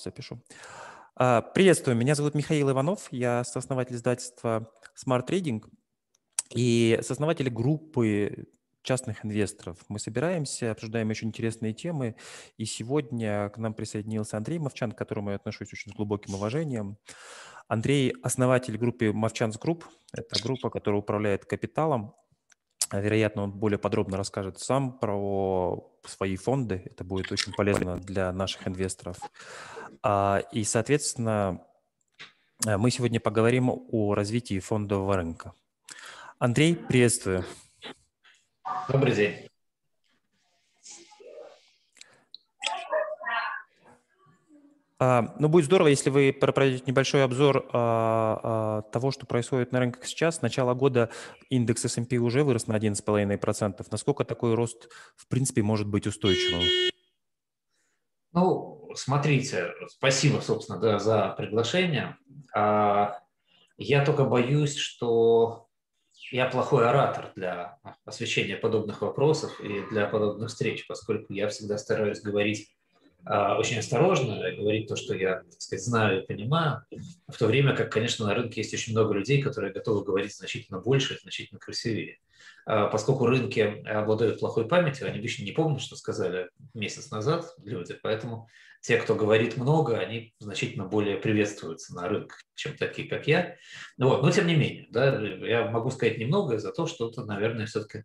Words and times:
запишу. 0.00 0.42
А, 1.16 1.42
приветствую, 1.42 1.96
меня 1.96 2.14
зовут 2.14 2.34
Михаил 2.34 2.70
Иванов, 2.70 3.08
я 3.10 3.44
сооснователь 3.44 3.94
издательства 3.94 4.70
Smart 4.96 5.26
Trading 5.28 5.62
и 6.50 6.98
сооснователь 7.02 7.50
группы 7.50 8.46
частных 8.82 9.24
инвесторов. 9.24 9.78
Мы 9.88 9.98
собираемся, 9.98 10.70
обсуждаем 10.70 11.10
очень 11.10 11.28
интересные 11.28 11.72
темы, 11.72 12.16
и 12.56 12.64
сегодня 12.64 13.48
к 13.48 13.58
нам 13.58 13.74
присоединился 13.74 14.36
Андрей 14.36 14.58
Мовчан, 14.58 14.92
к 14.92 14.98
которому 14.98 15.30
я 15.30 15.36
отношусь 15.36 15.72
очень 15.72 15.92
с 15.92 15.94
глубоким 15.94 16.34
уважением. 16.34 16.98
Андрей– 17.66 18.12
основатель 18.22 18.76
группы 18.76 19.12
Movchan's 19.12 19.58
Group. 19.58 19.86
Это 20.12 20.40
группа, 20.42 20.68
которая 20.68 21.00
управляет 21.00 21.46
капиталом. 21.46 22.14
Вероятно, 22.92 23.44
он 23.44 23.52
более 23.52 23.78
подробно 23.78 24.16
расскажет 24.16 24.58
сам 24.58 24.98
про 24.98 25.90
свои 26.04 26.36
фонды. 26.36 26.82
Это 26.84 27.04
будет 27.04 27.32
очень 27.32 27.52
полезно 27.52 27.96
для 27.96 28.32
наших 28.32 28.68
инвесторов. 28.68 29.16
А, 30.02 30.42
и, 30.52 30.64
соответственно, 30.64 31.64
э, 32.66 32.76
мы 32.76 32.90
сегодня 32.90 33.20
поговорим 33.20 33.70
о 33.70 34.14
развитии 34.14 34.60
фондового 34.60 35.16
рынка. 35.16 35.54
Андрей, 36.38 36.76
приветствую. 36.76 37.44
Добрый 38.88 39.14
день. 39.14 39.53
Ну, 45.38 45.48
будет 45.48 45.64
здорово, 45.64 45.88
если 45.88 46.10
вы 46.10 46.32
проведете 46.32 46.84
небольшой 46.86 47.24
обзор 47.24 47.68
а, 47.72 48.40
а, 48.42 48.82
того, 48.90 49.10
что 49.10 49.26
происходит 49.26 49.72
на 49.72 49.80
рынках 49.80 50.04
сейчас. 50.06 50.36
С 50.36 50.42
начала 50.42 50.74
года 50.74 51.10
индекс 51.50 51.84
S&P 51.84 52.16
уже 52.18 52.44
вырос 52.44 52.66
на 52.66 52.76
11,5%. 52.76 53.86
Насколько 53.90 54.24
такой 54.24 54.54
рост, 54.54 54.88
в 55.16 55.26
принципе, 55.28 55.62
может 55.62 55.88
быть 55.88 56.06
устойчивым? 56.06 56.62
Ну, 58.32 58.90
смотрите, 58.94 59.72
спасибо, 59.88 60.40
собственно, 60.40 60.78
да, 60.78 60.98
за 60.98 61.34
приглашение. 61.36 62.16
Я 62.54 64.04
только 64.04 64.24
боюсь, 64.24 64.76
что 64.76 65.68
я 66.30 66.46
плохой 66.46 66.88
оратор 66.88 67.32
для 67.36 67.78
освещения 68.04 68.56
подобных 68.56 69.02
вопросов 69.02 69.60
и 69.60 69.82
для 69.90 70.06
подобных 70.06 70.48
встреч, 70.48 70.86
поскольку 70.86 71.32
я 71.32 71.48
всегда 71.48 71.78
стараюсь 71.78 72.20
говорить 72.20 72.70
а, 72.70 72.83
очень 73.26 73.78
осторожно, 73.78 74.36
говорить 74.56 74.88
то, 74.88 74.96
что 74.96 75.14
я, 75.14 75.36
так 75.36 75.60
сказать, 75.60 75.84
знаю 75.84 76.22
и 76.22 76.26
понимаю, 76.26 76.84
в 77.28 77.38
то 77.38 77.46
время 77.46 77.74
как, 77.74 77.90
конечно, 77.90 78.26
на 78.26 78.34
рынке 78.34 78.60
есть 78.60 78.74
очень 78.74 78.92
много 78.92 79.14
людей, 79.14 79.42
которые 79.42 79.72
готовы 79.72 80.04
говорить 80.04 80.34
значительно 80.34 80.80
больше 80.80 81.18
значительно 81.22 81.58
красивее. 81.58 82.18
А, 82.66 82.86
поскольку 82.86 83.26
рынки 83.26 83.60
обладают 83.86 84.40
плохой 84.40 84.66
памятью, 84.66 85.06
они 85.06 85.18
обычно 85.18 85.44
не 85.44 85.52
помнят, 85.52 85.82
что 85.82 85.96
сказали 85.96 86.50
месяц 86.72 87.10
назад 87.10 87.54
люди, 87.62 87.98
поэтому 88.02 88.48
те, 88.80 88.98
кто 88.98 89.14
говорит 89.14 89.56
много, 89.56 89.98
они 89.98 90.34
значительно 90.38 90.84
более 90.84 91.16
приветствуются 91.16 91.94
на 91.94 92.08
рынках, 92.08 92.42
чем 92.54 92.76
такие, 92.76 93.08
как 93.08 93.26
я. 93.26 93.56
Вот. 93.96 94.22
Но 94.22 94.30
тем 94.30 94.46
не 94.46 94.56
менее, 94.56 94.86
да, 94.90 95.20
я 95.20 95.70
могу 95.70 95.90
сказать 95.90 96.18
немного 96.18 96.58
за 96.58 96.72
то, 96.72 96.86
что-то, 96.86 97.24
наверное, 97.24 97.66
все-таки 97.66 98.04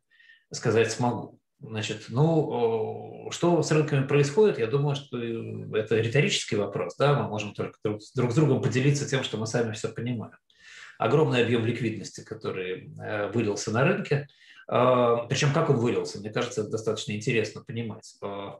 сказать 0.51 0.91
смогу. 0.91 1.38
Значит, 1.61 2.05
ну, 2.07 3.27
что 3.31 3.61
с 3.61 3.71
рынками 3.71 4.07
происходит, 4.07 4.59
я 4.59 4.67
думаю, 4.67 4.95
что 4.95 5.17
это 5.75 5.97
риторический 5.99 6.55
вопрос, 6.55 6.95
да, 6.95 7.21
мы 7.21 7.27
можем 7.27 7.53
только 7.53 7.77
друг, 7.83 7.99
друг 8.15 8.31
с 8.31 8.35
другом 8.35 8.61
поделиться 8.61 9.07
тем, 9.07 9.23
что 9.23 9.37
мы 9.37 9.45
сами 9.45 9.73
все 9.73 9.89
понимаем. 9.89 10.37
Огромный 10.97 11.43
объем 11.43 11.65
ликвидности, 11.65 12.23
который 12.23 12.93
э, 12.97 13.31
вылился 13.31 13.71
на 13.71 13.83
рынке, 13.83 14.27
э, 14.71 15.15
причем 15.29 15.51
как 15.53 15.69
он 15.69 15.77
вылился, 15.77 16.19
мне 16.19 16.29
кажется, 16.29 16.61
это 16.61 16.71
достаточно 16.71 17.11
интересно 17.11 17.61
понимать. 17.61 18.15
Э, 18.21 18.51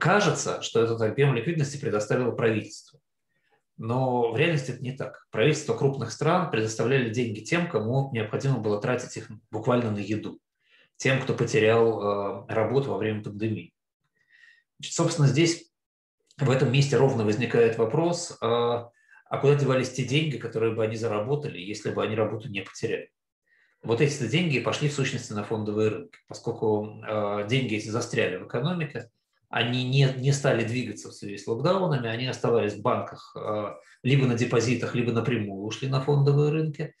кажется, 0.00 0.60
что 0.60 0.82
этот 0.82 1.00
объем 1.02 1.34
ликвидности 1.34 1.80
предоставило 1.80 2.32
правительство. 2.32 2.98
Но 3.76 4.32
в 4.32 4.36
реальности 4.36 4.72
это 4.72 4.82
не 4.82 4.92
так. 4.92 5.26
Правительства 5.30 5.76
крупных 5.76 6.10
стран 6.10 6.50
предоставляли 6.50 7.10
деньги 7.10 7.40
тем, 7.40 7.68
кому 7.68 8.10
необходимо 8.12 8.58
было 8.58 8.80
тратить 8.80 9.16
их 9.16 9.30
буквально 9.50 9.92
на 9.92 9.98
еду 9.98 10.40
тем, 11.00 11.18
кто 11.22 11.32
потерял 11.32 12.44
э, 12.48 12.52
работу 12.52 12.90
во 12.90 12.98
время 12.98 13.22
пандемии. 13.22 13.72
Значит, 14.78 14.94
собственно, 14.94 15.28
здесь, 15.28 15.72
в 16.36 16.50
этом 16.50 16.70
месте 16.70 16.98
ровно 16.98 17.24
возникает 17.24 17.78
вопрос, 17.78 18.36
а, 18.42 18.90
а 19.24 19.38
куда 19.38 19.54
девались 19.54 19.92
те 19.92 20.04
деньги, 20.04 20.36
которые 20.36 20.74
бы 20.74 20.84
они 20.84 20.96
заработали, 20.96 21.58
если 21.58 21.90
бы 21.90 22.02
они 22.02 22.14
работу 22.14 22.50
не 22.50 22.60
потеряли? 22.60 23.10
Вот 23.82 24.02
эти 24.02 24.26
деньги 24.28 24.60
пошли 24.60 24.90
в 24.90 24.92
сущности 24.92 25.32
на 25.32 25.42
фондовые 25.42 25.88
рынки, 25.88 26.18
поскольку 26.28 27.02
э, 27.02 27.46
деньги 27.48 27.76
эти 27.76 27.88
застряли 27.88 28.36
в 28.36 28.46
экономике, 28.46 29.10
они 29.48 29.88
не, 29.88 30.06
не 30.18 30.32
стали 30.32 30.64
двигаться 30.64 31.08
в 31.08 31.14
связи 31.14 31.38
с 31.38 31.46
локдаунами, 31.46 32.10
они 32.10 32.26
оставались 32.26 32.74
в 32.74 32.82
банках 32.82 33.34
э, 33.36 33.72
либо 34.02 34.26
на 34.26 34.34
депозитах, 34.34 34.94
либо 34.94 35.12
напрямую 35.12 35.62
ушли 35.64 35.88
на 35.88 36.02
фондовые 36.02 36.52
рынки. 36.52 36.94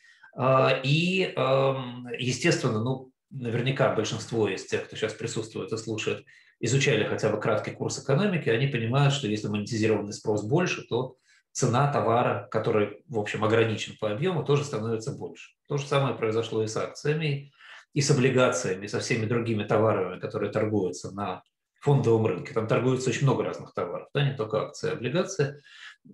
И, 0.84 1.34
эм, 1.36 2.06
естественно, 2.16 2.80
ну, 2.80 3.09
наверняка 3.30 3.94
большинство 3.94 4.48
из 4.48 4.66
тех, 4.66 4.86
кто 4.86 4.96
сейчас 4.96 5.14
присутствует 5.14 5.72
и 5.72 5.76
слушает, 5.76 6.24
изучали 6.58 7.04
хотя 7.04 7.30
бы 7.30 7.40
краткий 7.40 7.70
курс 7.70 8.02
экономики, 8.02 8.48
они 8.48 8.66
понимают, 8.66 9.14
что 9.14 9.26
если 9.26 9.48
монетизированный 9.48 10.12
спрос 10.12 10.42
больше, 10.42 10.82
то 10.82 11.16
цена 11.52 11.92
товара, 11.92 12.48
который, 12.50 13.02
в 13.08 13.18
общем, 13.18 13.44
ограничен 13.44 13.96
по 13.98 14.10
объему, 14.10 14.44
тоже 14.44 14.64
становится 14.64 15.12
больше. 15.12 15.50
То 15.68 15.78
же 15.78 15.86
самое 15.86 16.14
произошло 16.14 16.62
и 16.62 16.66
с 16.66 16.76
акциями, 16.76 17.52
и 17.92 18.00
с 18.00 18.10
облигациями, 18.10 18.84
и 18.84 18.88
со 18.88 19.00
всеми 19.00 19.26
другими 19.26 19.64
товарами, 19.64 20.20
которые 20.20 20.52
торгуются 20.52 21.10
на 21.12 21.42
фондовом 21.80 22.26
рынке. 22.26 22.52
Там 22.52 22.68
торгуется 22.68 23.10
очень 23.10 23.24
много 23.24 23.42
разных 23.42 23.72
товаров, 23.72 24.08
да, 24.14 24.28
не 24.28 24.36
только 24.36 24.62
акции, 24.62 24.90
а 24.90 24.92
облигации. 24.92 25.62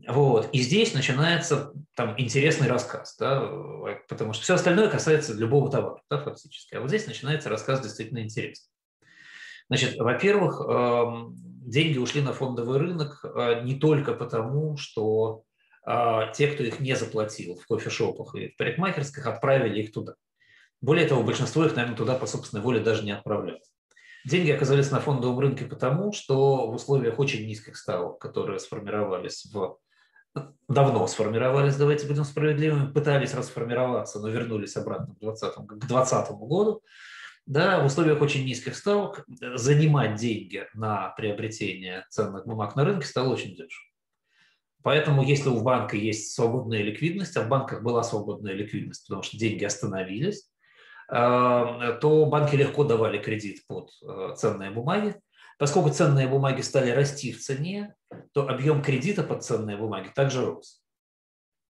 Вот. 0.08 0.48
И 0.52 0.60
здесь 0.60 0.94
начинается 0.94 1.72
там 1.94 2.14
интересный 2.18 2.68
рассказ, 2.68 3.16
да, 3.18 3.40
потому 4.08 4.32
что 4.32 4.42
все 4.42 4.54
остальное 4.54 4.88
касается 4.88 5.34
любого 5.34 5.70
товара, 5.70 6.02
да, 6.10 6.18
фактически. 6.18 6.74
А 6.74 6.80
вот 6.80 6.88
здесь 6.88 7.06
начинается 7.06 7.48
рассказ 7.48 7.80
действительно 7.80 8.20
интересный. 8.20 8.70
Значит, 9.68 9.96
во-первых, 9.96 10.60
эм, 10.60 11.34
деньги 11.36 11.98
ушли 11.98 12.22
на 12.22 12.32
фондовый 12.32 12.78
рынок 12.78 13.24
э, 13.24 13.62
не 13.64 13.74
только 13.74 14.12
потому, 14.12 14.76
что 14.76 15.42
э, 15.84 16.20
те, 16.34 16.48
кто 16.48 16.62
их 16.62 16.78
не 16.78 16.94
заплатил 16.94 17.56
в 17.56 17.66
кофешопах 17.66 18.36
и 18.36 18.48
в 18.48 18.56
парикмахерских, 18.56 19.26
отправили 19.26 19.82
их 19.82 19.92
туда. 19.92 20.14
Более 20.80 21.08
того, 21.08 21.24
большинство 21.24 21.64
их, 21.64 21.74
наверное, 21.74 21.96
туда 21.96 22.14
по 22.14 22.26
собственной 22.26 22.62
воле 22.62 22.80
даже 22.80 23.02
не 23.02 23.10
отправляют. 23.10 23.64
Деньги 24.26 24.50
оказались 24.50 24.90
на 24.90 24.98
фондовом 24.98 25.38
рынке 25.38 25.66
потому, 25.66 26.12
что 26.12 26.68
в 26.68 26.74
условиях 26.74 27.20
очень 27.20 27.46
низких 27.46 27.76
ставок, 27.76 28.18
которые 28.18 28.58
сформировались 28.58 29.48
в 29.52 29.78
давно 30.68 31.06
сформировались, 31.06 31.76
давайте 31.76 32.08
будем 32.08 32.24
справедливыми, 32.24 32.92
пытались 32.92 33.34
расформироваться, 33.34 34.18
но 34.18 34.28
вернулись 34.28 34.76
обратно 34.76 35.14
к 35.14 35.20
2020, 35.20 35.54
к 35.54 35.78
2020 35.78 36.30
году, 36.32 36.82
да, 37.46 37.80
в 37.80 37.86
условиях 37.86 38.20
очень 38.20 38.44
низких 38.44 38.74
ставок 38.74 39.24
занимать 39.54 40.16
деньги 40.16 40.66
на 40.74 41.10
приобретение 41.10 42.04
ценных 42.10 42.46
бумаг 42.46 42.74
на 42.74 42.84
рынке 42.84 43.06
стало 43.06 43.32
очень 43.32 43.50
дешево. 43.54 43.86
Поэтому 44.82 45.22
если 45.22 45.50
у 45.50 45.62
банка 45.62 45.96
есть 45.96 46.34
свободная 46.34 46.82
ликвидность, 46.82 47.36
а 47.36 47.42
в 47.42 47.48
банках 47.48 47.84
была 47.84 48.02
свободная 48.02 48.54
ликвидность, 48.54 49.06
потому 49.06 49.22
что 49.22 49.38
деньги 49.38 49.64
остановились, 49.64 50.50
то 51.08 52.26
банки 52.26 52.56
легко 52.56 52.84
давали 52.84 53.18
кредит 53.18 53.64
под 53.66 53.90
э, 54.02 54.34
ценные 54.36 54.70
бумаги. 54.70 55.20
Поскольку 55.58 55.90
ценные 55.90 56.26
бумаги 56.26 56.60
стали 56.60 56.90
расти 56.90 57.32
в 57.32 57.40
цене, 57.40 57.94
то 58.32 58.48
объем 58.48 58.82
кредита 58.82 59.22
под 59.22 59.44
ценные 59.44 59.76
бумаги 59.76 60.10
также 60.14 60.44
рос. 60.44 60.82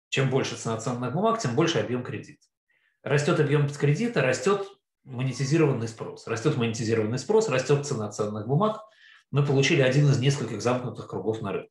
Чем 0.10 0.30
больше 0.30 0.56
цена 0.56 0.78
ценных 0.78 1.14
бумаг, 1.14 1.40
тем 1.40 1.56
больше 1.56 1.80
объем 1.80 2.04
кредита. 2.04 2.46
Растет 3.02 3.40
объем 3.40 3.68
кредита, 3.68 4.22
растет 4.22 4.66
монетизированный 5.04 5.88
спрос. 5.88 6.28
Растет 6.28 6.56
монетизированный 6.56 7.18
спрос, 7.18 7.50
растет 7.50 7.86
цена 7.86 8.10
ценных 8.10 8.48
бумаг. 8.48 8.82
Мы 9.32 9.46
получили 9.46 9.82
один 9.82 10.08
из 10.10 10.20
нескольких 10.20 10.62
замкнутых 10.62 11.08
кругов 11.08 11.42
на 11.42 11.52
рынке. 11.52 11.70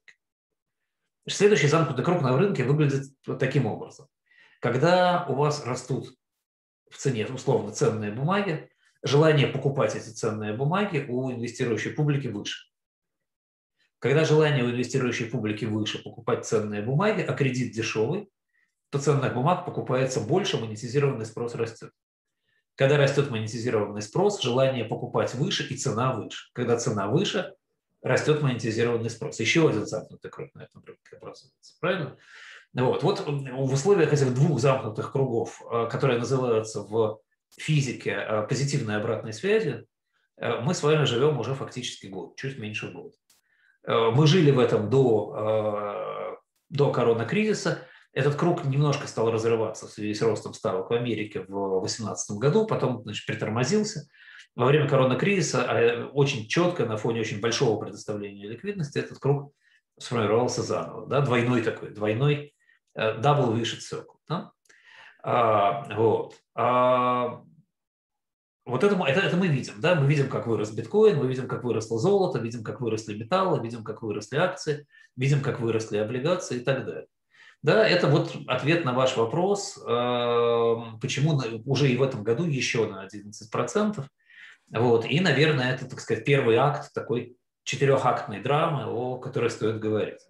Следующий 1.28 1.68
замкнутый 1.68 2.04
круг 2.04 2.20
на 2.20 2.36
рынке 2.36 2.64
выглядит 2.64 3.04
вот 3.26 3.38
таким 3.38 3.66
образом. 3.66 4.08
Когда 4.60 5.24
у 5.28 5.34
вас 5.34 5.64
растут 5.64 6.12
в 6.92 6.98
цене 6.98 7.26
условно 7.26 7.72
ценные 7.72 8.12
бумаги, 8.12 8.70
желание 9.02 9.46
покупать 9.46 9.96
эти 9.96 10.10
ценные 10.10 10.52
бумаги 10.52 11.06
у 11.08 11.32
инвестирующей 11.32 11.90
публики 11.90 12.28
выше. 12.28 12.68
Когда 13.98 14.24
желание 14.24 14.64
у 14.64 14.70
инвестирующей 14.70 15.26
публики 15.26 15.64
выше 15.64 16.02
покупать 16.02 16.44
ценные 16.44 16.82
бумаги, 16.82 17.22
а 17.22 17.32
кредит 17.34 17.72
дешевый, 17.72 18.28
то 18.90 18.98
ценных 18.98 19.32
бумаг 19.34 19.64
покупается 19.64 20.20
больше, 20.20 20.58
монетизированный 20.58 21.24
спрос 21.24 21.54
растет. 21.54 21.92
Когда 22.74 22.96
растет 22.96 23.30
монетизированный 23.30 24.02
спрос, 24.02 24.42
желание 24.42 24.84
покупать 24.84 25.34
выше 25.34 25.66
и 25.66 25.76
цена 25.76 26.14
выше. 26.14 26.50
Когда 26.52 26.76
цена 26.78 27.06
выше, 27.06 27.54
растет 28.02 28.42
монетизированный 28.42 29.10
спрос. 29.10 29.40
Еще 29.40 29.68
один 29.68 29.86
замкнутый 29.86 30.30
круг 30.30 30.54
на 30.54 30.62
этом 30.62 30.82
рынке 30.84 31.16
образуется. 31.16 31.74
Правильно? 31.80 32.16
Вот. 32.74 33.02
вот 33.02 33.24
в 33.26 33.72
условиях 33.72 34.12
этих 34.12 34.34
двух 34.34 34.58
замкнутых 34.58 35.12
кругов, 35.12 35.60
э, 35.70 35.88
которые 35.90 36.18
называются 36.18 36.82
в 36.82 37.18
физике 37.58 38.10
э, 38.12 38.46
позитивной 38.46 38.96
обратной 38.96 39.34
связи, 39.34 39.84
э, 40.38 40.60
мы 40.60 40.72
с 40.72 40.82
вами 40.82 41.04
живем 41.04 41.38
уже 41.38 41.54
фактически 41.54 42.06
год, 42.06 42.36
чуть 42.36 42.58
меньше 42.58 42.90
года. 42.90 43.14
Мы 43.84 44.28
жили 44.28 44.52
в 44.52 44.60
этом 44.60 44.90
до 44.90 46.38
до 46.72 46.90
коронакризиса. 46.90 47.86
Этот 48.12 48.34
круг 48.34 48.64
немножко 48.64 49.06
стал 49.06 49.30
разрываться 49.30 49.86
в 49.86 49.90
связи 49.90 50.14
с 50.14 50.22
ростом 50.22 50.54
ставок 50.54 50.90
в 50.90 50.94
Америке 50.94 51.40
в 51.40 51.80
2018 51.80 52.38
году, 52.38 52.66
потом 52.66 53.02
значит, 53.02 53.26
притормозился. 53.26 54.08
Во 54.54 54.66
время 54.66 54.88
коронакризиса 54.88 55.64
а, 55.64 56.06
очень 56.12 56.46
четко 56.46 56.84
на 56.84 56.96
фоне 56.96 57.20
очень 57.20 57.40
большого 57.40 57.80
предоставления 57.80 58.46
ликвидности 58.46 58.98
этот 58.98 59.18
круг 59.18 59.52
сформировался 59.98 60.62
заново. 60.62 61.06
Да? 61.06 61.20
Двойной 61.20 61.62
такой, 61.62 61.90
двойной 61.90 62.51
double 62.96 63.56
вишет 63.56 63.80
circle. 63.80 64.16
Да? 64.28 64.52
А, 65.22 65.94
вот. 65.94 66.36
А, 66.54 67.42
вот 68.64 68.84
это, 68.84 68.94
это, 68.94 69.20
это 69.20 69.36
мы 69.36 69.48
видим, 69.48 69.80
да, 69.80 69.94
мы 69.96 70.06
видим, 70.06 70.28
как 70.28 70.46
вырос 70.46 70.70
биткоин, 70.70 71.18
мы 71.18 71.26
видим, 71.26 71.48
как 71.48 71.64
выросло 71.64 71.98
золото, 71.98 72.38
видим, 72.38 72.62
как 72.62 72.80
выросли 72.80 73.16
металлы, 73.16 73.60
видим, 73.60 73.82
как 73.82 74.02
выросли 74.02 74.36
акции, 74.36 74.86
видим, 75.16 75.42
как 75.42 75.60
выросли 75.60 75.96
облигации 75.96 76.58
и 76.58 76.60
так 76.60 76.84
далее. 76.84 77.06
Да, 77.62 77.86
это 77.86 78.08
вот 78.08 78.36
ответ 78.48 78.84
на 78.84 78.92
ваш 78.92 79.16
вопрос, 79.16 79.78
эм, 79.78 80.98
почему 81.00 81.40
уже 81.64 81.88
и 81.88 81.96
в 81.96 82.02
этом 82.02 82.24
году 82.24 82.44
еще 82.44 82.86
на 82.88 83.04
11%. 83.06 84.04
Вот, 84.70 85.04
и, 85.04 85.20
наверное, 85.20 85.74
это, 85.74 85.88
так 85.88 86.00
сказать, 86.00 86.24
первый 86.24 86.56
акт 86.56 86.92
такой 86.92 87.36
четырехактной 87.64 88.40
драмы, 88.40 88.86
о 88.86 89.18
которой 89.18 89.50
стоит 89.50 89.78
говорить. 89.78 90.20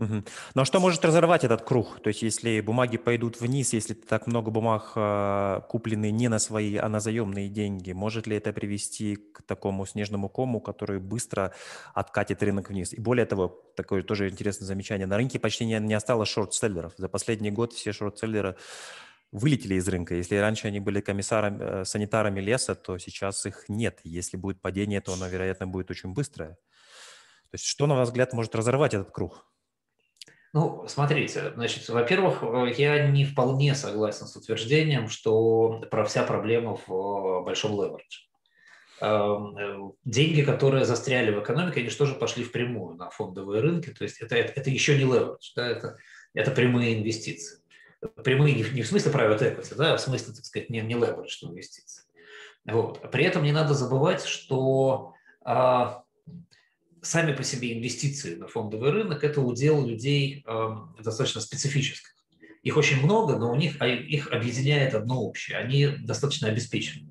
Угу. 0.00 0.24
А 0.54 0.64
что 0.64 0.80
может 0.80 1.04
разорвать 1.04 1.44
этот 1.44 1.60
круг? 1.60 2.00
То 2.02 2.08
есть 2.08 2.22
если 2.22 2.62
бумаги 2.62 2.96
пойдут 2.96 3.38
вниз, 3.38 3.74
если 3.74 3.92
так 3.92 4.26
много 4.26 4.50
бумаг 4.50 4.92
э, 4.96 5.60
куплены 5.68 6.10
не 6.10 6.28
на 6.28 6.38
свои, 6.38 6.76
а 6.76 6.88
на 6.88 7.00
заемные 7.00 7.50
деньги, 7.50 7.92
может 7.92 8.26
ли 8.26 8.34
это 8.36 8.54
привести 8.54 9.16
к 9.16 9.42
такому 9.42 9.84
снежному 9.84 10.30
кому, 10.30 10.60
который 10.60 11.00
быстро 11.00 11.52
откатит 11.92 12.42
рынок 12.42 12.70
вниз? 12.70 12.94
И 12.94 13.00
более 13.00 13.26
того, 13.26 13.48
такое 13.76 14.02
тоже 14.02 14.30
интересное 14.30 14.64
замечание, 14.64 15.06
на 15.06 15.18
рынке 15.18 15.38
почти 15.38 15.66
не, 15.66 15.78
не 15.78 15.94
осталось 15.94 16.30
шорт-селлеров. 16.30 16.94
За 16.96 17.10
последний 17.10 17.50
год 17.50 17.74
все 17.74 17.92
шорт-селлеры 17.92 18.56
вылетели 19.32 19.74
из 19.74 19.86
рынка. 19.86 20.14
Если 20.14 20.36
раньше 20.36 20.68
они 20.68 20.80
были 20.80 21.02
комиссарами, 21.02 21.58
э, 21.60 21.84
санитарами 21.84 22.40
леса, 22.40 22.74
то 22.74 22.96
сейчас 22.96 23.44
их 23.44 23.66
нет. 23.68 24.00
Если 24.04 24.38
будет 24.38 24.62
падение, 24.62 25.02
то 25.02 25.12
оно, 25.12 25.28
вероятно, 25.28 25.66
будет 25.66 25.90
очень 25.90 26.14
быстрое. 26.14 26.56
То 27.50 27.56
есть 27.56 27.66
что, 27.66 27.86
на 27.86 27.96
ваш 27.96 28.08
взгляд, 28.08 28.32
может 28.32 28.54
разорвать 28.54 28.94
этот 28.94 29.10
круг? 29.10 29.49
Ну, 30.52 30.84
смотрите, 30.88 31.52
значит, 31.54 31.88
во-первых, 31.88 32.42
я 32.76 33.06
не 33.06 33.24
вполне 33.24 33.74
согласен 33.76 34.26
с 34.26 34.34
утверждением, 34.34 35.08
что 35.08 35.84
про 35.90 36.04
вся 36.04 36.24
проблема 36.24 36.76
в 36.86 36.90
э, 36.90 37.44
большом 37.44 37.80
леверидже. 37.80 38.22
Эм, 39.00 39.56
э, 39.56 39.92
деньги, 40.04 40.42
которые 40.42 40.84
застряли 40.84 41.30
в 41.30 41.40
экономике, 41.40 41.80
они 41.80 41.88
же 41.88 41.96
тоже 41.96 42.14
пошли 42.14 42.42
впрямую 42.42 42.96
на 42.96 43.10
фондовые 43.10 43.62
рынки, 43.62 43.90
то 43.90 44.02
есть 44.02 44.20
это, 44.20 44.34
это, 44.34 44.52
это 44.60 44.70
еще 44.70 44.94
не 44.98 45.04
леверидж, 45.04 45.52
да, 45.54 45.68
это, 45.68 45.96
это 46.34 46.50
прямые 46.50 46.98
инвестиции. 46.98 47.60
Прямые 48.24 48.54
не, 48.56 48.62
не 48.70 48.82
в 48.82 48.88
смысле 48.88 49.12
private 49.12 49.56
equity, 49.56 49.74
да, 49.76 49.94
а 49.94 49.96
в 49.96 50.00
смысле, 50.00 50.34
так 50.34 50.44
сказать, 50.44 50.68
не, 50.68 50.80
не 50.80 50.94
leverage 50.94 51.42
инвестиции. 51.42 52.04
Вот. 52.64 53.10
При 53.12 53.24
этом 53.24 53.44
не 53.44 53.52
надо 53.52 53.74
забывать, 53.74 54.24
что 54.24 55.14
а, 55.44 56.02
сами 57.02 57.34
по 57.34 57.42
себе 57.42 57.76
инвестиции 57.76 58.34
на 58.34 58.46
фондовый 58.46 58.90
рынок– 58.90 59.24
это 59.24 59.40
удел 59.40 59.86
людей 59.86 60.44
э, 60.46 60.68
достаточно 61.02 61.40
специфических. 61.40 62.14
Их 62.62 62.76
очень 62.76 63.02
много, 63.02 63.36
но 63.36 63.50
у 63.50 63.56
них 63.56 63.76
а 63.80 63.86
их 63.86 64.30
объединяет 64.32 64.94
одно 64.94 65.22
общее. 65.22 65.56
Они 65.56 65.86
достаточно 65.86 66.48
обеспечены. 66.48 67.08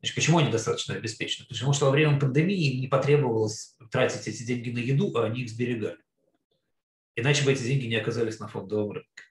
Значит, 0.00 0.14
почему 0.14 0.38
они 0.38 0.50
достаточно 0.50 0.94
обеспечены? 0.94 1.46
Потому 1.48 1.72
что 1.72 1.86
во 1.86 1.90
время 1.90 2.18
пандемии 2.18 2.72
им 2.72 2.80
не 2.80 2.86
потребовалось 2.86 3.76
тратить 3.90 4.26
эти 4.26 4.42
деньги 4.44 4.70
на 4.70 4.78
еду, 4.78 5.14
а 5.16 5.24
они 5.24 5.42
их 5.42 5.50
сберегали. 5.50 5.98
Иначе 7.16 7.44
бы 7.44 7.52
эти 7.52 7.62
деньги 7.62 7.86
не 7.86 7.96
оказались 7.96 8.38
на 8.38 8.48
фондовом 8.48 8.92
рынке. 8.92 9.22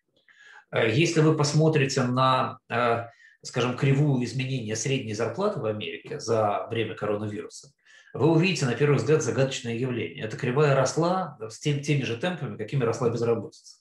Э, 0.71 0.91
если 0.93 1.21
вы 1.21 1.35
посмотрите 1.35 2.03
на, 2.03 2.59
э, 2.69 3.05
скажем, 3.41 3.77
кривую 3.77 4.23
изменения 4.25 4.75
средней 4.75 5.13
зарплаты 5.13 5.59
в 5.59 5.65
Америке 5.65 6.19
за 6.19 6.67
время 6.69 6.95
коронавируса, 6.95 7.71
вы 8.17 8.31
увидите, 8.31 8.65
на 8.65 8.75
первый 8.75 8.95
взгляд, 8.97 9.21
загадочное 9.21 9.75
явление. 9.75 10.25
Эта 10.25 10.37
кривая 10.37 10.75
росла 10.75 11.37
с 11.49 11.59
тем, 11.59 11.81
теми 11.81 12.01
же 12.01 12.17
темпами, 12.17 12.57
какими 12.57 12.83
росла 12.83 13.09
безработица. 13.09 13.77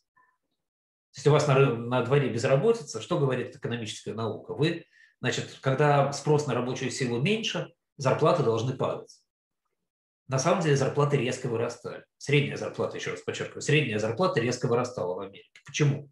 Если 1.14 1.30
у 1.30 1.32
вас 1.32 1.46
на, 1.48 1.58
на 1.74 2.02
дворе 2.02 2.28
безработица, 2.28 3.00
что 3.00 3.18
говорит 3.18 3.56
экономическая 3.56 4.12
наука? 4.12 4.52
Вы, 4.52 4.84
значит, 5.22 5.58
когда 5.62 6.12
спрос 6.12 6.46
на 6.46 6.54
рабочую 6.54 6.90
силу 6.90 7.22
меньше, 7.22 7.72
зарплаты 7.96 8.42
должны 8.42 8.74
падать. 8.74 9.22
На 10.28 10.38
самом 10.38 10.62
деле 10.62 10.76
зарплаты 10.76 11.16
резко 11.16 11.48
вырастали. 11.48 12.04
Средняя 12.18 12.56
зарплата, 12.56 12.98
еще 12.98 13.12
раз 13.12 13.22
подчеркиваю, 13.22 13.62
средняя 13.62 13.98
зарплата 13.98 14.40
резко 14.40 14.66
вырастала 14.66 15.14
в 15.14 15.20
Америке. 15.20 15.62
Почему? 15.64 16.10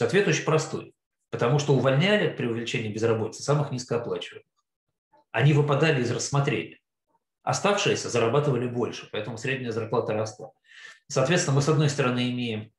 Ответ 0.00 0.26
очень 0.26 0.44
простой. 0.44 0.92
Потому 1.30 1.60
что 1.60 1.74
увольняли 1.74 2.34
при 2.34 2.46
увеличении 2.46 2.92
безработицы 2.92 3.44
самых 3.44 3.70
низкооплачиваемых. 3.70 4.48
Они 5.30 5.52
выпадали 5.52 6.02
из 6.02 6.10
рассмотрения. 6.10 6.78
Оставшиеся 7.44 8.08
зарабатывали 8.08 8.66
больше, 8.66 9.08
поэтому 9.12 9.38
средняя 9.38 9.70
зарплата 9.70 10.14
росла. 10.14 10.50
Соответственно, 11.08 11.56
мы 11.56 11.62
с 11.62 11.68
одной 11.68 11.90
стороны 11.90 12.30
имеем 12.30 12.72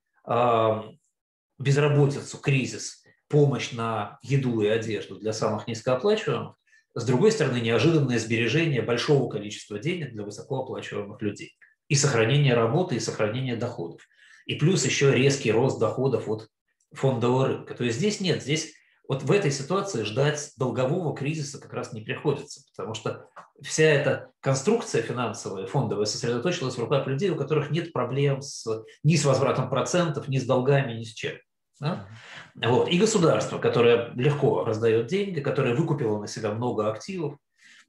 безработицу, 1.58 2.40
кризис, 2.40 3.04
помощь 3.30 3.72
на 3.72 4.20
еду 4.24 4.60
и 4.62 4.68
одежду 4.68 5.18
для 5.18 5.34
самых 5.34 5.68
низкооплачиваемых, 5.68 6.56
с 6.96 7.06
другой 7.06 7.32
стороны, 7.32 7.60
неожиданное 7.60 8.18
сбережение 8.20 8.82
большого 8.82 9.30
количества 9.30 9.80
денег 9.80 10.14
для 10.14 10.24
высокооплачиваемых 10.24 11.22
людей 11.22 11.58
и 11.88 11.96
сохранение 11.96 12.54
работы, 12.54 12.96
и 12.96 13.00
сохранение 13.00 13.56
доходов. 13.56 14.02
И 14.46 14.56
плюс 14.56 14.86
еще 14.86 15.12
резкий 15.12 15.52
рост 15.52 15.80
доходов 15.80 16.28
от 16.28 16.48
фондового 16.92 17.48
рынка. 17.48 17.74
То 17.76 17.84
есть 17.84 17.98
здесь 17.98 18.22
нет, 18.22 18.42
здесь 18.42 18.74
вот 19.08 19.24
в 19.24 19.32
этой 19.32 19.52
ситуации 19.52 20.04
ждать 20.04 20.52
долгового 20.58 21.16
кризиса 21.16 21.60
как 21.60 21.74
раз 21.74 21.94
не 21.94 22.02
приходится, 22.02 22.62
потому 22.76 22.94
что 22.94 23.28
вся 23.62 23.86
эта 23.86 24.32
конструкция 24.40 25.02
финансовая, 25.02 25.68
фондовая, 25.68 26.06
сосредоточилась 26.06 26.76
в 26.76 26.80
руках 26.80 27.08
людей, 27.08 27.30
у 27.30 27.36
которых 27.36 27.72
нет 27.72 27.94
проблем 27.94 28.42
с, 28.42 28.66
ни 29.04 29.16
с 29.16 29.26
возвратом 29.26 29.70
процентов, 29.70 30.28
ни 30.28 30.38
с 30.38 30.46
долгами, 30.46 30.94
ни 30.94 31.04
с 31.04 31.14
чем. 31.14 31.38
Да? 31.80 32.08
Вот. 32.56 32.90
И 32.90 32.98
государство, 32.98 33.58
которое 33.58 34.12
легко 34.16 34.64
раздает 34.64 35.08
деньги, 35.08 35.42
которое 35.42 35.76
выкупило 35.76 36.20
на 36.20 36.28
себя 36.28 36.52
много 36.52 36.92
активов, 36.92 37.38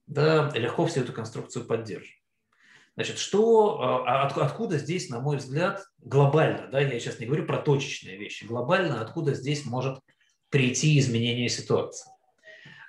да, 0.07 0.51
легко 0.55 0.87
всю 0.87 1.01
эту 1.01 1.13
конструкцию 1.13 1.67
поддерживает. 1.67 2.15
Значит, 2.95 3.19
что, 3.19 4.05
а, 4.07 4.27
от, 4.27 4.39
откуда 4.39 4.79
здесь, 4.79 5.11
на 5.11 5.21
мой 5.21 5.37
взгляд, 5.37 5.85
глобально, 5.99 6.69
да, 6.69 6.81
я 6.81 6.99
сейчас 6.99 7.19
не 7.19 7.27
говорю 7.27 7.45
про 7.45 7.59
точечные 7.59 8.17
вещи, 8.17 8.45
глобально 8.45 9.03
откуда 9.03 9.35
здесь 9.35 9.67
может 9.67 9.99
прийти 10.51 10.99
изменение 10.99 11.49
ситуации? 11.49 12.11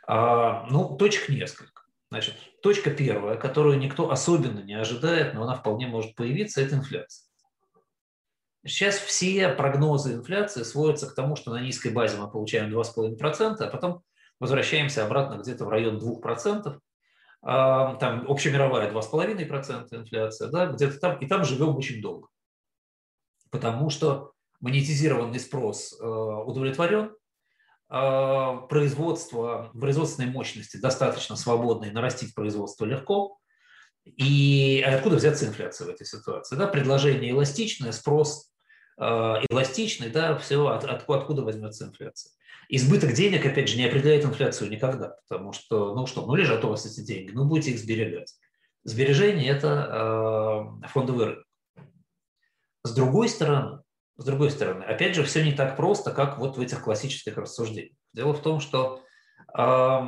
А, 0.07 0.65
ну, 0.69 0.95
точек 0.97 1.29
несколько. 1.29 1.83
Значит, 2.09 2.35
точка 2.61 2.91
первая, 2.91 3.37
которую 3.37 3.79
никто 3.79 4.09
особенно 4.09 4.59
не 4.59 4.73
ожидает, 4.73 5.33
но 5.33 5.43
она 5.43 5.55
вполне 5.55 5.87
может 5.87 6.15
появиться, 6.15 6.61
это 6.61 6.75
инфляция. 6.75 7.27
Сейчас 8.65 8.97
все 8.97 9.49
прогнозы 9.49 10.13
инфляции 10.13 10.63
сводятся 10.63 11.09
к 11.09 11.15
тому, 11.15 11.35
что 11.35 11.51
на 11.51 11.61
низкой 11.61 11.91
базе 11.91 12.17
мы 12.17 12.29
получаем 12.29 12.73
2,5%, 12.73 13.57
а 13.59 13.67
потом 13.67 14.03
возвращаемся 14.39 15.05
обратно 15.05 15.41
где-то 15.41 15.65
в 15.65 15.69
район 15.69 15.97
2%, 15.97 16.79
а, 17.41 17.95
там 17.95 18.25
общемировая 18.29 18.91
2,5% 18.91 19.87
инфляция, 19.91 20.49
да, 20.49 20.67
где-то 20.67 20.99
там, 20.99 21.19
и 21.19 21.27
там 21.27 21.43
живем 21.43 21.75
очень 21.75 22.01
долго. 22.01 22.29
Потому 23.51 23.89
что 23.89 24.33
монетизированный 24.59 25.39
спрос 25.39 25.97
э, 25.99 26.05
удовлетворен, 26.05 27.15
производство, 27.89 29.71
производственной 29.79 30.29
мощности 30.29 30.77
достаточно 30.77 31.35
свободной, 31.35 31.91
нарастить 31.91 32.35
производство 32.35 32.85
легко. 32.85 33.39
И 34.05 34.83
откуда 34.85 35.17
взяться 35.17 35.45
инфляция 35.45 35.87
в 35.87 35.89
этой 35.89 36.05
ситуации? 36.05 36.55
Да, 36.55 36.67
предложение 36.67 37.31
эластичное, 37.31 37.91
спрос 37.91 38.51
э, 38.97 39.03
эластичный, 39.49 40.09
да, 40.09 40.37
все, 40.37 40.65
от, 40.67 40.85
от, 40.85 41.09
откуда 41.09 41.43
возьмется 41.43 41.85
инфляция. 41.85 42.31
Избыток 42.69 43.13
денег, 43.13 43.45
опять 43.45 43.69
же, 43.69 43.77
не 43.77 43.85
определяет 43.85 44.25
инфляцию 44.25 44.69
никогда, 44.69 45.15
потому 45.27 45.53
что, 45.53 45.95
ну 45.95 46.05
что, 46.05 46.25
ну 46.25 46.35
лежат 46.35 46.63
у 46.65 46.69
вас 46.69 46.85
эти 46.85 47.05
деньги, 47.05 47.31
ну 47.31 47.45
будете 47.45 47.71
их 47.71 47.79
сберегать. 47.79 48.33
Сбережение– 48.83 49.49
это 49.49 50.79
э, 50.83 50.87
фондовый 50.87 51.25
рынок. 51.25 51.45
С 52.83 52.93
другой 52.93 53.27
стороны, 53.27 53.81
с 54.17 54.25
другой 54.25 54.49
стороны, 54.49 54.83
опять 54.83 55.15
же, 55.15 55.23
все 55.23 55.43
не 55.43 55.53
так 55.53 55.77
просто, 55.77 56.11
как 56.11 56.39
вот 56.39 56.57
в 56.57 56.61
этих 56.61 56.81
классических 56.81 57.37
рассуждениях. 57.37 57.95
Дело 58.13 58.33
в 58.33 58.41
том, 58.41 58.59
что 58.59 59.03
э, 59.57 59.99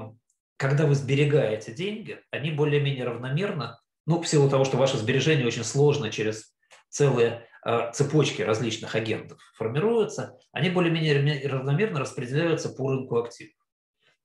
когда 0.58 0.86
вы 0.86 0.96
сберегаете 0.96 1.72
деньги, 1.72 2.20
они 2.32 2.52
более-менее 2.52 3.06
равномерно, 3.06 3.80
ну, 4.08 4.20
в 4.22 4.28
силу 4.28 4.50
того, 4.50 4.66
что 4.66 4.78
ваше 4.78 4.98
сбережение 4.98 5.46
очень 5.46 5.64
сложно 5.64 6.10
через 6.10 6.54
целые 6.90 7.48
э, 7.64 7.92
цепочки 7.94 8.42
различных 8.42 8.96
агентов 8.96 9.40
формируются, 9.56 10.38
они 10.52 10.72
более-менее 10.72 11.48
равномерно 11.48 12.00
распределяются 12.00 12.70
по 12.70 12.90
рынку 12.90 13.18
активов. 13.20 13.54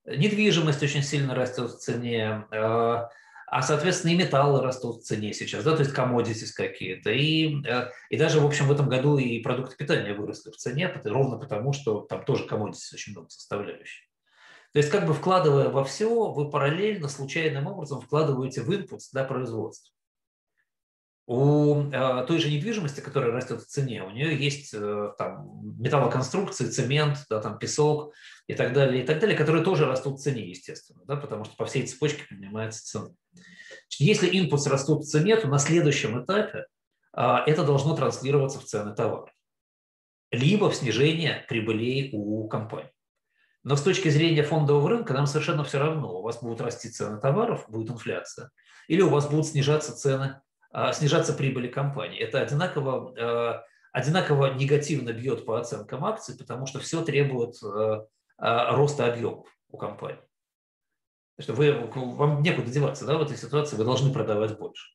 Недвижимость 0.06 0.82
очень 0.82 1.02
сильно 1.02 1.34
растет 1.34 1.70
в 1.70 1.78
цене, 1.78 2.46
э, 2.50 3.02
а, 3.54 3.62
соответственно, 3.62 4.10
и 4.10 4.16
металлы 4.16 4.60
растут 4.60 4.96
в 4.96 5.04
цене 5.04 5.32
сейчас, 5.32 5.62
да, 5.62 5.76
то 5.76 5.84
есть 5.84 5.94
commodities 5.94 6.52
какие-то, 6.56 7.12
и, 7.12 7.64
э, 7.64 7.88
и 8.10 8.16
даже, 8.16 8.40
в 8.40 8.46
общем, 8.46 8.66
в 8.66 8.72
этом 8.72 8.88
году 8.88 9.16
и 9.16 9.38
продукты 9.38 9.76
питания 9.76 10.12
выросли 10.12 10.50
в 10.50 10.56
цене, 10.56 10.92
ровно 11.04 11.38
потому, 11.38 11.72
что 11.72 12.00
там 12.00 12.24
тоже 12.24 12.48
commodities 12.50 12.92
очень 12.92 13.12
много 13.12 13.30
составляющих. 13.30 14.08
То 14.72 14.78
есть, 14.80 14.90
как 14.90 15.06
бы 15.06 15.14
вкладывая 15.14 15.68
во 15.68 15.84
все, 15.84 16.32
вы 16.32 16.50
параллельно, 16.50 17.06
случайным 17.06 17.68
образом 17.68 18.00
вкладываете 18.00 18.60
в 18.60 18.72
input 18.72 18.98
да, 19.12 19.22
производства. 19.22 19.93
У 21.26 21.90
э, 21.90 22.24
той 22.26 22.38
же 22.38 22.50
недвижимости, 22.50 23.00
которая 23.00 23.32
растет 23.32 23.62
в 23.62 23.66
цене, 23.66 24.02
у 24.02 24.10
нее 24.10 24.36
есть 24.36 24.74
э, 24.74 25.12
там 25.16 25.74
металлоконструкции, 25.80 26.66
цемент, 26.66 27.24
да, 27.30 27.40
там 27.40 27.58
песок 27.58 28.12
и 28.46 28.54
так 28.54 28.74
далее, 28.74 29.02
и 29.02 29.06
так 29.06 29.20
далее, 29.20 29.36
которые 29.36 29.64
тоже 29.64 29.86
растут 29.86 30.18
в 30.18 30.22
цене, 30.22 30.46
естественно, 30.46 31.00
да, 31.06 31.16
потому 31.16 31.44
что 31.44 31.56
по 31.56 31.64
всей 31.64 31.86
цепочке 31.86 32.24
поднимается 32.28 32.84
цена. 32.84 33.08
Если 33.98 34.38
инпутс 34.38 34.66
растут 34.66 35.04
в 35.04 35.08
цене, 35.08 35.36
то 35.36 35.48
на 35.48 35.58
следующем 35.58 36.22
этапе 36.22 36.66
э, 37.16 37.22
это 37.46 37.64
должно 37.64 37.96
транслироваться 37.96 38.60
в 38.60 38.64
цены 38.64 38.94
товаров, 38.94 39.30
либо 40.30 40.68
в 40.68 40.74
снижение 40.74 41.46
прибылей 41.48 42.10
у 42.12 42.46
компании. 42.48 42.90
Но 43.62 43.76
с 43.76 43.82
точки 43.82 44.10
зрения 44.10 44.42
фондового 44.42 44.90
рынка 44.90 45.14
нам 45.14 45.26
совершенно 45.26 45.64
все 45.64 45.78
равно. 45.78 46.18
У 46.18 46.22
вас 46.22 46.42
будут 46.42 46.60
расти 46.60 46.90
цены 46.90 47.18
товаров, 47.18 47.64
будет 47.68 47.90
инфляция, 47.90 48.50
или 48.88 49.00
у 49.00 49.08
вас 49.08 49.26
будут 49.26 49.46
снижаться 49.46 49.96
цены 49.96 50.24
а, 50.24 50.43
снижаться 50.92 51.32
прибыли 51.32 51.68
компании. 51.68 52.18
Это 52.18 52.40
одинаково, 52.40 53.14
а, 53.18 53.64
одинаково 53.92 54.54
негативно 54.54 55.12
бьет 55.12 55.44
по 55.46 55.58
оценкам 55.58 56.04
акций, 56.04 56.36
потому 56.36 56.66
что 56.66 56.80
все 56.80 57.02
требует 57.02 57.54
а, 57.62 58.74
роста 58.74 59.06
объемов 59.06 59.46
у 59.68 59.78
компании. 59.78 60.20
Что 61.38 61.52
вы, 61.52 61.72
вам 61.72 62.42
некуда 62.42 62.70
деваться 62.70 63.06
да, 63.06 63.16
в 63.16 63.22
этой 63.22 63.36
ситуации, 63.36 63.76
вы 63.76 63.84
должны 63.84 64.12
продавать 64.12 64.56
больше. 64.58 64.90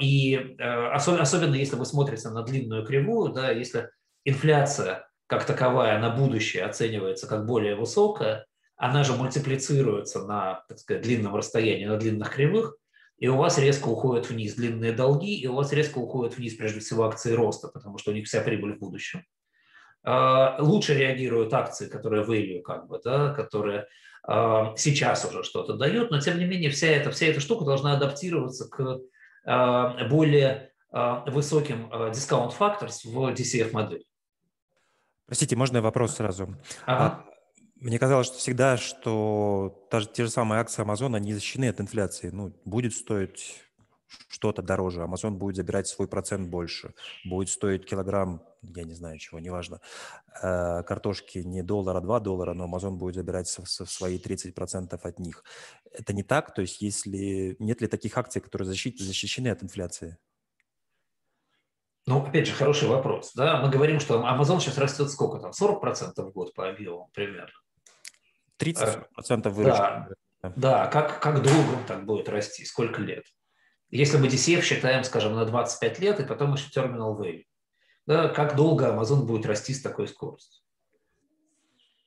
И 0.00 0.56
особенно 0.56 1.54
если 1.56 1.76
вы 1.76 1.84
смотрите 1.84 2.28
на 2.30 2.42
длинную 2.42 2.86
кривую, 2.86 3.32
да, 3.32 3.50
если 3.50 3.90
инфляция 4.24 5.06
как 5.26 5.44
таковая 5.44 5.98
на 5.98 6.10
будущее 6.10 6.64
оценивается 6.64 7.26
как 7.26 7.44
более 7.44 7.74
высокая, 7.74 8.46
она 8.76 9.04
же 9.04 9.12
мультиплицируется 9.14 10.24
на 10.24 10.64
так 10.68 10.78
сказать, 10.78 11.02
длинном 11.02 11.34
расстоянии, 11.34 11.86
на 11.86 11.96
длинных 11.96 12.30
кривых, 12.30 12.76
и 13.22 13.28
у 13.28 13.36
вас 13.36 13.56
резко 13.56 13.86
уходят 13.86 14.28
вниз 14.28 14.56
длинные 14.56 14.90
долги, 14.90 15.36
и 15.36 15.46
у 15.46 15.54
вас 15.54 15.72
резко 15.72 15.98
уходят 15.98 16.36
вниз 16.36 16.56
прежде 16.56 16.80
всего 16.80 17.04
акции 17.04 17.30
роста, 17.30 17.68
потому 17.68 17.96
что 17.96 18.10
у 18.10 18.14
них 18.14 18.26
вся 18.26 18.40
прибыль 18.40 18.74
в 18.74 18.80
будущем. 18.80 19.24
А, 20.02 20.56
лучше 20.58 20.94
реагируют 20.94 21.54
акции, 21.54 21.86
которые 21.86 22.24
value, 22.24 22.62
как 22.62 22.88
бы, 22.88 23.00
да, 23.04 23.32
которые 23.32 23.86
а, 24.26 24.74
сейчас 24.76 25.24
уже 25.24 25.44
что-то 25.44 25.74
дают, 25.74 26.10
но 26.10 26.18
тем 26.18 26.36
не 26.36 26.46
менее 26.46 26.70
вся 26.70 26.88
эта, 26.88 27.12
вся 27.12 27.26
эта 27.26 27.38
штука 27.38 27.64
должна 27.64 27.92
адаптироваться 27.92 28.68
к 28.68 28.98
а, 29.46 30.08
более 30.08 30.72
высоким 31.28 31.90
дискаунт 32.12 32.52
factors 32.58 33.02
в 33.04 33.32
DCF 33.32 33.70
модели. 33.72 34.04
Простите, 35.26 35.54
можно 35.54 35.80
вопрос 35.80 36.16
сразу? 36.16 36.56
Ага. 36.86 37.24
Мне 37.82 37.98
казалось, 37.98 38.28
что 38.28 38.38
всегда, 38.38 38.76
что 38.76 39.88
даже 39.90 40.06
те 40.06 40.22
же 40.24 40.30
самые 40.30 40.60
акции 40.60 40.82
Амазона 40.82 41.16
не 41.16 41.34
защищены 41.34 41.68
от 41.68 41.80
инфляции. 41.80 42.30
Ну, 42.30 42.52
будет 42.64 42.94
стоить 42.94 43.60
что-то 44.28 44.62
дороже, 44.62 45.00
Amazon 45.00 45.32
будет 45.32 45.56
забирать 45.56 45.88
свой 45.88 46.06
процент 46.06 46.48
больше, 46.48 46.94
будет 47.24 47.48
стоить 47.48 47.84
килограмм, 47.84 48.40
я 48.62 48.84
не 48.84 48.94
знаю 48.94 49.18
чего, 49.18 49.40
неважно, 49.40 49.80
э, 50.40 50.84
картошки 50.84 51.38
не 51.38 51.62
доллара, 51.62 52.00
два 52.00 52.20
доллара, 52.20 52.54
но 52.54 52.68
Amazon 52.68 52.92
будет 52.92 53.16
забирать 53.16 53.48
свои 53.48 54.18
30% 54.18 55.00
от 55.02 55.18
них. 55.18 55.42
Это 55.90 56.12
не 56.12 56.22
так? 56.22 56.54
То 56.54 56.62
есть 56.62 56.82
если 56.82 57.56
нет 57.58 57.80
ли 57.80 57.88
таких 57.88 58.16
акций, 58.16 58.40
которые 58.40 58.68
защищены 58.68 59.48
от 59.48 59.64
инфляции? 59.64 60.18
Ну, 62.06 62.24
опять 62.24 62.46
же, 62.46 62.52
хороший 62.52 62.88
вопрос. 62.88 63.32
Да? 63.34 63.60
Мы 63.60 63.70
говорим, 63.70 63.98
что 63.98 64.20
Amazon 64.20 64.60
сейчас 64.60 64.78
растет 64.78 65.10
сколько 65.10 65.38
там? 65.38 65.50
40% 65.50 66.12
в 66.16 66.32
год 66.32 66.54
по 66.54 66.68
объему 66.68 67.10
примерно. 67.12 67.61
30% 68.60 69.48
выручки. 69.50 69.78
Да, 69.78 70.08
да. 70.56 70.86
Как, 70.86 71.20
как 71.20 71.42
долго 71.42 71.78
он 71.78 71.84
так 71.86 72.04
будет 72.04 72.28
расти? 72.28 72.64
Сколько 72.64 73.00
лет? 73.00 73.24
Если 73.90 74.16
мы 74.16 74.28
DCF 74.28 74.62
считаем, 74.62 75.04
скажем, 75.04 75.34
на 75.34 75.44
25 75.44 75.98
лет, 75.98 76.20
и 76.20 76.24
потом 76.24 76.54
еще 76.54 76.70
терминал 76.70 77.20
value, 77.20 77.44
да, 78.06 78.28
как 78.28 78.56
долго 78.56 78.86
Amazon 78.86 79.24
будет 79.24 79.46
расти 79.46 79.74
с 79.74 79.82
такой 79.82 80.08
скоростью? 80.08 80.62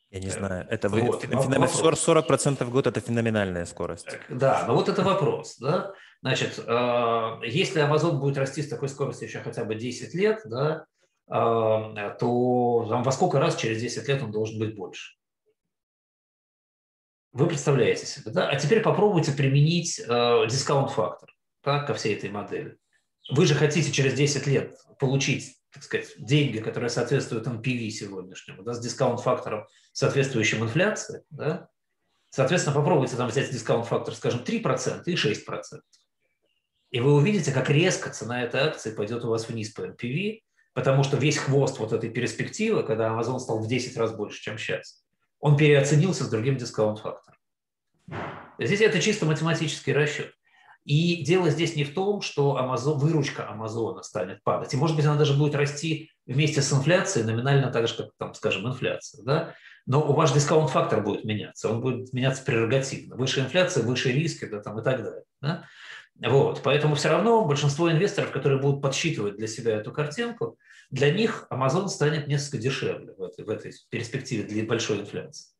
Я 0.10 0.20
не 0.20 0.30
знаю. 0.30 0.66
Это 0.70 0.90
вот, 0.90 1.22
феномен... 1.22 1.64
40%, 1.64 2.64
в 2.64 2.72
год– 2.72 2.88
это 2.88 3.02
феноменальная 3.02 3.66
скорость. 3.66 4.18
Да, 4.30 4.64
но 4.68 4.75
вот 4.75 4.88
это 4.88 5.04
вопрос. 5.04 5.58
Да? 5.58 5.94
Значит, 6.22 6.58
э, 6.58 7.40
если 7.44 7.84
Amazon 7.84 8.14
будет 8.20 8.38
расти 8.38 8.62
с 8.62 8.70
такой 8.70 8.88
скоростью 8.88 9.28
еще 9.28 9.42
хотя 9.42 9.66
бы 9.66 9.75
10 9.75 10.14
лет, 10.16 10.42
да, 10.46 10.86
э, 11.28 12.16
то 12.20 12.86
там, 12.90 13.04
во 13.04 13.12
сколько 13.12 13.40
раз 13.40 13.56
через 13.58 13.82
10 13.82 14.08
лет 14.08 14.24
он 14.24 14.32
должен 14.32 14.58
быть 14.58 14.75
больше? 14.75 15.16
Вы 17.36 17.48
представляете 17.48 18.06
себе, 18.06 18.32
да? 18.32 18.48
А 18.48 18.56
теперь 18.56 18.82
попробуйте 18.82 19.34
применить 19.34 20.00
э, 20.00 20.48
дискаунт-фактор 20.50 21.30
да, 21.65 21.82
ко 21.84 21.94
всей 21.94 22.15
этой 22.15 22.30
модели. 22.30 22.77
Вы 23.30 23.46
же 23.46 23.56
хотите 23.56 23.92
через 23.92 24.13
10 24.13 24.48
лет 24.48 24.77
получить, 25.00 25.58
так 25.70 25.84
сказать, 25.84 26.13
деньги, 26.18 26.60
которые 26.60 26.89
соответствуют 26.89 27.46
NPV 27.46 27.89
сегодняшнему, 27.89 28.63
да, 28.63 28.74
с 28.74 28.80
дискаунт-фактором, 28.80 29.68
соответствующим 29.92 30.63
инфляции, 30.63 31.24
да? 31.30 31.68
Соответственно, 32.30 32.74
попробуйте 32.74 33.18
там 33.18 33.27
взять 33.27 33.51
дискаунт-фактор, 33.51 34.15
скажем, 34.15 34.39
3% 34.39 35.04
и 35.06 35.15
6%. 35.15 35.62
И 36.92 37.00
вы 37.01 37.15
увидите, 37.15 37.51
как 37.51 37.70
резко 37.70 38.12
цена 38.12 38.44
этой 38.44 38.62
акции 38.62 38.96
пойдет 38.96 39.25
у 39.25 39.30
вас 39.30 39.50
вниз 39.50 39.72
по 39.72 39.82
NPV, 39.82 40.39
потому 40.74 41.04
что 41.04 41.18
весь 41.18 41.38
хвост 41.38 41.80
вот 41.80 41.92
этой 41.92 42.10
перспективы, 42.10 42.84
когда 42.84 43.10
Amazon 43.10 43.39
стал 43.39 43.60
в 43.60 43.68
10 43.68 43.98
раз 43.98 44.15
больше, 44.15 44.42
чем 44.42 44.58
сейчас, 44.58 45.05
он 45.46 45.58
переоценился 45.58 46.24
с 46.24 46.30
другим 46.30 46.58
дискаунт-фактором. 46.58 47.38
Здесь 48.58 48.82
это 48.82 49.00
чисто 49.00 49.28
математический 49.28 49.94
расчет. 49.94 50.34
И 50.86 51.24
дело 51.24 51.52
здесь 51.52 51.75
не 51.75 51.84
в 51.84 51.94
том, 51.94 52.22
что 52.22 52.58
Amazon, 52.58 52.96
выручка 52.98 53.48
Амазона 53.48 54.02
станет 54.02 54.42
падать. 54.42 54.74
И, 54.74 54.78
может 54.78 54.96
быть, 54.96 55.06
она 55.06 55.18
даже 55.18 55.36
будет 55.36 55.54
расти 55.54 56.10
вместе 56.25 56.64
с 56.64 56.74
инфляцией, 56.74 57.28
номинально 57.28 57.70
так 57.70 57.88
же, 57.88 57.96
как, 57.96 58.08
там, 58.18 58.34
скажем, 58.34 58.68
инфляция. 58.68 59.24
Да? 59.24 59.54
Но 59.86 60.02
у 60.02 60.14
ваш 60.14 60.32
дискаунт-фактор 60.32 61.04
будет 61.04 61.25
меняться. 61.25 61.70
Он 61.70 61.80
будет 61.80 62.12
меняться 62.12 62.44
прерогативно. 62.44 63.16
Выше 63.16 63.42
инфляция, 63.42 63.84
выше 63.84 64.12
риски 64.12 64.46
да, 64.46 64.62
там, 64.62 64.80
и 64.80 64.84
так 64.84 65.04
далее. 65.04 65.25
Да? 65.42 65.68
Вот. 66.22 66.62
Поэтому 66.64 66.96
все 66.96 67.10
равно 67.10 67.46
большинство 67.46 67.92
инвесторов, 67.92 68.32
которые 68.32 68.60
будут 68.60 68.82
подсчитывать 68.82 69.36
для 69.36 69.48
себя 69.48 69.76
эту 69.76 69.92
картинку, 69.92 70.58
для 70.90 71.12
них 71.12 71.48
Amazon 71.52 71.88
станет 71.88 72.28
несколько 72.28 72.58
дешевле 72.58 73.14
в 73.14 73.24
этой, 73.24 73.44
в 73.44 73.50
этой 73.50 73.74
перспективе 73.90 74.44
для 74.44 74.64
большой 74.66 75.02
инфляции. 75.02 75.54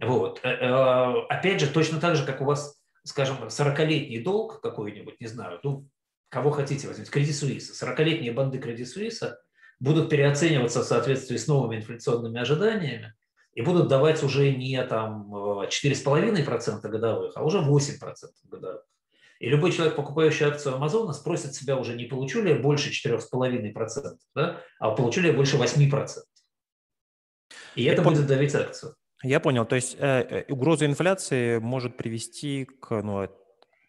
Вот. 0.00 0.40
Э, 0.42 0.48
э, 0.48 1.26
опять 1.28 1.60
же, 1.60 1.68
точно 1.68 2.00
так 2.00 2.16
же, 2.16 2.24
как 2.24 2.40
у 2.40 2.44
вас, 2.44 2.80
скажем, 3.02 3.36
40-летний 3.44 4.20
долг 4.20 4.60
какой-нибудь, 4.60 5.20
не 5.20 5.26
знаю, 5.26 5.58
ну, 5.62 5.88
кого 6.28 6.50
хотите 6.50 6.86
возьмите, 6.86 7.10
Credit 7.10 7.30
Suisse, 7.30 7.72
40-летние 7.80 8.32
банды 8.32 8.58
Credit 8.58 8.84
Suisse 8.84 9.34
будут 9.80 10.08
переоцениваться 10.08 10.82
в 10.82 10.86
соответствии 10.86 11.36
с 11.36 11.46
новыми 11.46 11.76
инфляционными 11.76 12.40
ожиданиями 12.40 13.14
и 13.54 13.62
будут 13.62 13.88
давать 13.88 14.22
уже 14.22 14.52
не 14.52 14.82
там 14.84 15.32
4,5% 15.32 16.88
годовых, 16.88 17.32
а 17.36 17.44
уже 17.44 17.58
8% 17.58 18.00
годовых. 18.44 18.82
И 19.44 19.48
любой 19.50 19.72
человек, 19.72 19.94
покупающий 19.94 20.46
акцию 20.46 20.76
Амазона, 20.76 21.12
спросит 21.12 21.54
себя 21.54 21.76
уже, 21.76 21.94
не 21.94 22.06
получу 22.06 22.40
ли 22.40 22.52
я 22.52 22.56
больше 22.58 22.90
4,5%, 22.90 24.16
да, 24.34 24.62
а 24.78 24.90
получу 24.92 25.20
ли 25.20 25.28
я 25.28 25.34
больше 25.34 25.58
8%. 25.58 26.08
И 27.74 27.82
я 27.82 27.92
это 27.92 28.02
понял. 28.02 28.16
будет 28.16 28.26
давить 28.26 28.54
акцию. 28.54 28.94
Я 29.22 29.40
понял. 29.40 29.66
То 29.66 29.76
есть 29.76 29.96
э, 29.98 30.44
э 30.48 30.50
угроза 30.50 30.86
инфляции 30.86 31.58
может 31.58 31.98
привести 31.98 32.64
к 32.64 33.02
ну, 33.02 33.28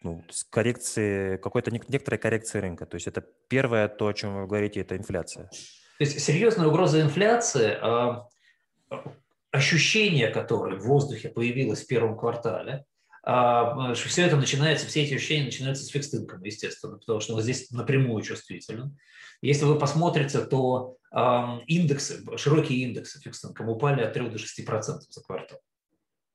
ну, 0.02 0.22
коррекции, 0.50 1.38
какой-то 1.38 1.70
некоторой 1.70 2.18
коррекции 2.18 2.58
рынка. 2.58 2.84
То 2.84 2.96
есть 2.96 3.06
это 3.06 3.24
первое, 3.48 3.88
то, 3.88 4.08
о 4.08 4.12
чем 4.12 4.36
вы 4.36 4.46
говорите, 4.46 4.82
это 4.82 4.94
инфляция. 4.94 5.44
То 5.46 6.04
есть 6.04 6.20
серьезная 6.20 6.66
угроза 6.66 7.00
инфляции, 7.00 7.78
э, 7.80 8.96
ощущение 9.52 10.28
которое 10.28 10.76
в 10.76 10.84
воздухе 10.84 11.30
появилось 11.30 11.82
в 11.82 11.86
первом 11.86 12.18
квартале, 12.18 12.84
а, 13.26 13.92
все 13.94 14.22
это 14.24 14.36
начинается, 14.36 14.86
все 14.86 15.02
эти 15.02 15.14
ощущения 15.14 15.46
начинаются 15.46 15.84
с 15.84 15.88
фикс 15.88 16.12
естественно, 16.44 16.96
потому 16.96 17.20
что 17.20 17.34
он 17.34 17.42
здесь 17.42 17.70
напрямую 17.72 18.22
чувствителен. 18.22 18.96
Если 19.42 19.64
вы 19.64 19.78
посмотрите, 19.78 20.44
то 20.44 20.96
индексы, 21.66 22.24
широкие 22.36 22.84
индексы 22.84 23.20
фикс 23.20 23.44
упали 23.44 24.02
от 24.02 24.12
3 24.12 24.30
до 24.30 24.38
6 24.38 24.64
процентов 24.64 25.12
за 25.12 25.22
квартал. 25.22 25.58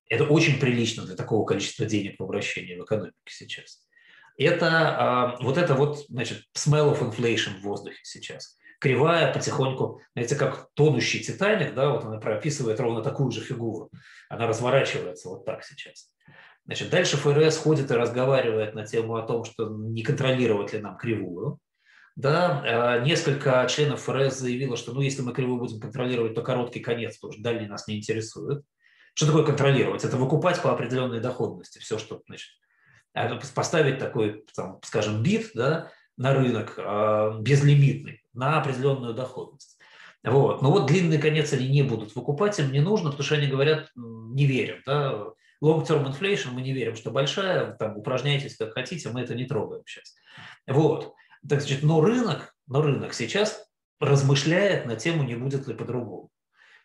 Это 0.10 0.26
очень 0.26 0.60
прилично 0.60 1.06
для 1.06 1.16
такого 1.16 1.46
количества 1.46 1.86
денег 1.86 2.20
в 2.20 2.24
обращении 2.24 2.76
в 2.76 2.84
экономике 2.84 3.16
сейчас. 3.28 3.86
Это 4.38 5.38
вот 5.40 5.58
это 5.58 5.76
вот, 5.76 6.06
значит, 6.10 6.44
smell 6.58 6.94
of 6.94 7.00
inflation 7.00 7.60
в 7.60 7.62
воздухе 7.62 8.00
сейчас. 8.04 8.58
Кривая 8.80 9.32
потихоньку, 9.34 10.02
знаете, 10.14 10.36
как 10.36 10.70
тонущий 10.74 11.20
Титаник, 11.22 11.74
да, 11.76 11.92
вот 11.92 12.04
она 12.04 12.18
прописывает 12.18 12.80
ровно 12.80 13.02
такую 13.02 13.32
же 13.32 13.42
фигуру. 13.42 13.92
Она 14.28 14.48
разворачивается 14.48 15.30
вот 15.30 15.46
так 15.46 15.64
сейчас. 15.64 16.12
Значит, 16.66 16.90
дальше 16.90 17.18
ФРС 17.18 17.58
ходит 17.58 17.92
и 17.92 17.96
разговаривает 17.96 18.76
на 18.76 18.86
тему 18.86 19.16
о 19.16 19.24
том, 19.24 19.44
что 19.44 19.68
не 19.70 20.04
контролировать 20.04 20.74
ли 20.74 20.80
нам 20.80 20.98
кривую. 20.98 21.60
Да, 22.16 23.00
э, 23.00 23.06
несколько 23.06 23.66
членов 23.70 24.02
ФРС 24.02 24.38
заявило, 24.38 24.76
что 24.78 24.94
ну, 24.94 25.02
если 25.02 25.22
мы 25.22 25.34
кривую 25.34 25.60
будем 25.60 25.80
контролировать, 25.80 26.36
то 26.36 26.42
короткий 26.42 26.82
конец, 26.82 27.18
потому 27.18 27.34
что 27.34 27.42
дальний 27.42 27.68
нас 27.68 27.88
не 27.88 27.98
интересует. 27.98 28.64
Что 29.14 29.28
такое 29.28 29.44
контролировать? 29.44 30.04
Это 30.04 30.18
выкупать 30.18 30.62
по 30.62 30.72
определенной 30.72 31.20
доходности 31.20 31.80
все, 31.80 31.98
что 31.98 32.22
значит, 32.28 32.50
а, 33.14 33.40
поставить 33.56 34.00
такой, 34.00 34.46
там, 34.56 34.80
скажем, 34.84 35.24
бит 35.24 35.52
да, 35.54 35.92
на 36.18 36.34
рынок 36.34 36.76
э, 36.78 37.40
безлимитный 37.40 38.22
на 38.34 38.62
определенную 38.62 39.14
доходность. 39.14 39.78
Вот. 40.24 40.62
Но 40.62 40.72
вот 40.72 40.88
длинный 40.88 41.18
конец 41.18 41.52
они 41.54 41.68
не 41.68 41.82
будут 41.82 42.16
выкупать, 42.16 42.60
им 42.60 42.72
не 42.72 42.80
нужно, 42.80 43.10
потому 43.10 43.26
что 43.26 43.36
они 43.36 43.48
говорят, 43.48 43.90
не 43.96 44.46
верим. 44.46 44.82
Да? 44.86 45.26
Long-term 45.62 46.08
inflation 46.12 46.52
мы 46.52 46.62
не 46.62 46.74
верим, 46.74 46.96
что 46.96 47.12
большая, 47.12 47.74
там, 47.74 47.98
упражняйтесь 47.98 48.58
как 48.58 48.74
хотите, 48.74 49.10
мы 49.10 49.22
это 49.22 49.36
не 49.36 49.46
трогаем 49.46 49.84
сейчас. 49.86 50.16
Вот. 50.68 51.14
Так 51.48 51.62
значит, 51.62 51.84
но 51.84 52.02
рынок, 52.02 52.56
но 52.68 52.82
рынок 52.82 53.14
сейчас 53.14 53.68
размышляет 54.00 54.86
на 54.86 54.96
тему, 54.96 55.24
не 55.24 55.36
будет 55.36 55.68
ли 55.68 55.74
по-другому. 55.74 56.30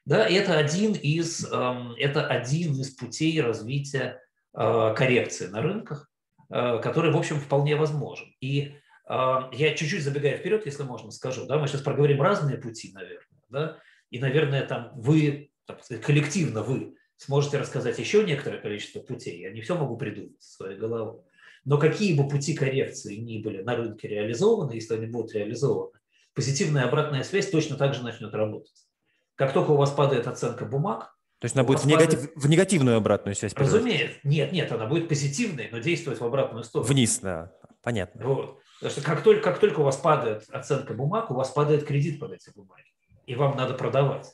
Да, 0.05 0.27
это 0.27 0.59
один 0.59 0.93
из, 0.93 1.51
эм, 1.51 1.95
это 1.99 2.27
один 2.27 2.73
из 2.81 2.91
путей 2.95 3.41
развития 3.41 4.21
э, 4.55 4.95
коррекции 4.97 5.49
на 5.49 5.63
рынках, 5.63 6.11
э, 6.51 6.79
который, 6.79 7.11
в 7.11 7.17
общем, 7.17 7.41
вполне 7.41 7.77
возможен. 7.77 8.33
И 8.41 8.77
а, 9.07 9.49
я 9.53 9.75
чуть-чуть 9.75 10.03
забегая 10.03 10.37
вперед, 10.37 10.67
если 10.67 10.83
можно, 10.83 11.11
скажу. 11.11 11.47
Да, 11.47 11.59
мы 11.59 11.69
сейчас 11.69 11.81
проговорим 11.83 12.21
разные 12.21 12.59
пути, 12.59 12.93
наверное. 12.93 13.27
Да, 13.49 13.79
и, 14.11 14.19
наверное, 14.19 14.67
там 14.67 14.91
вы, 14.95 15.51
так 15.65 15.85
сказать, 15.85 16.05
коллективно 16.05 16.63
вы 16.63 16.96
сможете 17.17 17.59
рассказать 17.59 17.99
еще 17.99 18.25
некоторое 18.25 18.61
количество 18.61 19.01
путей. 19.01 19.41
Я 19.41 19.53
не 19.53 19.61
все 19.61 19.77
могу 19.77 19.97
придумать 19.97 20.39
в 20.39 20.45
своей 20.45 20.79
головой. 20.79 21.21
Но 21.65 21.79
какие 21.79 22.17
бы 22.17 22.29
пути 22.29 22.55
коррекции 22.55 23.17
ни 23.17 23.39
были 23.39 23.63
на 23.63 23.77
рынке 23.77 24.09
реализованы, 24.09 24.73
если 24.73 24.95
они 24.95 25.07
будут 25.07 25.33
реализованы, 25.33 25.99
позитивная 26.35 26.85
обратная 26.85 27.25
связь 27.25 27.51
точно 27.51 27.77
так 27.77 27.95
же 27.95 28.05
начнет 28.05 28.33
работать. 28.35 28.87
Как 29.35 29.53
только 29.53 29.73
у 29.73 29.77
вас 29.77 29.91
падает 29.91 30.27
оценка 30.27 30.65
бумаг, 30.65 31.17
то 31.39 31.45
есть 31.45 31.55
она 31.55 31.65
будет 31.65 31.81
в, 31.81 31.87
негатив, 31.87 32.21
падает... 32.21 32.37
в 32.37 32.49
негативную 32.49 32.97
обратную 32.97 33.35
связь? 33.35 33.53
Разумеется. 33.55 34.19
Нет, 34.23 34.53
нет, 34.53 34.73
она 34.73 34.87
будет 34.87 35.09
позитивной, 35.09 35.69
но 35.71 35.79
действовать 35.79 36.21
в 36.21 36.25
обратную 36.25 36.65
сторону. 36.65 36.89
Вниз, 36.89 37.19
да. 37.19 37.53
Понятно. 37.83 38.25
Вот. 38.25 38.61
Потому 38.81 38.91
что 38.91 39.03
как 39.03 39.23
только, 39.23 39.43
как 39.43 39.59
только 39.59 39.81
у 39.81 39.83
вас 39.83 39.97
падает 39.97 40.45
оценка 40.51 40.95
бумаг, 40.95 41.31
у 41.31 41.35
вас 41.35 41.51
падает 41.51 41.85
кредит 41.85 42.21
под 42.21 42.33
эти 42.33 42.51
бумаги, 42.55 42.87
и 43.27 43.35
вам 43.35 43.57
надо 43.57 43.75
продавать. 43.75 44.27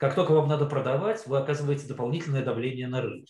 Как 0.00 0.14
только 0.14 0.32
вам 0.32 0.48
надо 0.48 0.64
продавать, 0.64 1.26
вы 1.26 1.36
оказываете 1.36 1.86
дополнительное 1.86 2.42
давление 2.42 2.88
на 2.88 3.02
рынок. 3.02 3.28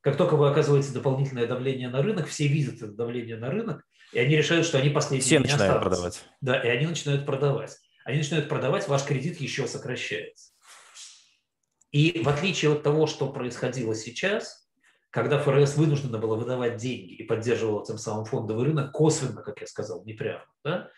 Как 0.00 0.16
только 0.16 0.34
вы 0.34 0.50
оказываете 0.50 0.92
дополнительное 0.92 1.46
давление 1.46 1.88
на 1.90 2.02
рынок, 2.02 2.26
все 2.26 2.48
видят 2.48 2.82
это 2.82 2.88
давление 2.88 3.36
на 3.36 3.50
рынок, 3.50 3.86
и 4.12 4.18
они 4.18 4.36
решают, 4.36 4.66
что 4.66 4.78
они 4.78 4.90
последние 4.90 5.24
Все 5.24 5.38
начинают 5.38 5.76
останутся. 5.76 5.88
продавать. 5.88 6.24
Да, 6.40 6.60
и 6.60 6.66
они 6.66 6.86
начинают 6.88 7.24
продавать. 7.24 7.78
Они 8.04 8.18
начинают 8.18 8.48
продавать, 8.48 8.88
ваш 8.88 9.04
кредит 9.04 9.40
еще 9.40 9.68
сокращается. 9.68 10.50
И 11.92 12.20
в 12.20 12.28
отличие 12.28 12.72
от 12.72 12.82
того, 12.82 13.06
что 13.06 13.32
происходило 13.32 13.94
сейчас, 13.94 14.68
когда 15.10 15.38
ФРС 15.38 15.76
вынуждена 15.76 16.18
была 16.18 16.34
выдавать 16.36 16.78
деньги 16.78 17.12
и 17.12 17.22
поддерживала 17.22 17.86
тем 17.86 17.98
самым 17.98 18.24
фондовый 18.24 18.64
рынок 18.64 18.90
косвенно, 18.90 19.40
как 19.40 19.60
я 19.60 19.68
сказал, 19.68 20.04
не 20.04 20.14
прямо, 20.14 20.44
да? 20.64 20.90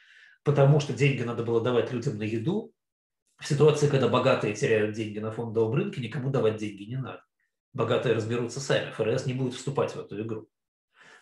потому 0.44 0.80
что 0.80 0.94
деньги 0.94 1.22
надо 1.22 1.42
было 1.42 1.60
давать 1.60 1.92
людям 1.92 2.16
на 2.16 2.22
еду, 2.22 2.72
в 3.38 3.46
ситуации, 3.46 3.88
когда 3.88 4.08
богатые 4.08 4.54
теряют 4.54 4.94
деньги 4.94 5.18
на 5.18 5.30
фондовом 5.30 5.74
рынке, 5.74 6.00
никому 6.00 6.30
давать 6.30 6.56
деньги 6.56 6.84
не 6.84 6.96
надо. 6.96 7.22
Богатые 7.72 8.14
разберутся 8.14 8.60
сами, 8.60 8.92
ФРС 8.92 9.26
не 9.26 9.34
будет 9.34 9.54
вступать 9.54 9.94
в 9.94 10.00
эту 10.00 10.22
игру. 10.22 10.48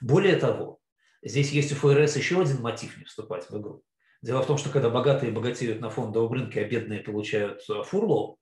Более 0.01 0.37
того, 0.37 0.81
здесь 1.23 1.51
есть 1.53 1.73
у 1.73 1.77
ФРС 1.77 2.17
еще 2.17 2.41
один 2.41 2.61
мотив 2.61 2.99
не 2.99 3.05
вступать 3.05 3.49
в 3.49 3.59
игру. 3.59 3.83
Дело 4.21 4.43
в 4.43 4.47
том, 4.47 4.59
что 4.59 4.71
когда 4.71 4.91
богатые 4.91 5.33
богатеют 5.33 5.81
на 5.81 5.91
фондовом 5.91 6.33
рынке, 6.33 6.61
а 6.61 6.69
бедные 6.69 7.01
получают 7.01 7.63
э, 7.69 7.83
фурло, 7.83 8.37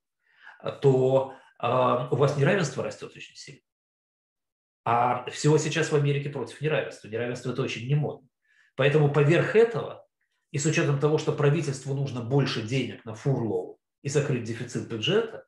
то 0.82 1.34
э, 1.62 1.66
у 2.10 2.16
вас 2.16 2.36
неравенство 2.36 2.84
растет 2.84 3.12
очень 3.16 3.36
сильно. 3.36 3.62
А 4.84 5.28
всего 5.30 5.56
сейчас 5.58 5.90
в 5.90 5.96
Америке 5.96 6.30
против 6.30 6.60
неравенства. 6.60 7.08
Неравенство– 7.08 7.50
это 7.52 7.62
очень 7.62 7.88
немодно. 7.88 8.28
Поэтому 8.76 9.12
поверх 9.12 9.56
этого, 9.56 9.99
и 10.52 10.58
с 10.58 10.66
учетом 10.66 10.98
того, 10.98 11.18
что 11.18 11.32
правительству 11.32 11.94
нужно 11.94 12.20
больше 12.20 12.62
денег 12.62 13.04
на 13.04 13.14
фурлоу 13.14 13.78
и 14.02 14.08
закрыть 14.08 14.44
дефицит 14.44 14.88
бюджета, 14.88 15.44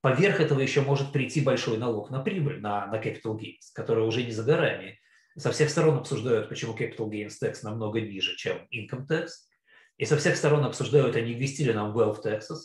поверх 0.00 0.40
этого 0.40 0.60
еще 0.60 0.80
может 0.80 1.12
прийти 1.12 1.40
большой 1.40 1.78
налог 1.78 2.10
на 2.10 2.20
прибыль, 2.20 2.60
на, 2.60 2.86
на 2.86 2.96
capital 2.96 3.38
gains, 3.38 3.70
который 3.74 4.06
уже 4.06 4.22
не 4.22 4.32
за 4.32 4.42
горами. 4.42 4.98
Со 5.36 5.50
всех 5.52 5.70
сторон 5.70 5.98
обсуждают, 5.98 6.48
почему 6.48 6.74
capital 6.74 7.08
gains 7.08 7.34
tax 7.42 7.58
намного 7.62 8.00
ниже, 8.00 8.36
чем 8.36 8.58
income 8.72 9.06
tax. 9.08 9.28
И 9.96 10.04
со 10.04 10.16
всех 10.16 10.36
сторон 10.36 10.64
обсуждают, 10.64 11.16
они 11.16 11.34
ввести 11.34 11.70
нам 11.72 11.96
wealth 11.96 12.22
taxes, 12.24 12.58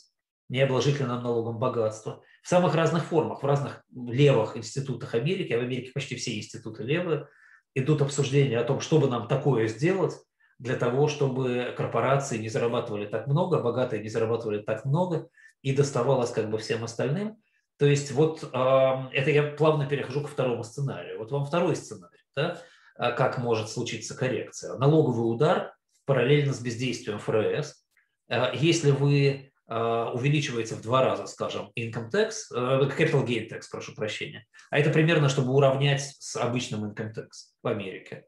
не 0.50 0.62
обложить 0.62 1.00
ли 1.00 1.06
нам 1.06 1.24
налогом 1.24 1.60
богатство– 1.60 2.24
в 2.48 2.50
самых 2.50 2.76
разных 2.76 3.04
формах, 3.04 3.44
в 3.44 3.46
разных 3.46 3.84
левых 3.94 4.56
институтах 4.56 5.14
Америки, 5.16 5.52
а 5.52 5.58
в 5.58 5.64
Америке 5.64 5.92
почти 5.94 6.16
все 6.16 6.38
институты 6.38 6.82
левые, 6.84 7.28
идут 7.76 8.02
обсуждения 8.02 8.58
о 8.58 8.64
том, 8.64 8.80
что 8.80 9.00
бы 9.00 9.10
нам 9.10 9.28
такое 9.28 9.68
сделать 9.68 10.14
для 10.60 10.76
того, 10.76 11.08
чтобы 11.08 11.74
корпорации 11.78 12.38
не 12.38 12.50
зарабатывали 12.50 13.06
так 13.06 13.28
много, 13.28 13.62
богатые 13.62 14.02
не 14.02 14.10
зарабатывали 14.10 14.62
так 14.62 14.86
много, 14.86 15.30
и 15.62 15.76
доставалось 15.76 16.32
как 16.32 16.50
бы 16.50 16.58
всем 16.58 16.84
остальным. 16.84 17.38
То 17.78 17.86
есть 17.86 18.12
вот 18.12 18.44
это 18.44 19.32
я 19.32 19.44
плавно 19.44 19.88
перехожу 19.88 20.24
к 20.24 20.30
второму 20.30 20.64
сценарию. 20.64 21.20
Вот 21.20 21.32
вам 21.32 21.46
второй 21.46 21.76
сценарий, 21.76 22.18
да? 22.36 22.62
А 22.96 23.12
как 23.12 23.38
может 23.38 23.70
случиться 23.70 24.18
коррекция. 24.18 24.76
Налоговый 24.78 25.32
удар 25.32 25.76
параллельно 26.06 26.54
с 26.54 26.60
бездействием 26.60 27.20
ФРС. 27.20 27.86
А 28.30 28.52
если 28.56 28.90
вы 28.90 29.52
Э, 29.70 30.12
увеличивается 30.14 30.76
в 30.76 30.82
два 30.82 31.04
раза, 31.04 31.26
скажем, 31.26 31.74
income 31.78 32.10
tax, 32.10 32.36
э, 32.56 32.88
capital 32.98 33.26
gain 33.26 33.50
tax, 33.50 33.64
прошу 33.70 33.94
прощения, 33.94 34.46
а 34.70 34.80
это 34.80 34.92
примерно, 34.92 35.28
чтобы 35.28 35.54
уравнять 35.54 36.16
с 36.20 36.38
обычным 36.38 36.90
income 36.90 37.14
tax 37.14 37.28
в 37.62 37.68
Америке, 37.68 38.26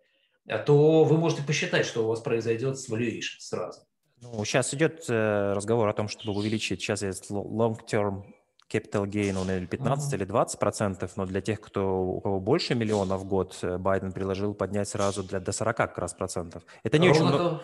то 0.65 1.03
вы 1.03 1.17
можете 1.17 1.43
посчитать, 1.43 1.85
что 1.85 2.03
у 2.03 2.07
вас 2.07 2.21
произойдет 2.21 2.77
с 2.77 2.89
valuation 2.89 3.39
сразу. 3.39 3.81
Ну, 4.21 4.43
сейчас 4.43 4.73
идет 4.73 5.05
разговор 5.09 5.87
о 5.87 5.93
том, 5.93 6.07
чтобы 6.09 6.37
увеличить, 6.37 6.81
сейчас 6.81 7.03
есть 7.03 7.31
long-term 7.31 8.23
capital 8.71 9.05
gain, 9.05 9.37
он 9.37 9.49
или 9.49 9.65
15 9.65 10.13
uh-huh. 10.13 10.17
или 10.17 10.25
20 10.25 10.59
процентов, 10.59 11.17
но 11.17 11.25
для 11.25 11.41
тех, 11.41 11.59
кто, 11.59 12.01
у 12.01 12.21
кого 12.21 12.39
больше 12.39 12.75
миллиона 12.75 13.17
в 13.17 13.25
год, 13.25 13.57
Байден 13.61 14.11
предложил 14.11 14.53
поднять 14.53 14.89
сразу 14.89 15.23
для, 15.23 15.39
до 15.39 15.51
40 15.51 15.77
как 15.77 15.97
раз 15.97 16.13
процентов. 16.13 16.63
Это 16.83 16.97
не 16.97 17.07
Ровно 17.09 17.25
очень 17.25 17.35
много. 17.35 17.63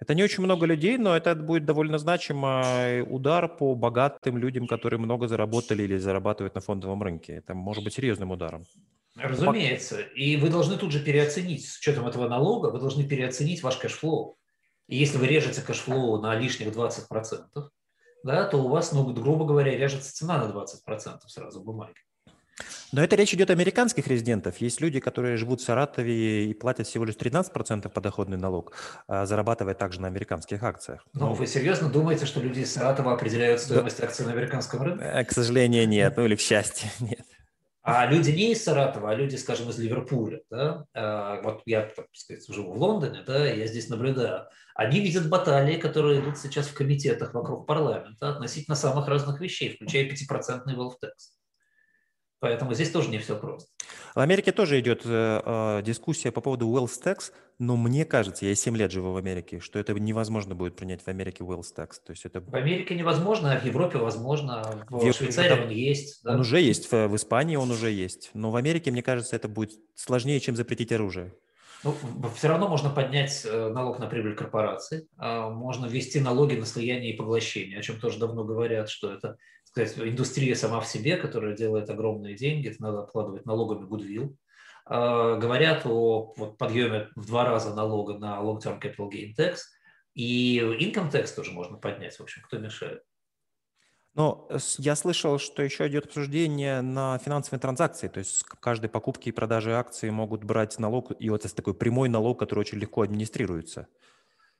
Это 0.00 0.14
не 0.14 0.24
очень 0.24 0.42
много 0.42 0.66
людей, 0.66 0.98
но 0.98 1.16
это 1.16 1.34
будет 1.34 1.64
довольно 1.64 1.98
значимый 1.98 3.02
удар 3.02 3.48
по 3.48 3.74
богатым 3.74 4.36
людям, 4.36 4.66
которые 4.66 4.98
много 4.98 5.28
заработали 5.28 5.84
или 5.84 5.96
зарабатывают 5.96 6.54
на 6.54 6.60
фондовом 6.60 7.02
рынке. 7.02 7.34
Это 7.34 7.54
может 7.54 7.84
быть 7.84 7.94
серьезным 7.94 8.32
ударом. 8.32 8.64
Разумеется. 9.16 10.00
И 10.00 10.36
вы 10.36 10.50
должны 10.50 10.76
тут 10.76 10.92
же 10.92 11.00
переоценить, 11.00 11.68
с 11.68 11.78
учетом 11.78 12.06
этого 12.06 12.28
налога, 12.28 12.68
вы 12.68 12.80
должны 12.80 13.04
переоценить 13.04 13.62
ваш 13.62 13.76
cash 13.76 14.04
flow. 14.04 14.38
И 14.88 14.96
если 14.96 15.18
вы 15.18 15.26
режете 15.26 15.62
cash 15.62 15.91
flow 15.91 16.20
на 16.20 16.34
лишних 16.34 16.68
20%, 16.68 17.68
да, 18.24 18.44
то 18.44 18.58
у 18.58 18.68
вас, 18.68 18.92
ну, 18.92 19.12
грубо 19.12 19.44
говоря, 19.44 19.76
режется 19.76 20.12
цена 20.12 20.38
на 20.38 20.50
20% 20.50 21.20
сразу 21.28 21.62
бумаги. 21.62 21.94
Но 22.92 23.02
это 23.02 23.16
речь 23.16 23.34
идет 23.34 23.50
о 23.50 23.54
американских 23.54 24.06
резидентов. 24.06 24.58
Есть 24.58 24.80
люди, 24.80 25.00
которые 25.00 25.36
живут 25.36 25.60
в 25.60 25.64
Саратове 25.64 26.46
и 26.46 26.54
платят 26.54 26.86
всего 26.86 27.04
лишь 27.04 27.16
13% 27.16 27.88
подоходный 27.88 28.36
налог, 28.36 28.72
а 29.08 29.26
зарабатывая 29.26 29.74
также 29.74 30.00
на 30.00 30.06
американских 30.06 30.62
акциях. 30.62 31.04
Ну, 31.12 31.32
вы 31.32 31.46
серьезно 31.48 31.88
думаете, 31.88 32.24
что 32.24 32.40
люди 32.40 32.60
из 32.60 32.72
Саратова 32.72 33.14
определяют 33.14 33.60
стоимость 33.60 33.98
да. 33.98 34.06
акций 34.06 34.24
на 34.24 34.32
американском 34.32 34.82
рынке? 34.82 35.04
Э, 35.04 35.24
к 35.24 35.32
сожалению, 35.32 35.88
нет. 35.88 36.16
Ну 36.16 36.24
или 36.24 36.36
к 36.36 36.40
счастью, 36.40 36.88
нет. 37.00 37.26
А 37.86 38.06
люди 38.06 38.30
не 38.30 38.52
из 38.52 38.64
Саратова, 38.64 39.10
а 39.10 39.14
люди, 39.14 39.36
скажем, 39.36 39.68
из 39.68 39.78
Ливерпуля, 39.78 40.40
да, 40.50 40.86
а, 40.94 41.42
вот 41.42 41.60
я, 41.66 41.82
так 41.82 42.06
сказать, 42.14 42.46
живу 42.48 42.72
в 42.72 42.78
Лондоне, 42.78 43.22
да, 43.26 43.46
я 43.46 43.66
здесь 43.66 43.90
наблюдаю, 43.90 44.46
они 44.74 45.00
видят 45.00 45.28
баталии, 45.28 45.76
которые 45.76 46.20
идут 46.20 46.38
сейчас 46.38 46.68
в 46.68 46.74
комитетах 46.74 47.34
вокруг 47.34 47.66
парламента 47.66 48.30
относительно 48.30 48.74
самых 48.74 49.06
разных 49.06 49.38
вещей, 49.38 49.74
включая 49.74 50.08
5% 50.08 50.64
wealth 50.74 50.94
tax. 51.02 51.34
Поэтому 52.44 52.74
здесь 52.74 52.90
тоже 52.90 53.08
не 53.08 53.16
все 53.16 53.38
просто. 53.38 53.70
В 54.14 54.20
Америке 54.20 54.52
тоже 54.52 54.78
идет 54.78 55.00
э, 55.06 55.40
э, 55.42 55.82
дискуссия 55.82 56.30
по 56.30 56.42
поводу 56.42 56.68
wealth 56.68 57.02
tax, 57.02 57.32
но 57.58 57.78
мне 57.78 58.04
кажется, 58.04 58.44
я 58.44 58.54
7 58.54 58.76
лет 58.76 58.92
живу 58.92 59.12
в 59.12 59.16
Америке, 59.16 59.60
что 59.60 59.78
это 59.78 59.94
невозможно 59.94 60.54
будет 60.54 60.76
принять 60.76 61.00
в 61.00 61.08
Америке 61.08 61.42
wealth 61.42 61.74
tax. 61.74 61.92
То 62.04 62.10
есть 62.10 62.26
это... 62.26 62.42
В 62.42 62.54
Америке 62.54 62.96
невозможно, 62.96 63.54
а 63.54 63.58
в 63.58 63.64
Европе 63.64 63.96
возможно, 63.96 64.84
в, 64.90 64.98
в 64.98 65.12
Швейцарии 65.14 65.58
он 65.58 65.70
есть. 65.70 66.22
Да? 66.22 66.34
Он 66.34 66.40
уже 66.40 66.60
есть, 66.60 66.92
в, 66.92 67.08
в 67.08 67.16
Испании 67.16 67.56
он 67.56 67.70
уже 67.70 67.90
есть, 67.90 68.30
но 68.34 68.50
в 68.50 68.56
Америке, 68.56 68.90
мне 68.90 69.02
кажется, 69.02 69.36
это 69.36 69.48
будет 69.48 69.72
сложнее, 69.94 70.38
чем 70.38 70.54
запретить 70.54 70.92
оружие. 70.92 71.32
Ну, 71.82 71.94
все 72.36 72.48
равно 72.48 72.68
можно 72.68 72.90
поднять 72.90 73.46
э, 73.46 73.70
налог 73.70 73.98
на 73.98 74.06
прибыль 74.06 74.34
корпораций, 74.34 75.08
а 75.16 75.48
можно 75.48 75.86
ввести 75.86 76.20
налоги 76.20 76.56
на 76.56 76.66
слияние 76.66 77.14
и 77.14 77.16
поглощение, 77.16 77.78
о 77.78 77.82
чем 77.82 77.98
тоже 77.98 78.18
давно 78.18 78.44
говорят, 78.44 78.90
что 78.90 79.10
это 79.10 79.38
сказать, 79.74 79.98
индустрия 79.98 80.54
сама 80.54 80.80
в 80.80 80.86
себе, 80.86 81.16
которая 81.16 81.56
делает 81.56 81.90
огромные 81.90 82.34
деньги, 82.34 82.68
это 82.68 82.82
надо 82.82 83.02
откладывать 83.02 83.44
налогами 83.44 83.86
гудвилл, 83.86 84.36
говорят 84.86 85.86
о 85.86 86.34
вот, 86.36 86.58
подъеме 86.58 87.08
в 87.16 87.26
два 87.26 87.44
раза 87.44 87.74
налога 87.74 88.18
на 88.18 88.40
long-term 88.40 88.80
capital 88.80 89.10
gain 89.10 89.34
tax, 89.36 89.58
и 90.14 90.58
income 90.58 91.10
tax 91.10 91.34
тоже 91.34 91.52
можно 91.52 91.76
поднять, 91.76 92.16
в 92.16 92.22
общем, 92.22 92.42
кто 92.42 92.58
мешает. 92.58 93.02
Но 94.14 94.48
я 94.78 94.94
слышал, 94.94 95.40
что 95.40 95.62
еще 95.62 95.88
идет 95.88 96.06
обсуждение 96.06 96.82
на 96.82 97.18
финансовые 97.18 97.58
транзакции, 97.58 98.06
то 98.06 98.18
есть 98.18 98.44
каждой 98.44 98.88
покупки 98.88 99.30
и 99.30 99.32
продажи 99.32 99.74
акций 99.74 100.10
могут 100.10 100.44
брать 100.44 100.78
налог, 100.78 101.10
и 101.18 101.30
вот 101.30 101.44
это 101.44 101.54
такой 101.54 101.74
прямой 101.74 102.08
налог, 102.08 102.38
который 102.38 102.60
очень 102.60 102.78
легко 102.78 103.02
администрируется. 103.02 103.88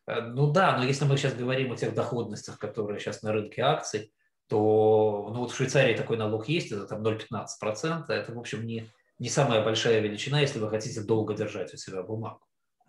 Э, 0.09 0.23
ну 0.23 0.51
да, 0.51 0.77
но 0.77 0.85
если 0.85 1.05
мы 1.05 1.17
сейчас 1.17 1.35
говорим 1.35 1.73
о 1.73 1.77
тех 1.77 1.95
доходностях, 1.95 2.59
которые 2.59 2.99
сейчас 2.99 3.23
на 3.23 3.33
рынке 3.33 3.63
акций, 3.63 4.13
то 4.49 5.31
ну 5.33 5.41
вот 5.41 5.53
в 5.53 5.57
Швейцарии 5.57 5.97
такой 5.97 6.17
налог 6.17 6.49
есть, 6.49 6.73
это 6.73 6.87
там 6.87 7.03
0,15%, 7.03 8.05
это, 8.09 8.33
в 8.33 8.39
общем, 8.39 8.65
не, 8.67 8.91
не 9.19 9.29
самая 9.29 9.65
большая 9.65 10.01
величина, 10.01 10.41
если 10.41 10.59
вы 10.59 10.69
хотите 10.69 11.01
долго 11.03 11.35
держать 11.35 11.73
у 11.73 11.77
себя 11.77 12.03
бумагу. 12.03 12.41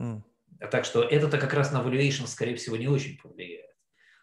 Mm. 0.02 0.22
Так 0.72 0.86
что 0.86 1.04
это-то 1.04 1.38
как 1.38 1.54
раз 1.54 1.72
на 1.72 1.82
valuation, 1.82 2.28
скорее 2.28 2.56
всего, 2.56 2.78
не 2.78 2.88
очень 2.88 3.18
повлияет. 3.18 3.66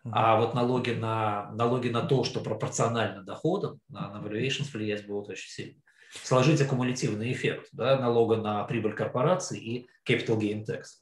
Mm-hmm. 0.05 0.11
А 0.12 0.37
вот 0.37 0.55
налоги 0.55 0.90
на, 0.90 1.51
налоги 1.53 1.88
на 1.88 2.03
то, 2.03 2.25
что 2.25 2.40
пропорционально 2.40 3.23
доходам, 3.23 3.81
на, 3.88 4.11
на 4.11 4.27
valuations 4.27 4.73
влиять 4.73 5.07
будут 5.07 5.31
очень 5.31 5.49
сильно. 5.49 5.81
Сложить 6.23 6.61
аккумулятивный 6.61 7.33
эффект 7.33 7.68
да, 7.73 7.99
налога 7.99 8.37
на 8.37 8.64
прибыль 8.64 8.95
корпорации 8.95 9.59
и 9.59 9.88
capital 10.07 10.38
gain 10.38 10.64
tax. 10.64 11.01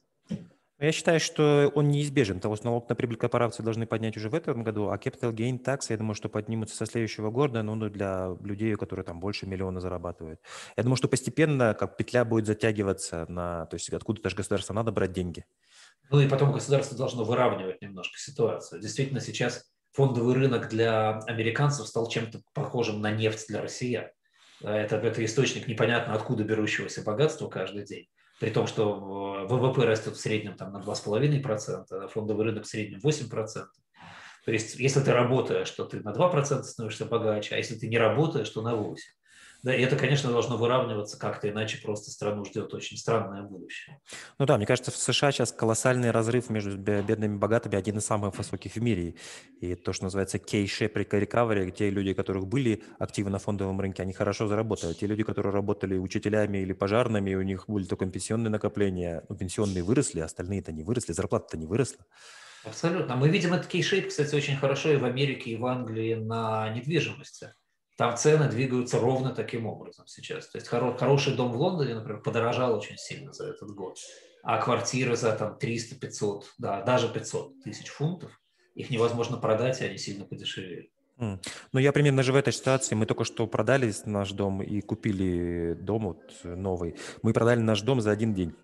Я 0.81 0.91
считаю, 0.91 1.19
что 1.19 1.71
он 1.75 1.89
неизбежен. 1.89 2.39
Того, 2.39 2.55
что 2.55 2.65
налог 2.65 2.89
на 2.89 2.95
прибыль 2.95 3.15
корпорации 3.15 3.61
должны 3.61 3.85
поднять 3.85 4.17
уже 4.17 4.29
в 4.29 4.33
этом 4.33 4.63
году, 4.63 4.89
а 4.89 4.97
capital 4.97 5.31
gain 5.31 5.63
tax, 5.63 5.81
я 5.89 5.97
думаю, 5.97 6.15
что 6.15 6.27
поднимутся 6.27 6.75
со 6.75 6.87
следующего 6.87 7.29
года, 7.29 7.61
ну, 7.61 7.75
ну, 7.75 7.87
для 7.87 8.35
людей, 8.43 8.73
которые 8.75 9.05
там 9.05 9.19
больше 9.19 9.45
миллиона 9.45 9.79
зарабатывают. 9.79 10.41
Я 10.75 10.81
думаю, 10.81 10.97
что 10.97 11.07
постепенно 11.07 11.75
как 11.75 11.97
петля 11.97 12.25
будет 12.25 12.47
затягиваться 12.47 13.27
на... 13.29 13.67
То 13.67 13.75
есть 13.75 13.93
откуда-то 13.93 14.31
же 14.31 14.35
государство 14.35 14.73
надо 14.73 14.91
брать 14.91 15.11
деньги. 15.11 15.45
Ну 16.09 16.19
и 16.19 16.27
потом 16.27 16.51
государство 16.51 16.97
должно 16.97 17.25
выравнивать 17.25 17.79
немножко 17.83 18.17
ситуацию. 18.17 18.81
Действительно, 18.81 19.19
сейчас 19.19 19.71
фондовый 19.91 20.33
рынок 20.33 20.67
для 20.67 21.19
американцев 21.27 21.85
стал 21.85 22.09
чем-то 22.09 22.41
похожим 22.55 23.01
на 23.01 23.11
нефть 23.11 23.49
для 23.49 23.61
россиян. 23.61 24.07
Это, 24.63 24.95
это 24.95 25.23
источник 25.23 25.67
непонятно 25.67 26.15
откуда 26.15 26.43
берущегося 26.43 27.03
богатства 27.03 27.49
каждый 27.49 27.85
день 27.85 28.07
при 28.41 28.49
том, 28.49 28.65
что 28.65 29.45
ВВП 29.47 29.85
растет 29.85 30.15
в 30.15 30.19
среднем 30.19 30.57
там, 30.57 30.73
на 30.73 30.77
2,5%, 30.77 31.85
а 31.91 32.07
фондовый 32.07 32.45
рынок 32.45 32.63
в 32.63 32.67
среднем 32.67 32.99
8%. 32.99 33.29
То 34.45 34.51
есть, 34.51 34.79
если 34.79 34.99
ты 34.99 35.13
работаешь, 35.13 35.69
то 35.69 35.85
ты 35.85 35.99
на 35.99 36.09
2% 36.09 36.63
становишься 36.63 37.05
богаче, 37.05 37.53
а 37.53 37.59
если 37.59 37.75
ты 37.75 37.87
не 37.87 37.99
работаешь, 37.99 38.49
то 38.49 38.63
на 38.63 38.73
8%. 38.73 38.95
Да, 39.63 39.75
и 39.75 39.81
это, 39.81 39.95
конечно, 39.95 40.31
должно 40.31 40.57
выравниваться 40.57 41.19
как-то, 41.19 41.47
иначе 41.47 41.79
просто 41.81 42.09
страну 42.09 42.43
ждет 42.45 42.73
очень 42.73 42.97
странное 42.97 43.43
будущее. 43.43 43.99
Ну 44.39 44.45
да, 44.47 44.57
мне 44.57 44.65
кажется, 44.65 44.89
в 44.89 44.97
США 44.97 45.31
сейчас 45.31 45.51
колоссальный 45.51 46.09
разрыв 46.09 46.49
между 46.49 46.77
бедными 46.77 47.35
и 47.35 47.37
богатыми 47.37 47.77
один 47.77 47.97
из 47.99 48.05
самых 48.05 48.35
высоких 48.35 48.73
в 48.73 48.81
мире. 48.81 49.15
И 49.59 49.75
то, 49.75 49.93
что 49.93 50.05
называется 50.05 50.39
K-shape 50.39 50.93
recovery, 50.93 51.69
те 51.71 51.91
люди, 51.91 52.13
которых 52.13 52.47
были 52.47 52.83
активы 52.97 53.29
на 53.29 53.37
фондовом 53.37 53.79
рынке, 53.79 54.01
они 54.01 54.13
хорошо 54.13 54.47
заработали. 54.47 54.93
Те 54.93 55.05
люди, 55.05 55.23
которые 55.23 55.53
работали 55.53 55.97
учителями 55.97 56.57
или 56.57 56.73
пожарными, 56.73 57.35
у 57.35 57.43
них 57.43 57.65
были 57.67 57.85
только 57.85 58.07
пенсионные 58.07 58.49
накопления, 58.49 59.23
ну, 59.29 59.35
пенсионные 59.35 59.83
выросли, 59.83 60.21
а 60.21 60.25
остальные-то 60.25 60.71
не 60.71 60.83
выросли, 60.83 61.13
зарплата-то 61.13 61.57
не 61.57 61.67
выросла. 61.67 62.03
Абсолютно. 62.63 63.15
Мы 63.15 63.29
видим 63.29 63.53
этот 63.53 63.67
K-shape, 63.67 64.07
кстати, 64.07 64.33
очень 64.35 64.57
хорошо 64.57 64.91
и 64.91 64.97
в 64.97 65.05
Америке, 65.05 65.51
и 65.51 65.57
в 65.57 65.65
Англии 65.65 66.15
на 66.15 66.69
недвижимости 66.69 67.53
там 67.97 68.17
цены 68.17 68.49
двигаются 68.49 68.99
ровно 68.99 69.31
таким 69.31 69.65
образом 69.65 70.07
сейчас. 70.07 70.47
То 70.47 70.57
есть 70.57 70.67
хоро, 70.67 70.97
хороший 70.97 71.35
дом 71.35 71.51
в 71.51 71.55
Лондоне, 71.57 71.95
например, 71.95 72.21
подорожал 72.21 72.75
очень 72.75 72.97
сильно 72.97 73.33
за 73.33 73.49
этот 73.49 73.71
год, 73.71 73.97
а 74.43 74.61
квартиры 74.61 75.15
за 75.15 75.35
там 75.35 75.57
300-500, 75.61 76.43
да, 76.57 76.81
даже 76.81 77.09
500 77.09 77.63
тысяч 77.63 77.87
фунтов, 77.89 78.31
их 78.75 78.89
невозможно 78.89 79.37
продать, 79.37 79.81
и 79.81 79.85
они 79.85 79.97
сильно 79.97 80.25
подешевели. 80.25 80.89
Ну, 81.17 81.79
я 81.79 81.91
примерно 81.91 82.23
же 82.23 82.33
в 82.33 82.35
этой 82.35 82.51
ситуации. 82.51 82.95
Мы 82.95 83.05
только 83.05 83.25
что 83.25 83.45
продали 83.45 83.93
наш 84.05 84.31
дом 84.31 84.63
и 84.63 84.81
купили 84.81 85.77
дом 85.79 86.05
вот 86.05 86.33
новый. 86.43 86.95
Мы 87.21 87.31
продали 87.33 87.59
наш 87.59 87.81
дом 87.81 88.01
за 88.01 88.09
один 88.09 88.33
день. 88.33 88.55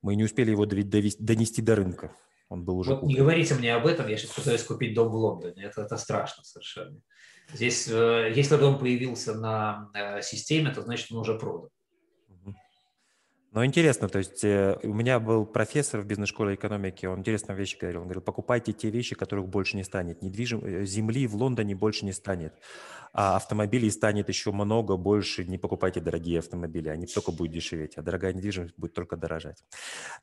Мы 0.00 0.14
не 0.14 0.22
успели 0.22 0.52
его 0.52 0.66
довести, 0.66 1.20
донести 1.20 1.62
до 1.62 1.74
рынка. 1.74 2.14
Он 2.48 2.64
был 2.64 2.78
уже 2.78 2.90
Вот 2.90 3.00
куплен. 3.00 3.14
не 3.14 3.20
говорите 3.20 3.54
мне 3.54 3.74
об 3.74 3.86
этом, 3.86 4.06
я 4.06 4.16
сейчас 4.16 4.30
пытаюсь 4.30 4.62
купить 4.62 4.94
дом 4.94 5.08
в 5.08 5.14
Лондоне. 5.16 5.64
Это, 5.64 5.82
это 5.82 5.96
страшно 5.96 6.44
совершенно. 6.44 7.00
Здесь, 7.52 7.88
э, 7.88 8.32
если 8.34 8.56
дом 8.56 8.78
появился 8.78 9.34
на 9.34 9.90
э, 9.94 10.22
системе, 10.22 10.70
то 10.70 10.82
значит 10.82 11.10
он 11.12 11.18
уже 11.18 11.38
продан. 11.38 11.68
Ну, 13.52 13.64
интересно, 13.64 14.08
то 14.08 14.18
есть 14.18 14.44
э, 14.44 14.78
у 14.84 14.94
меня 14.94 15.18
был 15.18 15.44
профессор 15.44 16.00
в 16.00 16.06
бизнес-школе 16.06 16.54
экономики, 16.54 17.06
он 17.06 17.18
интересные 17.18 17.56
вещи 17.56 17.76
говорил. 17.76 18.02
Он 18.02 18.06
говорил, 18.06 18.22
покупайте 18.22 18.72
те 18.72 18.90
вещи, 18.90 19.16
которых 19.16 19.48
больше 19.48 19.76
не 19.76 19.82
станет. 19.82 20.22
Недвижим... 20.22 20.86
Земли 20.86 21.26
в 21.26 21.34
Лондоне 21.34 21.74
больше 21.74 22.04
не 22.04 22.12
станет, 22.12 22.54
а 23.12 23.34
автомобилей 23.34 23.90
станет 23.90 24.28
еще 24.28 24.52
много 24.52 24.96
больше. 24.96 25.44
Не 25.44 25.58
покупайте 25.58 26.00
дорогие 26.00 26.38
автомобили, 26.38 26.90
они 26.90 27.06
только 27.06 27.32
будут 27.32 27.52
дешеветь, 27.52 27.94
а 27.96 28.02
дорогая 28.02 28.32
недвижимость 28.34 28.74
будет 28.76 28.94
только 28.94 29.16
дорожать. 29.16 29.64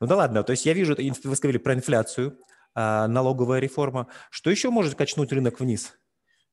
Ну 0.00 0.06
да 0.06 0.16
ладно, 0.16 0.42
то 0.42 0.52
есть 0.52 0.64
я 0.64 0.72
вижу, 0.72 0.96
вы 0.96 1.36
сказали 1.36 1.58
про 1.58 1.74
инфляцию, 1.74 2.38
а, 2.74 3.08
налоговая 3.08 3.60
реформа. 3.60 4.06
Что 4.30 4.48
еще 4.48 4.70
может 4.70 4.94
качнуть 4.94 5.32
рынок 5.32 5.60
вниз? 5.60 5.98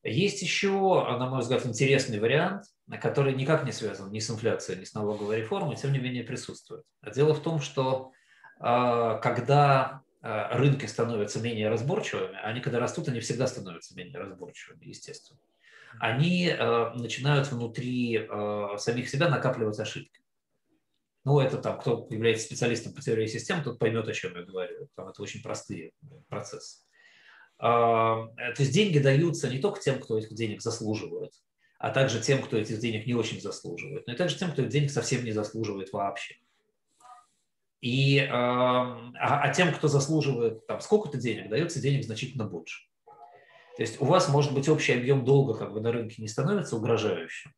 Есть 0.07 0.43
еще, 0.43 0.69
на 0.69 1.27
мой 1.27 1.39
взгляд, 1.39 1.65
интересный 1.65 2.19
вариант, 2.19 2.65
который 3.01 3.33
никак 3.33 3.63
не 3.65 3.71
связан 3.71 4.11
ни 4.11 4.19
с 4.19 4.29
инфляцией, 4.29 4.79
ни 4.79 4.83
с 4.83 4.93
налоговой 4.93 5.37
реформой, 5.37 5.77
тем 5.77 5.91
не 5.93 5.97
менее 5.97 6.23
присутствует. 6.23 6.83
Дело 7.15 7.33
в 7.33 7.41
том, 7.41 7.59
что 7.59 8.11
а, 8.59 9.17
когда 9.17 10.03
а, 10.21 10.55
рынки 10.59 10.85
становятся 10.85 11.39
менее 11.41 11.69
разборчивыми, 11.69 12.37
они 12.43 12.61
когда 12.61 12.79
растут, 12.79 13.07
они 13.07 13.19
всегда 13.19 13.47
становятся 13.47 13.95
менее 13.95 14.19
разборчивыми, 14.19 14.85
естественно. 14.85 15.39
Они 15.99 16.51
а, 16.51 16.93
начинают 16.93 17.51
внутри 17.51 18.29
самих 18.77 19.09
себя 19.09 19.27
накапливать 19.27 19.79
ошибки. 19.79 20.21
Ну, 21.23 21.39
это 21.39 21.57
там, 21.57 21.79
кто 21.79 22.05
является 22.11 22.45
специалистом 22.45 22.93
по 22.93 23.01
теории 23.01 23.25
систем, 23.25 23.63
тот 23.63 23.79
поймет, 23.79 24.07
о 24.07 24.13
чем 24.13 24.35
я 24.35 24.43
говорю. 24.43 24.87
Там 24.95 25.07
это 25.07 25.23
очень 25.23 25.41
простые 25.41 25.93
процессы. 26.29 26.84
А, 27.57 28.27
то 28.27 28.61
есть 28.61 28.73
деньги 28.73 28.99
даются 28.99 29.49
не 29.49 29.59
только 29.59 29.79
тем, 29.79 29.99
кто 29.99 30.17
этих 30.17 30.33
денег 30.33 30.61
заслуживает, 30.61 31.33
а 31.79 31.89
также 31.89 32.21
тем, 32.21 32.41
кто 32.41 32.57
этих 32.57 32.79
денег 32.79 33.05
не 33.05 33.13
очень 33.13 33.41
заслуживает, 33.41 34.07
но 34.07 34.13
и 34.13 34.17
также 34.17 34.37
тем, 34.37 34.51
кто 34.51 34.61
этих 34.61 34.71
денег 34.71 34.91
совсем 34.91 35.23
не 35.23 35.31
заслуживает 35.31 35.93
вообще. 35.93 36.35
И, 37.81 38.19
а, 38.31 39.11
а 39.19 39.49
тем, 39.53 39.73
кто 39.73 39.87
заслуживает 39.87 40.65
там 40.67 40.81
сколько-то 40.81 41.17
денег, 41.17 41.49
дается 41.49 41.79
денег 41.79 42.03
значительно 42.03 42.45
больше. 42.45 42.87
То 43.77 43.83
есть 43.83 44.01
у 44.01 44.05
вас 44.05 44.29
может 44.29 44.53
быть 44.53 44.69
общий 44.69 44.93
объем 44.93 45.25
долга 45.25 45.53
как 45.53 45.73
бы 45.73 45.81
на 45.81 45.91
рынке 45.91 46.21
не 46.21 46.27
становится 46.27 46.77
угрожающим, 46.77 47.53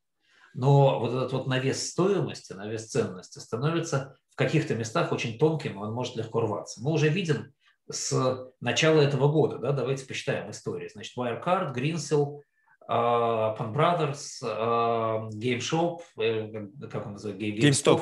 но 0.53 0.99
вот 0.99 1.13
этот 1.13 1.31
вот 1.31 1.47
навес 1.47 1.89
стоимости, 1.89 2.53
навес 2.53 2.87
ценности 2.87 3.39
становится 3.39 4.17
в 4.31 4.35
каких-то 4.35 4.75
местах 4.75 5.11
очень 5.11 5.37
тонким, 5.37 5.73
и 5.73 5.77
он 5.77 5.93
может 5.93 6.15
легко 6.15 6.41
рваться. 6.41 6.81
Мы 6.81 6.91
уже 6.91 7.09
видим 7.09 7.53
с 7.89 8.51
начала 8.59 9.01
этого 9.01 9.31
года. 9.31 9.57
Да? 9.59 9.71
Давайте 9.71 10.05
посчитаем 10.05 10.49
истории. 10.51 10.89
Значит, 10.89 11.17
Wirecard, 11.17 11.73
Greensill, 11.73 12.41
uh, 12.89 13.57
Pan 13.57 13.73
Brothers, 13.73 14.41
uh, 14.43 15.29
GameShop, 15.29 16.01
э, 16.19 16.67
как 16.89 17.05
он 17.05 17.13
называется? 17.13 17.67
GameStop. 17.67 18.01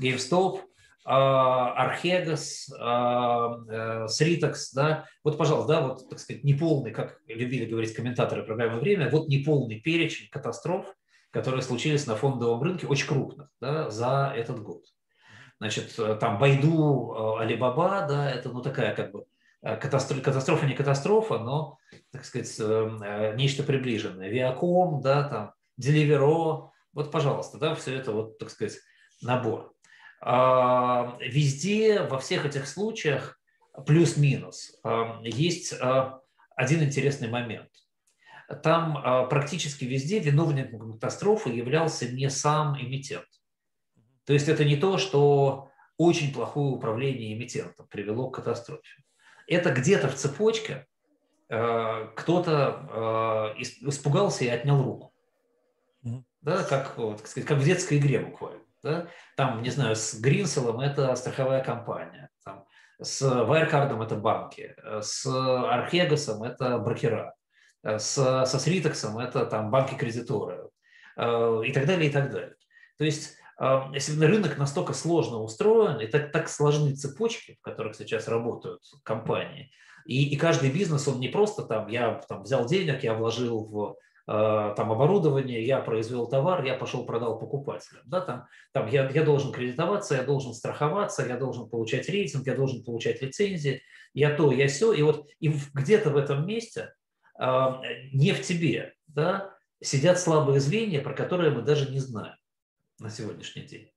GameStop, 0.00 0.60
Archegos, 1.04 2.70
Sritex, 4.06 4.54
да, 4.72 5.04
вот, 5.24 5.36
пожалуйста, 5.36 5.72
да, 5.72 5.80
вот, 5.86 6.08
так 6.08 6.18
сказать, 6.20 6.44
неполный, 6.44 6.92
как 6.92 7.18
любили 7.26 7.64
говорить 7.64 7.92
комментаторы 7.92 8.44
программы 8.44 8.78
«Время», 8.78 9.10
вот 9.10 9.28
неполный 9.28 9.80
перечень 9.80 10.28
катастроф, 10.30 10.86
которые 11.32 11.62
случились 11.62 12.06
на 12.06 12.14
фондовом 12.14 12.62
рынке, 12.62 12.86
очень 12.86 13.08
крупных, 13.08 13.48
да, 13.60 13.90
за 13.90 14.32
этот 14.36 14.62
год. 14.62 14.84
Значит, 15.62 15.94
э, 15.96 16.16
там 16.16 16.40
Байду, 16.40 17.36
э, 17.38 17.42
Алибаба, 17.44 18.04
да, 18.08 18.28
это 18.28 18.48
ну 18.48 18.62
такая 18.62 18.96
как 18.96 19.12
бы 19.12 19.26
э, 19.62 19.76
катастрофа, 19.76 20.20
катастрофа 20.20 20.66
не 20.66 20.74
катастрофа, 20.74 21.38
но, 21.38 21.78
так 22.10 22.24
сказать, 22.24 22.58
нечто 23.38 23.62
приближенное. 23.62 24.28
Viacom, 24.28 25.00
да, 25.02 25.22
там, 25.22 25.52
Deliveroo, 25.80 26.70
вот, 26.92 27.12
пожалуйста, 27.12 27.58
да, 27.58 27.76
все 27.76 27.94
это 27.94 28.10
вот, 28.10 28.38
так 28.38 28.50
сказать, 28.50 28.80
набор. 29.22 29.72
А, 30.20 31.16
везде, 31.20 32.02
во 32.02 32.18
всех 32.18 32.44
этих 32.44 32.66
случаях, 32.66 33.40
плюс-минус, 33.86 34.80
есть 35.22 35.74
один 36.56 36.82
интересный 36.82 37.28
момент. 37.28 37.70
Там 38.64 39.28
практически 39.28 39.84
везде 39.84 40.18
виновником 40.18 40.94
катастрофы 40.94 41.50
являлся 41.50 42.08
не 42.08 42.28
сам 42.30 42.76
эмитент. 42.76 43.28
То 44.24 44.32
есть 44.32 44.48
это 44.48 44.64
не 44.64 44.76
то, 44.76 44.98
что 44.98 45.70
очень 45.96 46.32
плохое 46.32 46.74
управление 46.74 47.34
эмитентом 47.34 47.86
привело 47.88 48.30
к 48.30 48.36
катастрофе. 48.36 49.02
Это 49.46 49.72
где-то 49.72 50.08
в 50.08 50.14
цепочке 50.14 50.86
э, 51.48 52.08
кто-то 52.16 53.54
э, 53.56 53.62
испугался 53.62 54.44
и 54.44 54.48
отнял 54.48 54.82
руку. 54.82 55.12
Mm-hmm. 56.04 56.22
Да, 56.42 56.64
как, 56.64 56.96
вот, 56.96 57.20
сказать, 57.26 57.48
как 57.48 57.58
в 57.58 57.64
детской 57.64 57.98
игре 57.98 58.20
буквально. 58.20 58.62
Да? 58.82 59.06
Там, 59.36 59.62
не 59.62 59.70
знаю, 59.70 59.94
с 59.94 60.14
Гринселом 60.14 60.80
это 60.80 61.14
страховая 61.14 61.62
компания, 61.62 62.30
там, 62.44 62.64
с 63.00 63.22
Wirecard 63.22 64.02
это 64.02 64.16
банки, 64.16 64.74
с 65.00 65.26
Архегасом 65.26 66.42
это 66.42 66.78
брокера, 66.78 67.34
с, 67.82 68.46
со 68.46 68.58
Сритексом 68.58 69.18
это 69.18 69.46
там 69.46 69.70
банки-кредиторы 69.70 70.68
э, 71.16 71.62
и 71.64 71.72
так 71.72 71.86
далее, 71.86 72.10
и 72.10 72.12
так 72.12 72.30
далее. 72.30 72.54
То 72.98 73.04
есть 73.04 73.36
если 73.92 74.24
рынок 74.24 74.58
настолько 74.58 74.92
сложно 74.92 75.38
устроен, 75.38 76.00
и 76.00 76.06
так, 76.06 76.32
так 76.32 76.48
сложны 76.48 76.94
цепочки, 76.94 77.56
в 77.60 77.62
которых 77.62 77.94
сейчас 77.94 78.26
работают 78.26 78.82
компании, 79.04 79.70
и, 80.04 80.30
и 80.30 80.36
каждый 80.36 80.70
бизнес, 80.70 81.06
он 81.06 81.20
не 81.20 81.28
просто 81.28 81.62
там, 81.62 81.86
я 81.88 82.20
там, 82.28 82.42
взял 82.42 82.66
денег, 82.66 83.04
я 83.04 83.14
вложил 83.14 83.64
в 83.64 83.96
э, 84.26 84.74
там 84.76 84.90
оборудование, 84.90 85.64
я 85.64 85.78
произвел 85.78 86.26
товар, 86.26 86.64
я 86.64 86.74
пошел 86.74 87.06
продал 87.06 87.38
покупателям. 87.38 88.02
Да, 88.06 88.20
там, 88.20 88.46
там 88.72 88.88
я, 88.88 89.08
я 89.08 89.22
должен 89.22 89.52
кредитоваться, 89.52 90.16
я 90.16 90.24
должен 90.24 90.54
страховаться, 90.54 91.24
я 91.24 91.36
должен 91.36 91.68
получать 91.68 92.08
рейтинг, 92.08 92.46
я 92.46 92.56
должен 92.56 92.82
получать 92.82 93.22
лицензии, 93.22 93.82
я 94.12 94.34
то, 94.34 94.50
я 94.50 94.66
все. 94.66 94.92
И 94.92 95.02
вот 95.02 95.28
и 95.38 95.54
где-то 95.72 96.10
в 96.10 96.16
этом 96.16 96.46
месте 96.46 96.92
э, 97.38 97.44
не 98.12 98.32
в 98.32 98.42
тебе 98.42 98.94
да, 99.06 99.54
сидят 99.80 100.18
слабые 100.18 100.58
звенья, 100.58 101.00
про 101.00 101.14
которые 101.14 101.52
мы 101.52 101.62
даже 101.62 101.90
не 101.90 102.00
знаем 102.00 102.34
на 102.98 103.10
сегодняшний 103.10 103.62
день. 103.62 103.90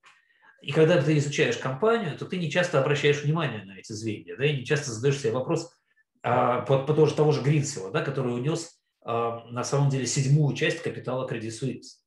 И 0.62 0.72
когда 0.72 1.02
ты 1.02 1.18
изучаешь 1.18 1.58
компанию, 1.58 2.18
то 2.18 2.26
ты 2.26 2.38
не 2.38 2.50
часто 2.50 2.80
обращаешь 2.80 3.22
внимание 3.22 3.64
на 3.66 3.78
эти 3.78 3.92
звенья, 3.92 4.36
да, 4.36 4.46
и 4.46 4.58
не 4.58 4.66
часто 4.66 4.92
задаешь 4.92 5.20
себе 5.20 5.32
вопрос 5.32 5.72
а, 6.24 6.62
по, 6.62 6.84
по 6.84 6.94
того, 6.94 7.08
того 7.08 7.32
же 7.32 7.42
Гринсела, 7.42 7.92
да, 7.92 8.02
который 8.02 8.34
унес 8.34 8.82
а, 9.04 9.46
на 9.52 9.64
самом 9.64 9.90
деле 9.90 10.08
седьмую 10.08 10.56
часть 10.56 10.82
капитала 10.82 11.30
Credit 11.30 11.52
Suisse. 11.52 12.02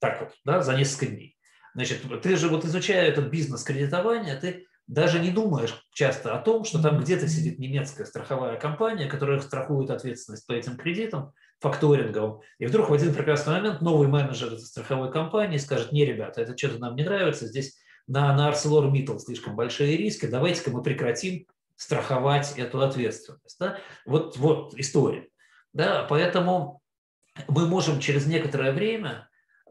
Так 0.00 0.20
вот, 0.20 0.30
да, 0.44 0.62
за 0.62 0.76
несколько 0.76 1.06
дней. 1.06 1.38
Значит, 1.74 2.02
ты 2.22 2.36
же 2.36 2.48
вот 2.48 2.64
изучая 2.64 3.06
этот 3.06 3.30
бизнес 3.30 3.62
кредитования, 3.62 4.38
ты 4.38 4.66
даже 4.88 5.20
не 5.20 5.30
думаешь 5.30 5.86
часто 5.92 6.34
о 6.34 6.42
том, 6.42 6.64
что 6.64 6.82
там 6.82 7.00
где-то 7.00 7.28
сидит 7.28 7.58
немецкая 7.58 8.04
страховая 8.04 8.58
компания, 8.58 9.06
которая 9.06 9.40
страхует 9.40 9.90
ответственность 9.90 10.46
по 10.46 10.52
этим 10.52 10.76
кредитам, 10.76 11.32
факторингом, 11.62 12.40
и 12.58 12.66
вдруг 12.66 12.90
в 12.90 12.92
один 12.92 13.14
прекрасный 13.14 13.54
момент 13.54 13.80
новый 13.80 14.08
менеджер 14.08 14.58
страховой 14.58 15.12
компании 15.12 15.58
скажет, 15.58 15.92
не, 15.92 16.04
ребята, 16.04 16.42
это 16.42 16.58
что-то 16.58 16.78
нам 16.78 16.96
не 16.96 17.04
нравится, 17.04 17.46
здесь 17.46 17.78
на, 18.06 18.34
на 18.36 18.50
ArcelorMittal 18.50 19.20
слишком 19.20 19.54
большие 19.54 19.96
риски, 19.96 20.26
давайте-ка 20.26 20.70
мы 20.70 20.82
прекратим 20.82 21.46
страховать 21.76 22.54
эту 22.58 22.80
ответственность. 22.80 23.56
Да? 23.58 23.78
Вот, 24.04 24.36
вот 24.36 24.74
история. 24.76 25.28
Да? 25.72 26.04
Поэтому 26.08 26.82
мы 27.48 27.66
можем 27.66 28.00
через 28.00 28.26
некоторое 28.26 28.72
время 28.72 29.28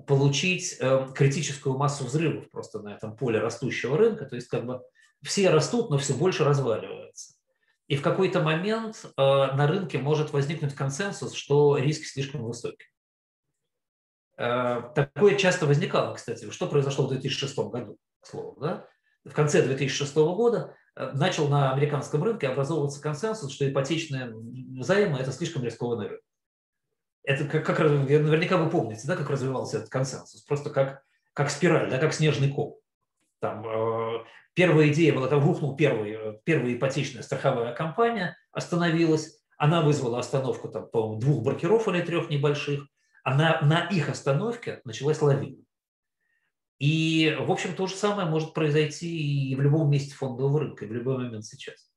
получить 0.08 0.78
э, 0.80 1.08
критическую 1.14 1.78
массу 1.78 2.06
взрывов 2.06 2.50
просто 2.50 2.80
на 2.80 2.96
этом 2.96 3.16
поле 3.16 3.40
растущего 3.40 3.98
рынка. 3.98 4.26
То 4.26 4.36
есть 4.36 4.48
как 4.48 4.66
бы 4.66 4.82
все 5.22 5.50
растут, 5.50 5.90
но 5.90 5.98
все 5.98 6.14
больше 6.14 6.44
разваливается. 6.44 7.36
И 7.92 7.98
в 7.98 8.02
какой-то 8.02 8.40
момент 8.40 9.04
э, 9.04 9.12
на 9.18 9.68
рынке 9.68 9.98
может 9.98 10.32
возникнуть 10.32 10.74
консенсус, 10.74 11.34
что 11.34 11.76
риски 11.76 12.06
слишком 12.06 12.42
высокие. 12.42 12.88
Э, 14.38 14.82
такое 14.96 15.36
часто 15.36 15.66
возникало, 15.66 16.14
кстати. 16.14 16.50
Что 16.52 16.68
произошло 16.68 17.06
в 17.06 17.10
2006 17.10 17.54
году, 17.58 17.98
к 18.22 18.28
слову. 18.28 18.58
Да? 18.62 18.88
В 19.26 19.34
конце 19.34 19.62
2006 19.62 20.16
года 20.16 20.74
э, 20.96 21.12
начал 21.16 21.50
на 21.50 21.74
американском 21.74 22.24
рынке 22.24 22.48
образовываться 22.48 23.02
консенсус, 23.02 23.52
что 23.52 23.70
ипотечные 23.70 24.34
займы– 24.82 25.18
это 25.20 25.34
слишком 25.34 25.66
рискованный 25.66 26.08
рынок. 26.08 26.24
Это 27.24 27.44
как, 27.44 27.66
как 27.66 27.80
наверняка 27.80 28.56
вы 28.56 28.70
помните, 28.70 29.06
да, 29.06 29.18
как 29.18 29.30
развивался 29.30 29.80
этот 29.80 29.90
консенсус. 29.90 30.44
Просто 30.44 30.70
как, 30.70 31.04
как 31.34 31.50
спираль, 31.50 31.90
да, 31.90 31.98
как 31.98 32.14
снежный 32.14 32.54
ком. 32.54 32.78
Там, 33.42 33.68
э, 33.68 34.24
Первая 34.54 34.90
идея 34.90 35.14
была, 35.14 35.28
там 35.28 35.44
рухнул 35.44 35.76
первый, 35.76 36.12
э, 36.12 36.40
первая 36.44 36.74
ипотечная 36.74 37.24
страховая 37.24 37.74
компания, 37.74 38.38
остановилась. 38.52 39.42
Она 39.58 39.82
вызвала 39.82 40.20
остановку 40.20 40.68
там, 40.68 40.90
по 40.90 41.16
двух 41.16 41.44
брокеров 41.44 41.88
или 41.88 42.02
трех 42.02 42.30
небольших. 42.30 42.88
А 43.24 43.36
на, 43.36 43.62
на 43.62 43.88
их 43.88 44.10
остановке 44.10 44.82
началась 44.84 45.22
лавина. 45.22 45.64
И, 46.80 47.38
в 47.40 47.52
общем, 47.52 47.76
то 47.76 47.86
же 47.86 47.94
самое 47.94 48.28
может 48.28 48.54
произойти 48.54 49.52
и 49.52 49.56
в 49.56 49.62
любом 49.62 49.90
месте 49.90 50.16
фондового 50.16 50.62
рынка, 50.62 50.86
и 50.86 50.88
в 50.88 50.94
любой 50.94 51.18
момент 51.18 51.46
сейчас. 51.46 51.91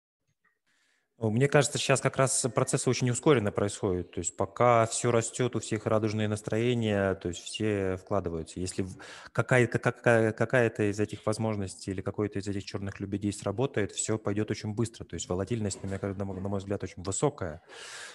Ну, 1.17 1.31
мне 1.31 1.47
кажется, 1.47 1.79
сейчас 1.79 2.01
как 2.01 2.17
раз 2.17 2.45
процессы 2.53 2.91
очень 2.91 3.09
ускоренно 3.09 3.53
происходят. 3.53 4.11
То 4.11 4.19
есть 4.19 4.37
пока 4.37 4.85
все 4.87 5.13
растет, 5.13 5.55
у 5.55 5.61
всех 5.61 5.87
радужные 5.87 6.27
настроения, 6.27 7.15
то 7.15 7.29
есть 7.29 7.41
все 7.41 7.97
вкладываются. 7.97 8.59
Если 8.59 8.85
какая-то 9.31 9.79
какая, 9.79 10.33
какая 10.33 10.71
из 10.71 10.99
этих 10.99 11.25
возможностей 11.25 11.93
или 11.93 12.01
какой-то 12.01 12.41
из 12.41 12.49
этих 12.49 12.65
черных 12.65 12.99
лебедей 12.99 13.33
сработает, 13.33 13.93
все 13.93 14.19
пойдет 14.19 14.51
очень 14.51 14.75
быстро. 14.75 15.05
То 15.05 15.15
есть 15.15 15.29
волатильность, 15.29 15.85
на 15.85 16.25
мой 16.25 16.59
взгляд, 16.59 16.83
очень 16.83 17.05
высокая. 17.05 17.63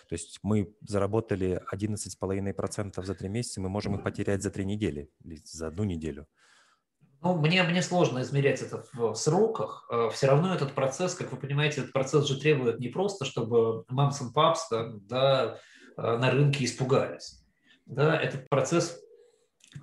То 0.09 0.13
есть 0.15 0.39
мы 0.43 0.75
заработали 0.81 1.61
11,5% 1.73 3.05
за 3.05 3.15
три 3.15 3.29
месяца, 3.29 3.61
мы 3.61 3.69
можем 3.69 3.95
их 3.95 4.03
потерять 4.03 4.43
за 4.43 4.51
три 4.51 4.65
недели 4.65 5.09
или 5.23 5.39
за 5.45 5.67
одну 5.67 5.85
неделю. 5.85 6.27
Ну, 7.21 7.35
мне, 7.35 7.63
мне 7.63 7.81
сложно 7.81 8.21
измерять 8.21 8.61
это 8.61 8.85
в 8.93 9.13
сроках. 9.13 9.87
Э, 9.91 10.09
Все 10.13 10.27
равно 10.27 10.53
этот 10.53 10.73
процесс, 10.73 11.15
как 11.15 11.31
вы 11.31 11.37
понимаете, 11.37 11.81
этот 11.81 11.91
процесс 11.91 12.25
же 12.27 12.39
требует 12.39 12.79
не 12.79 12.87
просто, 12.87 13.25
чтобы 13.25 13.83
мамс 13.89 14.21
и 14.21 14.31
папс 14.33 14.69
да, 14.69 15.57
э, 15.97 16.01
на 16.01 16.31
рынке 16.31 16.63
испугались. 16.63 17.43
Да, 17.85 18.19
этот 18.19 18.47
процесс 18.47 19.01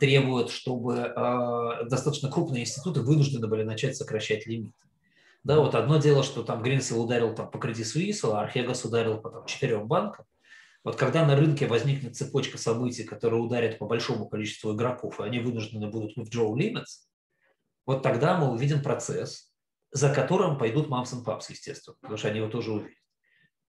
требует, 0.01 0.49
чтобы 0.49 0.95
э, 0.95 1.85
достаточно 1.85 2.31
крупные 2.31 2.63
институты 2.63 3.01
вынуждены 3.01 3.47
были 3.49 3.65
начать 3.65 3.97
сокращать 3.97 4.47
лимиты. 4.47 4.73
Да, 5.45 5.61
вот 5.61 5.75
одно 5.75 5.99
дело, 5.99 6.23
что 6.23 6.43
там 6.43 6.63
Гринсел 6.63 7.05
ударил 7.05 7.35
там, 7.35 7.51
по 7.51 7.59
Credit 7.59 7.85
Suisse, 7.85 8.29
а 8.33 8.41
Архегас 8.41 8.85
ударил 8.85 9.21
по 9.21 9.31
там, 9.31 9.45
четырем 9.45 9.87
банкам. 9.87 10.25
Вот 10.83 10.97
когда 10.97 11.27
на 11.27 11.37
рынке 11.37 11.67
возникнет 11.67 12.17
цепочка 12.17 12.59
событий, 12.59 13.05
которая 13.05 13.41
ударит 13.41 13.79
по 13.79 13.87
большому 13.87 14.29
количеству 14.29 14.75
игроков, 14.75 15.21
и 15.21 15.25
они 15.25 15.41
вынуждены 15.41 15.89
будут 15.89 16.17
withdraw 16.17 16.53
limits, 16.55 17.07
вот 17.87 18.03
тогда 18.03 18.37
мы 18.37 18.51
увидим 18.51 18.83
процесс, 18.83 19.53
за 19.93 20.13
которым 20.13 20.59
пойдут 20.59 20.89
мамс 20.89 21.13
и 21.13 21.25
папс, 21.25 21.49
естественно, 21.51 21.97
потому 22.01 22.19
что 22.19 22.29
они 22.29 22.39
его 22.39 22.49
тоже 22.49 22.73
увидят. 22.73 22.99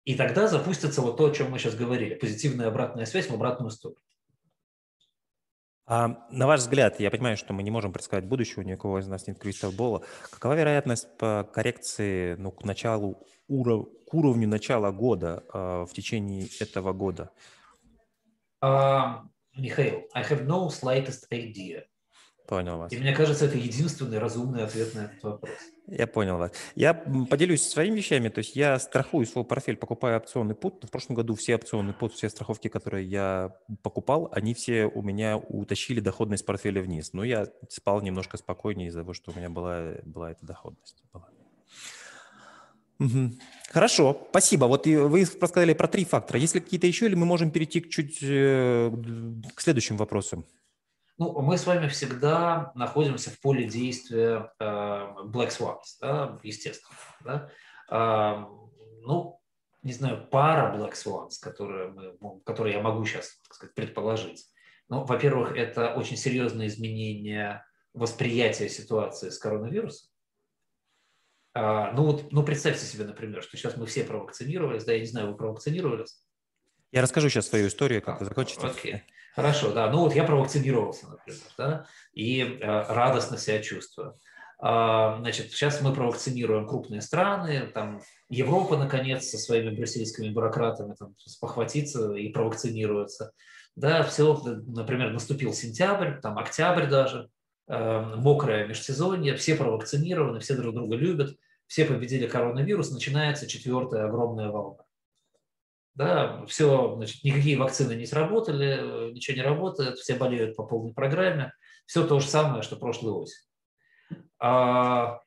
И 0.05 0.14
тогда 0.14 0.49
запустится 0.49 1.01
вот 1.03 1.16
то, 1.16 1.27
о 1.27 1.31
чем 1.31 1.51
мы 1.51 1.59
сейчас 1.59 1.75
говорили, 1.75 2.14
позитивная 2.14 2.68
обратная 2.68 3.07
связь 3.07 3.29
в 3.29 3.35
обратную 3.35 3.70
сторону. 3.70 4.01
А 5.87 6.27
на 6.31 6.46
ваш 6.46 6.61
взгляд, 6.61 7.01
я 7.01 7.11
понимаю, 7.11 7.37
что 7.37 7.53
мы 7.53 7.62
не 7.62 7.70
можем 7.70 7.92
предсказать 7.92 8.25
будущего, 8.25 8.62
ни 8.62 8.75
у 8.75 8.79
кого 8.79 9.01
из 9.01 9.09
нас 9.09 9.27
нет 9.27 9.38
кристалл-бола. 9.38 10.05
Какова 10.31 10.55
вероятность 10.55 11.09
по 11.18 11.42
коррекции 11.53 12.37
ну, 12.37 12.53
к 12.53 12.64
началу, 12.64 13.27
уров, 13.49 13.88
к 14.09 14.14
уровню 14.14 14.46
начала 14.46 14.92
года 14.92 15.42
э, 15.53 15.87
в 15.88 15.92
течение 15.92 16.49
этого 16.61 16.92
года? 16.92 17.31
Uh, 18.62 19.23
Михаил, 19.57 20.07
I 20.14 20.23
have 20.23 20.46
no 20.46 20.68
slightest 20.68 21.27
idea. 21.33 21.85
Понял 22.51 22.79
вас. 22.79 22.93
И 22.93 22.99
мне 22.99 23.13
кажется, 23.13 23.45
это 23.45 23.57
единственный 23.57 24.19
разумный 24.19 24.65
ответ 24.65 24.93
на 24.97 25.05
этот 25.05 25.23
вопрос. 25.23 25.53
Я 25.87 26.09
понял 26.09 26.37
вас. 26.37 26.51
Я 26.75 26.95
поделюсь 26.95 27.63
своими 27.63 27.99
вещами. 27.99 28.29
То 28.29 28.41
есть 28.41 28.57
я 28.57 28.77
страхую 28.81 29.25
свой 29.27 29.45
портфель, 29.45 29.77
покупаю 29.77 30.17
опционный 30.17 30.57
пут. 30.57 30.83
В 30.83 30.91
прошлом 30.91 31.15
году 31.15 31.37
все 31.37 31.55
опционные 31.55 31.95
пут, 31.95 32.13
все 32.13 32.29
страховки, 32.29 32.67
которые 32.67 33.07
я 33.07 33.55
покупал, 33.85 34.29
они 34.33 34.55
все 34.55 34.87
у 34.87 35.01
меня 35.01 35.37
утащили 35.37 36.01
доходность 36.01 36.45
портфеля 36.45 36.83
вниз. 36.83 37.13
Но 37.13 37.23
я 37.23 37.47
спал 37.69 38.01
немножко 38.01 38.37
спокойнее 38.37 38.89
из-за 38.89 39.03
того, 39.03 39.15
что 39.15 39.31
у 39.31 39.39
меня 39.39 39.49
была, 39.49 39.93
была 40.03 40.33
эта 40.33 40.45
доходность. 40.45 41.05
Была. 41.13 41.29
Угу. 42.99 43.35
Хорошо, 43.71 44.27
спасибо. 44.31 44.65
Вот 44.65 44.87
вы 44.87 45.25
рассказали 45.41 45.75
про 45.75 45.87
три 45.87 46.05
фактора. 46.05 46.41
Есть 46.41 46.57
ли 46.57 46.61
какие-то 46.61 46.89
еще, 46.89 47.07
или 47.07 47.15
мы 47.15 47.27
можем 47.27 47.53
перейти 47.53 47.81
к 47.81 47.91
чуть 47.91 48.19
э, 48.23 48.91
к 49.55 49.61
следующим 49.61 49.97
вопросам? 49.97 50.45
Ну, 51.21 51.39
мы 51.43 51.59
с 51.59 51.67
вами 51.67 51.87
всегда 51.89 52.73
находимся 52.75 53.29
в 53.29 53.39
поле 53.41 53.69
действия 53.69 54.51
э, 54.59 54.65
Black 54.65 55.51
Swans, 55.51 55.99
да, 56.01 56.39
естественно. 56.43 56.97
Да? 57.23 57.51
Э, 57.91 58.47
ну, 59.03 59.39
не 59.83 59.93
знаю, 59.93 60.27
пара 60.31 60.75
Black 60.75 60.95
Swans, 60.95 61.33
которые, 61.39 61.89
мы, 61.89 62.41
которые 62.41 62.77
я 62.77 62.83
могу 62.83 63.05
сейчас 63.05 63.39
так 63.45 63.55
сказать, 63.55 63.75
предположить. 63.75 64.47
Ну, 64.89 65.05
во-первых, 65.05 65.55
это 65.59 65.93
очень 65.93 66.17
серьезное 66.17 66.69
изменение 66.69 67.67
восприятия 67.93 68.71
ситуации 68.71 69.29
с 69.29 69.39
коронавирусом. 69.39 70.09
А, 71.53 71.93
ну 71.93 72.05
вот, 72.05 72.33
ну 72.33 72.43
представьте 72.43 72.87
себе, 72.87 73.05
например, 73.05 73.43
что 73.43 73.59
сейчас 73.59 73.77
мы 73.77 73.85
все 73.85 74.05
провакцинировались, 74.05 74.85
да, 74.85 74.95
я 74.95 75.01
не 75.01 75.07
знаю, 75.07 75.33
вы 75.33 75.37
провакцинировались? 75.37 76.25
Я 76.93 77.03
расскажу 77.03 77.29
сейчас 77.29 77.49
свою 77.49 77.69
историю, 77.69 78.01
как 78.01 78.23
а, 78.23 78.25
закончится. 78.25 78.69
Окей. 78.69 79.03
Хорошо, 79.35 79.73
да. 79.73 79.90
Ну 79.90 80.01
вот 80.01 80.14
я 80.14 80.25
провакцинировался, 80.25 81.09
например, 81.09 81.40
да, 81.57 81.87
и 82.12 82.43
э, 82.43 82.66
радостно 82.66 83.38
себя 83.38 83.61
чувствую. 83.61 84.19
А, 84.59 85.19
значит, 85.21 85.53
сейчас 85.53 85.81
мы 85.81 85.95
провакцинируем 85.95 86.66
крупные 86.66 87.01
страны, 87.01 87.71
там 87.73 88.03
Европа, 88.29 88.77
наконец, 88.77 89.29
со 89.29 89.38
своими 89.38 89.75
брюссельскими 89.75 90.29
бюрократами 90.29 90.95
там, 90.99 91.14
спохватится 91.19 92.12
и 92.14 92.29
провакцинируется. 92.29 93.33
Да, 93.77 94.03
все, 94.03 94.38
например, 94.66 95.12
наступил 95.12 95.55
сентябрь, 95.55 96.21
там 96.21 96.37
октябрь 96.38 96.87
даже, 96.87 97.31
мокрое 97.69 98.66
межсезонье, 98.66 99.37
все 99.37 99.55
провакцинированы, 99.55 100.40
все 100.40 100.57
друг 100.57 100.75
друга 100.75 100.97
любят, 100.97 101.37
все 101.66 101.85
победили 101.85 102.27
коронавирус, 102.27 102.90
начинается 102.90 103.47
четвертая 103.47 104.07
огромная 104.07 104.51
волна. 104.51 104.83
Да, 105.94 106.44
все, 106.46 106.94
значит, 106.96 107.24
никакие 107.24 107.59
вакцины 107.59 107.94
не 107.94 108.07
сработали, 108.07 109.12
ничего 109.12 109.37
не 109.37 109.42
работает, 109.42 109.98
все 109.98 110.14
болеют 110.14 110.57
по 110.57 110.64
полной 110.64 110.94
программе, 110.94 111.53
все 111.87 112.07
то 112.07 112.20
же 112.20 112.29
самое, 112.29 112.62
что 112.62 112.76
прошлый 112.76 113.12
осень. 113.12 113.42
А, 114.38 115.20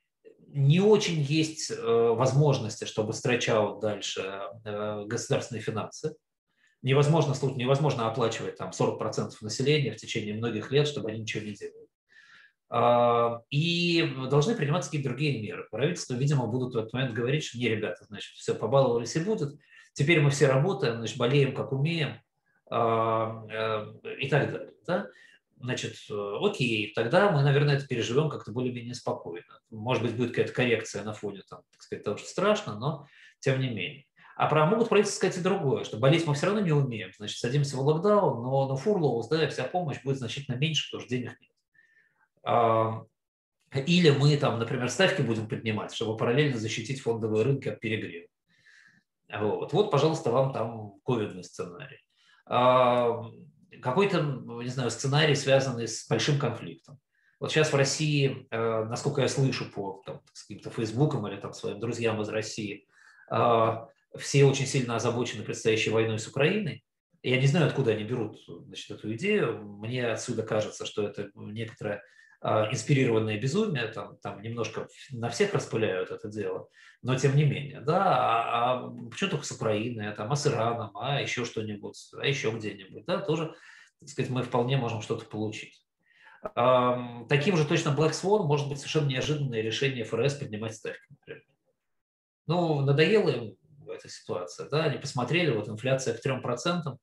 не 0.47 0.80
очень 0.80 1.19
есть 1.19 1.71
э, 1.71 1.76
возможности, 1.76 2.86
чтобы 2.86 3.13
стретч-аут 3.13 3.82
дальше 3.82 4.39
э, 4.63 5.04
государственные 5.06 5.62
финансы. 5.62 6.15
Невозможно, 6.82 7.34
невозможно 7.56 8.08
оплачивать 8.08 8.58
там 8.58 8.69
40% 8.69 9.32
населения 9.41 9.93
в 9.93 9.97
течение 9.97 10.36
многих 10.36 10.71
лет, 10.71 10.88
чтобы 10.88 11.10
они 11.10 11.21
ничего 11.21 11.43
не 11.43 11.54
делали. 11.54 11.88
А, 12.69 13.41
и 13.49 14.04
должны 14.30 14.56
приниматься 14.56 14.89
какие-то 14.89 15.10
другие 15.10 15.41
меры. 15.41 15.67
Правительство, 15.71 16.13
видимо, 16.13 16.47
будут 16.47 16.73
в 16.73 16.78
этот 16.78 16.93
момент 16.93 17.13
говорить, 17.13 17.45
что 17.45 17.58
не, 17.58 17.69
ребята, 17.69 18.06
значит, 18.06 18.34
все, 18.36 18.54
побаловались 18.54 19.15
и 19.15 19.19
будет. 19.23 19.60
Теперь 19.94 20.22
мы 20.22 20.32
все 20.32 20.48
работаем, 20.48 20.98
значит, 20.98 21.18
болеем, 21.18 21.54
как 21.54 21.72
умеем 21.72 22.20
а, 22.70 23.46
э, 23.50 24.16
и 24.20 24.28
так 24.28 24.52
далее. 24.52 24.74
Да? 24.88 25.08
Значит, 25.60 25.96
окей, 26.10 26.92
тогда 26.94 27.32
мы, 27.32 27.42
наверное, 27.42 27.78
это 27.78 27.88
переживем 27.88 28.30
как-то 28.30 28.52
более-менее 28.52 28.96
спокойно. 28.96 29.60
Может 29.70 30.04
быть, 30.04 30.16
будет 30.16 30.32
какая-то 30.32 30.52
коррекция 30.52 31.04
на 31.04 31.14
фоне, 31.14 31.42
там, 31.48 31.62
так 31.72 31.82
сказать, 31.82 32.04
того, 32.04 32.18
что 32.18 32.28
страшно, 32.28 32.78
но 32.78 33.08
тем 33.40 33.60
не 33.62 33.70
менее. 33.70 34.06
А 34.36 34.48
про 34.48 34.66
могут 34.66 34.90
правительство 34.90 35.20
сказать 35.20 35.38
и 35.38 35.42
другое, 35.42 35.84
что 35.84 35.98
болеть 35.98 36.26
мы 36.26 36.34
все 36.34 36.48
равно 36.48 36.62
не 36.62 36.72
умеем, 36.72 37.12
значит, 37.16 37.38
садимся 37.38 37.78
в 37.78 37.82
локдаун, 37.82 38.42
но 38.42 38.68
на 38.68 38.76
фурлоус, 38.76 39.28
да, 39.28 39.48
вся 39.48 39.64
помощь 39.64 40.02
будет 40.04 40.18
значительно 40.18 40.56
меньше, 40.56 40.90
потому 40.90 41.08
что 41.08 41.16
денег 41.16 41.38
нет. 41.40 41.52
Или 43.88 44.10
мы 44.10 44.36
там, 44.38 44.60
например, 44.60 44.90
ставки 44.90 45.22
будем 45.22 45.48
поднимать, 45.48 45.94
чтобы 45.94 46.18
параллельно 46.18 46.58
защитить 46.58 47.02
фондовые 47.02 47.44
рынки 47.44 47.70
от 47.70 47.80
перегрева. 47.80 48.28
Вот, 49.39 49.74
вот 49.74 49.91
пожалуйста, 49.91 50.32
вам 50.32 50.54
там 50.54 50.93
ковидный 51.06 51.43
сценарий. 51.43 52.00
Какой-то, 52.46 54.22
не 54.22 54.69
знаю, 54.69 54.91
сценарий, 54.91 55.36
связанный 55.36 55.88
с 55.88 56.08
большим 56.08 56.39
конфликтом. 56.39 57.00
Вот 57.39 57.52
сейчас 57.52 57.74
в 57.74 57.76
России, 57.76 58.48
э, 58.52 58.84
насколько 58.86 59.22
я 59.22 59.28
слышу 59.28 59.69
по 59.69 60.02
там, 60.06 60.22
каким-то 60.34 60.69
фейсбукам 60.69 61.28
или 61.28 61.36
там, 61.36 61.52
своим 61.52 61.80
друзьям 61.80 62.22
из 62.22 62.30
России, 62.30 62.88
а, 63.30 63.89
все 64.17 64.46
очень 64.46 64.65
сильно 64.65 64.96
озабочены 64.96 65.43
предстоящей 65.43 65.89
войной 65.89 66.19
с 66.19 66.28
Украиной. 66.28 66.86
Я 67.22 67.39
не 67.41 67.48
знаю, 67.48 67.67
откуда 67.67 67.91
они 67.91 68.04
берут 68.04 68.38
значит, 68.48 68.91
эту 68.91 69.13
идею. 69.15 69.62
Мне 69.62 70.08
отсюда 70.08 70.43
кажется, 70.43 70.86
что 70.86 71.06
это 71.06 71.32
некоторое 71.36 71.96
а, 71.96 72.02
инспирированное 72.44 73.40
безумие, 73.40 73.88
там, 73.88 74.18
там 74.18 74.42
немножко 74.42 74.88
на 75.12 75.30
всех 75.30 75.54
распыляют 75.54 76.12
это 76.12 76.28
дело, 76.28 76.68
но 77.02 77.16
тем 77.16 77.36
не 77.36 77.46
менее, 77.46 77.80
да, 77.80 78.04
а, 78.06 78.74
а 78.74 78.90
почему 79.10 79.32
только 79.32 79.46
с 79.46 79.52
Украиной, 79.52 80.14
там, 80.14 80.32
а 80.32 80.36
с 80.36 80.46
Ираном, 80.48 80.92
а 80.98 81.22
еще 81.22 81.46
что-нибудь, 81.46 81.98
а 82.18 82.26
еще 82.26 82.52
где-нибудь, 82.52 83.06
да, 83.06 83.20
тоже, 83.20 83.56
так 84.00 84.10
сказать, 84.10 84.32
мы 84.32 84.44
вполне 84.44 84.78
можем 84.78 85.02
что-то 85.02 85.26
получить. 85.26 85.86
А, 86.56 87.26
таким 87.30 87.56
же 87.56 87.66
точно 87.66 87.90
Black 87.90 88.12
Swan 88.12 88.44
может 88.44 88.68
быть 88.68 88.80
совершенно 88.80 89.08
неожиданное 89.08 89.62
решение 89.62 90.04
ФРС 90.04 90.36
поднимать 90.36 90.76
ставки, 90.76 91.04
например. 91.10 91.44
Ну, 92.48 92.82
надоело 92.82 93.30
им 93.30 93.56
эта 93.88 94.10
ситуация, 94.10 94.68
да, 94.70 94.86
они 94.86 94.98
посмотрели, 94.98 95.52
вот 95.52 95.70
инфляция 95.70 96.18
к 96.18 96.26
3%, 96.26 96.98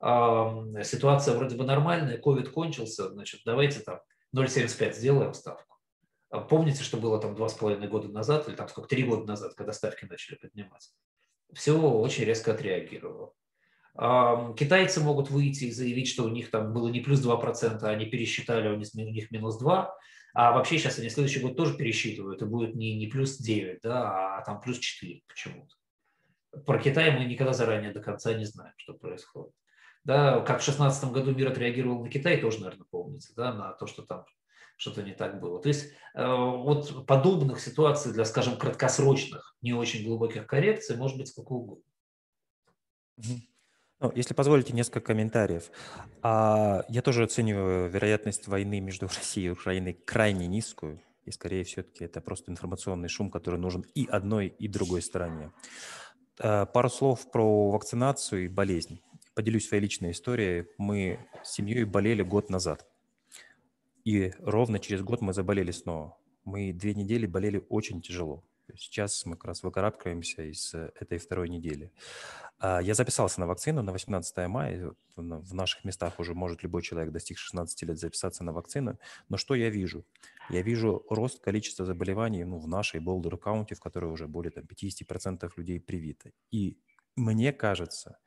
а, 0.00 0.82
ситуация 0.82 1.34
вроде 1.34 1.56
бы 1.56 1.64
нормальная, 1.64 2.18
ковид 2.18 2.48
кончился, 2.48 3.10
значит, 3.10 3.42
давайте 3.44 3.80
там 3.80 4.00
0,75 4.34 4.92
сделаем 4.92 5.34
ставку. 5.34 5.76
А 6.30 6.40
помните, 6.40 6.82
что 6.82 6.96
было 6.96 7.20
там 7.20 7.34
два 7.34 7.48
с 7.48 7.54
половиной 7.54 7.88
года 7.88 8.08
назад, 8.08 8.48
или 8.48 8.56
там 8.56 8.68
сколько, 8.68 8.88
три 8.88 9.04
года 9.04 9.24
назад, 9.26 9.54
когда 9.54 9.72
ставки 9.72 10.04
начали 10.04 10.36
подниматься? 10.36 10.90
Все 11.52 11.78
очень 11.78 12.24
резко 12.24 12.52
отреагировало. 12.52 13.32
Китайцы 13.94 15.00
могут 15.00 15.30
выйти 15.30 15.64
и 15.64 15.72
заявить, 15.72 16.08
что 16.08 16.24
у 16.24 16.28
них 16.28 16.50
там 16.50 16.72
было 16.72 16.88
не 16.88 17.00
плюс 17.00 17.24
2%, 17.24 17.78
а 17.80 17.88
они 17.88 18.06
пересчитали, 18.06 18.68
у 18.68 18.76
них 18.76 19.30
минус 19.30 19.62
2%. 19.62 19.88
А 20.34 20.52
вообще 20.52 20.78
сейчас 20.78 20.98
они 20.98 21.08
следующий 21.08 21.40
год 21.40 21.56
тоже 21.56 21.78
пересчитывают, 21.78 22.42
и 22.42 22.44
будет 22.44 22.74
не, 22.74 22.94
не 22.98 23.06
плюс 23.06 23.38
9, 23.38 23.80
да, 23.82 24.36
а 24.36 24.42
там 24.42 24.60
плюс 24.60 24.78
4 24.78 25.22
почему-то. 25.26 25.74
Про 26.66 26.78
Китай 26.78 27.10
мы 27.16 27.24
никогда 27.24 27.54
заранее 27.54 27.92
до 27.92 28.00
конца 28.00 28.34
не 28.34 28.44
знаем, 28.44 28.74
что 28.76 28.92
происходит. 28.92 29.54
Да, 30.06 30.38
как 30.42 30.60
в 30.60 30.64
2016 30.64 31.10
году 31.10 31.32
мир 31.32 31.48
отреагировал 31.48 32.04
на 32.04 32.08
Китай, 32.08 32.40
тоже, 32.40 32.60
наверное, 32.60 32.86
помните, 32.88 33.32
да, 33.34 33.52
на 33.52 33.72
то, 33.72 33.88
что 33.88 34.02
там 34.02 34.24
что-то 34.76 35.02
не 35.02 35.12
так 35.12 35.40
было. 35.40 35.60
То 35.60 35.66
есть 35.66 35.90
э, 36.14 36.24
вот 36.24 37.06
подобных 37.06 37.58
ситуаций 37.58 38.12
для, 38.12 38.24
скажем, 38.24 38.56
краткосрочных, 38.56 39.56
не 39.62 39.72
очень 39.72 40.06
глубоких 40.06 40.46
коррекций 40.46 40.96
может 40.96 41.18
быть 41.18 41.26
сколько 41.26 41.54
угодно. 41.54 41.84
Ну, 43.98 44.12
если 44.14 44.32
позволите, 44.32 44.72
несколько 44.74 45.00
комментариев. 45.00 45.72
А, 46.22 46.84
я 46.88 47.02
тоже 47.02 47.24
оцениваю 47.24 47.90
вероятность 47.90 48.46
войны 48.46 48.78
между 48.78 49.06
Россией 49.08 49.48
и 49.48 49.50
Украиной 49.50 49.94
крайне 49.94 50.46
низкую. 50.46 51.00
И 51.24 51.32
скорее 51.32 51.64
все-таки 51.64 52.04
это 52.04 52.20
просто 52.20 52.52
информационный 52.52 53.08
шум, 53.08 53.28
который 53.28 53.58
нужен 53.58 53.84
и 53.96 54.06
одной, 54.06 54.46
и 54.46 54.68
другой 54.68 55.02
стороне. 55.02 55.50
А, 56.38 56.64
пару 56.64 56.90
слов 56.90 57.28
про 57.32 57.72
вакцинацию 57.72 58.44
и 58.44 58.48
болезнь. 58.48 59.00
Поделюсь 59.36 59.68
своей 59.68 59.82
личной 59.82 60.12
историей. 60.12 60.66
Мы 60.78 61.18
с 61.44 61.52
семьей 61.52 61.84
болели 61.84 62.22
год 62.22 62.48
назад. 62.48 62.86
И 64.02 64.32
ровно 64.38 64.78
через 64.78 65.02
год 65.02 65.20
мы 65.20 65.34
заболели 65.34 65.72
снова. 65.72 66.16
Мы 66.44 66.72
две 66.72 66.94
недели 66.94 67.26
болели 67.26 67.62
очень 67.68 68.00
тяжело. 68.00 68.42
Сейчас 68.74 69.26
мы 69.26 69.36
как 69.36 69.44
раз 69.44 69.62
выкарабкаемся 69.62 70.42
из 70.42 70.72
этой 70.72 71.18
второй 71.18 71.50
недели. 71.50 71.92
А, 72.58 72.80
я 72.80 72.94
записался 72.94 73.38
на 73.40 73.46
вакцину 73.46 73.82
на 73.82 73.92
18 73.92 74.48
мая. 74.48 74.92
В 75.16 75.54
наших 75.54 75.84
местах 75.84 76.18
уже 76.18 76.32
может 76.32 76.62
любой 76.62 76.80
человек, 76.80 77.12
достиг 77.12 77.36
16 77.36 77.82
лет, 77.82 77.98
записаться 77.98 78.42
на 78.42 78.54
вакцину. 78.54 78.98
Но 79.28 79.36
что 79.36 79.54
я 79.54 79.68
вижу? 79.68 80.06
Я 80.48 80.62
вижу 80.62 81.04
рост 81.10 81.40
количества 81.42 81.84
заболеваний 81.84 82.44
ну, 82.44 82.58
в 82.58 82.68
нашей 82.68 83.00
Болдер 83.00 83.36
Каунти, 83.36 83.74
в 83.74 83.80
которой 83.80 84.10
уже 84.10 84.28
более 84.28 84.50
там, 84.50 84.64
50% 84.64 85.50
людей 85.58 85.78
привиты. 85.78 86.32
И 86.50 86.78
мне 87.16 87.52
кажется, 87.52 88.18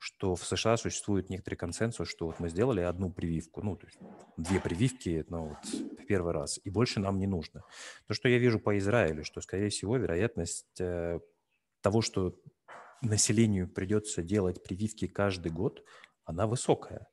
что 0.00 0.34
в 0.34 0.44
США 0.44 0.78
существует 0.78 1.28
некоторый 1.28 1.56
консенсус, 1.56 2.08
что 2.08 2.26
вот 2.26 2.40
мы 2.40 2.48
сделали 2.48 2.80
одну 2.80 3.12
прививку, 3.12 3.62
ну, 3.62 3.76
то 3.76 3.86
есть 3.86 3.98
две 4.38 4.58
прививки 4.58 5.26
ну, 5.28 5.48
вот, 5.50 6.06
первый 6.08 6.32
раз, 6.32 6.58
и 6.64 6.70
больше 6.70 7.00
нам 7.00 7.18
не 7.18 7.26
нужно. 7.26 7.64
То, 8.06 8.14
что 8.14 8.28
я 8.30 8.38
вижу 8.38 8.58
по 8.58 8.78
Израилю, 8.78 9.24
что, 9.24 9.42
скорее 9.42 9.68
всего, 9.68 9.98
вероятность 9.98 10.80
э, 10.80 11.20
того, 11.82 12.00
что 12.00 12.34
населению 13.02 13.68
придется 13.68 14.22
делать 14.22 14.62
прививки 14.62 15.06
каждый 15.06 15.52
год, 15.52 15.84
она 16.24 16.46
высокая. 16.46 17.06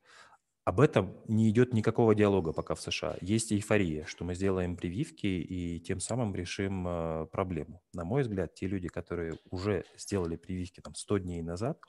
Об 0.64 0.80
этом 0.80 1.18
не 1.28 1.50
идет 1.50 1.74
никакого 1.74 2.16
диалога 2.16 2.54
пока 2.54 2.76
в 2.76 2.82
США. 2.82 3.18
Есть 3.20 3.52
эйфория, 3.52 4.06
что 4.06 4.24
мы 4.24 4.34
сделаем 4.34 4.78
прививки 4.78 5.28
и 5.28 5.82
тем 5.82 6.00
самым 6.00 6.34
решим 6.34 6.88
э, 6.88 7.26
проблему. 7.34 7.82
На 7.94 8.06
мой 8.06 8.22
взгляд, 8.22 8.54
те 8.54 8.68
люди, 8.68 8.88
которые 8.88 9.38
уже 9.50 9.84
сделали 9.98 10.38
прививки 10.38 10.80
там 10.80 10.96
100 10.96 11.18
дней 11.20 11.42
назад, 11.42 11.82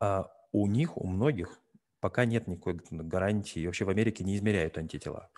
а 0.00 0.30
у 0.52 0.66
них, 0.66 0.96
у 0.96 1.06
многих, 1.06 1.60
пока 2.00 2.24
нет 2.24 2.46
никакой 2.46 2.80
гарантии, 2.90 3.66
вообще 3.66 3.84
в 3.84 3.90
Америке 3.90 4.24
не 4.24 4.36
измеряют 4.36 4.78
антитела. 4.78 5.30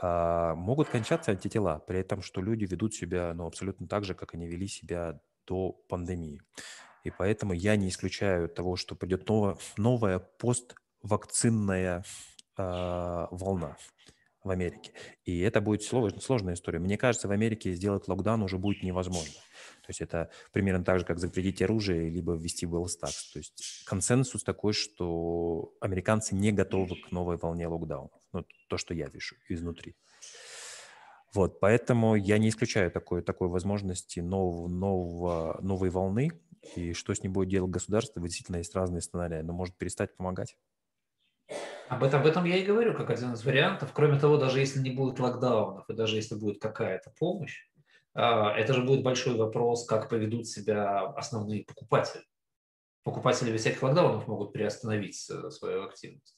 А, 0.00 0.54
могут 0.54 0.88
кончаться 0.88 1.32
антитела, 1.32 1.78
при 1.86 2.00
этом, 2.00 2.22
что 2.22 2.40
люди 2.40 2.64
ведут 2.64 2.94
себя 2.94 3.32
ну, 3.34 3.46
абсолютно 3.46 3.86
так 3.86 4.04
же, 4.04 4.14
как 4.14 4.34
они 4.34 4.46
вели 4.46 4.66
себя 4.66 5.20
до 5.46 5.72
пандемии. 5.88 6.42
И 7.04 7.10
поэтому 7.10 7.52
я 7.52 7.76
не 7.76 7.88
исключаю 7.88 8.48
того, 8.48 8.76
что 8.76 8.94
придет 8.94 9.28
новая, 9.28 9.56
новая 9.76 10.18
поствакцинная 10.18 12.04
э, 12.56 13.26
волна 13.30 13.76
в 14.42 14.50
Америке. 14.50 14.92
И 15.24 15.40
это 15.40 15.60
будет 15.60 15.82
сложная, 15.82 16.20
сложная 16.20 16.54
история. 16.54 16.78
Мне 16.78 16.96
кажется, 16.96 17.28
в 17.28 17.30
Америке 17.30 17.72
сделать 17.72 18.08
локдаун 18.08 18.42
уже 18.42 18.58
будет 18.58 18.82
невозможно. 18.82 19.34
То 19.82 19.88
есть 19.88 20.00
это 20.00 20.30
примерно 20.52 20.84
так 20.84 21.00
же, 21.00 21.04
как 21.04 21.18
запретить 21.18 21.60
оружие, 21.62 22.08
либо 22.10 22.34
ввести 22.34 22.66
Tax. 22.66 23.32
То 23.32 23.38
есть 23.38 23.84
консенсус 23.86 24.42
такой, 24.42 24.72
что 24.72 25.74
американцы 25.80 26.34
не 26.34 26.52
готовы 26.52 26.96
к 26.96 27.10
новой 27.10 27.36
волне 27.36 27.66
локдаунов. 27.66 28.12
Ну, 28.32 28.44
то, 28.68 28.76
что 28.76 28.94
я 28.94 29.06
вижу 29.08 29.36
изнутри. 29.48 29.96
Вот, 31.34 31.60
поэтому 31.60 32.16
я 32.16 32.38
не 32.38 32.48
исключаю 32.48 32.90
такой, 32.90 33.22
такой 33.22 33.48
возможности 33.48 34.20
нового, 34.20 34.68
нового, 34.68 35.58
новой 35.62 35.90
волны. 35.90 36.30
И 36.76 36.92
что 36.92 37.14
с 37.14 37.22
ней 37.22 37.28
будет 37.28 37.48
делать 37.48 37.70
государство, 37.70 38.20
действительно 38.20 38.56
есть 38.56 38.74
разные 38.74 39.00
сценарии. 39.00 39.40
Но 39.42 39.52
может 39.52 39.76
перестать 39.76 40.16
помогать. 40.16 40.56
Об 41.90 42.04
этом, 42.04 42.20
об 42.20 42.26
этом 42.26 42.44
я 42.44 42.56
и 42.56 42.64
говорю, 42.64 42.94
как 42.94 43.10
один 43.10 43.32
из 43.32 43.44
вариантов. 43.44 43.90
Кроме 43.92 44.16
того, 44.16 44.36
даже 44.36 44.60
если 44.60 44.78
не 44.78 44.90
будет 44.90 45.18
локдаунов, 45.18 45.90
и 45.90 45.92
даже 45.92 46.14
если 46.14 46.36
будет 46.36 46.62
какая-то 46.62 47.12
помощь, 47.18 47.66
а, 48.14 48.56
это 48.56 48.74
же 48.74 48.84
будет 48.84 49.02
большой 49.02 49.34
вопрос, 49.34 49.86
как 49.86 50.08
поведут 50.08 50.46
себя 50.46 51.00
основные 51.00 51.64
покупатели. 51.64 52.22
Покупатели 53.02 53.50
без 53.50 53.62
всяких 53.62 53.82
локдаунов 53.82 54.28
могут 54.28 54.52
приостановить 54.52 55.28
э, 55.30 55.50
свою 55.50 55.82
активность. 55.82 56.36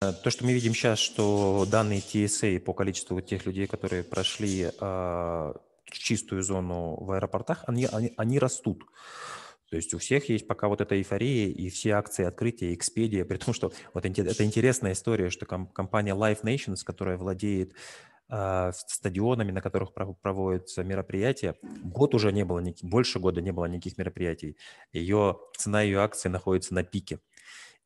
То, 0.00 0.30
что 0.30 0.44
мы 0.44 0.52
видим 0.52 0.74
сейчас, 0.74 0.98
что 0.98 1.64
данные 1.70 2.00
TSA 2.00 2.58
по 2.58 2.72
количеству 2.72 3.20
тех 3.20 3.46
людей, 3.46 3.68
которые 3.68 4.02
прошли 4.02 4.72
э, 4.72 5.54
чистую 5.84 6.42
зону 6.42 6.96
в 6.96 7.12
аэропортах, 7.12 7.62
они, 7.68 7.86
они, 7.92 8.12
они 8.16 8.40
растут. 8.40 8.82
То 9.70 9.76
есть 9.76 9.94
у 9.94 9.98
всех 9.98 10.28
есть 10.28 10.46
пока 10.46 10.68
вот 10.68 10.80
эта 10.80 10.96
эйфория 10.96 11.48
и 11.48 11.70
все 11.70 11.92
акции 11.92 12.24
открытия, 12.24 12.74
Expedia, 12.74 13.24
при 13.24 13.38
том, 13.38 13.54
что 13.54 13.72
вот 13.94 14.04
это 14.04 14.44
интересная 14.44 14.92
история, 14.92 15.30
что 15.30 15.46
компания 15.46 16.14
Live 16.14 16.42
Nations, 16.42 16.82
которая 16.84 17.16
владеет 17.16 17.74
э, 18.28 18.72
стадионами, 18.74 19.52
на 19.52 19.62
которых 19.62 19.92
проводятся 19.92 20.82
мероприятия, 20.82 21.54
год 21.62 22.14
уже 22.14 22.32
не 22.32 22.44
было, 22.44 22.62
больше 22.82 23.20
года 23.20 23.40
не 23.40 23.52
было 23.52 23.66
никаких 23.66 23.96
мероприятий. 23.96 24.56
Ее, 24.92 25.38
цена 25.56 25.82
ее 25.82 26.00
акции 26.00 26.28
находится 26.28 26.74
на 26.74 26.82
пике. 26.82 27.20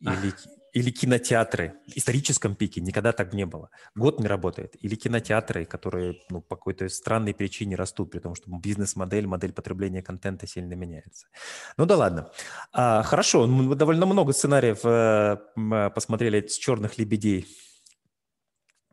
Или, 0.01 0.33
или 0.75 0.91
кинотеатры. 0.91 1.75
В 1.87 1.97
историческом 1.97 2.57
пике 2.57 2.81
никогда 2.81 3.13
так 3.13 3.33
не 3.33 3.47
было. 3.47 3.71
Год 3.95 4.19
не 4.19 4.27
работает. 4.27 4.75
Или 4.81 4.97
кинотеатры, 4.97 5.65
которые 5.65 6.21
ну, 6.31 6.41
по 6.43 6.57
какой-то 6.57 6.89
странной 6.89 7.33
причине 7.33 7.77
растут, 7.77 8.11
при 8.11 8.19
том, 8.19 8.35
что 8.35 8.51
бизнес-модель, 8.51 9.27
модель 9.27 9.53
потребления 9.53 10.03
контента 10.03 10.49
сильно 10.49 10.75
меняется. 10.75 11.29
Ну 11.77 11.87
да 11.87 11.97
ладно. 11.97 12.31
А, 12.73 13.05
хорошо, 13.05 13.47
мы 13.47 13.77
довольно 13.77 14.05
много 14.05 14.33
сценариев 14.33 14.81
э, 14.85 15.91
посмотрели 15.91 16.45
с 16.45 16.59
черных 16.59 16.99
лебедей. 16.99 17.47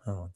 Вот. 0.06 0.32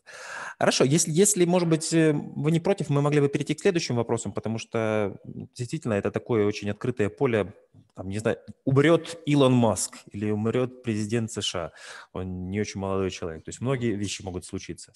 Хорошо, 0.60 0.86
если, 0.86 1.12
если, 1.12 1.46
может 1.46 1.68
быть, 1.68 1.94
э, 1.94 2.14
вы 2.14 2.52
не 2.52 2.60
против, 2.60 2.90
мы 2.90 3.02
могли 3.02 3.20
бы 3.20 3.28
перейти 3.30 3.54
к 3.54 3.60
следующим 3.60 3.96
вопросам, 3.96 4.32
потому 4.32 4.58
что 4.58 5.18
действительно 5.26 5.94
это 5.94 6.12
такое 6.12 6.46
очень 6.46 6.70
открытое 6.70 7.10
поле, 7.10 7.54
там, 7.96 8.10
не 8.10 8.20
знаю, 8.20 8.38
умрет 8.64 9.20
Илон 9.26 9.54
Маск 9.54 9.96
или 10.12 10.32
умрет 10.32 10.84
президент 10.84 11.32
США, 11.32 11.72
он 12.14 12.50
не 12.50 12.62
очень 12.62 12.80
молодой 12.80 13.12
человек, 13.12 13.44
то 13.44 13.50
есть 13.50 13.62
многие 13.62 13.96
вещи 13.96 14.22
могут 14.22 14.46
случиться. 14.46 14.94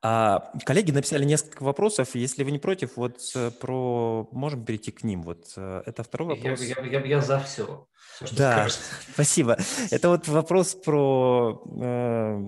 А, 0.00 0.52
коллеги 0.64 0.92
написали 0.92 1.24
несколько 1.24 1.64
вопросов. 1.64 2.14
Если 2.14 2.44
вы 2.44 2.52
не 2.52 2.58
против, 2.58 2.96
вот 2.96 3.18
э, 3.34 3.50
про 3.50 4.28
можем 4.30 4.64
перейти 4.64 4.92
к 4.92 5.02
ним. 5.02 5.22
Вот 5.22 5.52
э, 5.56 5.82
это 5.86 6.04
второй 6.04 6.36
вопрос. 6.36 6.60
Я, 6.60 6.80
я, 6.82 7.00
я, 7.00 7.04
я 7.04 7.20
за 7.20 7.40
все. 7.40 7.88
все 8.22 8.36
да, 8.36 8.52
скажешь. 8.52 8.78
спасибо. 9.12 9.58
Это 9.90 10.10
вот 10.10 10.28
вопрос 10.28 10.76
про 10.76 11.62
э, 11.66 12.38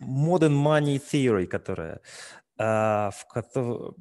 modern 0.00 0.54
money 0.54 1.02
theory, 1.12 1.46
которая 1.46 2.00
э, 2.58 3.10
в, 3.10 3.26
в, 3.54 3.94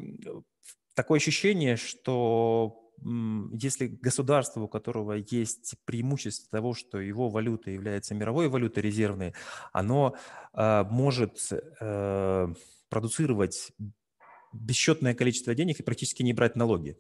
такое 0.94 1.18
ощущение, 1.18 1.78
что 1.78 2.78
если 3.04 3.88
государство, 3.88 4.62
у 4.62 4.68
которого 4.68 5.14
есть 5.14 5.74
преимущество 5.86 6.60
того, 6.60 6.76
что 6.76 7.00
его 7.00 7.30
валюта 7.30 7.72
является 7.72 8.14
мировой 8.14 8.48
валютой 8.48 8.84
резервной, 8.84 9.34
оно 9.74 10.16
э, 10.54 10.84
может 10.84 11.40
э, 11.80 12.54
продуцировать 12.92 13.72
бесчетное 14.54 15.16
количество 15.16 15.56
денег 15.56 15.80
и 15.80 15.84
практически 15.84 16.22
не 16.22 16.34
брать 16.34 16.56
налоги. 16.56 17.00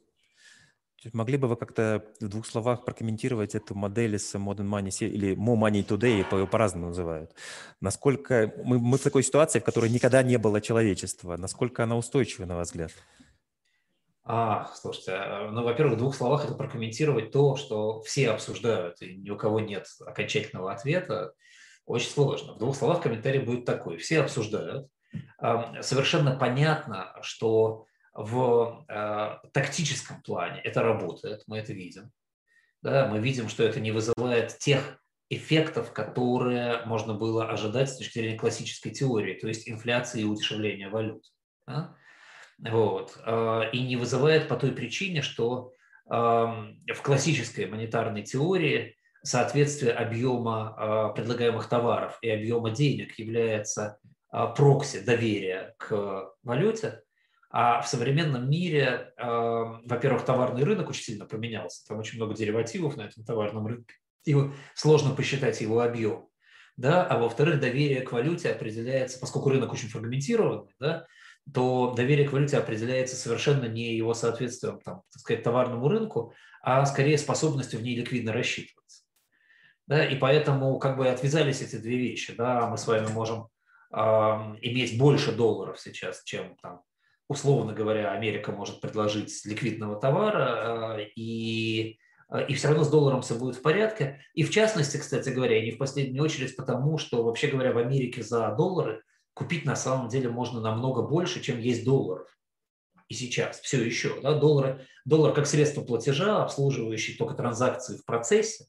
Могли 1.14 1.38
бы 1.38 1.48
вы 1.48 1.56
как-то 1.58 2.06
в 2.20 2.28
двух 2.28 2.46
словах 2.46 2.86
прокомментировать 2.86 3.56
эту 3.56 3.76
модель 3.76 4.18
с 4.18 4.36
Modern 4.36 4.70
Money 4.70 5.08
или 5.08 5.36
More 5.36 5.60
Money 5.60 5.86
Today, 5.86 6.24
по- 6.24 6.46
по-разному 6.46 6.88
называют? 6.88 7.34
Насколько 7.82 8.54
мы, 8.64 8.80
мы 8.80 8.98
в 8.98 9.02
такой 9.02 9.24
ситуации, 9.24 9.60
в 9.60 9.64
которой 9.64 9.90
никогда 9.90 10.24
не 10.24 10.38
было 10.38 10.62
человечества, 10.62 11.38
насколько 11.38 11.84
она 11.84 11.98
устойчива, 11.98 12.46
на 12.46 12.56
ваш 12.56 12.68
взгляд? 12.68 12.92
А, 14.24 14.72
слушайте, 14.76 15.12
э, 15.12 15.50
ну, 15.50 15.64
во-первых, 15.64 15.96
в 15.96 16.00
двух 16.00 16.16
словах 16.16 16.46
это 16.46 16.54
прокомментировать 16.54 17.32
то, 17.32 17.56
что 17.56 18.02
все 18.04 18.30
обсуждают, 18.30 19.02
и 19.02 19.16
ни 19.16 19.32
у 19.32 19.38
кого 19.38 19.60
нет 19.60 19.88
окончательного 20.06 20.72
ответа, 20.72 21.34
очень 21.86 22.12
сложно. 22.12 22.54
В 22.54 22.60
двух 22.60 22.76
словах 22.76 23.02
комментарий 23.02 23.42
будет 23.42 23.66
такой. 23.66 23.98
Все 23.98 24.22
обсуждают. 24.22 24.88
Совершенно 25.82 26.36
понятно, 26.36 27.16
что 27.22 27.88
в 28.14 28.86
э, 28.88 29.38
тактическом 29.54 30.22
плане 30.22 30.60
это 30.62 30.84
работает, 30.84 31.44
мы 31.48 31.60
это 31.60 31.74
видим. 31.74 32.12
Да, 32.82 33.08
мы 33.08 33.20
видим, 33.20 33.48
что 33.48 33.64
это 33.64 33.80
не 33.80 33.92
вызывает 33.92 34.58
тех 34.58 35.00
эффектов, 35.30 35.94
которые 35.94 36.86
можно 36.86 37.14
было 37.14 37.50
ожидать 37.50 37.90
с 37.90 37.98
точки 37.98 38.20
зрения 38.20 38.38
классической 38.38 38.92
теории, 38.92 39.36
то 39.36 39.48
есть 39.48 39.70
инфляции 39.70 40.22
и 40.22 40.26
удешевления 40.26 40.90
валют. 40.90 41.24
Да? 41.66 41.96
Вот. 42.60 43.18
А, 43.24 43.62
и 43.72 43.82
не 43.82 43.96
вызывает 43.96 44.48
по 44.48 44.56
той 44.56 44.72
причине, 44.72 45.22
что 45.22 45.74
в 46.08 47.02
классической 47.04 47.68
монетарной 47.68 48.24
теории 48.24 48.98
соответствие 49.24 49.94
объема 49.94 50.76
а, 50.76 51.10
предлагаемых 51.10 51.70
товаров 51.70 52.18
и 52.22 52.30
объема 52.30 52.72
денег 52.72 53.18
является 53.18 54.00
прокси 54.32 55.00
доверия 55.02 55.76
к 55.78 56.34
валюте, 56.44 57.04
а 57.50 57.82
в 57.82 57.88
современном 57.88 58.50
мире, 58.50 59.14
во-первых, 59.18 60.24
товарный 60.24 60.64
рынок 60.64 60.90
очень 60.90 61.04
сильно 61.04 61.26
поменялся, 61.26 61.86
там 61.86 62.00
очень 62.00 62.18
много 62.18 62.34
деривативов 62.34 62.96
на 62.96 63.02
этом 63.02 63.26
товарном 63.26 63.68
рынке, 63.68 63.96
и 64.26 64.36
сложно 64.74 65.14
посчитать 65.14 65.60
его 65.60 65.82
объем. 65.82 66.30
Да? 66.78 67.06
А 67.06 67.18
во-вторых, 67.18 67.60
доверие 67.60 68.02
к 68.02 68.14
валюте 68.14 68.52
определяется, 68.52 69.20
поскольку 69.20 69.50
рынок 69.50 69.74
очень 69.74 69.90
фрагментированный, 69.90 70.74
да, 70.80 71.06
то 71.54 71.94
доверие 71.96 72.28
к 72.28 72.32
валюте 72.32 72.58
определяется 72.58 73.16
совершенно 73.16 73.66
не 73.66 73.96
его 73.96 74.14
соответствием 74.14 74.80
там, 74.80 75.02
так 75.12 75.22
сказать, 75.22 75.44
товарному 75.44 75.88
рынку, 75.88 76.34
а 76.62 76.86
скорее 76.86 77.18
способностью 77.18 77.80
в 77.80 77.84
ней 77.84 77.96
ликвидно 77.96 78.32
рассчитываться. 78.32 79.04
Да, 79.88 80.06
и 80.06 80.16
поэтому 80.16 80.80
как 80.80 80.98
бы 80.98 81.10
отвязались 81.10 81.62
эти 81.62 81.76
две 81.76 81.98
вещи. 81.98 82.34
Да, 82.34 82.68
мы 82.68 82.78
с 82.78 82.88
вами 82.88 83.08
можем 83.08 83.42
э, 83.42 83.48
иметь 83.94 84.98
больше 84.98 85.34
долларов 85.34 85.80
сейчас, 85.80 86.24
чем 86.24 86.56
там, 86.62 86.82
условно 87.32 87.74
говоря, 87.74 88.12
Америка 88.12 88.52
может 88.52 88.82
предложить 88.82 89.46
ликвидного 89.46 89.96
товара, 89.96 90.98
э, 90.98 91.08
и, 91.16 91.98
э, 92.30 92.46
и 92.48 92.54
все 92.56 92.68
равно 92.68 92.84
с 92.84 92.90
долларом 92.90 93.22
все 93.22 93.36
будет 93.36 93.56
в 93.56 93.62
порядке. 93.62 94.22
И 94.34 94.44
в 94.44 94.52
частности, 94.52 94.98
кстати 94.98 95.30
говоря, 95.30 95.58
и 95.58 95.66
не 95.66 95.72
в 95.72 95.78
последнюю 95.78 96.24
очередь 96.24 96.56
потому, 96.58 96.98
что 96.98 97.24
вообще 97.24 97.48
говоря, 97.48 97.72
в 97.72 97.78
Америке 97.78 98.22
за 98.22 98.54
доллары 98.56 99.02
купить 99.34 99.64
на 99.64 99.78
самом 99.78 100.10
деле 100.10 100.30
можно 100.30 100.60
намного 100.60 101.04
больше, 101.04 101.42
чем 101.42 101.60
есть 101.60 101.86
долларов. 101.86 102.28
И 103.08 103.14
сейчас 103.14 103.62
все 103.62 103.82
еще. 103.82 104.20
Да, 104.22 104.34
доллары, 104.34 104.86
доллар 105.06 105.34
как 105.34 105.48
средство 105.48 105.82
платежа, 105.82 106.44
обслуживающий 106.44 107.16
только 107.16 107.34
транзакции 107.34 107.96
в 107.98 108.06
процессе, 108.06 108.66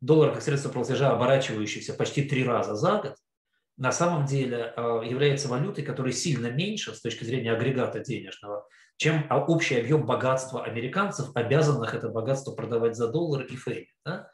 доллар 0.00 0.32
как 0.32 0.42
средство 0.42 0.70
платежа, 0.70 1.10
оборачивающийся 1.10 1.92
почти 1.92 2.22
три 2.22 2.44
раза 2.44 2.76
за 2.76 3.00
год, 3.02 3.16
на 3.76 3.92
самом 3.92 4.24
деле 4.24 4.72
э, 4.76 5.02
является 5.04 5.48
валютой, 5.48 5.84
которая 5.84 6.12
сильно 6.12 6.46
меньше 6.46 6.94
с 6.94 7.00
точки 7.00 7.24
зрения 7.24 7.52
агрегата 7.52 8.00
денежного, 8.00 8.66
чем 8.96 9.26
общий 9.30 9.78
объем 9.78 10.06
богатства 10.06 10.64
американцев, 10.64 11.30
обязанных 11.34 11.94
это 11.94 12.08
богатство 12.08 12.52
продавать 12.52 12.96
за 12.96 13.08
доллар 13.08 13.44
и 13.44 13.56
фейли. 13.56 13.88
Да? 14.04 14.30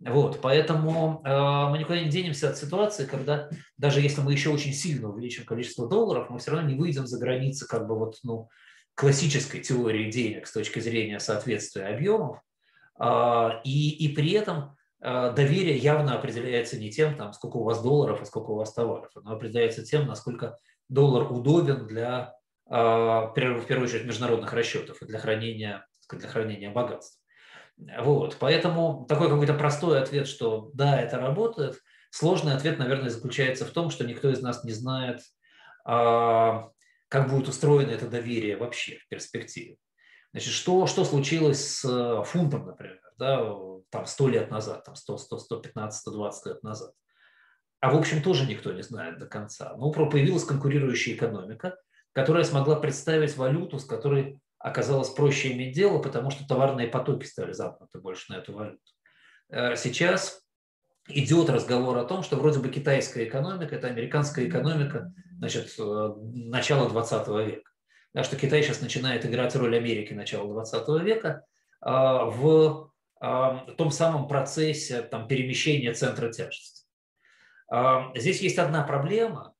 Вот, 0.00 0.40
поэтому 0.40 1.22
э, 1.24 1.70
мы 1.70 1.78
никуда 1.78 2.00
не 2.00 2.10
денемся 2.10 2.50
от 2.50 2.58
ситуации, 2.58 3.06
когда 3.06 3.48
даже 3.78 4.00
если 4.00 4.20
мы 4.20 4.32
еще 4.32 4.50
очень 4.50 4.72
сильно 4.72 5.08
увеличим 5.08 5.44
количество 5.44 5.88
долларов, 5.88 6.28
мы 6.28 6.40
все 6.40 6.50
равно 6.50 6.68
не 6.68 6.74
выйдем 6.74 7.06
за 7.06 7.20
границы 7.20 7.68
как 7.68 7.86
бы 7.86 7.96
вот, 7.96 8.16
ну, 8.24 8.48
классической 8.96 9.60
теории 9.60 10.10
денег 10.10 10.48
с 10.48 10.52
точки 10.52 10.80
зрения 10.80 11.20
соответствия 11.20 11.86
объемов. 11.86 12.38
И, 13.64 13.90
и 13.98 14.14
при 14.14 14.32
этом 14.32 14.76
доверие 15.00 15.76
явно 15.76 16.14
определяется 16.14 16.78
не 16.78 16.90
тем, 16.90 17.16
там, 17.16 17.32
сколько 17.32 17.56
у 17.56 17.64
вас 17.64 17.82
долларов, 17.82 18.20
а 18.20 18.24
сколько 18.24 18.50
у 18.50 18.56
вас 18.56 18.72
товаров. 18.72 19.10
Оно 19.14 19.32
определяется 19.32 19.82
тем, 19.82 20.06
насколько 20.06 20.56
доллар 20.90 21.32
удобен 21.32 21.86
для, 21.86 22.34
э, 22.68 22.74
в 22.74 23.32
первую 23.34 23.84
очередь, 23.84 24.04
международных 24.04 24.52
расчетов 24.52 25.00
и 25.00 25.06
для 25.06 25.18
хранения, 25.18 25.86
для 26.10 26.28
хранения 26.28 26.70
богатств. 26.70 27.18
Вот, 27.78 28.36
поэтому 28.38 29.06
такой 29.08 29.30
какой-то 29.30 29.54
простой 29.54 30.02
ответ, 30.02 30.26
что 30.26 30.70
да, 30.74 31.00
это 31.00 31.16
работает. 31.18 31.78
Сложный 32.10 32.54
ответ, 32.54 32.78
наверное, 32.78 33.08
заключается 33.08 33.64
в 33.64 33.70
том, 33.70 33.88
что 33.88 34.04
никто 34.04 34.28
из 34.28 34.42
нас 34.42 34.64
не 34.64 34.72
знает, 34.72 35.20
а, 35.86 36.68
как 37.08 37.30
будет 37.30 37.48
устроено 37.48 37.90
это 37.90 38.06
доверие 38.06 38.56
вообще 38.56 38.98
в 38.98 39.08
перспективе. 39.08 39.76
Значит, 40.32 40.52
что, 40.52 40.86
что 40.86 41.04
случилось 41.04 41.78
с 41.78 41.84
э, 41.84 42.24
фунтом, 42.24 42.66
например, 42.66 43.00
да, 43.18 43.52
там 43.90 44.06
100 44.06 44.28
лет 44.28 44.50
назад, 44.50 44.84
там 44.84 44.94
100, 44.94 45.18
100, 45.18 45.38
115, 45.38 46.00
120 46.00 46.46
лет 46.46 46.62
назад. 46.62 46.92
А 47.80 47.90
в 47.90 47.96
общем 47.96 48.22
тоже 48.22 48.46
никто 48.46 48.72
не 48.72 48.82
знает 48.82 49.18
до 49.18 49.26
конца. 49.26 49.74
Ну, 49.76 49.90
появилась 49.92 50.44
конкурирующая 50.44 51.14
экономика, 51.14 51.76
которая 52.12 52.44
смогла 52.44 52.76
представить 52.76 53.36
валюту, 53.36 53.78
с 53.78 53.84
которой 53.84 54.38
оказалось 54.58 55.08
проще 55.08 55.52
иметь 55.52 55.74
дело, 55.74 55.98
потому 55.98 56.30
что 56.30 56.46
товарные 56.46 56.88
потоки 56.88 57.24
стали 57.24 57.52
замкнуты 57.52 57.98
больше 57.98 58.32
на 58.32 58.38
эту 58.38 58.52
валюту. 58.52 58.82
Э, 59.48 59.76
сейчас 59.76 60.42
идет 61.08 61.48
разговор 61.48 61.96
о 61.96 62.04
том, 62.04 62.22
что 62.22 62.36
вроде 62.36 62.60
бы 62.60 62.68
китайская 62.68 63.24
экономика– 63.24 63.74
это 63.76 63.88
американская 63.88 64.46
экономика 64.46 65.12
значит, 65.38 65.74
э, 65.78 66.14
начала 66.18 66.88
20 66.88 67.28
века. 67.46 67.70
Да, 68.12 68.24
что 68.24 68.36
Китай 68.36 68.62
сейчас 68.62 68.80
начинает 68.80 69.24
играть 69.24 69.54
роль 69.54 69.76
Америки 69.76 70.12
начала 70.12 70.48
20 70.48 70.88
века 71.04 71.44
а, 71.80 72.24
в 72.24 72.89
том 73.20 73.90
самом 73.90 74.26
процессе 74.28 75.02
там, 75.02 75.28
перемещения 75.28 75.92
центра 75.92 76.32
тяжести. 76.32 76.84
Здесь 78.16 78.40
есть 78.40 78.58
одна 78.58 78.82
проблема, 78.82 79.54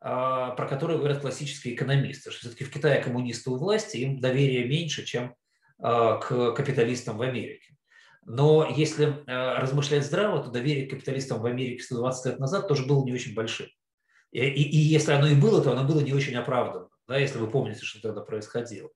про 0.00 0.66
которую 0.68 0.98
говорят 0.98 1.20
классические 1.20 1.74
экономисты, 1.74 2.30
что 2.30 2.40
все-таки 2.40 2.64
в 2.64 2.70
Китае 2.70 3.02
коммунисты 3.02 3.50
у 3.50 3.56
власти, 3.56 3.98
им 3.98 4.18
доверие 4.20 4.66
меньше, 4.66 5.04
чем 5.04 5.34
к 5.78 6.52
капиталистам 6.52 7.16
в 7.16 7.22
Америке. 7.22 7.76
Но 8.26 8.66
если 8.74 9.22
размышлять 9.26 10.04
здраво, 10.04 10.42
то 10.42 10.50
доверие 10.50 10.86
к 10.86 10.90
капиталистам 10.90 11.40
в 11.40 11.46
Америке 11.46 11.82
120 11.82 12.26
лет 12.26 12.38
назад 12.38 12.68
тоже 12.68 12.86
было 12.86 13.04
не 13.04 13.12
очень 13.12 13.34
большим. 13.34 13.66
И, 14.32 14.40
и, 14.40 14.62
и 14.62 14.78
если 14.78 15.12
оно 15.12 15.26
и 15.26 15.34
было, 15.34 15.62
то 15.62 15.72
оно 15.72 15.84
было 15.84 16.00
не 16.00 16.12
очень 16.12 16.34
оправданно, 16.34 16.88
да, 17.06 17.18
если 17.18 17.38
вы 17.38 17.48
помните, 17.48 17.84
что 17.84 18.00
тогда 18.00 18.22
происходило. 18.22 18.90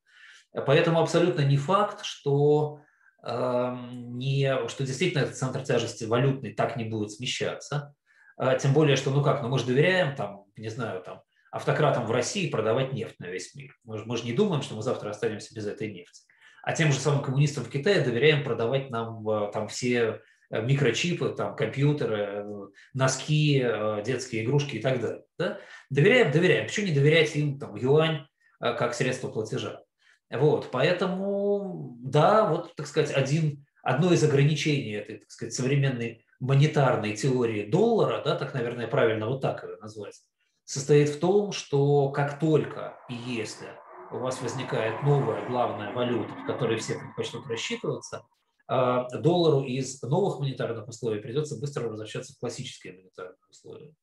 Поэтому 0.52 1.00
абсолютно 1.00 1.42
не 1.42 1.56
факт, 1.56 2.04
что, 2.04 2.80
не, 3.28 4.68
что 4.68 4.84
действительно 4.84 5.22
этот 5.22 5.36
центр 5.36 5.62
тяжести 5.62 6.04
валютный 6.04 6.54
так 6.54 6.76
не 6.76 6.84
будет 6.84 7.12
смещаться. 7.12 7.94
Э, 8.38 8.56
тем 8.60 8.72
более, 8.72 8.96
что, 8.96 9.10
ну 9.10 9.22
как, 9.22 9.42
ну 9.42 9.48
мы 9.48 9.58
же 9.58 9.66
доверяем, 9.66 10.14
там, 10.16 10.44
не 10.56 10.68
знаю, 10.68 11.02
там, 11.02 11.22
автократам 11.50 12.06
в 12.06 12.10
России 12.10 12.50
продавать 12.50 12.92
нефть 12.92 13.18
на 13.18 13.26
весь 13.26 13.54
мир. 13.54 13.76
Мы, 13.84 14.04
мы 14.04 14.16
же 14.16 14.24
не 14.24 14.32
думаем, 14.32 14.62
что 14.62 14.74
мы 14.74 14.82
завтра 14.82 15.10
останемся 15.10 15.54
без 15.54 15.66
этой 15.66 15.92
нефти. 15.92 16.22
А 16.62 16.72
тем 16.72 16.92
же 16.92 16.98
самым 16.98 17.22
коммунистам 17.22 17.64
в 17.64 17.70
Китае 17.70 18.00
доверяем 18.00 18.44
продавать 18.44 18.90
нам 18.90 19.28
э, 19.28 19.50
там 19.52 19.68
все 19.68 20.20
Э, 20.50 20.62
микрочипы, 20.62 21.34
там, 21.36 21.54
компьютеры, 21.56 22.70
носки, 22.94 23.64
детские 24.04 24.44
игрушки 24.44 24.76
и 24.76 24.80
так 24.80 25.00
далее. 25.00 25.24
Да? 25.38 25.58
Доверяем, 25.90 26.32
доверяем. 26.32 26.66
Почему 26.66 26.86
не 26.86 26.94
доверять 26.94 27.36
им 27.36 27.58
там, 27.58 27.76
юань 27.76 28.26
как 28.58 28.94
средство 28.94 29.28
платежа? 29.28 29.82
Вот, 30.30 30.70
поэтому, 30.70 31.96
да, 32.00 32.48
вот, 32.48 32.74
так 32.76 32.86
сказать, 32.86 33.14
один, 33.16 33.64
одно 33.82 34.12
из 34.12 34.22
ограничений 34.22 34.92
этой, 34.92 35.18
так 35.18 35.30
сказать, 35.30 35.54
современной 35.54 36.26
монетарной 36.38 37.16
теории 37.16 37.70
доллара, 37.70 38.22
да, 38.22 38.36
так, 38.36 38.52
наверное, 38.52 38.86
правильно 38.88 39.26
вот 39.26 39.40
так 39.40 39.64
ее 39.64 39.76
назвать, 39.76 40.20
состоит 40.64 41.08
в 41.08 41.18
том, 41.18 41.52
что 41.52 42.10
как 42.10 42.38
только 42.38 42.98
и 43.08 43.14
если 43.14 43.68
у 44.10 44.18
вас 44.18 44.40
возникает 44.42 45.02
новая 45.02 45.46
главная 45.48 45.92
валюта, 45.92 46.32
в 46.34 46.46
которой 46.46 46.76
все 46.76 46.98
предпочтут 46.98 47.46
рассчитываться, 47.46 48.26
а, 48.66 49.08
доллару 49.18 49.62
из 49.62 50.02
новых 50.02 50.40
монетарных 50.40 50.86
условий 50.86 51.20
придется 51.20 51.58
быстро 51.58 51.88
возвращаться 51.88 52.34
в 52.34 52.38
классические 52.38 52.94
монетарные 52.94 53.36
условия. 53.48 53.94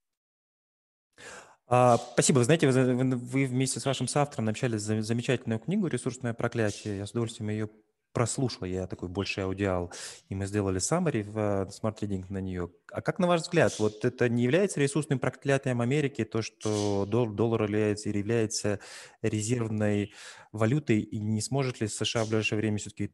А, 1.67 1.97
спасибо. 1.97 2.39
Вы 2.39 2.43
знаете, 2.45 2.69
вы, 2.69 3.45
вместе 3.45 3.79
с 3.79 3.85
вашим 3.85 4.07
соавтором 4.07 4.45
написали 4.45 4.77
замечательную 4.77 5.59
книгу 5.59 5.87
«Ресурсное 5.87 6.33
проклятие». 6.33 6.97
Я 6.97 7.05
с 7.05 7.11
удовольствием 7.11 7.49
ее 7.49 7.69
прослушал, 8.15 8.65
я 8.65 8.87
такой 8.87 9.09
большой 9.09 9.43
аудиал, 9.43 9.91
и 10.29 10.35
мы 10.35 10.45
сделали 10.47 10.79
summary 10.79 11.21
в 11.21 11.37
uh, 11.37 11.67
Smart 11.67 11.99
Reading 11.99 12.23
на 12.29 12.39
нее. 12.39 12.71
А 12.91 13.01
как 13.01 13.19
на 13.19 13.27
ваш 13.27 13.41
взгляд, 13.41 13.77
вот 13.77 14.05
это 14.05 14.29
не 14.29 14.43
является 14.43 14.79
ресурсным 14.79 15.19
проклятием 15.19 15.81
Америки, 15.81 16.23
то, 16.23 16.41
что 16.41 17.05
доллар 17.05 17.63
является 17.63 18.09
является 18.09 18.79
резервной 19.21 20.13
валютой, 20.53 21.01
и 21.01 21.19
не 21.19 21.41
сможет 21.41 21.81
ли 21.81 21.89
США 21.89 22.23
в 22.23 22.29
ближайшее 22.29 22.57
время 22.57 22.77
все-таки 22.77 23.11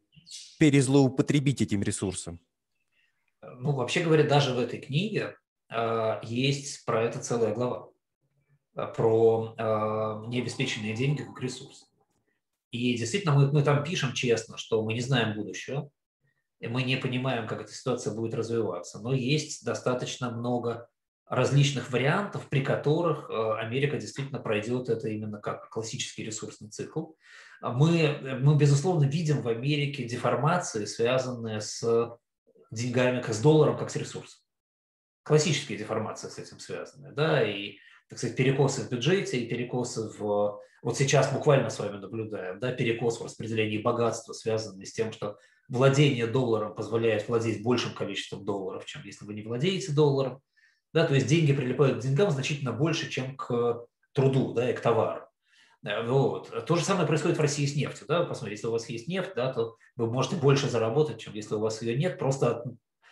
перезлоупотребить 0.59 1.63
этим 1.63 1.81
ресурсом? 1.81 2.39
Ну, 3.41 3.71
вообще 3.71 4.03
говоря, 4.03 4.23
даже 4.23 4.53
в 4.53 4.59
этой 4.59 4.79
книге 4.79 5.35
э, 5.73 6.19
есть 6.21 6.85
про 6.85 7.01
это 7.01 7.19
целая 7.19 7.55
глава, 7.55 7.87
э, 7.87 7.90
про 8.73 9.53
э, 9.57 10.27
необеспеченные 10.27 10.93
деньги 10.93 11.23
как 11.23 11.39
ресурс. 11.41 11.89
И 12.71 12.95
действительно, 12.95 13.33
мы, 13.33 13.51
мы 13.51 13.63
там 13.63 13.83
пишем 13.83 14.13
честно, 14.13 14.57
что 14.57 14.81
мы 14.83 14.93
не 14.93 15.01
знаем 15.01 15.35
будущего, 15.35 15.89
и 16.59 16.67
мы 16.67 16.83
не 16.83 16.95
понимаем, 16.95 17.47
как 17.47 17.61
эта 17.61 17.73
ситуация 17.73 18.13
будет 18.13 18.33
развиваться. 18.33 18.99
Но 18.99 19.13
есть 19.13 19.65
достаточно 19.65 20.31
много 20.31 20.87
различных 21.27 21.91
вариантов, 21.91 22.47
при 22.47 22.61
которых 22.61 23.29
э, 23.29 23.53
Америка 23.59 23.97
действительно 23.97 24.39
пройдет 24.39 24.89
это 24.89 25.09
именно 25.09 25.39
как 25.39 25.69
классический 25.69 26.23
ресурсный 26.23 26.69
цикл. 26.69 27.13
Мы, 27.61 28.39
мы 28.41 28.55
безусловно, 28.57 29.05
видим 29.05 29.41
в 29.41 29.47
Америке 29.47 30.05
деформации, 30.05 30.85
связанные 30.85 31.61
с 31.61 32.17
деньгами, 32.71 33.21
как 33.21 33.33
с 33.33 33.41
долларом, 33.41 33.77
как 33.77 33.89
с 33.89 33.95
ресурсом. 33.95 34.41
Классические 35.23 35.77
деформации 35.77 36.29
с 36.29 36.37
этим 36.39 36.59
связаны, 36.59 37.11
да, 37.11 37.47
и, 37.47 37.77
так 38.11 38.17
сказать, 38.17 38.35
перекосы 38.35 38.81
в 38.81 38.89
бюджете 38.89 39.37
и 39.37 39.47
перекосы 39.47 40.09
в... 40.19 40.59
Вот 40.81 40.97
сейчас 40.97 41.31
буквально 41.31 41.69
с 41.69 41.79
вами 41.79 41.95
наблюдаем, 41.95 42.59
да, 42.59 42.73
перекос 42.73 43.21
в 43.21 43.23
распределении 43.23 43.77
богатства, 43.77 44.33
связанный 44.33 44.85
с 44.85 44.91
тем, 44.91 45.13
что 45.13 45.37
владение 45.69 46.27
долларом 46.27 46.75
позволяет 46.75 47.29
владеть 47.29 47.63
большим 47.63 47.93
количеством 47.93 48.43
долларов, 48.43 48.83
чем 48.85 49.01
если 49.05 49.23
вы 49.23 49.33
не 49.33 49.43
владеете 49.43 49.93
долларом. 49.93 50.41
Да, 50.93 51.07
то 51.07 51.15
есть 51.15 51.27
деньги 51.27 51.53
прилипают 51.53 51.99
к 51.99 52.01
деньгам 52.01 52.31
значительно 52.31 52.73
больше, 52.73 53.09
чем 53.09 53.37
к 53.37 53.85
труду 54.11 54.53
да, 54.53 54.69
и 54.69 54.73
к 54.73 54.81
товару. 54.81 55.25
Э, 55.85 56.05
вот. 56.05 56.65
То 56.65 56.75
же 56.75 56.83
самое 56.83 57.07
происходит 57.07 57.37
в 57.37 57.41
России 57.41 57.65
с 57.65 57.77
нефтью. 57.77 58.07
Да? 58.09 58.25
Посмотрите, 58.25 58.57
если 58.57 58.67
у 58.67 58.71
вас 58.71 58.89
есть 58.89 59.07
нефть, 59.07 59.31
да, 59.37 59.53
то 59.53 59.77
вы 59.95 60.11
можете 60.11 60.35
больше 60.35 60.67
заработать, 60.67 61.21
чем 61.21 61.33
если 61.33 61.55
у 61.55 61.59
вас 61.59 61.81
ее 61.81 61.95
нет, 61.95 62.19
просто 62.19 62.65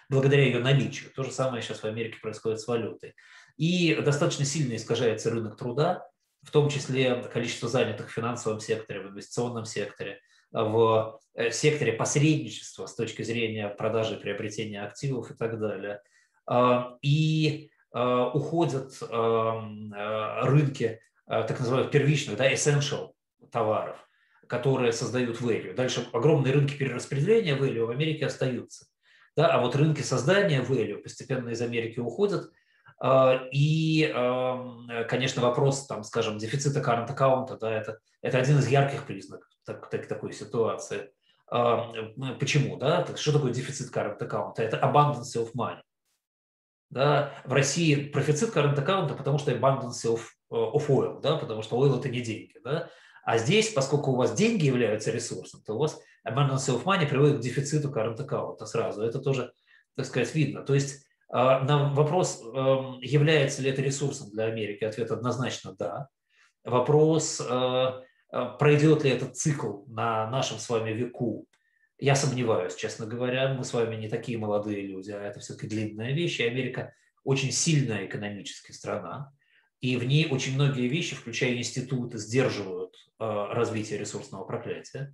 благодаря 0.10 0.44
ее 0.44 0.60
наличию. 0.60 1.10
То 1.16 1.24
же 1.24 1.32
самое 1.32 1.62
сейчас 1.62 1.80
в 1.80 1.86
Америке 1.86 2.20
происходит 2.22 2.60
с 2.60 2.68
валютой. 2.68 3.16
И 3.60 3.94
достаточно 3.94 4.46
сильно 4.46 4.78
искажается 4.78 5.30
рынок 5.30 5.58
труда, 5.58 6.08
в 6.44 6.50
том 6.50 6.70
числе 6.70 7.22
количество 7.24 7.68
занятых 7.68 8.10
в 8.10 8.14
финансовом 8.14 8.62
секторе, 8.62 9.02
в 9.02 9.10
инвестиционном 9.10 9.66
секторе, 9.66 10.22
в 10.54 11.20
э, 11.36 11.52
секторе 11.52 11.92
посредничества 11.92 12.86
с 12.86 12.96
точки 12.96 13.22
зрения 13.22 13.68
продажи 13.68 14.16
приобретения 14.16 14.82
активов 14.82 15.30
и 15.30 15.34
так 15.34 15.60
далее. 15.60 16.02
А, 16.48 16.98
и 17.02 17.70
а, 17.92 18.30
уходят 18.30 18.94
а, 19.02 20.42
рынки 20.44 21.02
так 21.28 21.60
называемых 21.60 21.92
первичных, 21.92 22.38
да, 22.38 22.52
essential 22.52 23.12
товаров, 23.52 23.98
которые 24.48 24.94
создают 24.94 25.42
value. 25.42 25.76
Дальше 25.76 26.08
огромные 26.12 26.54
рынки 26.54 26.76
перераспределения 26.76 27.56
value 27.56 27.86
в 27.86 27.92
Америке 27.92 28.26
остаются. 28.26 28.88
Да, 29.36 29.48
а 29.48 29.62
вот 29.62 29.76
рынки 29.76 30.02
создания 30.02 30.64
value 30.64 30.98
постепенно 30.98 31.50
из 31.50 31.62
Америки 31.62 32.00
уходят. 32.00 32.50
И, 33.02 34.14
конечно, 35.08 35.42
вопрос, 35.42 35.88
там, 35.88 36.04
скажем, 36.04 36.38
дефицита 36.38 36.82
current 36.82 37.10
аккаунта, 37.10 37.58
да, 37.58 37.72
это, 37.72 38.00
это 38.22 38.38
один 38.38 38.60
из 38.60 38.68
ярких 38.68 39.06
признаков 39.06 39.48
так, 39.66 39.90
так, 39.90 40.08
такой 40.08 40.34
ситуации. 40.34 41.12
Почему? 41.48 42.78
Да? 42.78 43.08
Что 43.16 43.34
такое 43.34 43.54
дефицит 43.54 43.96
current 43.96 44.22
аккаунта? 44.22 44.64
Это 44.64 44.78
abundance 44.78 45.36
of 45.36 45.54
money. 45.56 45.82
Да? 46.90 47.34
В 47.46 47.54
России 47.54 48.10
профицит 48.10 48.56
current 48.56 48.80
аккаунта, 48.80 49.16
потому 49.16 49.38
что 49.40 49.52
abundance 49.52 50.06
of, 50.06 50.22
э, 50.52 50.56
of 50.56 50.88
oil, 50.88 51.22
да? 51.22 51.38
потому 51.38 51.62
что 51.62 51.78
oil– 51.78 52.00
это 52.00 52.10
не 52.10 52.22
деньги. 52.22 52.56
Да? 52.64 52.90
А 53.24 53.38
здесь, 53.38 53.70
поскольку 53.70 54.12
у 54.12 54.16
вас 54.16 54.34
деньги 54.34 54.66
являются 54.66 55.12
ресурсом, 55.12 55.62
то 55.64 55.76
у 55.76 55.80
вас 55.80 56.00
abundance 56.28 56.68
of 56.68 56.84
money 56.84 57.08
приводит 57.08 57.38
к 57.38 57.42
дефициту 57.42 57.90
current 57.90 58.20
аккаунта 58.22 58.66
сразу. 58.66 59.04
Это 59.04 59.20
тоже, 59.20 59.52
так 59.96 60.06
сказать, 60.06 60.34
видно. 60.36 60.64
То 60.64 60.74
есть 60.74 61.04
э, 61.04 61.09
на 61.32 61.94
вопрос, 61.94 62.42
эм, 62.42 63.00
является 63.02 63.62
ли 63.62 63.70
это 63.70 63.82
ресурсом 63.82 64.32
для 64.32 64.46
Америки, 64.46 64.84
ответ 64.84 65.12
однозначно 65.12 65.76
да. 65.78 66.08
Вопрос, 66.64 67.40
э, 67.40 67.92
пройдет 68.60 69.04
ли 69.04 69.12
этот 69.12 69.36
цикл 69.38 69.84
на 69.88 70.30
нашем 70.30 70.58
с 70.58 70.70
вами 70.70 70.92
веку, 70.92 71.48
я 72.00 72.16
сомневаюсь, 72.16 72.76
честно 72.76 73.06
говоря. 73.06 73.54
Мы 73.54 73.64
с 73.66 73.74
вами 73.74 73.96
не 73.96 74.08
такие 74.08 74.38
молодые 74.38 74.88
люди, 74.88 75.12
а 75.12 75.22
это 75.22 75.42
все-таки 75.42 75.68
длинная 75.68 76.14
вещь. 76.14 76.40
И 76.40 76.48
Америка 76.48 76.94
очень 77.26 77.52
сильная 77.52 78.06
экономическая 78.06 78.74
страна. 78.74 79.34
И 79.82 79.98
в 79.98 80.06
ней 80.06 80.28
очень 80.30 80.56
многие 80.56 80.88
вещи, 80.88 81.16
включая 81.16 81.56
институты, 81.56 82.18
сдерживают 82.18 82.96
э, 82.96 83.26
развитие 83.26 84.00
ресурсного 84.00 84.46
проклятия. 84.46 85.14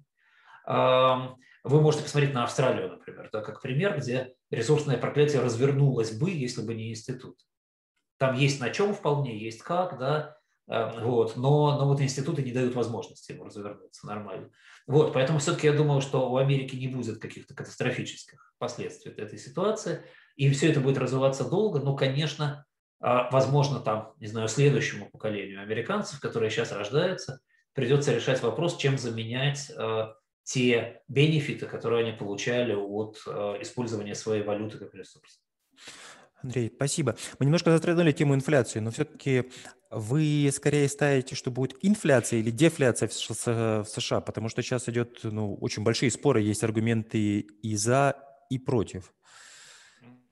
Вы 1.65 1.81
можете 1.81 2.03
посмотреть 2.03 2.33
на 2.33 2.43
Австралию, 2.43 2.89
например, 2.89 3.29
да, 3.33 3.41
как 3.41 3.61
пример, 3.61 3.97
где 3.97 4.35
ресурсное 4.49 4.97
проклятие 4.97 5.41
развернулось 5.41 6.11
бы, 6.11 6.31
если 6.31 6.61
бы 6.61 6.73
не 6.73 6.91
институт. 6.91 7.37
Там 8.17 8.35
есть 8.35 8.61
на 8.61 8.69
чем 8.69 8.93
вполне, 8.93 9.37
есть 9.37 9.61
как, 9.61 9.97
да, 9.99 10.37
Эм, 10.67 11.03
вот. 11.03 11.35
Но, 11.35 11.77
но 11.77 11.87
вот 11.87 12.01
институты 12.01 12.41
не 12.41 12.51
дают 12.51 12.73
возможности 12.75 13.31
ему 13.31 13.45
развернуться 13.45 14.07
нормально. 14.07 14.49
Вот. 14.87 15.13
Поэтому 15.13 15.39
все-таки 15.39 15.67
я 15.67 15.73
думаю, 15.73 16.01
что 16.01 16.29
у 16.31 16.37
Америки 16.37 16.75
не 16.75 16.87
будет 16.87 17.19
каких-то 17.19 17.53
катастрофических 17.53 18.53
последствий 18.57 19.11
этой 19.11 19.37
ситуации, 19.37 20.03
и 20.35 20.49
все 20.51 20.71
это 20.71 20.79
будет 20.79 20.97
развиваться 20.97 21.47
долго, 21.47 21.79
но, 21.79 21.95
конечно, 21.95 22.65
а, 22.99 23.29
возможно, 23.29 23.79
там, 23.79 24.13
не 24.19 24.27
знаю, 24.27 24.47
следующему 24.47 25.09
поколению 25.09 25.61
американцев, 25.61 26.19
которые 26.19 26.49
сейчас 26.49 26.71
рождаются, 26.71 27.39
придется 27.73 28.13
решать 28.13 28.41
вопрос, 28.41 28.77
чем 28.77 28.97
заменять 28.97 29.69
э, 29.69 30.13
те 30.45 31.01
бенефиты, 31.07 31.65
которые 31.65 32.05
они 32.05 32.17
получали 32.17 32.73
от 32.73 33.21
э, 33.27 33.57
использования 33.61 34.15
своей 34.15 34.43
валюты 34.43 34.77
как 34.77 34.93
ресурса. 34.93 35.39
Андрей, 36.41 36.71
спасибо. 36.73 37.15
Мы 37.39 37.47
немножко 37.47 37.71
затронули 37.71 38.11
тему 38.11 38.35
инфляции, 38.35 38.79
но 38.79 38.91
все-таки 38.91 39.49
вы 39.89 40.49
скорее 40.53 40.87
ставите, 40.87 41.33
что 41.33 41.49
будет 41.49 41.75
инфляция 41.81 42.39
или 42.39 42.51
дефляция 42.51 43.09
в 43.09 43.85
США, 43.87 44.21
потому 44.21 44.49
что 44.49 44.61
сейчас 44.61 44.87
идет 44.87 45.21
ну, 45.23 45.55
очень 45.55 45.83
большие 45.83 46.11
споры, 46.11 46.41
есть 46.41 46.63
аргументы 46.63 47.39
и 47.39 47.75
за 47.75 48.15
и 48.51 48.59
против. 48.59 49.11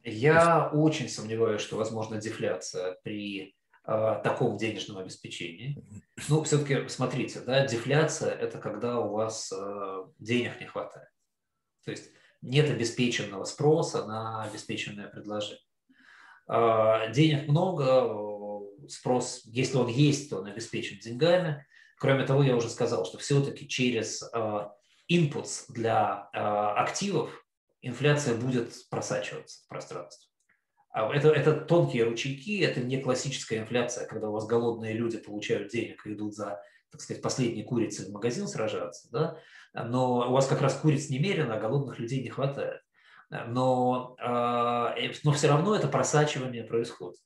Я 0.04 0.70
очень 0.72 1.10
сомневаюсь, 1.10 1.62
что 1.62 1.78
возможна 1.78 2.22
дефляция 2.22 2.98
при 3.04 3.56
э, 3.86 4.22
таком 4.24 4.58
денежном 4.58 4.98
обеспечении. 4.98 5.84
Ну, 6.30 6.44
все-таки, 6.44 6.88
смотрите, 6.90 7.42
да, 7.42 7.66
дефляция– 7.66 8.32
это 8.40 8.58
когда 8.58 9.00
у 9.00 9.12
вас 9.12 9.52
э, 9.52 10.04
денег 10.20 10.60
не 10.60 10.68
хватает. 10.68 11.10
То 11.86 11.92
есть 11.92 12.12
нет 12.42 12.70
обеспеченного 12.70 13.44
спроса 13.46 14.06
на 14.06 14.44
обеспеченное 14.44 15.08
предложение. 15.08 15.64
Э, 16.48 17.12
денег 17.12 17.48
много, 17.48 18.62
спрос, 18.90 19.42
если 19.46 19.78
он 19.78 19.88
есть, 19.88 20.30
то 20.30 20.38
он 20.40 20.48
обеспечен 20.48 21.00
деньгами. 21.00 21.66
Кроме 21.98 22.26
того, 22.26 22.44
я 22.44 22.56
уже 22.56 22.70
сказал, 22.70 23.06
что 23.06 23.18
все-таки 23.18 23.68
через 23.68 24.22
inputs 25.10 25.66
для 25.70 26.30
активов 26.34 27.46
инфляция 27.82 28.36
будет 28.36 28.74
просачиваться 28.90 29.64
в 29.64 29.68
пространство. 29.70 30.33
А 30.94 31.12
это, 31.12 31.30
это 31.30 31.54
тонкие 31.54 32.04
ручейки, 32.04 32.62
это 32.62 32.80
не 32.80 33.02
классическая 33.02 33.60
инфляция, 33.60 34.06
когда 34.06 34.30
у 34.30 34.32
вас 34.32 34.46
голодные 34.46 34.94
люди 34.94 35.18
получают 35.18 35.72
денег 35.72 36.06
и 36.06 36.14
идут 36.14 36.36
за, 36.36 36.62
так 36.92 37.02
сказать, 37.02 37.24
последней 37.24 37.64
курицей 37.64 38.06
в 38.06 38.12
магазин 38.12 38.48
сражаться, 38.48 39.10
да? 39.12 39.40
но 39.74 40.30
у 40.30 40.34
вас 40.34 40.46
как 40.46 40.62
раз 40.62 40.76
куриц 40.76 41.10
немерено, 41.10 41.56
а 41.56 41.60
голодных 41.60 41.98
людей 41.98 42.22
не 42.22 42.30
хватает. 42.30 42.80
Но, 43.32 44.16
э, 44.20 45.12
но 45.24 45.32
все 45.32 45.48
равно 45.48 45.76
это 45.76 45.88
просачивание 45.88 46.64
происходит. 46.64 47.20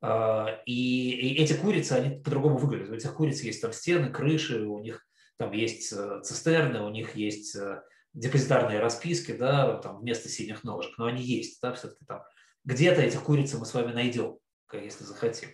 А, 0.00 0.62
и, 0.64 1.10
и 1.10 1.42
эти 1.42 1.52
курицы, 1.52 1.92
они 1.92 2.18
по-другому 2.18 2.56
выглядят. 2.56 2.88
У 2.88 2.94
этих 2.94 3.12
куриц 3.14 3.42
есть 3.42 3.60
там 3.60 3.74
стены, 3.74 4.08
крыши, 4.08 4.62
у 4.62 4.78
них 4.78 5.06
там 5.36 5.52
есть 5.52 5.92
э, 5.92 6.20
цистерны, 6.22 6.80
у 6.80 6.88
них 6.88 7.14
есть 7.16 7.54
э, 7.54 7.82
депозитарные 8.14 8.80
расписки, 8.80 9.32
да, 9.32 9.76
там 9.76 9.98
вместо 9.98 10.30
синих 10.30 10.64
ножек, 10.64 10.96
но 10.96 11.04
они 11.04 11.22
есть, 11.22 11.60
да, 11.60 11.74
все-таки 11.74 12.06
там 12.06 12.22
где-то 12.66 13.00
этих 13.00 13.22
куриц 13.22 13.54
мы 13.54 13.64
с 13.64 13.72
вами 13.72 13.92
найдем, 13.92 14.38
если 14.72 15.04
захотим. 15.04 15.48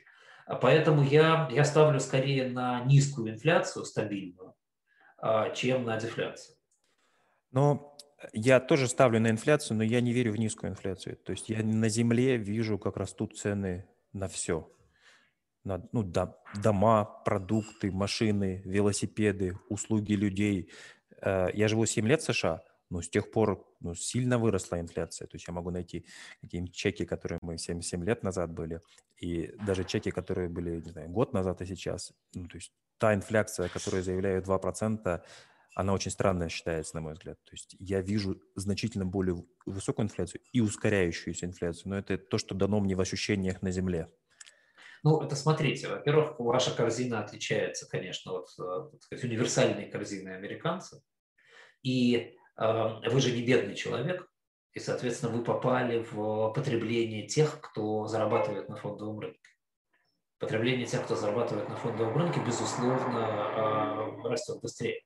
А 0.46 0.56
поэтому 0.56 1.04
я, 1.04 1.48
я 1.52 1.64
ставлю 1.64 2.00
скорее 2.00 2.48
на 2.48 2.80
низкую 2.84 3.30
инфляцию, 3.30 3.84
стабильную, 3.84 4.54
а, 5.18 5.50
чем 5.50 5.84
на 5.84 5.96
дефляцию. 5.98 6.56
Но 7.52 7.96
я 8.32 8.60
тоже 8.60 8.88
ставлю 8.88 9.20
на 9.20 9.30
инфляцию, 9.30 9.76
но 9.76 9.84
я 9.84 10.00
не 10.00 10.12
верю 10.12 10.32
в 10.32 10.36
низкую 10.36 10.72
инфляцию. 10.72 11.16
То 11.16 11.32
есть 11.32 11.48
я 11.48 11.62
на 11.62 11.88
земле 11.88 12.38
вижу, 12.38 12.78
как 12.78 12.96
растут 12.96 13.36
цены 13.36 13.86
на 14.12 14.26
все. 14.26 14.68
На, 15.64 15.86
ну, 15.92 16.02
да, 16.02 16.36
дома, 16.60 17.04
продукты, 17.04 17.92
машины, 17.92 18.62
велосипеды, 18.64 19.58
услуги 19.68 20.14
людей. 20.14 20.72
Э, 21.20 21.48
я 21.52 21.68
живу 21.68 21.86
7 21.86 22.06
лет 22.08 22.20
в 22.20 22.32
США, 22.32 22.62
но 22.92 23.00
с 23.00 23.08
тех 23.08 23.30
пор 23.30 23.66
ну, 23.80 23.94
сильно 23.94 24.38
выросла 24.38 24.78
инфляция. 24.78 25.26
То 25.26 25.36
есть 25.36 25.48
я 25.48 25.54
могу 25.54 25.70
найти 25.70 26.04
какие-нибудь 26.42 26.74
чеки, 26.74 27.06
которые 27.06 27.38
мы 27.40 27.54
7-7 27.54 28.04
лет 28.04 28.22
назад 28.22 28.52
были, 28.52 28.82
и 29.16 29.54
даже 29.66 29.84
чеки, 29.84 30.10
которые 30.10 30.50
были, 30.50 30.82
не 30.82 30.90
знаю, 30.90 31.08
год 31.08 31.32
назад 31.32 31.62
и 31.62 31.66
сейчас. 31.66 32.12
Ну, 32.34 32.46
то 32.48 32.56
есть 32.56 32.70
та 32.98 33.14
инфляция, 33.14 33.70
которую 33.70 34.02
заявляют 34.02 34.46
2%, 34.46 35.22
она 35.74 35.94
очень 35.94 36.10
странная 36.10 36.50
считается, 36.50 36.94
на 36.96 37.00
мой 37.00 37.14
взгляд. 37.14 37.42
То 37.44 37.52
есть 37.52 37.76
я 37.78 38.02
вижу 38.02 38.38
значительно 38.56 39.06
более 39.06 39.42
высокую 39.64 40.04
инфляцию 40.04 40.42
и 40.52 40.60
ускоряющуюся 40.60 41.46
инфляцию, 41.46 41.92
но 41.92 41.98
это 41.98 42.18
то, 42.18 42.36
что 42.36 42.54
дано 42.54 42.78
мне 42.78 42.94
в 42.94 43.00
ощущениях 43.00 43.62
на 43.62 43.70
земле. 43.70 44.10
Ну, 45.02 45.18
это 45.22 45.34
смотрите, 45.34 45.88
во-первых, 45.88 46.38
ваша 46.38 46.76
корзина 46.76 47.20
отличается, 47.20 47.88
конечно, 47.88 48.32
от 48.32 48.48
э, 48.58 48.90
так 48.92 49.02
сказать, 49.02 49.24
универсальной 49.24 49.90
корзины 49.90 50.28
американцев. 50.28 51.00
И 51.82 52.14
э, 52.16 52.41
вы 52.56 53.20
же 53.20 53.32
не 53.32 53.42
бедный 53.42 53.74
человек, 53.74 54.28
и, 54.72 54.80
соответственно, 54.80 55.32
вы 55.32 55.44
попали 55.44 55.98
в 56.10 56.52
потребление 56.54 57.26
тех, 57.26 57.60
кто 57.60 58.06
зарабатывает 58.06 58.68
на 58.68 58.76
фондовом 58.76 59.20
рынке. 59.20 59.38
Потребление 60.38 60.86
тех, 60.86 61.04
кто 61.04 61.14
зарабатывает 61.14 61.68
на 61.68 61.76
фондовом 61.76 62.16
рынке, 62.16 62.40
безусловно, 62.44 64.18
э, 64.24 64.28
растет 64.28 64.60
быстрее. 64.60 65.02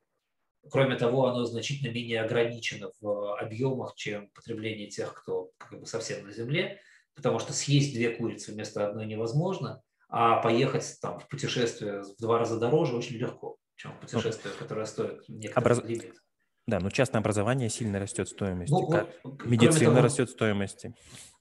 Кроме 0.71 0.97
того, 0.97 1.27
оно 1.27 1.45
значительно 1.45 1.93
менее 1.93 2.23
ограничено 2.23 2.91
в 3.01 3.37
объемах, 3.39 3.95
чем 3.97 4.31
потребление 4.31 4.89
тех, 4.89 5.13
кто 5.15 5.51
как 5.59 5.81
бы 5.81 5.87
совсем 5.87 6.25
на 6.25 6.33
земле, 6.33 6.81
потому 7.15 7.39
что 7.39 7.53
съесть 7.53 7.95
две 7.95 8.11
курицы 8.11 8.53
вместо 8.53 8.89
одной 8.89 9.07
невозможно, 9.07 9.83
а 10.09 10.41
поехать 10.41 10.97
там, 11.03 11.19
в 11.19 11.29
путешествие 11.29 12.03
в 12.03 12.17
два 12.19 12.39
раза 12.39 12.59
дороже 12.59 12.97
очень 12.97 13.17
легко, 13.17 13.57
чем 13.75 13.99
путешествие, 14.01 14.55
которое 14.59 14.87
стоит 14.87 15.29
некоторый 15.29 15.75
Образ... 15.75 15.85
лимит. 15.85 16.15
Да, 16.67 16.81
но 16.81 16.91
частное 16.91 17.21
образование 17.21 17.69
сильно 17.69 18.01
растет 18.01 18.29
стоимость. 18.29 18.73
Ну, 18.73 18.87
вот, 18.87 19.45
Медицина 19.45 19.91
того, 19.91 20.03
растет 20.03 20.31
стоимости. 20.31 20.95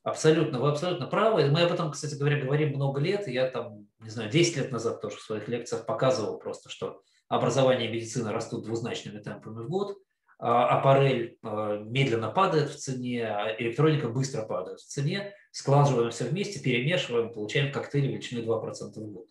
Абсолютно, 0.03 0.59
вы 0.59 0.69
абсолютно 0.69 1.07
правы. 1.07 1.49
Мы 1.49 1.61
об 1.63 1.71
этом, 1.71 1.91
кстати 1.91 2.13
говоря, 2.13 2.39
говорим 2.39 2.75
много 2.75 3.01
лет. 3.01 3.27
Я 3.27 3.49
там, 3.49 3.87
не 3.99 4.09
знаю, 4.09 4.29
10 4.29 4.57
лет 4.57 4.71
назад 4.71 5.01
тоже 5.01 5.17
в 5.17 5.21
своих 5.21 5.47
лекциях 5.47 5.87
показывал 5.87 6.37
просто, 6.37 6.69
что 6.69 7.01
образование 7.27 7.89
и 7.89 7.91
медицина 7.91 8.31
растут 8.31 8.65
двузначными 8.65 9.19
темпами 9.19 9.63
в 9.63 9.67
год, 9.67 9.97
а 10.37 10.77
аппарель 10.77 11.39
а, 11.41 11.79
медленно 11.79 12.29
падает 12.29 12.69
в 12.69 12.77
цене, 12.77 13.25
а 13.25 13.55
электроника 13.57 14.09
быстро 14.09 14.43
падает 14.43 14.79
в 14.79 14.85
цене, 14.85 15.33
складываем 15.51 16.11
все 16.11 16.25
вместе, 16.25 16.59
перемешиваем, 16.59 17.33
получаем 17.33 17.71
коктейль 17.71 18.07
величиной 18.07 18.43
2% 18.43 18.93
в 18.93 19.11
год. 19.11 19.27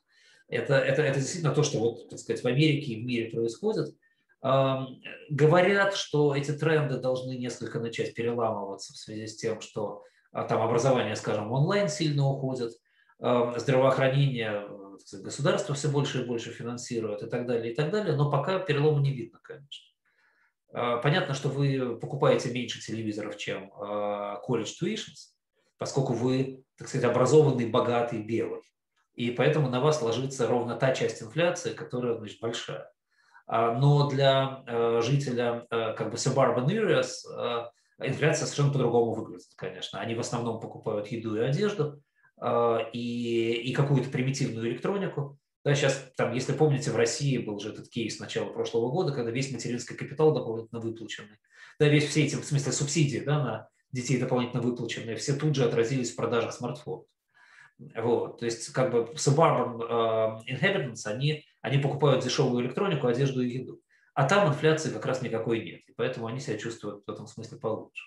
Это, 0.49 0.75
это, 0.75 1.03
это 1.03 1.21
действительно 1.21 1.55
то, 1.55 1.63
что 1.63 1.79
вот, 1.79 2.09
так 2.09 2.19
сказать, 2.19 2.43
в 2.43 2.47
Америке 2.47 2.95
и 2.95 3.03
в 3.03 3.07
мире 3.07 3.31
происходит. 3.31 3.95
Говорят, 5.31 5.95
что 5.95 6.35
эти 6.35 6.51
тренды 6.53 6.99
должны 6.99 7.33
несколько 7.33 7.81
начать 7.81 8.15
переламываться 8.15 8.93
в 8.93 8.97
связи 8.97 9.27
с 9.27 9.37
тем, 9.37 9.63
что 9.63 10.03
там 10.33 10.61
образование, 10.61 11.17
скажем, 11.17 11.51
онлайн 11.51 11.89
сильно 11.89 12.27
уходит, 12.27 12.73
здравоохранение 13.19 14.69
государство 15.13 15.75
все 15.75 15.89
больше 15.89 16.23
и 16.23 16.27
больше 16.27 16.51
финансирует 16.51 17.23
и 17.23 17.27
так 17.27 17.47
далее, 17.47 17.73
и 17.73 17.75
так 17.75 17.91
далее, 17.91 18.17
но 18.17 18.31
пока 18.31 18.59
перелома 18.59 19.01
не 19.01 19.13
видно, 19.13 19.39
конечно. 19.43 19.87
А, 20.73 20.97
понятно, 20.99 21.35
что 21.35 21.49
вы 21.49 21.97
покупаете 21.99 22.51
меньше 22.51 22.81
телевизоров, 22.81 23.37
чем 23.37 23.71
колледж 23.71 24.75
а, 24.81 24.85
tuitions, 24.85 25.33
поскольку 25.79 26.13
вы, 26.13 26.65
так 26.77 26.89
сказать, 26.89 27.09
образованный, 27.09 27.67
богатый, 27.67 28.23
белый. 28.23 28.63
И 29.15 29.31
поэтому 29.31 29.69
на 29.69 29.81
вас 29.81 30.03
ложится 30.03 30.47
ровно 30.49 30.75
та 30.77 30.93
часть 30.93 31.23
инфляции, 31.23 31.73
которая 31.73 32.17
значит, 32.17 32.41
большая. 32.41 32.91
А, 33.47 33.73
но 33.73 34.09
для 34.09 34.65
жителя 35.03 35.67
как 35.71 36.11
бы 36.11 36.17
suburban 36.17 36.67
areas 36.67 37.69
инфляция 37.99 38.47
совершенно 38.47 38.73
по-другому 38.73 39.15
выглядит, 39.15 39.53
конечно. 39.57 40.01
Они 40.01 40.15
в 40.15 40.21
основном 40.21 40.61
покупают 40.61 41.09
еду 41.09 41.37
и 41.37 41.41
одежду, 41.41 42.03
и, 42.93 43.53
и 43.65 43.73
какую-то 43.73 44.11
примитивную 44.11 44.69
электронику. 44.69 45.39
Да, 45.65 45.75
сейчас, 45.75 46.11
там, 46.17 46.35
если 46.35 46.53
помните, 46.53 46.91
в 46.91 46.97
России 46.97 47.39
был 47.39 47.59
же 47.59 47.71
этот 47.73 47.89
кейс 47.89 48.19
начала 48.19 48.53
прошлого 48.53 48.91
года, 48.91 49.13
когда 49.13 49.31
весь 49.31 49.51
материнский 49.51 49.97
капитал 49.97 50.35
дополнительно 50.35 50.81
выплаченный, 50.81 51.39
да, 51.79 51.89
весь 51.89 52.07
все 52.07 52.25
эти, 52.25 52.35
в 52.35 52.45
смысле, 52.45 52.73
субсидии 52.73 53.21
да, 53.21 53.39
на 53.43 53.69
детей 53.91 54.19
дополнительно 54.19 54.61
выплаченные, 54.61 55.17
все 55.17 55.35
тут 55.35 55.55
же 55.55 55.65
отразились 55.65 56.13
в 56.13 56.17
продажах 56.17 56.53
смартфонов. 56.53 57.07
Вот, 57.97 58.41
то 58.41 58.45
есть 58.45 58.73
как 58.73 58.91
бы 58.91 59.15
suburban 59.15 60.43
inhabitants, 60.47 61.07
они, 61.07 61.45
они 61.65 61.79
покупают 61.79 62.23
дешевую 62.23 62.63
электронику, 62.63 63.07
одежду 63.07 63.43
и 63.43 63.49
еду. 63.49 63.81
А 64.13 64.29
там 64.29 64.47
инфляции 64.47 64.91
как 64.91 65.07
раз 65.07 65.23
никакой 65.23 65.65
нет, 65.65 65.81
и 65.89 65.93
поэтому 65.97 66.27
они 66.27 66.39
себя 66.39 66.59
чувствуют 66.59 67.03
в 67.07 67.11
этом 67.11 67.27
смысле 67.27 67.57
получше. 67.57 68.05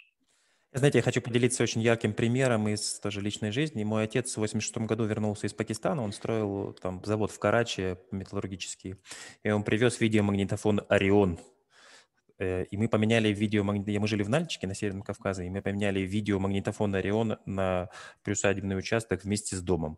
Знаете, 0.72 1.00
я 1.00 1.02
хочу 1.02 1.22
поделиться 1.22 1.64
очень 1.64 1.82
ярким 1.82 2.14
примером 2.14 2.68
из 2.68 3.00
тоже 3.00 3.20
личной 3.20 3.50
жизни. 3.50 3.84
Мой 3.84 4.04
отец 4.04 4.36
в 4.36 4.38
86 4.38 4.78
году 4.86 5.06
вернулся 5.06 5.48
из 5.48 5.54
Пакистана, 5.54 6.04
он 6.04 6.14
строил 6.14 6.74
там 6.74 7.04
завод 7.04 7.32
в 7.32 7.40
Карачи 7.40 7.98
металлургический, 8.12 8.98
и 9.42 9.50
он 9.50 9.64
привез 9.64 10.00
видеомагнитофон 10.00 10.82
«Орион». 10.88 11.40
Э, 12.38 12.64
и 12.66 12.78
мы 12.78 12.88
поменяли 12.88 13.30
видеомагнитофон, 13.30 14.02
мы 14.02 14.08
жили 14.08 14.22
в 14.22 14.30
Нальчике 14.30 14.68
на 14.68 14.76
Северном 14.76 15.02
Кавказе, 15.02 15.48
и 15.48 15.50
мы 15.50 15.64
поменяли 15.64 16.02
видеомагнитофон 16.02 16.94
«Орион» 16.94 17.38
на 17.48 17.90
приусадебный 18.22 18.78
участок 18.78 19.24
вместе 19.24 19.56
с 19.56 19.64
домом. 19.64 19.98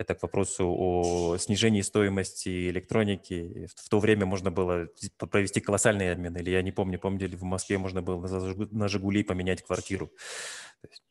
Это 0.00 0.14
к 0.14 0.22
вопросу 0.22 0.66
о 0.66 1.36
снижении 1.36 1.82
стоимости 1.82 2.70
электроники. 2.70 3.68
В 3.76 3.90
то 3.90 3.98
время 3.98 4.24
можно 4.24 4.50
было 4.50 4.88
провести 5.30 5.60
колоссальный 5.60 6.10
обмен. 6.10 6.34
Или 6.38 6.48
я 6.48 6.62
не 6.62 6.72
помню, 6.72 6.98
помню, 6.98 7.28
в 7.36 7.42
Москве 7.42 7.76
можно 7.76 8.00
было 8.00 8.26
на 8.70 8.88
«Жигули» 8.88 9.22
поменять 9.22 9.62
квартиру. 9.62 10.06
То 10.80 10.88
есть, 10.88 11.02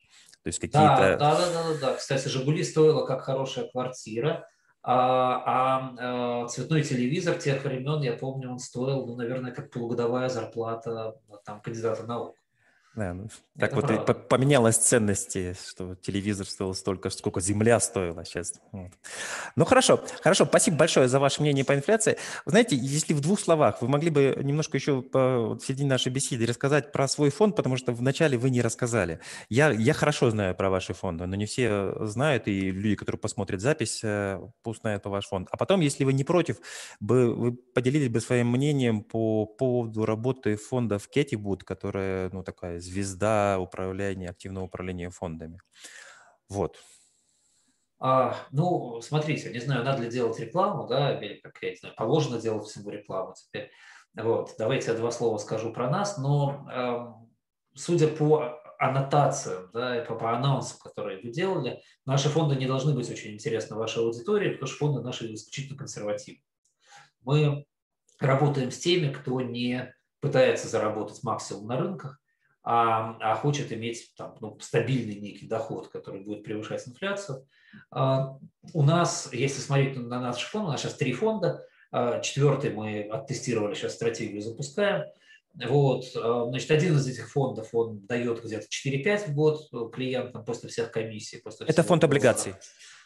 то 0.41 0.47
есть 0.47 0.59
какие-то... 0.59 1.17
Да, 1.19 1.35
да, 1.35 1.35
да, 1.35 1.51
да, 1.51 1.79
да. 1.79 1.93
Кстати, 1.97 2.29
«Жигули» 2.29 2.63
стоила 2.63 3.05
как 3.05 3.21
хорошая 3.21 3.69
квартира. 3.69 4.49
А, 4.81 5.43
а, 5.45 5.95
а 5.99 6.47
цветной 6.47 6.81
телевизор 6.81 7.37
тех 7.37 7.63
времен, 7.63 8.01
я 8.01 8.13
помню, 8.13 8.49
он 8.49 8.57
стоил, 8.57 9.05
ну, 9.05 9.15
наверное, 9.15 9.51
как 9.51 9.69
полугодовая 9.69 10.29
зарплата 10.29 11.15
там, 11.45 11.61
кандидата 11.61 12.07
наук. 12.07 12.35
Да, 12.95 13.13
ну, 13.13 13.29
так 13.57 13.69
Это 13.71 13.75
вот 13.75 13.87
правда. 13.87 14.11
и 14.13 14.27
поменялась 14.27 14.77
ценности, 14.77 15.55
что 15.69 15.95
телевизор 15.95 16.47
стоил 16.47 16.73
столько, 16.73 17.09
сколько 17.11 17.39
земля 17.39 17.79
стоила 17.79 18.25
сейчас. 18.25 18.59
Вот. 18.71 18.91
Ну 19.55 19.65
хорошо, 19.65 20.03
хорошо, 20.21 20.45
спасибо 20.45 20.77
большое 20.77 21.07
за 21.07 21.19
ваше 21.19 21.41
мнение 21.41 21.63
по 21.63 21.75
инфляции. 21.75 22.17
Вы 22.45 22.51
знаете, 22.51 22.75
если 22.75 23.13
в 23.13 23.21
двух 23.21 23.39
словах, 23.39 23.81
вы 23.81 23.87
могли 23.87 24.09
бы 24.09 24.35
немножко 24.41 24.77
еще 24.77 25.01
по, 25.01 25.55
в 25.55 25.59
середине 25.59 25.89
нашей 25.89 26.11
беседы 26.11 26.47
рассказать 26.47 26.91
про 26.91 27.07
свой 27.07 27.29
фонд, 27.29 27.55
потому 27.55 27.77
что 27.77 27.91
вначале 27.91 28.37
вы 28.37 28.49
не 28.49 28.61
рассказали. 28.61 29.19
Я, 29.49 29.69
я 29.69 29.93
хорошо 29.93 30.31
знаю 30.31 30.55
про 30.55 30.69
ваши 30.69 30.93
фонды, 30.93 31.25
но 31.27 31.35
не 31.35 31.45
все 31.45 31.93
знают, 32.07 32.47
и 32.47 32.71
люди, 32.71 32.95
которые 32.95 33.19
посмотрят 33.19 33.61
запись, 33.61 34.01
э, 34.03 34.39
узнают 34.63 35.03
по 35.03 35.09
ваш 35.09 35.27
фонд. 35.27 35.47
А 35.51 35.57
потом, 35.57 35.81
если 35.81 36.05
вы 36.05 36.13
не 36.13 36.23
против, 36.23 36.57
бы, 36.99 37.35
вы 37.35 37.51
поделились 37.53 38.09
бы 38.09 38.19
своим 38.19 38.47
мнением 38.51 39.03
по 39.03 39.45
поводу 39.45 40.05
работы 40.05 40.55
фонда 40.55 40.97
в 40.97 41.07
Кетивуд, 41.07 41.63
которая, 41.63 42.29
ну, 42.31 42.43
такая 42.43 42.78
звезда 42.79 43.59
управления, 43.59 44.29
активного 44.29 44.65
управления 44.65 45.09
фондами. 45.09 45.59
Вот. 46.49 46.77
А, 47.99 48.37
ну, 48.51 49.01
смотрите, 49.01 49.51
не 49.51 49.59
знаю, 49.59 49.83
надо 49.83 50.03
ли 50.03 50.09
делать 50.09 50.39
рекламу, 50.39 50.87
да, 50.87 51.19
или 51.19 51.35
как 51.35 51.61
я 51.61 51.71
не 51.71 51.75
знаю, 51.75 51.95
положено 51.95 52.39
делать 52.39 52.65
всему 52.65 52.89
рекламу 52.89 53.33
теперь. 53.35 53.71
Вот, 54.15 54.55
давайте 54.57 54.91
я 54.91 54.97
два 54.97 55.11
слова 55.11 55.37
скажу 55.37 55.71
про 55.71 55.89
нас, 55.89 56.17
но 56.17 56.67
э, 56.71 57.75
судя 57.75 58.07
по 58.07 58.59
аннотациям, 58.79 59.69
да, 59.73 60.01
и 60.01 60.07
по, 60.07 60.15
по 60.15 60.35
анонсам, 60.35 60.79
которые 60.79 61.21
вы 61.21 61.31
делали, 61.31 61.81
наши 62.05 62.29
фонды 62.29 62.55
не 62.55 62.65
должны 62.65 62.95
быть 62.95 63.09
очень 63.11 63.33
интересны 63.33 63.75
вашей 63.75 64.01
аудитории, 64.01 64.53
потому 64.53 64.67
что 64.67 64.77
фонды 64.77 65.01
наши 65.01 65.31
исключительно 65.33 65.77
консервативны. 65.77 66.41
Мы 67.21 67.65
работаем 68.19 68.71
с 68.71 68.79
теми, 68.79 69.11
кто 69.11 69.41
не 69.41 69.93
пытается 70.21 70.69
заработать 70.69 71.21
максимум 71.23 71.67
на 71.67 71.77
рынках, 71.77 72.19
а, 72.63 73.17
а 73.19 73.35
хочет 73.35 73.71
иметь 73.71 74.13
там, 74.17 74.35
ну, 74.41 74.57
стабильный 74.59 75.15
некий 75.15 75.47
доход, 75.47 75.87
который 75.87 76.21
будет 76.21 76.43
превышать 76.43 76.87
инфляцию. 76.87 77.47
А, 77.91 78.37
у 78.73 78.83
нас, 78.83 79.29
если 79.31 79.61
смотреть 79.61 79.97
на 79.97 80.19
наш 80.19 80.43
фонд, 80.43 80.67
у 80.67 80.71
нас 80.71 80.81
сейчас 80.81 80.95
три 80.95 81.13
фонда. 81.13 81.65
А, 81.91 82.19
четвертый 82.19 82.71
мы 82.71 83.01
оттестировали, 83.03 83.73
сейчас 83.73 83.93
стратегию 83.93 84.41
запускаем. 84.41 85.05
Вот, 85.55 86.05
а, 86.15 86.45
значит, 86.49 86.69
один 86.71 86.95
из 86.95 87.07
этих 87.07 87.31
фондов, 87.31 87.69
он 87.73 88.05
дает 88.05 88.43
где-то 88.43 88.67
4-5 88.67 89.29
в 89.29 89.33
год 89.33 89.93
клиентам 89.93 90.43
после 90.43 90.69
всех 90.69 90.91
комиссий. 90.91 91.37
После 91.37 91.65
Это 91.65 91.83
фонд 91.83 92.03
облигаций? 92.03 92.55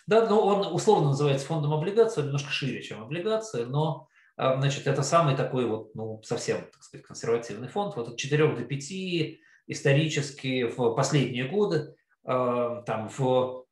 Да, 0.07 0.27
но 0.27 0.45
он 0.45 0.73
условно 0.73 1.09
называется 1.09 1.45
фондом 1.45 1.73
облигаций, 1.73 2.21
он 2.21 2.27
немножко 2.27 2.51
шире, 2.51 2.81
чем 2.81 3.01
облигации, 3.01 3.63
но 3.63 4.09
значит, 4.37 4.87
это 4.87 5.03
самый 5.03 5.35
такой 5.35 5.65
вот, 5.65 5.93
ну, 5.95 6.21
совсем, 6.23 6.61
так 6.71 6.83
сказать, 6.83 7.05
консервативный 7.05 7.67
фонд. 7.67 7.95
Вот 7.95 8.09
от 8.09 8.17
4 8.17 8.55
до 8.55 8.63
5 8.63 8.91
исторически 9.67 10.63
в 10.63 10.93
последние 10.95 11.47
годы, 11.47 11.95
там 12.23 13.09
в, 13.17 13.65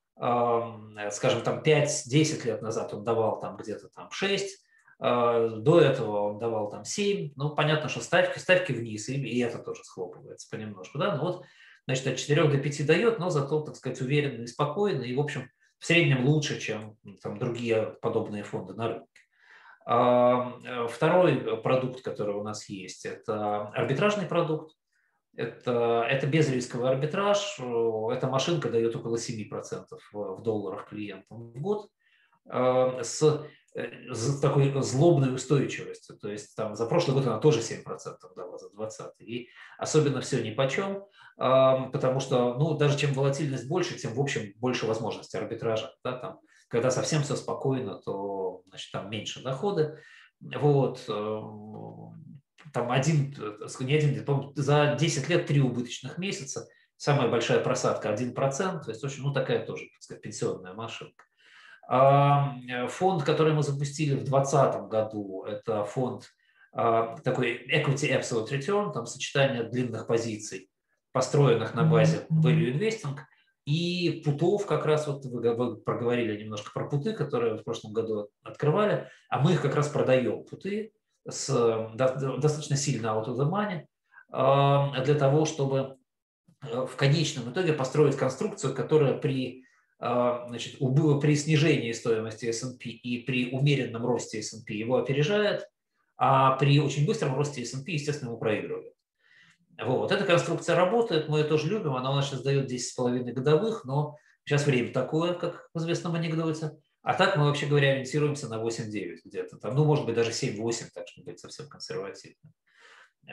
скажем, 1.11 1.41
там 1.43 1.61
5-10 1.61 2.45
лет 2.45 2.61
назад 2.61 2.93
он 2.93 3.03
давал 3.03 3.39
там 3.39 3.57
где-то 3.57 3.89
там 3.89 4.11
6, 4.11 4.65
до 4.99 5.79
этого 5.79 6.29
он 6.29 6.37
давал 6.37 6.69
там 6.69 6.85
7, 6.85 7.33
ну, 7.35 7.55
понятно, 7.55 7.89
что 7.89 8.01
ставки, 8.01 8.37
ставки 8.37 8.71
вниз, 8.71 9.09
и, 9.09 9.15
и 9.15 9.39
это 9.39 9.57
тоже 9.57 9.83
схлопывается 9.83 10.47
понемножку, 10.51 10.99
да, 10.99 11.15
ну 11.15 11.23
вот, 11.23 11.45
значит, 11.87 12.05
от 12.05 12.17
4 12.17 12.43
до 12.49 12.57
5 12.59 12.85
дает, 12.85 13.17
но 13.17 13.31
зато, 13.31 13.61
так 13.61 13.75
сказать, 13.75 13.99
уверенно 13.99 14.43
и 14.43 14.47
спокойно, 14.47 15.01
и, 15.01 15.15
в 15.15 15.19
общем, 15.19 15.49
в 15.79 15.85
среднем 15.87 16.27
лучше, 16.27 16.59
чем 16.59 16.97
там, 17.23 17.39
другие 17.39 17.97
подобные 18.01 18.43
фонды 18.43 18.75
на 18.75 18.87
рынке. 18.89 19.20
Э, 19.87 20.87
второй 20.89 21.57
продукт, 21.61 22.01
который 22.01 22.35
у 22.35 22.43
нас 22.43 22.69
есть, 22.69 23.05
это 23.05 23.67
арбитражный 23.69 24.25
продукт. 24.25 24.75
Это, 25.35 26.05
это 26.09 26.27
безрисковый 26.27 26.89
арбитраж. 26.89 27.57
Эта 27.57 28.27
машинка 28.27 28.69
дает 28.69 28.95
около 28.95 29.15
7% 29.15 29.85
в 30.11 30.41
долларах 30.41 30.89
клиентам 30.89 31.51
в 31.51 31.61
год 31.61 31.89
э, 32.51 32.99
с, 33.01 33.45
э, 33.73 34.13
с 34.13 34.39
такой 34.41 34.73
злобной 34.83 35.33
устойчивостью. 35.33 36.17
То 36.17 36.29
есть 36.29 36.53
там 36.55 36.75
за 36.75 36.85
прошлый 36.85 37.15
год 37.15 37.27
она 37.27 37.39
тоже 37.39 37.61
7% 37.61 37.83
дала, 38.35 38.57
за 38.57 38.69
20 38.71 39.21
И 39.21 39.47
особенно 39.77 40.19
все 40.19 40.43
ни 40.43 40.51
по 40.51 40.67
чем, 40.69 41.05
потому 41.37 42.19
что 42.19 42.55
ну, 42.55 42.77
даже 42.77 42.97
чем 42.97 43.13
волатильность 43.13 43.67
больше, 43.67 43.97
тем 43.97 44.13
в 44.13 44.19
общем 44.19 44.53
больше 44.57 44.85
возможностей 44.85 45.37
арбитража. 45.37 45.95
Да, 46.03 46.17
там, 46.17 46.39
когда 46.67 46.91
совсем 46.91 47.23
все 47.23 47.35
спокойно, 47.35 47.95
то 47.95 48.40
значит, 48.71 48.91
там 48.91 49.09
меньше 49.09 49.43
доходы. 49.43 49.99
Вот 50.39 51.05
там 52.73 52.91
один, 52.91 53.35
не 53.81 53.95
один, 53.95 54.53
за 54.55 54.95
10 54.99 55.29
лет 55.29 55.45
три 55.45 55.61
убыточных 55.61 56.17
месяца, 56.17 56.67
самая 56.97 57.29
большая 57.29 57.59
просадка 57.59 58.13
1%, 58.13 58.33
то 58.33 58.89
есть 58.89 59.03
очень, 59.03 59.23
ну 59.23 59.33
такая 59.33 59.65
тоже, 59.65 59.85
так 59.93 60.01
сказать, 60.01 60.23
пенсионная 60.23 60.73
машинка. 60.73 61.25
А, 61.87 62.55
фонд, 62.87 63.23
который 63.23 63.53
мы 63.53 63.63
запустили 63.63 64.13
в 64.13 64.23
2020 64.23 64.87
году, 64.87 65.43
это 65.43 65.83
фонд 65.83 66.29
а, 66.73 67.17
такой 67.17 67.67
equity 67.67 68.17
absolute 68.17 68.49
return, 68.49 68.93
там 68.93 69.05
сочетание 69.05 69.63
длинных 69.63 70.07
позиций, 70.07 70.69
построенных 71.11 71.73
на 71.73 71.83
базе 71.83 72.25
value 72.29 72.73
investing, 72.73 73.17
и 73.71 74.21
путов, 74.21 74.65
как 74.65 74.85
раз 74.85 75.07
вот 75.07 75.23
вы 75.23 75.77
проговорили 75.77 76.43
немножко 76.43 76.71
про 76.73 76.89
путы, 76.89 77.13
которые 77.13 77.55
в 77.55 77.63
прошлом 77.63 77.93
году 77.93 78.29
открывали, 78.43 79.07
а 79.29 79.39
мы 79.39 79.53
их 79.53 79.61
как 79.61 79.75
раз 79.75 79.87
продаем, 79.87 80.43
путы, 80.43 80.91
с 81.25 81.47
достаточно 81.95 82.75
сильно 82.75 83.07
out 83.07 83.27
of 83.27 83.37
the 83.37 83.49
money, 83.49 83.85
а, 84.29 85.01
для 85.05 85.15
того, 85.15 85.45
чтобы 85.45 85.95
э, 86.63 86.85
в 86.85 86.97
конечном 86.97 87.53
итоге 87.53 87.71
построить 87.71 88.17
конструкцию, 88.17 88.75
которая 88.75 89.13
при, 89.13 89.63
а, 89.99 90.47
значит, 90.49 90.79
при 90.79 91.35
снижении 91.35 91.93
стоимости 91.93 92.47
S&P 92.47 92.89
и 92.89 93.23
при 93.23 93.51
умеренном 93.51 94.05
росте 94.05 94.39
S&P 94.39 94.73
его 94.73 94.97
опережает, 94.97 95.69
а 96.17 96.57
при 96.57 96.77
очень 96.81 97.05
быстром 97.05 97.37
росте 97.37 97.61
S&P, 97.61 97.93
естественно, 97.93 98.31
его 98.31 98.37
проигрывает. 98.37 98.93
Вот. 99.83 100.11
Эта 100.11 100.25
конструкция 100.25 100.75
работает, 100.75 101.27
мы 101.27 101.39
ее 101.39 101.45
тоже 101.45 101.67
любим, 101.67 101.95
она 101.95 102.11
у 102.11 102.15
нас 102.15 102.27
сейчас 102.27 102.43
дает 102.43 102.71
10,5 102.71 103.31
годовых, 103.31 103.83
но 103.85 104.15
сейчас 104.45 104.65
время 104.65 104.93
такое, 104.93 105.33
как 105.33 105.69
в 105.73 105.79
известном 105.79 106.15
анекдоте. 106.15 106.71
А 107.03 107.15
так 107.15 107.35
мы, 107.35 107.45
вообще 107.45 107.65
говоря, 107.65 107.93
ориентируемся 107.93 108.47
на 108.47 108.61
8-9 108.61 109.21
где-то 109.25 109.57
там, 109.57 109.75
ну, 109.75 109.85
может 109.85 110.05
быть, 110.05 110.15
даже 110.15 110.31
7-8, 110.31 110.89
так 110.93 111.07
чтобы 111.07 111.31
быть 111.31 111.39
совсем 111.39 111.67
консервативным. 111.67 112.53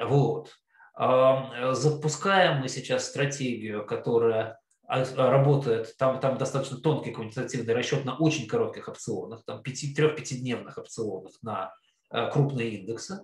Вот. 0.01 0.51
Запускаем 0.97 2.61
мы 2.61 2.69
сейчас 2.69 3.07
стратегию, 3.07 3.87
которая 3.87 4.59
а, 4.89 5.05
работает, 5.31 5.95
там, 5.99 6.19
там 6.19 6.39
достаточно 6.39 6.79
тонкий 6.79 7.11
квантитативный 7.11 7.75
расчет 7.75 8.07
на 8.07 8.17
очень 8.17 8.49
коротких 8.49 8.89
опционах, 8.89 9.45
там 9.45 9.61
3-5-дневных 9.61 10.79
опционах 10.79 11.35
на 11.43 11.75
э, 12.11 12.31
крупные 12.31 12.71
индексы. 12.71 13.21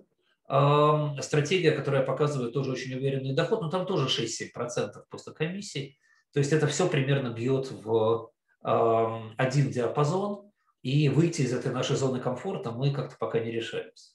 Стратегия, 0.47 1.73
которая 1.73 2.03
показывает 2.03 2.53
тоже 2.53 2.73
очень 2.73 2.95
уверенный 2.95 3.35
доход, 3.35 3.63
но 3.63 3.71
там 3.71 3.87
тоже 3.87 4.09
6-7% 4.09 5.05
после 5.11 5.33
комиссии. 5.33 5.99
То 6.33 6.41
есть 6.41 6.53
это 6.53 6.67
все 6.67 6.89
примерно 6.89 7.31
бьет 7.31 7.71
в 7.71 8.31
один 8.63 9.71
диапазон, 9.71 10.51
и 10.83 11.09
выйти 11.09 11.43
из 11.43 11.53
этой 11.53 11.73
нашей 11.73 11.97
зоны 11.97 12.21
комфорта 12.21 12.71
мы 12.71 12.93
как-то 12.93 13.17
пока 13.19 13.39
не 13.41 13.51
решаемся. 13.51 14.14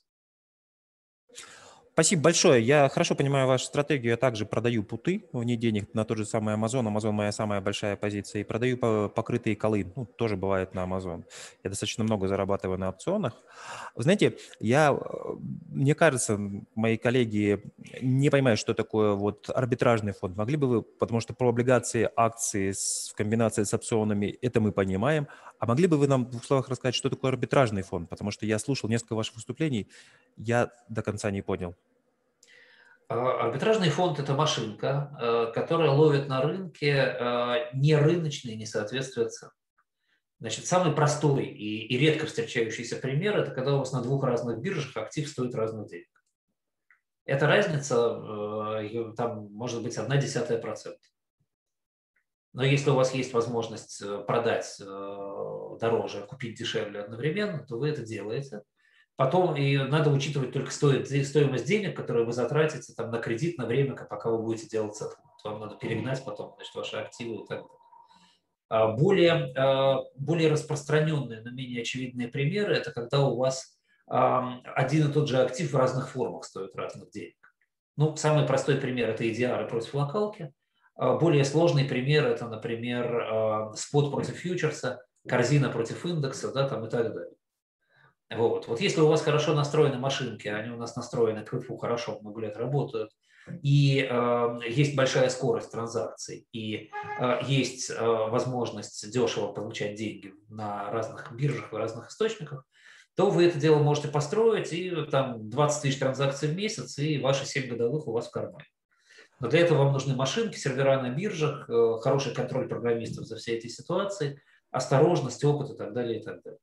Спасибо 2.00 2.22
большое. 2.22 2.64
Я 2.64 2.88
хорошо 2.88 3.14
понимаю 3.14 3.45
вашу 3.45 3.66
стратегию. 3.66 4.12
Я 4.12 4.16
также 4.16 4.45
продаю 4.45 4.84
путы 4.84 5.26
вне 5.34 5.58
денег 5.58 5.93
на 5.93 6.06
тот 6.06 6.18
же 6.18 6.26
самый 6.26 6.56
Amazon. 6.56 6.88
Amazon 6.88 7.12
моя 7.12 7.34
самая 7.34 7.60
большая 7.60 7.97
позиция. 7.97 8.39
И 8.39 8.45
продаю 8.45 8.78
покрытые 9.10 9.58
колы. 9.58 9.86
Ну, 9.97 10.06
тоже 10.06 10.38
бывает 10.38 10.74
на 10.74 10.86
Amazon. 10.86 11.26
Я 11.62 11.70
достаточно 11.70 12.06
много 12.06 12.30
зарабатываю 12.30 12.80
на 12.80 12.88
опционах. 12.88 13.34
Вы 13.95 14.04
знаете, 14.04 14.38
я, 14.62 14.97
мне 15.68 15.93
кажется, 15.93 16.39
мои 16.74 16.95
коллеги 16.95 17.62
не 18.00 18.30
понимают, 18.30 18.62
что 18.62 18.74
такое 18.74 19.12
вот 19.16 19.50
арбитражный 19.54 20.14
фонд. 20.14 20.38
Могли 20.38 20.56
бы 20.56 20.68
вы, 20.68 20.82
потому 20.84 21.20
что 21.20 21.34
про 21.34 21.50
облигации, 21.50 22.10
акции 22.16 22.72
в 22.72 23.14
комбинации 23.14 23.64
с 23.64 23.74
опционами, 23.74 24.38
это 24.41 24.62
мы 24.62 24.72
понимаем. 24.72 25.28
А 25.60 25.66
могли 25.66 25.88
бы 25.88 25.97
вы 25.97 26.08
нам 26.08 26.28
в 26.28 26.30
двух 26.30 26.45
словах 26.45 26.70
рассказать, 26.70 26.95
что 26.95 27.10
такое 27.10 27.32
арбитражный 27.32 27.82
фонд? 27.82 28.08
Потому 28.08 28.32
что 28.32 28.45
я 28.45 28.58
слушал 28.58 28.88
несколько 28.88 29.16
ваших 29.16 29.36
выступлений, 29.36 29.89
я 30.38 30.72
до 30.88 31.02
конца 31.02 31.30
не 31.30 31.41
понял. 31.41 31.76
А, 33.10 33.45
арбитражный 33.45 33.89
фонд– 33.89 34.20
это 34.22 34.36
машинка, 34.36 35.18
э, 35.20 35.51
которая 35.53 35.89
ловит 35.89 36.28
на 36.28 36.41
рынке 36.41 36.91
э, 36.91 37.55
нерыночные 37.74 38.55
несоответствия 38.55 39.28
цен. 39.30 39.49
Значит, 40.39 40.68
самый 40.68 40.93
простой 40.93 41.45
и, 41.45 41.88
и 41.88 41.97
редко 41.97 42.28
встречающийся 42.28 42.97
пример– 42.97 43.36
это 43.39 43.49
когда 43.49 43.74
у 43.74 43.80
вас 43.80 43.91
на 43.93 44.03
двух 44.03 44.24
разных 44.24 44.60
биржах 44.60 44.95
актив 44.95 45.28
стоит 45.28 45.55
разных 45.55 45.88
денег. 45.88 46.07
Эта 47.26 47.47
разница, 47.47 47.95
э, 47.97 49.14
там 49.18 49.51
может 49.53 49.82
быть 49.82 49.97
одна 49.97 50.18
десятая 50.18 50.60
процента. 50.60 51.01
Но 52.53 52.64
если 52.64 52.91
у 52.91 52.95
вас 52.95 53.16
есть 53.16 53.34
возможность 53.34 54.03
продать 54.28 54.76
дороже, 54.80 56.26
купить 56.28 56.57
дешевле 56.57 56.99
одновременно, 56.99 57.66
то 57.66 57.78
вы 57.78 57.89
это 57.89 58.03
делаете– 58.03 58.62
Потом 59.20 59.53
и 59.53 59.76
надо 59.76 60.11
учитывать 60.11 60.53
только 60.53 60.72
стоимость 60.72 61.65
денег, 61.65 61.93
которые 61.93 62.26
вы 62.26 62.32
затратите 62.32 62.93
там, 62.93 63.11
на 63.11 63.20
кредит 63.20 63.57
на 63.57 63.65
время, 63.65 63.93
пока 63.93 64.30
вы 64.30 64.41
будете 64.41 64.70
делать 64.70 64.93
settlement. 64.97 65.43
вам 65.43 65.59
надо 65.59 65.76
перегнать 65.76 66.24
потом 66.24 66.53
значит, 66.55 66.74
ваши 66.74 66.95
активы 66.95 67.43
и 67.43 67.45
так 67.45 67.57
далее. 67.57 67.67
А 68.70 68.88
более, 68.93 69.53
а, 69.57 70.05
более 70.15 70.49
распространенные, 70.49 71.41
но 71.41 71.51
менее 71.51 71.82
очевидные 71.82 72.30
примеры– 72.30 72.74
это 72.78 72.93
когда 72.93 73.20
у 73.20 73.36
вас 73.36 73.78
один 74.07 75.09
и 75.09 75.11
тот 75.11 75.28
же 75.28 75.41
актив 75.41 75.70
в 75.70 75.76
разных 75.76 76.11
формах 76.11 76.45
стоит 76.45 76.74
разных 76.78 77.11
денег. 77.11 77.36
Ну, 77.97 78.15
самый 78.15 78.47
простой 78.47 78.76
пример– 78.76 79.09
это 79.09 79.26
EDR 79.26 79.67
против 79.67 79.95
локалки. 79.95 80.53
Более 80.95 81.43
сложный 81.43 81.84
пример– 81.84 82.26
это, 82.26 82.47
например, 82.47 83.74
спот 83.76 84.11
против 84.11 84.36
фьючерса, 84.36 85.03
корзина 85.28 85.67
против 85.70 86.05
индекса 86.05 86.53
да, 86.53 86.70
там 86.70 86.86
и 86.86 86.89
так 86.89 87.13
далее. 87.13 87.34
Вот. 88.32 88.67
вот 88.67 88.80
если 88.80 89.01
у 89.01 89.07
вас 89.07 89.21
хорошо 89.21 89.53
настроены 89.53 89.97
машинки, 89.97 90.47
они 90.47 90.69
у 90.69 90.77
нас 90.77 90.95
настроены 90.95 91.43
КФУ 91.43 91.77
хорошо, 91.77 92.19
много 92.21 92.41
лет 92.41 92.57
работают, 92.57 93.11
и 93.63 94.07
э, 94.07 94.59
есть 94.67 94.95
большая 94.95 95.30
скорость 95.30 95.71
транзакций, 95.71 96.47
и 96.51 96.91
э, 97.19 97.39
есть 97.47 97.89
э, 97.89 97.95
возможность 97.99 99.11
дешево 99.11 99.51
получать 99.51 99.95
деньги 99.95 100.34
на 100.47 100.91
разных 100.91 101.32
биржах, 101.32 101.71
в 101.71 101.75
разных 101.75 102.09
источниках, 102.09 102.65
то 103.15 103.32
вы 103.32 103.47
это 103.47 103.59
дело 103.59 103.80
можете 103.80 104.09
построить, 104.09 104.71
и 104.71 104.91
там 105.09 105.49
20 105.49 105.82
тысяч 105.82 105.97
транзакций 105.97 106.49
в 106.49 106.55
месяц, 106.55 106.99
и 106.99 107.17
ваши 107.17 107.45
7 107.45 107.67
годовых 107.67 108.07
у 108.07 108.11
вас 108.11 108.27
в 108.27 108.32
кармане. 108.32 108.65
Но 109.39 109.47
для 109.47 109.61
этого 109.61 109.80
вам 109.80 109.93
нужны 109.93 110.15
машинки, 110.15 110.57
сервера 110.57 111.01
на 111.01 111.09
биржах, 111.09 111.69
э, 111.69 111.97
хороший 112.01 112.36
контроль 112.36 112.67
программистов 112.67 113.25
за 113.25 113.38
все 113.38 113.55
эти 113.55 113.67
ситуации, 113.67 114.41
осторожность, 114.69 115.43
опыт 115.43 115.71
и 115.71 115.77
так 115.77 115.93
далее, 115.93 116.19
и 116.19 116.23
так 116.23 116.43
далее. 116.43 116.59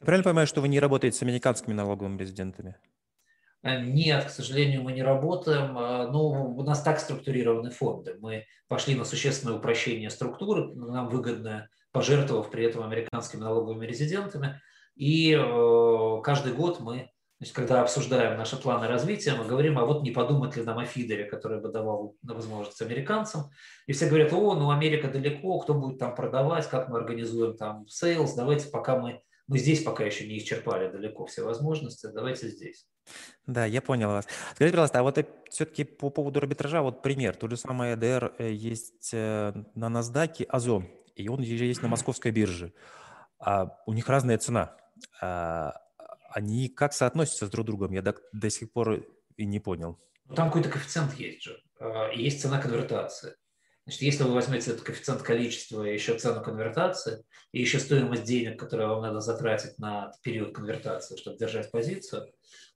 Я 0.00 0.04
правильно 0.04 0.24
понимаю, 0.24 0.46
что 0.46 0.60
вы 0.60 0.68
не 0.68 0.78
работаете 0.78 1.18
с 1.18 1.22
американскими 1.22 1.74
налоговыми 1.74 2.18
резидентами? 2.18 2.76
Э, 3.62 3.80
нет, 3.80 4.24
к 4.26 4.30
сожалению, 4.30 4.82
мы 4.82 4.92
не 4.92 5.02
работаем. 5.02 5.76
Э, 5.76 6.06
ну, 6.06 6.54
у 6.56 6.62
нас 6.62 6.82
так 6.82 7.00
структурированы 7.00 7.70
фонды. 7.70 8.16
Мы 8.20 8.44
пошли 8.68 8.94
на 8.94 9.04
существенное 9.04 9.56
упрощение 9.56 10.10
структуры, 10.10 10.72
нам 10.74 11.08
выгодно 11.08 11.68
пожертвовав 11.90 12.50
при 12.50 12.64
этом 12.64 12.84
американскими 12.84 13.40
налоговыми 13.40 13.86
резидентами. 13.86 14.60
И 14.94 15.32
э, 15.32 16.20
каждый 16.22 16.52
год 16.52 16.78
мы, 16.78 17.10
значит, 17.40 17.56
когда 17.56 17.82
обсуждаем 17.82 18.38
наши 18.38 18.56
планы 18.56 18.86
развития, 18.86 19.34
мы 19.34 19.46
говорим, 19.46 19.78
а 19.78 19.84
вот 19.84 20.02
не 20.02 20.12
подумать 20.12 20.54
ли 20.54 20.62
нам 20.62 20.78
о 20.78 20.84
feeder 20.84 21.14
е, 21.14 21.24
который 21.24 21.60
бы 21.60 21.72
давал 21.72 22.14
возможность 22.22 22.80
американцам. 22.82 23.50
И 23.88 23.92
все 23.92 24.06
говорят, 24.06 24.32
о, 24.32 24.54
ну 24.54 24.70
Америка 24.70 25.08
далеко, 25.08 25.58
кто 25.58 25.74
будет 25.74 25.98
там 25.98 26.14
продавать, 26.14 26.68
как 26.68 26.88
мы 26.88 26.98
организуем 26.98 27.56
там 27.56 27.88
sales, 27.88 28.34
давайте 28.34 28.70
пока 28.70 28.96
мы 28.96 29.22
мы 29.48 29.58
здесь 29.58 29.82
пока 29.82 30.04
еще 30.04 30.26
не 30.26 30.38
исчерпали 30.38 30.90
далеко 30.90 31.26
все 31.26 31.42
возможности, 31.42 32.06
давайте 32.06 32.48
здесь. 32.48 32.86
Да, 33.46 33.64
я 33.64 33.80
понял 33.80 34.08
вас. 34.08 34.26
Скажите, 34.54 34.74
пожалуйста, 34.74 34.98
а 35.00 35.02
вот 35.02 35.18
все-таки 35.50 35.84
по 35.84 36.10
поводу 36.10 36.38
арбитража, 36.38 36.82
вот 36.82 37.02
пример. 37.02 37.34
То 37.34 37.48
же 37.48 37.56
самое 37.56 37.96
ADR 37.96 38.34
э, 38.38 38.52
есть 38.52 39.10
э, 39.12 39.52
на 39.74 39.86
NASDAQ, 39.86 40.44
Озон, 40.44 40.88
и 41.16 41.28
он 41.28 41.40
есть 41.40 41.82
на 41.82 41.88
московской 41.88 42.30
бирже. 42.30 42.74
А 43.38 43.78
у 43.86 43.94
них 43.94 44.08
разная 44.08 44.36
цена. 44.36 44.76
А 45.20 45.72
они 46.30 46.68
как 46.68 46.92
соотносятся 46.92 47.46
с 47.46 47.50
друг 47.50 47.66
другом? 47.66 47.92
Я 47.92 48.02
до, 48.02 48.14
до 48.32 48.50
сих 48.50 48.70
пор 48.70 49.06
и 49.36 49.46
не 49.46 49.60
понял. 49.60 49.98
Там 50.34 50.48
какой-то 50.48 50.68
коэффициент 50.68 51.14
есть 51.14 51.42
же. 51.42 51.62
А, 51.80 52.10
есть 52.10 52.42
цена 52.42 52.60
конвертации. 52.60 53.34
Значит, 53.88 54.02
если 54.02 54.24
вы 54.24 54.34
возьмете 54.34 54.72
этот 54.72 54.82
коэффициент 54.82 55.22
количества 55.22 55.82
еще 55.82 56.18
цену 56.18 56.42
конвертации, 56.42 57.24
и 57.52 57.60
еще 57.62 57.78
стоимость 57.78 58.24
денег, 58.24 58.60
которую 58.60 58.90
вам 58.90 59.00
надо 59.00 59.20
затратить 59.20 59.78
на 59.78 60.12
период 60.22 60.54
конвертации, 60.54 61.16
чтобы 61.16 61.38
держать 61.38 61.70
позицию, 61.70 62.30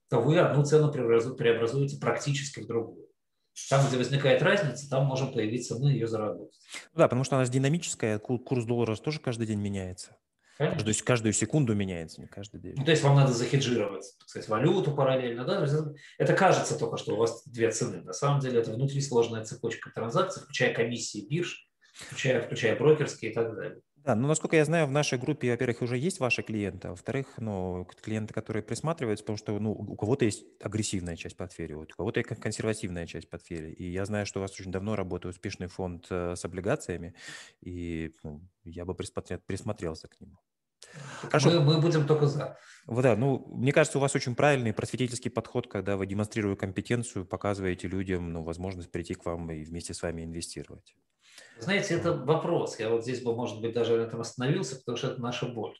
то 0.09 0.19
вы 0.19 0.39
одну 0.39 0.65
цену 0.65 0.91
преобразуете 0.91 1.99
практически 1.99 2.61
в 2.61 2.65
другую. 2.65 3.05
Там, 3.69 3.85
где 3.87 3.97
возникает 3.97 4.41
разница, 4.41 4.89
там 4.89 5.05
можем 5.05 5.31
появиться 5.31 5.77
мы 5.77 5.91
ее 5.91 6.07
заработать. 6.07 6.59
Да, 6.95 7.03
потому 7.03 7.23
что 7.23 7.35
она 7.35 7.45
динамическая, 7.45 8.17
курс 8.17 8.65
доллара 8.65 8.95
тоже 8.95 9.19
каждый 9.19 9.45
день 9.45 9.59
меняется. 9.59 10.17
Конечно. 10.57 10.81
То 10.81 10.87
есть 10.87 11.01
каждую 11.01 11.33
секунду 11.33 11.73
меняется, 11.73 12.21
не 12.21 12.27
каждый 12.27 12.61
день. 12.61 12.75
Ну, 12.77 12.85
то 12.85 12.91
есть 12.91 13.03
вам 13.03 13.15
надо 13.15 13.33
захеджировать, 13.33 14.05
так 14.19 14.29
сказать, 14.29 14.47
валюту 14.49 14.95
параллельно. 14.95 15.45
Да? 15.45 15.65
Это 16.17 16.33
кажется 16.33 16.77
только, 16.77 16.97
что 16.97 17.15
у 17.15 17.17
вас 17.17 17.43
две 17.47 17.71
цены. 17.71 18.01
На 18.03 18.13
самом 18.13 18.39
деле 18.39 18.59
это 18.59 18.71
внутри 18.71 19.01
сложная 19.01 19.43
цепочка 19.43 19.89
транзакций, 19.89 20.43
включая 20.43 20.73
комиссии 20.73 21.25
бирж, 21.27 21.67
включая, 21.93 22.41
включая 22.41 22.77
брокерские 22.77 23.31
и 23.31 23.33
так 23.33 23.55
далее. 23.55 23.81
Да, 24.05 24.15
ну, 24.15 24.27
насколько 24.27 24.57
я 24.57 24.65
знаю, 24.65 24.85
в 24.87 24.91
нашей 24.91 25.17
группе, 25.17 25.51
во-первых, 25.51 25.81
уже 25.81 25.97
есть 25.97 26.19
ваши 26.19 26.43
клиенты, 26.43 26.89
а 26.89 26.91
во-вторых, 26.91 27.27
ну, 27.37 27.87
клиенты, 28.01 28.33
которые 28.33 28.61
присматриваются, 28.61 29.23
потому 29.23 29.37
что, 29.37 29.57
ну, 29.59 29.71
у 29.71 29.95
кого-то 29.95 30.25
есть 30.25 30.43
агрессивная 30.61 31.15
часть 31.15 31.37
портфеля, 31.37 31.77
у 31.77 31.85
кого-то 31.85 32.19
есть 32.19 32.29
консервативная 32.41 33.07
часть 33.07 33.29
портфеля. 33.29 33.69
И 33.69 33.85
я 33.85 34.03
знаю, 34.05 34.25
что 34.25 34.39
у 34.39 34.41
вас 34.41 34.51
очень 34.59 34.71
давно 34.71 34.97
работает 34.97 35.35
успешный 35.35 35.67
фонд 35.67 36.07
э, 36.09 36.35
с 36.35 36.43
облигациями, 36.43 37.15
и 37.61 38.11
ну, 38.23 38.41
я 38.65 38.83
бы 38.83 38.93
присмотрел, 38.93 39.39
присмотрелся 39.45 40.09
к 40.09 40.19
нему. 40.19 40.37
Хорошо. 41.21 41.49
Мы, 41.51 41.61
мы 41.61 41.81
будем 41.81 42.05
только 42.05 42.27
за. 42.27 42.57
Вот, 42.85 43.03
да, 43.03 43.15
ну, 43.15 43.45
мне 43.55 43.71
кажется, 43.71 43.99
у 43.99 44.01
вас 44.01 44.13
очень 44.15 44.35
правильный 44.35 44.73
просветительский 44.73 45.31
подход, 45.31 45.67
когда 45.67 45.95
вы, 45.95 46.07
демонстрируя 46.07 46.57
компетенцию, 46.57 47.25
показываете 47.25 47.87
людям 47.87 48.33
ну, 48.33 48.43
возможность 48.43 48.91
прийти 48.91 49.13
к 49.13 49.23
вам 49.25 49.49
и 49.49 49.63
вместе 49.63 49.93
с 49.93 50.01
вами 50.01 50.23
инвестировать. 50.23 50.93
Знаете, 51.59 51.95
это 51.95 52.13
вопрос. 52.13 52.79
Я 52.79 52.89
вот 52.89 53.03
здесь 53.03 53.21
бы, 53.21 53.35
может 53.35 53.61
быть, 53.61 53.73
даже 53.73 53.97
на 53.97 54.03
этом 54.03 54.21
остановился, 54.21 54.77
потому 54.77 54.97
что 54.97 55.07
это 55.07 55.21
наша 55.21 55.47
боль. 55.47 55.75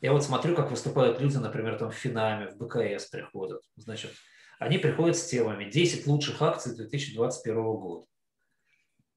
Я 0.00 0.12
вот 0.12 0.24
смотрю, 0.24 0.54
как 0.54 0.70
выступают 0.70 1.20
люди, 1.20 1.36
например, 1.36 1.78
там 1.78 1.90
в 1.90 1.94
Финаме, 1.94 2.48
в 2.48 2.56
БКС 2.56 3.06
приходят. 3.06 3.62
Значит, 3.76 4.12
они 4.58 4.78
приходят 4.78 5.16
с 5.16 5.26
темами 5.26 5.70
10 5.70 6.06
лучших 6.06 6.40
акций 6.42 6.74
2021 6.74 7.54
года. 7.62 8.06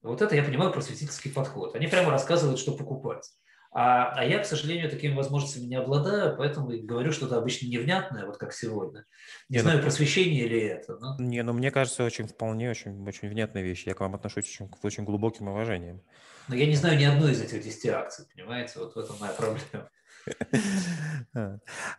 Вот 0.02 0.22
это 0.22 0.34
я 0.34 0.42
понимаю 0.42 0.72
просветительский 0.72 1.30
подход. 1.30 1.74
Они 1.74 1.86
прямо 1.86 2.10
рассказывают, 2.10 2.58
что 2.58 2.76
покупать. 2.76 3.30
А, 3.72 4.12
а 4.16 4.24
я, 4.24 4.40
к 4.40 4.46
сожалению, 4.46 4.90
такими 4.90 5.14
возможностями 5.14 5.66
не 5.66 5.76
обладаю, 5.76 6.36
поэтому 6.36 6.70
говорю 6.82 7.12
что-то 7.12 7.36
обычно 7.38 7.68
невнятное, 7.68 8.26
вот 8.26 8.36
как 8.36 8.52
сегодня. 8.52 9.06
Не, 9.48 9.56
не 9.56 9.58
ну 9.58 9.62
знаю, 9.62 9.78
ну, 9.78 9.84
просвещение 9.84 10.48
ли 10.48 10.60
это. 10.60 10.96
Но... 10.98 11.16
Не, 11.20 11.42
ну 11.42 11.52
мне 11.52 11.70
кажется, 11.70 12.02
очень 12.02 12.26
вполне, 12.26 12.70
очень, 12.70 13.06
очень 13.06 13.28
внятная 13.28 13.62
вещь. 13.62 13.84
Я 13.86 13.94
к 13.94 14.00
вам 14.00 14.16
отношусь 14.16 14.44
очень, 14.44 14.68
с 14.68 14.84
очень 14.84 15.04
глубоким 15.04 15.48
уважением. 15.48 16.02
Но 16.48 16.56
я 16.56 16.66
не 16.66 16.74
знаю 16.74 16.98
ни 16.98 17.04
одной 17.04 17.30
из 17.30 17.42
этих 17.42 17.62
10 17.62 17.86
акций, 17.90 18.26
понимаете? 18.34 18.80
Вот 18.80 18.96
в 18.96 18.98
этом 18.98 19.16
моя 19.20 19.32
проблема. 19.32 19.88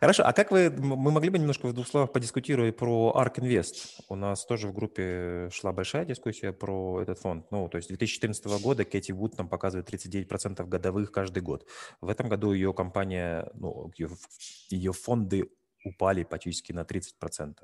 Хорошо, 0.00 0.24
а 0.24 0.32
как 0.32 0.50
вы, 0.50 0.70
мы 0.70 1.10
могли 1.10 1.30
бы 1.30 1.38
немножко 1.38 1.66
в 1.66 1.72
двух 1.72 1.86
словах 1.86 2.12
подискутировать 2.12 2.76
про 2.76 3.12
ARK 3.16 3.36
Invest? 3.36 4.02
У 4.08 4.16
нас 4.16 4.44
тоже 4.44 4.68
в 4.68 4.74
группе 4.74 5.48
шла 5.50 5.72
большая 5.72 6.04
дискуссия 6.04 6.52
про 6.52 7.00
этот 7.00 7.18
фонд. 7.18 7.50
Ну, 7.50 7.68
то 7.68 7.76
есть 7.76 7.88
2014 7.88 8.62
года 8.62 8.84
Кэти 8.84 9.12
Вуд 9.12 9.38
нам 9.38 9.48
показывает 9.48 9.92
39% 9.92 10.66
годовых 10.66 11.12
каждый 11.12 11.42
год. 11.42 11.66
В 12.00 12.08
этом 12.08 12.28
году 12.28 12.52
ее 12.52 12.72
компания, 12.72 13.50
ну, 13.54 13.90
ее, 13.96 14.08
ее 14.70 14.92
фонды 14.92 15.50
упали 15.84 16.24
практически 16.24 16.72
на 16.72 16.82
30% 16.82 17.56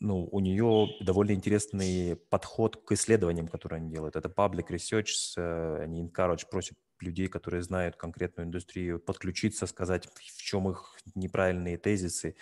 ну, 0.00 0.28
у 0.30 0.40
нее 0.40 0.88
довольно 1.00 1.32
интересный 1.32 2.16
подход 2.16 2.76
к 2.84 2.92
исследованиям, 2.92 3.48
которые 3.48 3.78
они 3.78 3.90
делают. 3.90 4.16
Это 4.16 4.28
public 4.28 4.68
research, 4.68 5.34
э, 5.36 5.82
они 5.82 6.02
encourage, 6.02 6.46
просят 6.50 6.76
людей, 7.00 7.28
которые 7.28 7.62
знают 7.62 7.96
конкретную 7.96 8.46
индустрию, 8.46 9.00
подключиться, 9.00 9.66
сказать, 9.66 10.08
в 10.14 10.42
чем 10.42 10.70
их 10.70 10.96
неправильные 11.14 11.76
тезисы. 11.76 12.36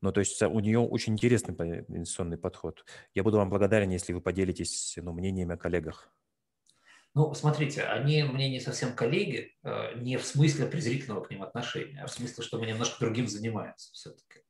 Ну, 0.00 0.12
то 0.12 0.20
есть 0.20 0.42
у 0.42 0.60
нее 0.60 0.80
очень 0.80 1.14
интересный 1.14 1.54
инвестиционный 1.54 2.36
подход. 2.36 2.84
Я 3.14 3.22
буду 3.22 3.38
вам 3.38 3.48
благодарен, 3.48 3.90
если 3.90 4.12
вы 4.12 4.20
поделитесь 4.20 4.94
ну, 5.00 5.12
мнениями 5.12 5.54
о 5.54 5.58
коллегах. 5.58 6.12
Ну, 7.14 7.32
смотрите, 7.32 7.84
они 7.84 8.24
мне 8.24 8.50
не 8.50 8.60
совсем 8.60 8.92
коллеги, 8.94 9.52
э, 9.62 9.98
не 10.00 10.16
в 10.16 10.24
смысле 10.24 10.66
презрительного 10.66 11.22
к 11.22 11.30
ним 11.30 11.44
отношения, 11.44 12.02
а 12.02 12.06
в 12.06 12.10
смысле, 12.10 12.42
что 12.42 12.58
мы 12.58 12.66
немножко 12.66 12.96
другим 13.00 13.28
занимаемся 13.28 13.92
все-таки. 13.92 14.40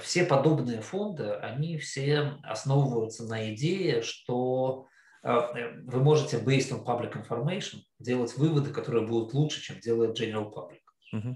Все 0.00 0.26
подобные 0.26 0.82
фонды, 0.82 1.30
они 1.32 1.78
все 1.78 2.34
основываются 2.42 3.24
на 3.24 3.54
идее, 3.54 4.02
что 4.02 4.84
а, 4.84 4.86
э, 4.86 4.93
вы 5.24 6.00
можете, 6.02 6.36
based 6.38 6.70
on 6.70 6.84
public 6.84 7.14
information, 7.14 7.80
делать 7.98 8.36
выводы, 8.36 8.70
которые 8.72 9.06
будут 9.06 9.32
лучше, 9.32 9.62
чем 9.62 9.80
делает 9.80 10.20
general 10.20 10.52
public. 10.52 10.80
Uh-huh. 11.14 11.34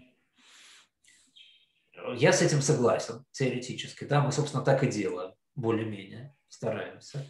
Я 2.16 2.32
с 2.32 2.42
этим 2.42 2.60
согласен, 2.60 3.24
теоретически. 3.32 4.04
Да, 4.04 4.20
мы, 4.20 4.30
собственно, 4.30 4.62
так 4.62 4.84
и 4.84 4.88
делаем, 4.88 5.32
более-менее, 5.54 6.36
стараемся. 6.48 7.26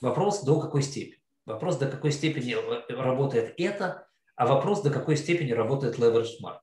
Вопрос, 0.00 0.44
до 0.44 0.60
какой 0.60 0.82
степени. 0.82 1.22
Вопрос, 1.46 1.78
до 1.78 1.88
какой 1.88 2.12
степени 2.12 2.56
работает 2.92 3.54
это, 3.58 4.06
а 4.36 4.46
вопрос, 4.46 4.82
до 4.82 4.90
какой 4.90 5.16
степени 5.16 5.52
работает 5.52 5.98
leveraged 5.98 6.40
market. 6.42 6.60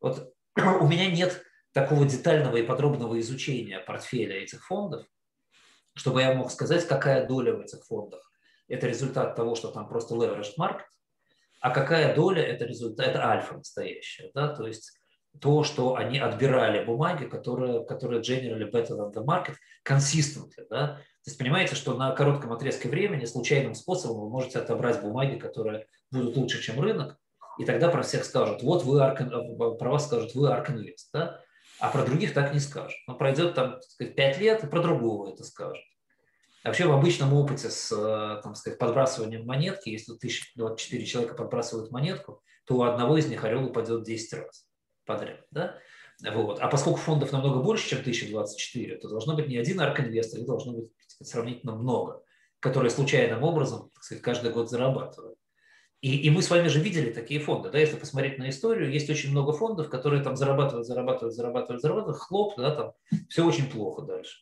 Вот 0.00 0.32
у 0.56 0.86
меня 0.86 1.10
нет 1.10 1.42
такого 1.72 2.06
детального 2.06 2.56
и 2.56 2.62
подробного 2.62 3.18
изучения 3.20 3.80
портфеля 3.80 4.36
этих 4.36 4.64
фондов, 4.64 5.06
чтобы 5.94 6.22
я 6.22 6.34
мог 6.34 6.50
сказать, 6.50 6.86
какая 6.86 7.26
доля 7.26 7.54
в 7.54 7.60
этих 7.60 7.84
фондах. 7.84 8.30
Это 8.68 8.86
результат 8.86 9.36
того, 9.36 9.54
что 9.54 9.70
там 9.70 9.88
просто 9.88 10.14
leveraged 10.14 10.54
market, 10.58 10.84
а 11.60 11.70
какая 11.70 12.14
доля 12.14 12.42
это 12.42 12.64
результат, 12.64 13.08
это 13.08 13.24
альфа 13.24 13.54
настоящая, 13.54 14.30
да, 14.34 14.48
то 14.48 14.66
есть 14.66 14.98
то, 15.40 15.64
что 15.64 15.96
они 15.96 16.18
отбирали 16.18 16.84
бумаги, 16.84 17.24
которые, 17.24 17.86
которые 17.86 18.20
generally 18.20 18.70
better 18.70 18.96
than 18.96 19.12
the 19.12 19.24
market, 19.24 19.54
consistently, 19.88 20.66
да, 20.68 20.96
То 20.96 21.28
есть 21.28 21.38
понимаете, 21.38 21.74
что 21.74 21.94
на 21.94 22.12
коротком 22.12 22.52
отрезке 22.52 22.88
времени 22.88 23.24
случайным 23.24 23.74
способом 23.74 24.22
вы 24.22 24.28
можете 24.28 24.58
отобрать 24.58 25.00
бумаги, 25.00 25.38
которые 25.38 25.86
будут 26.10 26.36
лучше, 26.36 26.60
чем 26.60 26.80
рынок, 26.80 27.16
и 27.58 27.64
тогда 27.64 27.88
про 27.88 28.02
всех 28.02 28.24
скажут, 28.24 28.62
вот 28.62 28.84
вы 28.84 29.00
э, 29.00 29.78
про 29.78 29.90
вас 29.90 30.06
скажут, 30.06 30.34
вы 30.34 30.48
Invest, 30.48 31.10
да? 31.12 31.40
А 31.82 31.88
про 31.88 32.04
других 32.04 32.32
так 32.32 32.54
не 32.54 32.60
скажут. 32.60 32.96
Но 33.08 33.16
пройдет 33.16 33.56
там, 33.56 33.72
так 33.72 33.82
сказать, 33.82 34.14
5 34.14 34.38
лет, 34.38 34.62
и 34.62 34.68
про 34.68 34.80
другого 34.80 35.32
это 35.32 35.42
скажут. 35.42 35.82
Вообще 36.62 36.86
в 36.86 36.92
обычном 36.92 37.32
опыте 37.34 37.70
с 37.70 37.90
э, 37.90 38.40
там, 38.40 38.54
сказать, 38.54 38.78
подбрасыванием 38.78 39.44
монетки, 39.44 39.88
если 39.88 40.12
1024 40.12 41.04
человека 41.04 41.34
подбрасывают 41.34 41.90
монетку, 41.90 42.40
то 42.66 42.76
у 42.76 42.82
одного 42.84 43.16
из 43.16 43.26
них 43.26 43.42
орел 43.42 43.64
упадет 43.64 44.04
10 44.04 44.32
раз 44.34 44.64
подряд. 45.06 45.40
Да? 45.50 45.76
Вот. 46.32 46.60
А 46.60 46.68
поскольку 46.68 47.00
фондов 47.00 47.32
намного 47.32 47.60
больше, 47.60 47.88
чем 47.88 47.98
1024, 47.98 48.98
то 48.98 49.08
должно 49.08 49.34
быть 49.34 49.48
не 49.48 49.56
один 49.56 49.80
арк-инвестор, 49.80 50.38
их 50.38 50.46
должно 50.46 50.74
быть 50.74 50.92
сказать, 51.08 51.32
сравнительно 51.32 51.74
много, 51.74 52.22
которые 52.60 52.90
случайным 52.90 53.42
образом 53.42 53.90
так 53.92 54.04
сказать, 54.04 54.22
каждый 54.22 54.52
год 54.52 54.70
зарабатывают. 54.70 55.36
И, 56.02 56.16
и 56.16 56.30
мы 56.30 56.42
с 56.42 56.50
вами 56.50 56.66
же 56.66 56.80
видели 56.80 57.12
такие 57.12 57.38
фонды, 57.38 57.70
да, 57.70 57.78
если 57.78 57.96
посмотреть 57.96 58.36
на 58.36 58.50
историю, 58.50 58.90
есть 58.90 59.08
очень 59.08 59.30
много 59.30 59.52
фондов, 59.52 59.88
которые 59.88 60.20
там 60.22 60.36
зарабатывают, 60.36 60.84
зарабатывают, 60.84 61.32
зарабатывают, 61.32 61.80
зарабатывают, 61.80 62.20
хлоп, 62.20 62.56
да, 62.56 62.74
там 62.74 62.92
все 63.28 63.46
очень 63.46 63.70
плохо 63.70 64.02
дальше. 64.02 64.40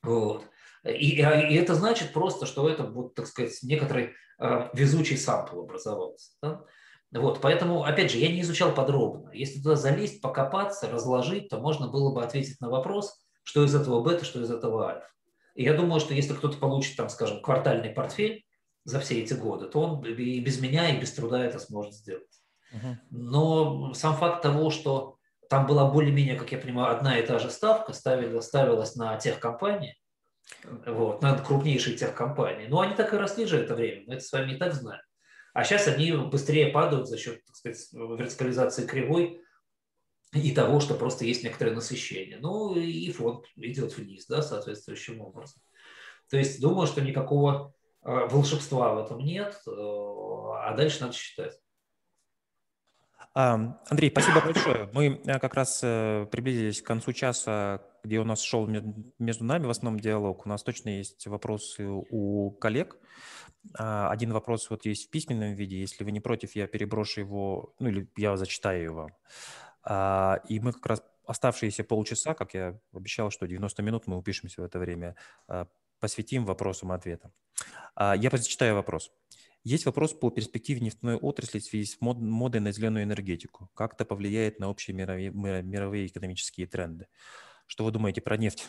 Вот. 0.00 0.44
И, 0.84 1.16
и 1.16 1.54
это 1.54 1.74
значит 1.74 2.12
просто, 2.12 2.46
что 2.46 2.68
это, 2.68 2.84
вот, 2.84 3.14
так 3.16 3.26
сказать, 3.26 3.58
некоторый 3.64 4.12
э, 4.38 4.68
везучий 4.72 5.16
сампл 5.16 5.60
образовался. 5.60 6.30
Да? 6.40 6.64
Вот, 7.10 7.40
поэтому, 7.40 7.82
опять 7.82 8.12
же, 8.12 8.18
я 8.18 8.30
не 8.30 8.42
изучал 8.42 8.72
подробно. 8.72 9.30
Если 9.32 9.60
туда 9.60 9.74
залезть, 9.74 10.22
покопаться, 10.22 10.88
разложить, 10.88 11.48
то 11.48 11.58
можно 11.58 11.88
было 11.88 12.14
бы 12.14 12.22
ответить 12.22 12.60
на 12.60 12.70
вопрос, 12.70 13.20
что 13.42 13.64
из 13.64 13.74
этого 13.74 14.00
бета, 14.02 14.24
что 14.24 14.40
из 14.40 14.52
этого 14.52 14.88
альфа. 14.88 15.08
И 15.56 15.64
я 15.64 15.74
думаю, 15.74 15.98
что 15.98 16.14
если 16.14 16.32
кто-то 16.32 16.58
получит, 16.58 16.96
там, 16.96 17.08
скажем, 17.08 17.42
квартальный 17.42 17.90
портфель 17.90 18.44
за 18.84 19.00
все 19.00 19.20
эти 19.22 19.34
годы, 19.34 19.68
то 19.68 19.80
он 19.80 20.04
и 20.04 20.40
без 20.40 20.60
меня, 20.60 20.90
и 20.90 21.00
без 21.00 21.12
труда 21.12 21.44
это 21.44 21.58
сможет 21.58 21.94
сделать. 21.94 22.26
Но 23.10 23.92
сам 23.94 24.16
факт 24.16 24.42
того, 24.42 24.70
что 24.70 25.18
там 25.48 25.66
была 25.66 25.90
более-менее, 25.90 26.36
как 26.36 26.50
я 26.52 26.58
понимаю, 26.58 26.96
одна 26.96 27.18
и 27.18 27.26
та 27.26 27.38
же 27.38 27.50
ставка, 27.50 27.92
ставилась, 27.92 28.46
ставилась 28.46 28.96
на 28.96 29.16
тех 29.18 29.38
компании, 29.38 29.96
вот, 30.86 31.20
на 31.22 31.36
крупнейшие 31.36 31.96
техкомпании. 31.96 32.68
Но 32.68 32.80
они 32.80 32.94
так 32.94 33.12
и 33.12 33.18
росли 33.18 33.44
же 33.44 33.58
это 33.58 33.74
время, 33.74 34.04
мы 34.06 34.14
это 34.14 34.24
с 34.24 34.32
вами 34.32 34.54
и 34.54 34.56
так 34.56 34.72
знаем. 34.72 35.02
А 35.52 35.64
сейчас 35.64 35.86
они 35.88 36.12
быстрее 36.12 36.68
падают 36.68 37.06
за 37.06 37.18
счет, 37.18 37.44
так 37.44 37.54
сказать, 37.54 37.86
вертикализации 37.92 38.86
кривой 38.86 39.42
и 40.32 40.52
того, 40.52 40.80
что 40.80 40.94
просто 40.94 41.26
есть 41.26 41.44
некоторое 41.44 41.74
насыщение. 41.74 42.38
Ну 42.40 42.74
и 42.74 43.12
фонд 43.12 43.44
идет 43.56 43.94
вниз, 43.98 44.26
да, 44.26 44.40
соответствующим 44.40 45.20
образом. 45.20 45.60
То 46.30 46.38
есть 46.38 46.62
думаю, 46.62 46.86
что 46.86 47.02
никакого 47.02 47.74
волшебства 48.02 48.94
в 48.94 49.04
этом 49.04 49.18
нет, 49.18 49.60
э, 49.66 49.70
а 49.70 50.74
дальше 50.76 51.02
надо 51.02 51.12
считать. 51.14 51.58
Андрей, 53.34 54.10
спасибо 54.10 54.42
большое. 54.42 54.90
Мы 54.92 55.22
э, 55.24 55.38
как 55.38 55.54
раз 55.54 55.80
приблизились 55.80 56.82
к 56.82 56.86
концу 56.86 57.12
часа, 57.12 57.82
где 58.04 58.18
у 58.18 58.24
нас 58.24 58.42
шел 58.42 58.66
между 59.18 59.44
нами 59.44 59.66
в 59.66 59.70
основном 59.70 60.00
диалог. 60.00 60.44
У 60.44 60.48
нас 60.48 60.62
точно 60.62 60.90
есть 60.90 61.26
вопросы 61.26 61.86
у 61.86 62.50
коллег. 62.50 62.98
А, 63.78 64.10
один 64.10 64.32
вопрос 64.32 64.70
вот 64.70 64.84
есть 64.86 65.08
в 65.08 65.10
письменном 65.10 65.54
виде. 65.54 65.80
Если 65.80 66.04
вы 66.04 66.12
не 66.12 66.20
против, 66.20 66.56
я 66.56 66.66
переброшу 66.66 67.20
его, 67.20 67.74
ну 67.78 67.88
или 67.88 68.08
я 68.16 68.36
зачитаю 68.36 68.82
его. 68.82 69.10
А, 69.84 70.40
и 70.48 70.60
мы 70.60 70.72
как 70.72 70.86
раз 70.86 71.02
оставшиеся 71.24 71.84
полчаса, 71.84 72.34
как 72.34 72.54
я 72.54 72.78
обещал, 72.92 73.30
что 73.30 73.46
90 73.46 73.82
минут 73.82 74.06
мы 74.06 74.16
упишемся 74.16 74.62
в 74.62 74.64
это 74.64 74.78
время, 74.78 75.14
а, 75.46 75.68
посвятим 76.02 76.44
вопросам 76.44 76.92
и 76.92 76.96
ответам. 76.96 77.32
Я 77.96 78.28
зачитаю 78.32 78.74
вопрос. 78.74 79.12
Есть 79.62 79.86
вопрос 79.86 80.12
по 80.12 80.30
перспективе 80.30 80.80
нефтяной 80.80 81.14
отрасли 81.14 81.60
в 81.60 81.64
связи 81.64 81.84
с 81.84 82.00
мод, 82.00 82.18
модой 82.18 82.60
на 82.60 82.72
зеленую 82.72 83.04
энергетику. 83.04 83.70
Как 83.74 83.94
это 83.94 84.04
повлияет 84.04 84.58
на 84.58 84.68
общие 84.68 84.96
мировые, 84.96 85.30
мировые 85.30 86.06
экономические 86.08 86.66
тренды? 86.66 87.06
Что 87.68 87.84
вы 87.84 87.92
думаете 87.92 88.20
про 88.20 88.36
нефть? 88.36 88.68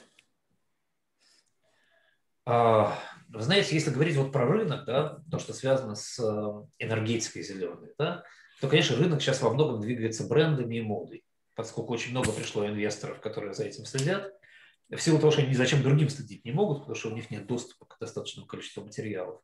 А, 2.46 2.96
вы 3.30 3.42
знаете, 3.42 3.74
если 3.74 3.90
говорить 3.90 4.18
вот 4.18 4.32
про 4.32 4.46
рынок, 4.46 4.86
да, 4.86 5.24
то, 5.32 5.40
что 5.40 5.54
связано 5.54 5.96
с 5.96 6.20
э, 6.20 6.84
энергетикой 6.86 7.42
зеленой, 7.42 7.94
да, 7.98 8.24
то, 8.62 8.68
конечно, 8.68 8.96
рынок 8.96 9.22
сейчас 9.22 9.42
во 9.42 9.52
многом 9.52 9.82
двигается 9.82 10.28
брендами 10.28 10.76
и 10.76 10.82
модой, 10.82 11.24
поскольку 11.56 11.94
очень 11.94 12.12
много 12.12 12.32
пришло 12.32 12.68
инвесторов, 12.68 13.20
которые 13.20 13.54
за 13.54 13.64
этим 13.64 13.86
следят, 13.86 14.32
в 14.96 15.02
силу 15.02 15.20
того, 15.20 15.32
что 15.32 15.42
они 15.42 15.52
ни 15.52 15.56
зачем 15.56 15.84
другим 15.84 16.10
следить 16.10 16.46
не 16.46 16.52
могут, 16.52 16.80
потому 16.80 16.96
что 16.96 17.10
у 17.10 17.16
них 17.16 17.32
нет 17.32 17.48
доступа 17.48 17.86
к 17.86 17.98
достаточному 18.00 18.48
количеству 18.48 18.84
материалов. 18.84 19.42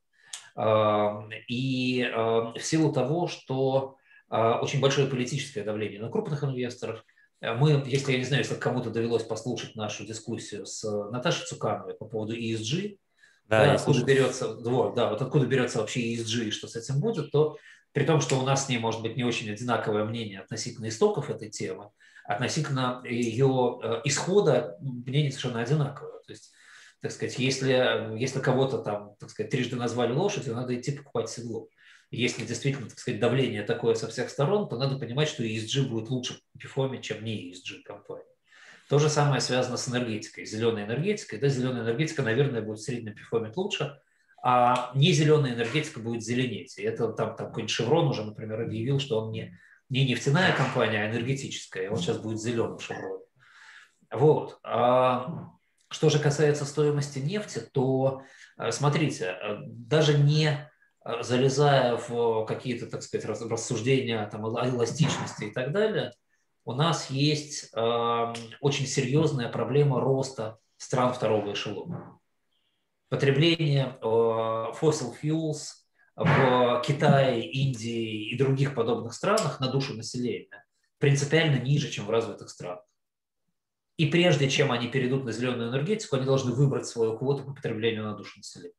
А, 0.56 1.28
и 1.48 2.04
а, 2.04 2.54
в 2.54 2.62
силу 2.62 2.92
того, 2.92 3.28
что 3.28 3.96
очень 4.32 4.80
большое 4.80 5.08
политическое 5.08 5.64
давление 5.64 6.00
на 6.00 6.10
крупных 6.10 6.44
инвесторов– 6.44 7.04
мы, 7.42 7.84
если, 7.86 8.12
я 8.12 8.18
не 8.18 8.26
знаю, 8.26 8.44
если 8.44 8.56
кому-то 8.56 8.90
довелось 8.90 9.24
послушать 9.24 9.76
нашу 9.76 10.06
дискуссию 10.06 10.66
с 10.66 10.84
Наташей 11.10 11.46
Цукановой 11.46 11.94
по 11.94 12.06
поводу 12.06 12.36
ESG, 12.36 12.98
да, 13.46 13.66
да, 13.66 13.74
откуда 13.74 14.04
берется, 14.04 14.56
вот, 14.56 14.94
да, 14.96 15.10
вот 15.10 15.22
откуда 15.22 15.46
берется 15.46 15.80
вообще 15.80 16.14
ESG 16.14 16.46
и 16.46 16.52
что 16.52 16.68
с 16.68 16.76
этим 16.76 17.00
будет, 17.00 17.32
то 17.32 17.58
при 17.94 18.04
том, 18.04 18.20
что 18.22 18.38
у 18.38 18.44
нас 18.44 18.66
с 18.66 18.70
ней 18.70 18.78
может 18.78 19.02
быть 19.02 19.16
не 19.16 19.24
очень 19.24 19.50
одинаковое 19.50 20.04
мнение 20.04 20.42
относительно 20.42 20.90
истоков 20.90 21.30
этой 21.30 21.50
темы, 21.50 21.90
относительно 22.30 23.02
ее 23.06 23.80
э, 23.84 24.02
исхода 24.06 24.78
мнение 24.80 25.32
совершенно 25.32 25.62
одинаковое. 25.62 26.20
То 26.26 26.32
есть, 26.32 26.52
так 27.02 27.12
сказать, 27.12 27.38
если, 27.40 28.18
если 28.18 28.40
кого-то 28.40 28.80
там, 28.80 29.16
так 29.20 29.30
сказать, 29.30 29.52
трижды 29.52 29.76
назвали 29.76 30.14
лошадью, 30.14 30.56
надо 30.56 30.76
идти 30.76 30.92
покупать 30.92 31.30
седло 31.30 31.70
если 32.12 32.44
действительно, 32.44 32.90
так 32.90 32.98
сказать, 32.98 33.20
давление 33.20 33.64
такое 33.64 33.94
со 33.94 34.08
всех 34.08 34.30
сторон, 34.30 34.68
то 34.68 34.78
надо 34.78 34.98
понимать, 34.98 35.28
что 35.28 35.44
ESG 35.44 35.88
будет 35.88 36.10
лучше 36.10 36.40
в 36.56 36.60
Пифоме, 36.60 37.02
чем 37.02 37.24
не 37.24 37.52
ESG 37.52 37.84
компания. 37.84 38.24
То 38.90 38.98
же 38.98 39.10
самое 39.10 39.42
связано 39.42 39.78
с 39.78 39.88
энергетикой, 39.88 40.46
зеленой 40.46 40.86
энергетикой. 40.86 41.38
Да, 41.38 41.48
зеленая 41.48 41.84
энергетика, 41.84 42.24
наверное, 42.24 42.64
будет 42.64 42.80
в 42.80 42.84
среднем 42.84 43.14
пифоме 43.14 43.52
лучше, 43.56 44.00
а 44.42 44.92
не 44.96 45.12
зеленая 45.12 45.54
энергетика 45.54 46.00
будет 46.00 46.24
зеленеть. 46.24 46.80
И 46.80 46.82
это 46.82 47.10
там, 47.10 47.36
там 47.36 47.48
какой-нибудь 47.48 47.70
Шеврон 47.70 48.08
уже, 48.08 48.24
например, 48.24 48.62
объявил, 48.62 49.00
что 49.00 49.22
он 49.22 49.32
не, 49.32 49.56
не 49.90 50.06
нефтяная 50.08 50.56
компания, 50.56 51.04
а 51.04 51.10
энергетическая, 51.10 51.90
он 51.90 51.98
сейчас 51.98 52.18
будет 52.20 52.40
зеленым 52.40 52.80
Шевроном. 52.80 53.22
Вот. 54.12 54.60
А 54.64 55.52
что 55.90 56.10
же 56.10 56.20
касается 56.20 56.66
стоимости 56.66 57.20
нефти, 57.20 57.60
то 57.74 58.24
э, 58.58 58.72
смотрите, 58.72 59.26
э, 59.26 59.58
даже 59.66 60.18
не 60.18 60.70
Э, 61.06 61.24
залезая 61.24 61.98
в 61.98 62.46
какие-то, 62.46 62.88
так 62.88 63.04
сказать, 63.04 63.26
рассуждения 63.26 64.26
там, 64.28 64.46
о 64.46 64.68
эластичности 64.68 65.46
и 65.46 65.52
так 65.52 65.72
далее, 65.72 66.12
у 66.66 66.74
нас 66.74 67.10
есть 67.10 67.70
э, 67.74 68.34
очень 68.62 68.86
серьезная 68.86 69.50
проблема 69.50 70.02
роста 70.02 70.60
стран 70.78 71.14
второго 71.14 71.54
эшелона. 71.54 72.20
Потребление 73.10 73.98
э, 74.02 74.06
fossil 74.06 75.16
fuels 75.22 75.79
в 76.20 76.84
Китае, 76.86 77.50
Индии 77.50 78.30
и 78.30 78.38
других 78.38 78.76
подобных 78.76 79.14
странах 79.14 79.62
на 79.62 79.72
душу 79.72 79.94
населения 79.94 80.66
принципиально 80.98 81.60
ниже, 81.62 81.90
чем 81.90 82.06
в 82.06 82.10
развитых 82.10 82.50
странах. 82.50 82.84
И 83.96 84.06
прежде 84.06 84.50
чем 84.50 84.72
они 84.72 84.90
перейдут 84.90 85.24
на 85.24 85.32
зеленую 85.32 85.70
энергетику, 85.70 86.18
они 86.18 86.26
должны 86.26 86.52
выбрать 86.54 86.88
свою 86.88 87.18
квоту 87.18 87.44
по 87.46 87.54
потреблению 87.54 88.04
на 88.04 88.16
душу 88.16 88.38
населения. 88.38 88.74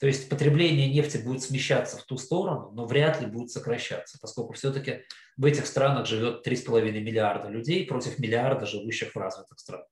То 0.00 0.06
есть 0.06 0.28
потребление 0.28 0.92
нефти 0.92 1.18
будет 1.18 1.42
смещаться 1.42 1.98
в 1.98 2.04
ту 2.04 2.16
сторону, 2.16 2.70
но 2.72 2.86
вряд 2.86 3.20
ли 3.20 3.26
будет 3.26 3.50
сокращаться, 3.50 4.18
поскольку 4.20 4.54
все-таки 4.54 5.04
в 5.36 5.44
этих 5.44 5.66
странах 5.66 6.06
живет 6.06 6.44
3,5 6.46 6.90
миллиарда 6.90 7.48
людей 7.48 7.86
против 7.86 8.18
миллиарда 8.18 8.66
живущих 8.66 9.14
в 9.14 9.18
развитых 9.18 9.60
странах. 9.60 9.86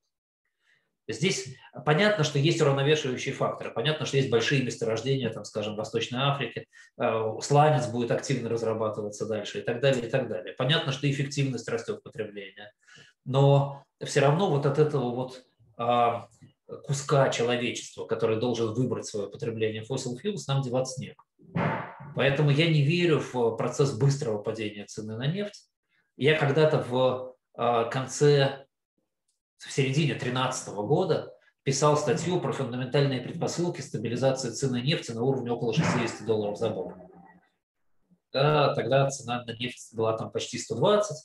Здесь 1.08 1.56
понятно, 1.86 2.22
что 2.22 2.38
есть 2.38 2.60
уравновешивающие 2.60 3.34
факторы. 3.34 3.70
Понятно, 3.70 4.04
что 4.04 4.18
есть 4.18 4.30
большие 4.30 4.62
месторождения, 4.62 5.30
там, 5.30 5.44
скажем, 5.44 5.74
в 5.74 5.78
Восточной 5.78 6.20
Африке. 6.20 6.66
Э, 7.00 7.32
сланец 7.40 7.86
будет 7.86 8.10
активно 8.10 8.48
разрабатываться 8.48 9.26
дальше 9.26 9.60
и 9.60 9.62
так 9.62 9.80
далее, 9.80 10.06
и 10.06 10.10
так 10.10 10.28
далее. 10.28 10.54
Понятно, 10.54 10.92
что 10.92 11.10
эффективность 11.10 11.68
растет 11.68 12.02
потребления. 12.02 12.72
Но 13.24 13.84
все 14.04 14.20
равно 14.20 14.50
вот 14.50 14.66
от 14.66 14.78
этого 14.78 15.14
вот 15.14 15.44
а, 15.76 16.28
куска 16.84 17.30
человечества, 17.30 18.04
который 18.04 18.38
должен 18.38 18.74
выбрать 18.74 19.06
свое 19.06 19.28
потребление 19.28 19.82
fossil 19.82 20.16
fuels, 20.22 20.42
нам 20.48 20.62
деваться 20.62 21.00
некуда. 21.00 21.28
Поэтому 22.14 22.50
я 22.50 22.68
не 22.68 22.82
верю 22.82 23.20
в 23.20 23.56
процесс 23.56 23.92
быстрого 23.92 24.38
падения 24.38 24.84
цены 24.86 25.16
на 25.16 25.26
нефть. 25.26 25.68
Я 26.16 26.36
когда-то 26.36 26.82
в 26.82 27.36
а, 27.54 27.84
конце, 27.84 28.66
в 29.58 29.72
середине 29.72 30.14
2013 30.14 30.68
года 30.74 31.32
писал 31.62 31.96
статью 31.96 32.40
про 32.40 32.52
фундаментальные 32.52 33.20
предпосылки 33.20 33.80
стабилизации 33.80 34.50
цены 34.50 34.80
нефти 34.80 35.10
на 35.10 35.22
уровне 35.22 35.50
около 35.52 35.74
60 35.74 36.24
долларов 36.24 36.58
за 36.58 36.70
баррель. 36.70 37.08
Да, 38.32 38.74
тогда 38.74 39.08
цена 39.10 39.44
на 39.44 39.52
нефть 39.52 39.94
была 39.94 40.16
там 40.16 40.30
почти 40.30 40.58
120, 40.58 41.16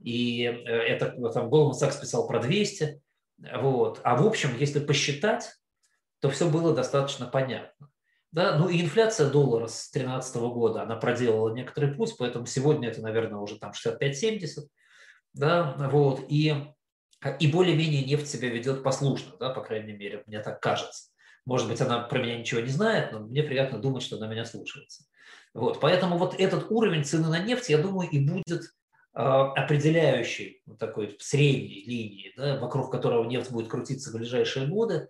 и 0.00 0.44
э, 0.44 0.50
это 0.50 1.10
там 1.32 1.48
Goldman 1.48 1.72
Sachs 1.72 2.00
писал 2.00 2.26
про 2.26 2.40
200, 2.40 3.00
вот. 3.60 4.00
А 4.02 4.16
в 4.16 4.26
общем, 4.26 4.56
если 4.58 4.80
посчитать, 4.80 5.50
то 6.20 6.30
все 6.30 6.48
было 6.48 6.74
достаточно 6.74 7.26
понятно. 7.26 7.88
Да? 8.32 8.58
Ну 8.58 8.68
и 8.68 8.80
инфляция 8.80 9.30
доллара 9.30 9.68
с 9.68 9.90
2013 9.90 10.36
года, 10.36 10.82
она 10.82 10.96
проделала 10.96 11.54
некоторый 11.54 11.94
путь, 11.94 12.14
поэтому 12.18 12.46
сегодня 12.46 12.88
это, 12.88 13.00
наверное, 13.00 13.38
уже 13.38 13.58
там 13.58 13.72
65-70. 13.72 14.66
Да? 15.32 15.74
Вот. 15.90 16.24
И, 16.28 16.54
и 17.40 17.48
более-менее 17.48 18.04
нефть 18.04 18.28
себя 18.28 18.48
ведет 18.48 18.82
послушно, 18.82 19.32
да, 19.38 19.50
по 19.50 19.60
крайней 19.60 19.92
мере, 19.92 20.22
мне 20.26 20.40
так 20.40 20.60
кажется. 20.60 21.10
Может 21.44 21.68
быть, 21.68 21.80
она 21.80 22.00
про 22.00 22.18
меня 22.18 22.38
ничего 22.38 22.60
не 22.60 22.68
знает, 22.68 23.12
но 23.12 23.20
мне 23.20 23.42
приятно 23.42 23.78
думать, 23.78 24.02
что 24.02 24.16
она 24.16 24.26
меня 24.26 24.44
слушается. 24.44 25.04
Вот. 25.54 25.80
Поэтому 25.80 26.18
вот 26.18 26.38
этот 26.38 26.70
уровень 26.70 27.04
цены 27.04 27.28
на 27.28 27.38
нефть, 27.38 27.70
я 27.70 27.78
думаю, 27.78 28.08
и 28.10 28.18
будет 28.20 28.74
а, 29.14 29.52
определяющей 29.52 30.62
вот 30.66 30.78
такой 30.78 31.16
средней 31.20 31.84
линии, 31.86 32.32
да, 32.36 32.58
вокруг 32.58 32.90
которого 32.92 33.24
нефть 33.24 33.50
будет 33.50 33.68
крутиться 33.68 34.10
в 34.10 34.14
ближайшие 34.14 34.66
годы. 34.66 35.08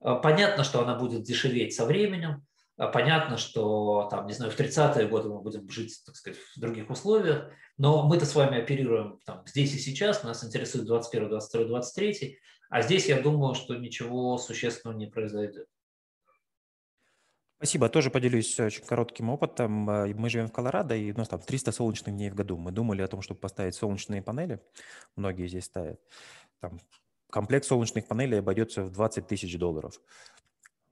А, 0.00 0.16
понятно, 0.16 0.64
что 0.64 0.82
она 0.82 0.96
будет 0.96 1.22
дешеветь 1.22 1.74
со 1.74 1.86
временем. 1.86 2.45
А, 2.76 2.88
понятно, 2.88 3.38
что 3.38 4.06
там, 4.10 4.26
не 4.26 4.34
знаю, 4.34 4.52
в 4.52 4.58
30-е 4.58 5.08
годы 5.08 5.28
мы 5.28 5.40
будем 5.40 5.68
жить, 5.70 6.02
так 6.04 6.14
сказать, 6.14 6.38
в 6.54 6.60
других 6.60 6.90
условиях, 6.90 7.50
но 7.78 8.06
мы-то 8.06 8.26
с 8.26 8.34
вами 8.34 8.58
оперируем 8.58 9.18
там, 9.24 9.42
здесь 9.46 9.74
и 9.74 9.78
сейчас, 9.78 10.22
нас 10.22 10.44
интересует 10.44 10.86
21, 10.86 11.28
22, 11.28 11.64
23, 11.64 12.38
а 12.68 12.82
здесь 12.82 13.06
я 13.06 13.20
думаю, 13.20 13.54
что 13.54 13.76
ничего 13.76 14.36
существенного 14.36 14.98
не 14.98 15.06
произойдет. 15.06 15.68
Спасибо. 17.58 17.88
Тоже 17.88 18.10
поделюсь 18.10 18.60
очень 18.60 18.84
коротким 18.84 19.30
опытом. 19.30 19.70
Мы 19.72 20.28
живем 20.28 20.48
в 20.48 20.52
Колорадо, 20.52 20.94
и 20.94 21.10
у 21.10 21.16
нас 21.16 21.28
там 21.28 21.40
300 21.40 21.72
солнечных 21.72 22.14
дней 22.14 22.28
в 22.28 22.34
году. 22.34 22.58
Мы 22.58 22.70
думали 22.70 23.00
о 23.00 23.08
том, 23.08 23.22
чтобы 23.22 23.40
поставить 23.40 23.74
солнечные 23.74 24.20
панели. 24.20 24.60
Многие 25.16 25.48
здесь 25.48 25.64
ставят. 25.64 25.98
Там 26.60 26.78
комплект 27.30 27.64
солнечных 27.64 28.06
панелей 28.06 28.40
обойдется 28.40 28.82
в 28.82 28.90
20 28.90 29.26
тысяч 29.26 29.56
долларов. 29.58 29.98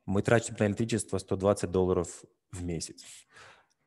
Мы 0.07 0.23
тратим 0.23 0.57
на 0.59 0.67
электричество 0.67 1.19
120 1.19 1.71
долларов 1.71 2.25
в 2.53 2.63
месяц. 2.63 3.05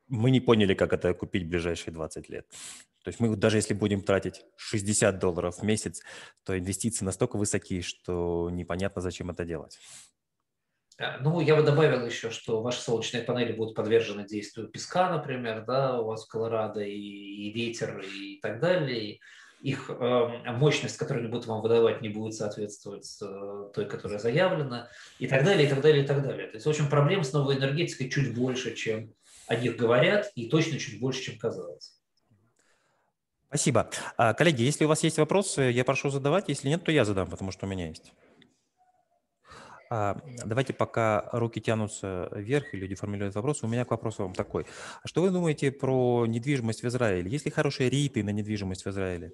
Мы 0.07 0.31
не 0.31 0.39
поняли, 0.39 0.73
как 0.73 0.93
это 0.93 1.13
купить 1.13 1.43
в 1.43 1.49
ближайшие 1.49 1.93
20 1.93 2.29
лет. 2.29 2.47
То 3.03 3.09
есть 3.09 3.19
мы 3.19 3.35
даже 3.35 3.57
если 3.57 3.73
будем 3.73 4.01
тратить 4.01 4.43
60 4.57 5.19
долларов 5.19 5.59
в 5.59 5.63
месяц, 5.63 6.01
то 6.43 6.57
инвестиции 6.57 7.05
настолько 7.05 7.37
высокие, 7.37 7.81
что 7.81 8.49
непонятно, 8.49 9.01
зачем 9.01 9.29
это 9.29 9.45
делать. 9.45 9.79
Э, 10.97 11.17
ну, 11.19 11.39
я 11.39 11.55
бы 11.55 11.63
добавил 11.63 12.05
еще, 12.05 12.31
что 12.31 12.61
ваши 12.61 12.81
солнечные 12.81 13.23
панели 13.23 13.53
будут 13.53 13.75
подвержены 13.75 14.25
действию 14.25 14.67
песка, 14.67 15.09
например, 15.09 15.63
да, 15.65 16.01
у 16.01 16.05
вас 16.05 16.25
в 16.25 16.27
Колорадо, 16.27 16.81
и, 16.81 16.91
и 16.91 17.53
ветер, 17.53 17.99
и 17.99 18.39
так 18.41 18.59
далее. 18.59 19.19
Их 19.61 19.89
э, 19.89 20.51
мощность, 20.53 20.97
которую 20.97 21.23
они 21.23 21.31
будут 21.31 21.47
вам 21.47 21.61
выдавать, 21.61 22.01
не 22.01 22.09
будет 22.09 22.35
соответствовать 22.35 23.17
э, 23.21 23.69
той, 23.73 23.85
которая 23.85 24.19
заявлена, 24.19 24.89
и 25.19 25.27
так 25.27 25.43
далее, 25.43 25.67
и 25.67 25.69
так 25.69 25.81
далее, 25.81 26.03
и 26.03 26.07
так 26.07 26.21
далее. 26.21 26.47
То 26.47 26.55
есть, 26.55 26.65
в 26.65 26.69
общем, 26.69 26.89
проблем 26.89 27.23
с 27.23 27.33
новой 27.33 27.57
энергетикой 27.57 28.09
чуть 28.09 28.35
больше, 28.35 28.75
чем 28.75 29.13
о 29.47 29.55
них 29.55 29.75
говорят, 29.77 30.31
и 30.35 30.47
точно 30.49 30.77
чуть 30.77 30.99
больше, 30.99 31.21
чем 31.23 31.39
казалось. 31.39 31.97
Спасибо. 33.47 33.89
А, 34.17 34.33
коллеги, 34.33 34.63
если 34.63 34.85
у 34.85 34.89
вас 34.89 35.03
есть 35.03 35.17
вопросы, 35.17 35.61
я 35.61 35.85
прошу 35.85 36.09
задавать. 36.09 36.49
Если 36.49 36.67
нет, 36.67 36.83
то 36.83 36.91
я 36.91 37.05
задам, 37.05 37.29
потому 37.29 37.51
что 37.51 37.65
у 37.65 37.69
меня 37.69 37.87
есть. 37.87 38.13
А, 39.89 40.19
давайте 40.45 40.73
пока 40.73 41.29
руки 41.31 41.61
тянутся 41.61 42.29
вверх 42.33 42.73
и 42.73 42.77
люди 42.77 42.93
формулируют 42.95 43.35
вопросы, 43.35 43.65
у 43.65 43.69
меня 43.69 43.85
к 43.85 43.91
вопросу 43.91 44.23
вам 44.23 44.33
такой. 44.33 44.65
Что 45.05 45.21
вы 45.21 45.29
думаете 45.29 45.71
про 45.71 46.25
недвижимость 46.25 46.83
в 46.83 46.87
Израиле? 46.87 47.31
Есть 47.31 47.45
ли 47.45 47.51
хорошие 47.51 47.89
рейты 47.89 48.21
на 48.23 48.31
недвижимость 48.31 48.83
в 48.83 48.89
Израиле? 48.89 49.31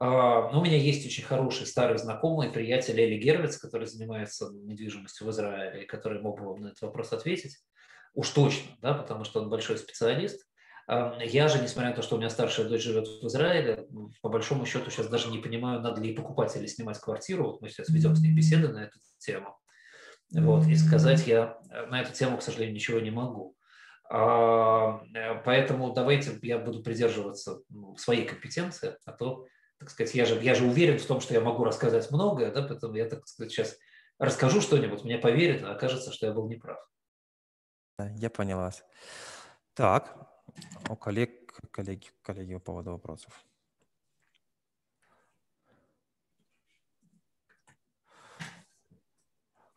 А, 0.00 0.50
ну, 0.50 0.60
у 0.60 0.64
меня 0.64 0.76
есть 0.76 1.06
очень 1.06 1.24
хороший 1.24 1.66
старый 1.66 1.98
знакомый, 1.98 2.50
приятель 2.50 3.00
Эли 3.00 3.16
Гервиц, 3.16 3.56
который 3.58 3.86
занимается 3.86 4.50
недвижимостью 4.52 5.26
в 5.26 5.30
Израиле, 5.30 5.86
который 5.86 6.20
мог 6.20 6.38
бы 6.38 6.46
вам 6.46 6.62
на 6.62 6.66
этот 6.68 6.82
вопрос 6.82 7.12
ответить. 7.12 7.58
Уж 8.14 8.28
точно, 8.30 8.76
да, 8.80 8.94
потому 8.94 9.24
что 9.24 9.40
он 9.40 9.50
большой 9.50 9.78
специалист. 9.78 10.46
Я 10.86 11.48
же, 11.48 11.62
несмотря 11.62 11.90
на 11.90 11.96
то, 11.96 12.02
что 12.02 12.16
у 12.16 12.18
меня 12.18 12.28
старшая 12.28 12.68
дочь 12.68 12.82
живет 12.82 13.08
в 13.08 13.26
Израиле, 13.26 13.88
по 14.20 14.28
большому 14.28 14.66
счету 14.66 14.90
сейчас 14.90 15.08
даже 15.08 15.30
не 15.30 15.38
понимаю, 15.38 15.80
надо 15.80 16.00
ли 16.02 16.14
покупать 16.14 16.54
или 16.56 16.66
снимать 16.66 16.98
квартиру. 16.98 17.44
Вот 17.44 17.62
мы 17.62 17.70
сейчас 17.70 17.88
ведем 17.88 18.14
с 18.14 18.20
ней 18.20 18.32
беседы 18.32 18.68
на 18.68 18.84
эту 18.84 18.98
тему. 19.18 19.56
Вот, 20.30 20.66
и 20.66 20.74
сказать 20.74 21.26
я 21.26 21.58
э, 21.70 21.86
на 21.86 22.00
эту 22.00 22.12
тему, 22.12 22.38
к 22.38 22.42
сожалению, 22.42 22.74
ничего 22.74 22.98
не 22.98 23.10
могу. 23.10 23.56
А, 24.10 25.00
э, 25.14 25.42
поэтому 25.44 25.92
давайте 25.92 26.38
я 26.42 26.58
буду 26.58 26.82
придерживаться 26.82 27.60
ну, 27.68 27.96
своей 27.96 28.26
компетенции, 28.26 28.96
а 29.04 29.12
то, 29.12 29.46
так 29.84 29.90
сказать, 29.90 30.14
я 30.14 30.24
же, 30.24 30.42
я 30.42 30.54
же 30.54 30.64
уверен 30.64 30.98
в 30.98 31.04
том, 31.04 31.20
что 31.20 31.34
я 31.34 31.42
могу 31.42 31.62
рассказать 31.62 32.10
многое, 32.10 32.50
да, 32.50 32.62
поэтому 32.62 32.94
я, 32.94 33.06
так 33.06 33.28
сказать, 33.28 33.52
сейчас 33.52 33.76
расскажу 34.18 34.62
что-нибудь, 34.62 35.04
мне 35.04 35.18
поверят, 35.18 35.62
а 35.62 35.72
окажется, 35.72 36.10
что 36.10 36.26
я 36.26 36.32
был 36.32 36.48
неправ. 36.48 36.78
Я 38.16 38.30
понял 38.30 38.56
вас. 38.56 38.82
Так, 39.74 40.16
у 40.88 40.96
коллег, 40.96 41.52
коллеги, 41.70 42.06
коллеги 42.22 42.54
по 42.54 42.60
поводу 42.60 42.92
вопросов. 42.92 43.43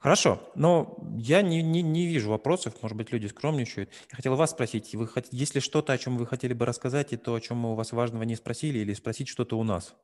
Хорошо, 0.07 0.39
но 0.55 0.95
я 1.17 1.41
не, 1.41 1.61
не, 1.61 1.81
не 1.81 2.05
вижу 2.05 2.29
вопросов, 2.29 2.81
может 2.81 2.95
быть, 2.95 3.11
люди 3.11 3.27
скромничают. 3.27 3.89
Я 4.09 4.15
хотел 4.15 4.37
вас 4.37 4.51
спросить, 4.51 4.95
вы 4.95 5.05
хотите, 5.05 5.35
есть 5.35 5.53
ли 5.53 5.59
что-то, 5.59 5.91
о 5.91 5.97
чем 5.97 6.17
вы 6.17 6.25
хотели 6.25 6.53
бы 6.53 6.65
рассказать, 6.65 7.11
и 7.11 7.17
то, 7.17 7.33
о 7.33 7.41
чем 7.41 7.57
мы 7.57 7.73
у 7.73 7.75
вас 7.75 7.91
важного 7.91 8.23
не 8.23 8.37
спросили, 8.37 8.79
или 8.79 8.93
спросить 8.93 9.27
что-то 9.27 9.59
у 9.59 9.65
нас? 9.65 9.97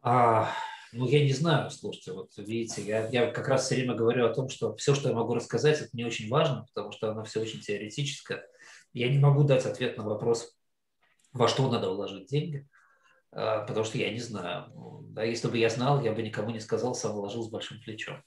А, 0.00 0.48
ну, 0.92 1.08
я 1.08 1.24
не 1.24 1.32
знаю, 1.32 1.72
слушайте, 1.72 2.12
вот 2.12 2.30
видите, 2.36 2.82
я, 2.82 3.08
я 3.08 3.32
как 3.32 3.48
раз 3.48 3.66
все 3.66 3.74
время 3.74 3.96
говорю 3.96 4.26
о 4.26 4.32
том, 4.32 4.48
что 4.48 4.76
все, 4.76 4.94
что 4.94 5.08
я 5.08 5.14
могу 5.16 5.34
рассказать, 5.34 5.80
это 5.80 5.90
не 5.92 6.04
очень 6.04 6.28
важно, 6.28 6.66
потому 6.72 6.92
что 6.92 7.10
оно 7.10 7.24
все 7.24 7.40
очень 7.40 7.62
теоретическое. 7.62 8.46
Я 8.92 9.08
не 9.08 9.18
могу 9.18 9.42
дать 9.42 9.66
ответ 9.66 9.98
на 9.98 10.04
вопрос, 10.04 10.56
во 11.32 11.48
что 11.48 11.68
надо 11.68 11.90
вложить 11.90 12.28
деньги, 12.28 12.68
потому 13.34 13.84
что 13.84 13.98
я 13.98 14.10
не 14.10 14.20
знаю. 14.20 14.72
Да, 15.14 15.22
если 15.22 15.48
бы 15.48 15.58
я 15.58 15.68
знал, 15.68 16.02
я 16.02 16.12
бы 16.12 16.22
никому 16.22 16.50
не 16.50 16.60
сказал, 16.60 16.94
сам 16.94 17.12
вложил 17.12 17.42
с 17.42 17.50
большим 17.50 17.80
плечом. 17.80 18.22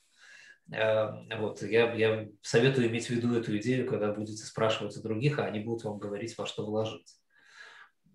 А, 0.74 1.14
вот, 1.38 1.62
я, 1.62 1.94
я 1.94 2.28
советую 2.42 2.88
иметь 2.88 3.08
в 3.08 3.10
виду 3.10 3.36
эту 3.36 3.58
идею, 3.58 3.88
когда 3.88 4.14
будете 4.14 4.44
спрашивать 4.44 4.96
у 4.98 5.02
других, 5.02 5.40
а 5.40 5.46
они 5.46 5.60
будут 5.60 5.84
вам 5.84 5.98
говорить, 6.00 6.38
во 6.38 6.46
что 6.46 6.66
вложить. 6.66 7.16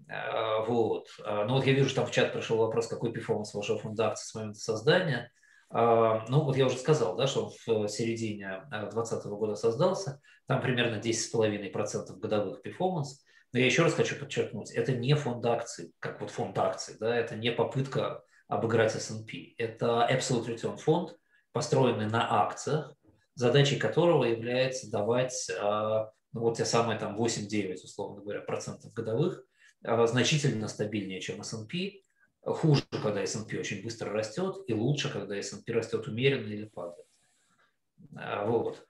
А, 0.09 0.65
вот. 0.65 1.09
Ну 1.27 1.55
вот 1.55 1.67
я 1.67 1.73
вижу, 1.73 1.95
там 1.95 2.07
в 2.07 2.11
чат 2.11 2.33
пришел 2.33 2.57
вопрос, 2.59 2.89
какой 2.89 3.13
performance 3.13 3.55
вошел 3.55 3.79
фонд 3.79 3.99
акций 4.01 4.27
с 4.27 4.35
момента 4.35 4.61
создания. 4.61 5.31
Ну 5.71 6.45
вот 6.45 6.57
я 6.57 6.67
уже 6.67 6.77
сказал, 6.77 7.17
да, 7.17 7.27
что 7.27 7.51
в 7.67 7.89
середине 7.89 8.63
2020 8.71 9.25
года 9.27 9.55
создался, 9.55 10.21
там 10.47 10.61
примерно 10.61 10.97
10,5% 11.01 12.19
годовых 12.19 12.61
performance. 12.61 13.25
Но 13.53 13.59
я 13.59 13.67
еще 13.67 13.83
раз 13.83 13.95
хочу 13.95 14.17
подчеркнуть, 14.17 14.71
это 14.71 14.93
не 14.93 15.15
фонд 15.15 15.45
акций, 15.45 15.93
как 15.99 16.21
вот 16.21 16.31
фонд 16.31 16.59
акций, 16.59 16.97
да, 16.99 17.15
это 17.15 17.37
не 17.37 17.53
попытка 17.53 18.25
обыграть 18.49 18.97
S&P. 18.97 19.55
Это 19.59 20.09
Absolute 20.11 20.47
Return 20.47 20.77
фонд, 20.79 21.17
построенный 21.53 22.07
на 22.07 22.43
акциях, 22.45 22.95
задачей 23.35 23.77
которого 23.79 24.25
является 24.25 24.91
давать 24.91 25.51
ну, 26.35 26.41
вот 26.41 26.57
те 26.57 26.65
самые 26.65 26.99
там 26.99 27.21
8-9, 27.21 27.75
условно 27.85 28.23
говоря, 28.23 28.41
процентов 28.41 28.93
годовых, 28.95 29.45
значительно 29.83 30.69
стабильнее, 30.69 31.21
чем 31.21 31.41
S&P, 31.43 32.03
хуже, 32.43 32.85
когда 32.91 33.23
S&P 33.23 33.59
очень 33.59 33.83
быстро 33.83 34.13
растет, 34.13 34.65
и 34.67 34.73
лучше, 34.73 35.13
когда 35.13 35.37
S&P 35.37 35.73
растет 35.73 36.09
умеренно 36.09 36.49
или 36.49 36.65
падает. 36.65 37.07
Вот. 38.47 38.87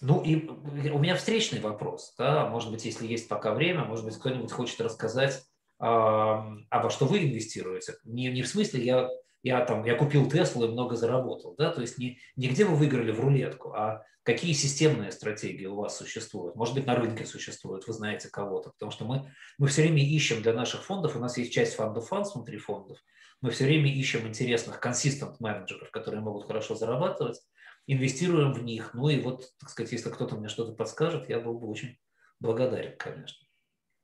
Ну 0.00 0.22
и 0.22 0.48
у 0.90 0.98
меня 0.98 1.16
встречный 1.16 1.60
вопрос, 1.60 2.14
да, 2.16 2.46
может 2.46 2.70
быть, 2.70 2.84
если 2.84 3.06
есть 3.06 3.28
пока 3.28 3.52
время, 3.52 3.84
может 3.84 4.04
быть, 4.04 4.16
кто-нибудь 4.16 4.50
хочет 4.50 4.80
рассказать, 4.80 5.44
а, 5.78 6.46
а 6.70 6.82
во 6.82 6.90
что 6.90 7.06
вы 7.06 7.24
инвестируете. 7.24 7.94
Не, 8.04 8.30
не 8.30 8.42
в 8.42 8.48
смысле 8.48 8.84
я, 8.84 9.10
я, 9.42 9.64
там, 9.64 9.84
я 9.84 9.94
купил 9.94 10.30
Теслу 10.30 10.64
и 10.64 10.68
много 10.68 10.96
заработал, 10.96 11.54
да, 11.56 11.70
то 11.70 11.82
есть 11.82 11.98
не, 11.98 12.18
не 12.36 12.48
где 12.48 12.64
вы 12.64 12.76
выиграли 12.76 13.10
в 13.10 13.20
рулетку, 13.20 13.72
а 13.72 14.02
какие 14.22 14.52
системные 14.52 15.12
стратегии 15.12 15.66
у 15.66 15.76
вас 15.76 15.96
существуют. 15.96 16.56
Может 16.56 16.74
быть, 16.74 16.86
на 16.86 16.94
рынке 16.94 17.26
существуют, 17.26 17.86
вы 17.86 17.92
знаете 17.92 18.28
кого-то, 18.28 18.70
потому 18.70 18.92
что 18.92 19.04
мы, 19.04 19.30
мы 19.58 19.68
все 19.68 19.82
время 19.82 20.02
ищем 20.02 20.42
для 20.42 20.52
наших 20.52 20.84
фондов, 20.84 21.16
у 21.16 21.18
нас 21.18 21.36
есть 21.36 21.52
часть 21.52 21.74
фондов 21.74 22.08
фондов 22.08 22.34
внутри 22.34 22.58
фондов, 22.58 22.98
мы 23.40 23.50
все 23.50 23.64
время 23.64 23.90
ищем 23.90 24.26
интересных, 24.26 24.80
консистент 24.80 25.40
менеджеров, 25.40 25.90
которые 25.90 26.20
могут 26.20 26.46
хорошо 26.46 26.74
зарабатывать, 26.74 27.40
инвестируем 27.86 28.52
в 28.52 28.62
них. 28.62 28.94
Ну 28.94 29.08
и 29.08 29.20
вот, 29.20 29.52
так 29.58 29.70
сказать, 29.70 29.92
если 29.92 30.10
кто-то 30.10 30.36
мне 30.36 30.48
что-то 30.48 30.72
подскажет, 30.72 31.28
я 31.28 31.40
был 31.40 31.58
бы 31.58 31.68
очень 31.68 31.96
благодарен, 32.38 32.96
конечно. 32.98 33.46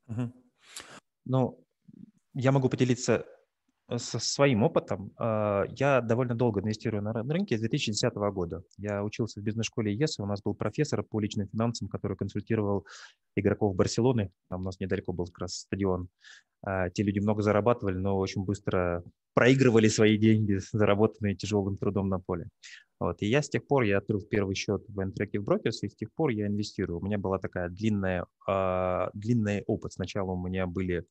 Угу. 0.08 0.32
Ну, 1.26 1.64
я 2.34 2.52
могу 2.52 2.68
поделиться 2.68 3.26
со 3.96 4.18
своим 4.18 4.64
опытом. 4.64 5.12
А, 5.16 5.64
я 5.70 6.00
довольно 6.00 6.34
долго 6.34 6.60
инвестирую 6.60 7.02
на 7.02 7.12
рынке 7.12 7.56
с 7.56 7.60
2010 7.60 8.14
года. 8.14 8.62
Я 8.78 9.04
учился 9.04 9.40
в 9.40 9.44
бизнес-школе 9.44 9.94
ЕС, 9.94 10.18
у 10.18 10.26
нас 10.26 10.42
был 10.42 10.54
профессор 10.54 11.02
по 11.02 11.20
личным 11.20 11.48
финансам, 11.48 11.88
который 11.88 12.16
консультировал 12.16 12.86
игроков 13.36 13.76
Барселоны. 13.76 14.32
Там 14.48 14.62
у 14.62 14.64
нас 14.64 14.80
недалеко 14.80 15.12
был 15.12 15.26
как 15.26 15.38
раз 15.38 15.54
стадион. 15.60 16.08
А, 16.62 16.90
те 16.90 17.04
люди 17.04 17.20
много 17.20 17.42
зарабатывали, 17.42 17.96
но 17.96 18.18
очень 18.18 18.44
быстро 18.44 19.04
проигрывали 19.34 19.88
свои 19.88 20.18
деньги, 20.18 20.58
заработанные 20.72 21.36
тяжелым 21.36 21.76
трудом 21.76 22.08
на 22.08 22.18
поле. 22.18 22.48
Вот. 22.98 23.20
И 23.22 23.26
я 23.26 23.42
с 23.42 23.48
тех 23.48 23.66
пор, 23.66 23.82
я 23.82 23.98
открыл 23.98 24.20
первый 24.22 24.54
счет 24.54 24.84
в 24.88 24.98
Interactive 25.00 25.44
Brokers, 25.44 25.78
и 25.82 25.88
с 25.88 25.94
тех 25.94 26.12
пор 26.14 26.30
я 26.30 26.46
инвестирую. 26.46 26.98
У 26.98 27.04
меня 27.04 27.18
была 27.18 27.38
такая 27.38 27.68
длинная, 27.68 28.26
э, 28.48 29.06
длинный 29.12 29.62
опыт. 29.66 29.92
Сначала 29.92 30.30
у 30.32 30.46
меня 30.46 30.66
были 30.66 31.04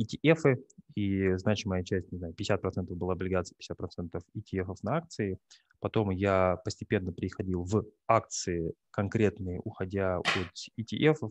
ETF, 0.00 0.56
и 0.94 1.34
значимая 1.36 1.82
часть, 1.84 2.10
не 2.12 2.18
знаю, 2.18 2.34
50% 2.34 2.94
была 2.94 3.14
облигаций, 3.14 3.56
50% 3.58 4.22
ETF 4.36 4.76
на 4.82 4.96
акции. 4.96 5.38
Потом 5.80 6.10
я 6.10 6.56
постепенно 6.64 7.12
переходил 7.12 7.64
в 7.64 7.84
акции 8.06 8.74
конкретные, 8.90 9.60
уходя 9.64 10.18
от 10.18 10.26
ETF. 10.78 11.30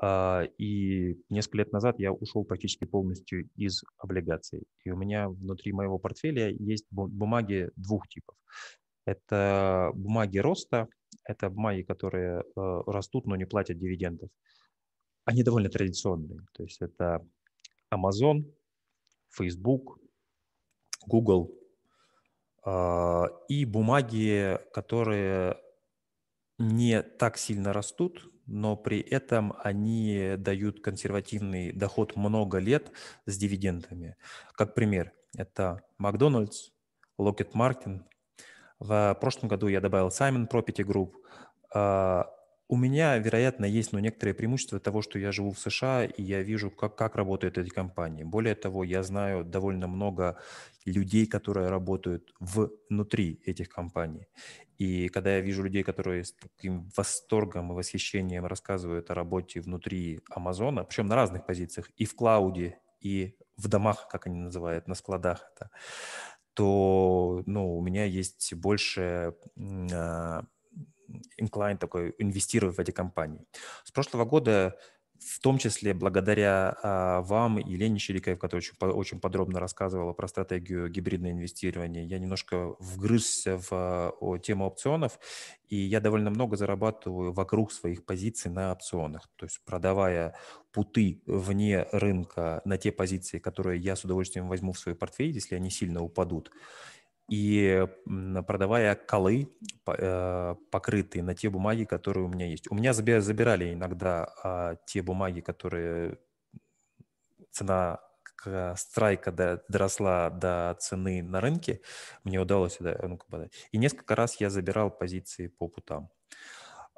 А, 0.00 0.44
и 0.58 1.18
несколько 1.28 1.58
лет 1.58 1.72
назад 1.72 1.98
я 1.98 2.12
ушел 2.12 2.44
практически 2.44 2.84
полностью 2.84 3.48
из 3.56 3.82
облигаций. 3.98 4.62
И 4.84 4.90
у 4.90 4.96
меня 4.96 5.28
внутри 5.28 5.72
моего 5.72 5.98
портфеля 5.98 6.48
есть 6.48 6.86
бумаги 6.90 7.70
двух 7.76 8.08
типов. 8.08 8.36
Это 9.04 9.90
бумаги 9.94 10.38
роста, 10.38 10.88
это 11.24 11.50
бумаги, 11.50 11.82
которые 11.82 12.40
э, 12.40 12.42
растут, 12.86 13.26
но 13.26 13.36
не 13.36 13.44
платят 13.44 13.78
дивидендов. 13.78 14.30
Они 15.24 15.42
довольно 15.42 15.68
традиционные. 15.68 16.40
То 16.52 16.64
есть 16.64 16.82
это 16.82 17.24
Amazon, 17.92 18.44
Facebook, 19.30 19.98
Google 21.06 21.52
а, 22.64 23.26
и 23.48 23.64
бумаги, 23.64 24.58
которые 24.72 25.58
не 26.58 27.02
так 27.02 27.38
сильно 27.38 27.72
растут, 27.72 28.30
но 28.46 28.76
при 28.76 29.00
этом 29.00 29.54
они 29.58 30.34
дают 30.38 30.80
консервативный 30.80 31.72
доход 31.72 32.16
много 32.16 32.58
лет 32.58 32.92
с 33.26 33.36
дивидендами. 33.36 34.16
Как 34.54 34.74
пример, 34.74 35.12
это 35.36 35.82
Макдональдс, 35.98 36.70
Lockheed 37.18 37.52
Martin. 37.52 38.02
В 38.82 39.16
прошлом 39.20 39.48
году 39.48 39.68
я 39.68 39.80
добавил 39.80 40.08
Simon 40.08 40.48
Property 40.48 40.84
Group. 40.84 41.12
А, 41.72 42.28
у 42.68 42.76
меня, 42.76 43.16
вероятно, 43.18 43.64
есть 43.64 43.92
ну, 43.92 44.00
некоторые 44.00 44.34
преимущества 44.34 44.80
того, 44.80 45.02
что 45.02 45.20
я 45.20 45.30
живу 45.30 45.52
в 45.52 45.58
США, 45.60 46.04
и 46.04 46.20
я 46.20 46.42
вижу, 46.42 46.68
как, 46.68 46.96
как 46.96 47.14
работают 47.14 47.58
эти 47.58 47.68
компании. 47.68 48.24
Более 48.24 48.56
того, 48.56 48.82
я 48.82 49.04
знаю 49.04 49.44
довольно 49.44 49.86
много 49.86 50.36
людей, 50.84 51.26
которые 51.26 51.68
работают 51.68 52.34
внутри 52.40 53.40
этих 53.46 53.68
компаний. 53.68 54.26
И 54.78 55.08
когда 55.10 55.36
я 55.36 55.42
вижу 55.42 55.62
людей, 55.62 55.84
которые 55.84 56.24
с 56.24 56.32
таким 56.32 56.90
восторгом 56.96 57.70
и 57.70 57.76
восхищением 57.76 58.46
рассказывают 58.46 59.10
о 59.12 59.14
работе 59.14 59.60
внутри 59.60 60.22
Амазона, 60.28 60.82
причем 60.82 61.06
на 61.06 61.14
разных 61.14 61.46
позициях, 61.46 61.88
и 61.96 62.04
в 62.04 62.16
клауде, 62.16 62.80
и 63.00 63.36
в 63.56 63.68
домах, 63.68 64.08
как 64.08 64.26
они 64.26 64.40
называют, 64.40 64.88
на 64.88 64.94
складах 64.94 65.52
это, 65.54 65.70
то 66.54 67.42
ну, 67.46 67.76
у 67.76 67.82
меня 67.82 68.04
есть 68.04 68.54
больше 68.54 69.34
а, 69.92 70.44
incline 71.40 71.78
такой 71.78 72.14
инвестировать 72.18 72.76
в 72.76 72.80
эти 72.80 72.90
компании. 72.90 73.46
С 73.84 73.90
прошлого 73.90 74.24
года 74.24 74.78
в 75.24 75.40
том 75.40 75.58
числе 75.58 75.94
благодаря 75.94 76.76
а, 76.82 77.22
вам 77.22 77.58
и 77.58 77.76
Лене 77.76 77.98
Чирикаев, 77.98 78.38
которая 78.38 78.62
очень, 78.62 78.92
очень 78.92 79.20
подробно 79.20 79.60
рассказывала 79.60 80.12
про 80.12 80.28
стратегию 80.28 80.88
гибридного 80.88 81.32
инвестирования, 81.32 82.04
я 82.04 82.18
немножко 82.18 82.74
вгрызся 82.78 83.58
в 83.58 83.68
а, 83.70 84.38
тему 84.38 84.66
опционов, 84.66 85.18
и 85.68 85.76
я 85.76 86.00
довольно 86.00 86.30
много 86.30 86.56
зарабатываю 86.56 87.32
вокруг 87.32 87.72
своих 87.72 88.04
позиций 88.04 88.50
на 88.50 88.72
опционах, 88.72 89.28
то 89.36 89.46
есть 89.46 89.60
продавая 89.64 90.34
путы 90.72 91.22
вне 91.26 91.86
рынка 91.92 92.60
на 92.64 92.78
те 92.78 92.92
позиции, 92.92 93.38
которые 93.38 93.80
я 93.80 93.96
с 93.96 94.04
удовольствием 94.04 94.48
возьму 94.48 94.72
в 94.72 94.78
свой 94.78 94.94
портфель, 94.94 95.32
если 95.32 95.54
они 95.54 95.70
сильно 95.70 96.02
упадут, 96.02 96.50
и 97.28 97.86
продавая 98.46 98.94
колы, 98.94 99.48
э, 99.86 100.54
покрытые 100.70 101.22
на 101.22 101.34
те 101.34 101.48
бумаги, 101.50 101.84
которые 101.84 102.24
у 102.24 102.28
меня 102.28 102.46
есть. 102.46 102.70
У 102.70 102.74
меня 102.74 102.92
забирали 102.92 103.72
иногда 103.72 104.32
а, 104.42 104.76
те 104.86 105.02
бумаги, 105.02 105.40
которые 105.40 106.18
цена 107.50 108.00
страйка 108.76 109.30
доросла 109.68 110.30
до 110.30 110.76
цены 110.80 111.22
на 111.22 111.40
рынке, 111.40 111.80
мне 112.24 112.40
удалось 112.40 112.78
это 112.80 113.06
ну, 113.06 113.18
И 113.70 113.78
несколько 113.78 114.16
раз 114.16 114.40
я 114.40 114.50
забирал 114.50 114.90
позиции 114.90 115.46
по 115.46 115.68
путам. 115.68 116.10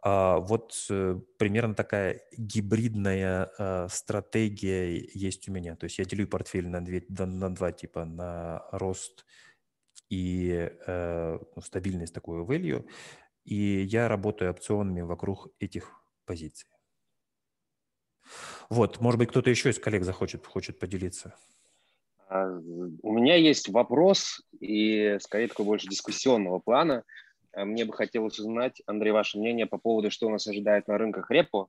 А, 0.06 0.38
вот 0.38 0.74
э, 0.90 1.18
примерно 1.38 1.74
такая 1.74 2.20
гибридная 2.36 3.50
а, 3.58 3.88
стратегия 3.88 4.98
есть 5.14 5.48
у 5.48 5.52
меня. 5.52 5.76
То 5.76 5.84
есть 5.84 5.98
я 5.98 6.04
делю 6.04 6.28
портфель 6.28 6.68
на, 6.68 6.84
две, 6.84 7.02
на 7.08 7.54
два 7.54 7.72
типа, 7.72 8.04
на 8.04 8.66
рост 8.70 9.24
и 10.08 10.70
э, 10.86 11.38
ну, 11.56 11.62
стабильность 11.62 12.14
такую 12.14 12.44
value, 12.44 12.86
и 13.44 13.82
я 13.82 14.08
работаю 14.08 14.50
опционами 14.50 15.02
вокруг 15.02 15.48
этих 15.58 15.92
позиций. 16.24 16.68
Вот, 18.70 19.00
может 19.00 19.18
быть, 19.18 19.28
кто-то 19.28 19.50
еще 19.50 19.70
из 19.70 19.78
коллег 19.78 20.04
захочет, 20.04 20.46
хочет 20.46 20.78
поделиться. 20.78 21.34
А, 22.28 22.46
у 23.02 23.12
меня 23.12 23.36
есть 23.36 23.68
вопрос, 23.68 24.42
и 24.60 25.18
скорее 25.20 25.48
такой 25.48 25.66
больше 25.66 25.88
дискуссионного 25.88 26.58
плана. 26.58 27.04
А, 27.52 27.64
мне 27.64 27.84
бы 27.84 27.92
хотелось 27.92 28.38
узнать, 28.38 28.82
Андрей, 28.86 29.12
ваше 29.12 29.38
мнение 29.38 29.66
по 29.66 29.78
поводу, 29.78 30.10
что 30.10 30.26
у 30.26 30.30
нас 30.30 30.46
ожидает 30.46 30.88
на 30.88 30.98
рынках 30.98 31.30
репо, 31.30 31.68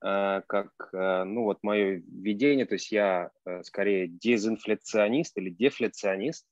а, 0.00 0.42
как, 0.42 0.70
ну 0.92 1.44
вот 1.44 1.58
мое 1.62 2.02
видение, 2.06 2.66
то 2.66 2.74
есть 2.74 2.92
я 2.92 3.30
скорее 3.62 4.06
дезинфляционист 4.06 5.36
или 5.38 5.50
дефляционист, 5.50 6.46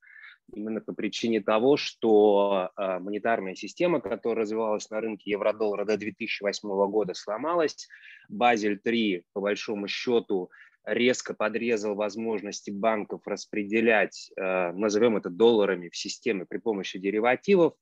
именно 0.52 0.80
по 0.80 0.92
причине 0.92 1.40
того, 1.40 1.76
что 1.76 2.70
э, 2.76 2.98
монетарная 2.98 3.54
система, 3.54 4.00
которая 4.00 4.42
развивалась 4.42 4.88
на 4.90 5.00
рынке 5.00 5.30
евро-доллара 5.30 5.84
до 5.84 5.96
2008 5.96 6.68
года, 6.90 7.14
сломалась. 7.14 7.88
Базель 8.28 8.78
3, 8.78 9.24
по 9.32 9.40
большому 9.40 9.88
счету, 9.88 10.50
резко 10.84 11.34
подрезал 11.34 11.94
возможности 11.94 12.70
банков 12.70 13.26
распределять, 13.26 14.30
э, 14.36 14.72
назовем 14.72 15.16
это 15.16 15.30
долларами, 15.30 15.88
в 15.88 15.96
системе 15.96 16.46
при 16.48 16.58
помощи 16.58 16.98
деривативов. 16.98 17.74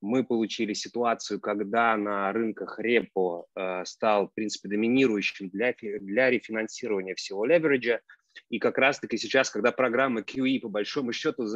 Мы 0.00 0.24
получили 0.24 0.72
ситуацию, 0.72 1.40
когда 1.40 1.96
на 1.96 2.32
рынках 2.32 2.78
репо 2.78 3.46
э, 3.56 3.84
стал, 3.84 4.28
в 4.28 4.34
принципе, 4.34 4.68
доминирующим 4.68 5.48
для, 5.48 5.74
для 5.80 6.30
рефинансирования 6.30 7.14
всего 7.14 7.44
левериджа. 7.44 8.00
И 8.50 8.58
как 8.58 8.78
раз-таки 8.78 9.16
сейчас, 9.16 9.50
когда 9.50 9.72
программы 9.72 10.22
QE 10.22 10.60
по 10.60 10.68
большому 10.68 11.12
счету 11.12 11.46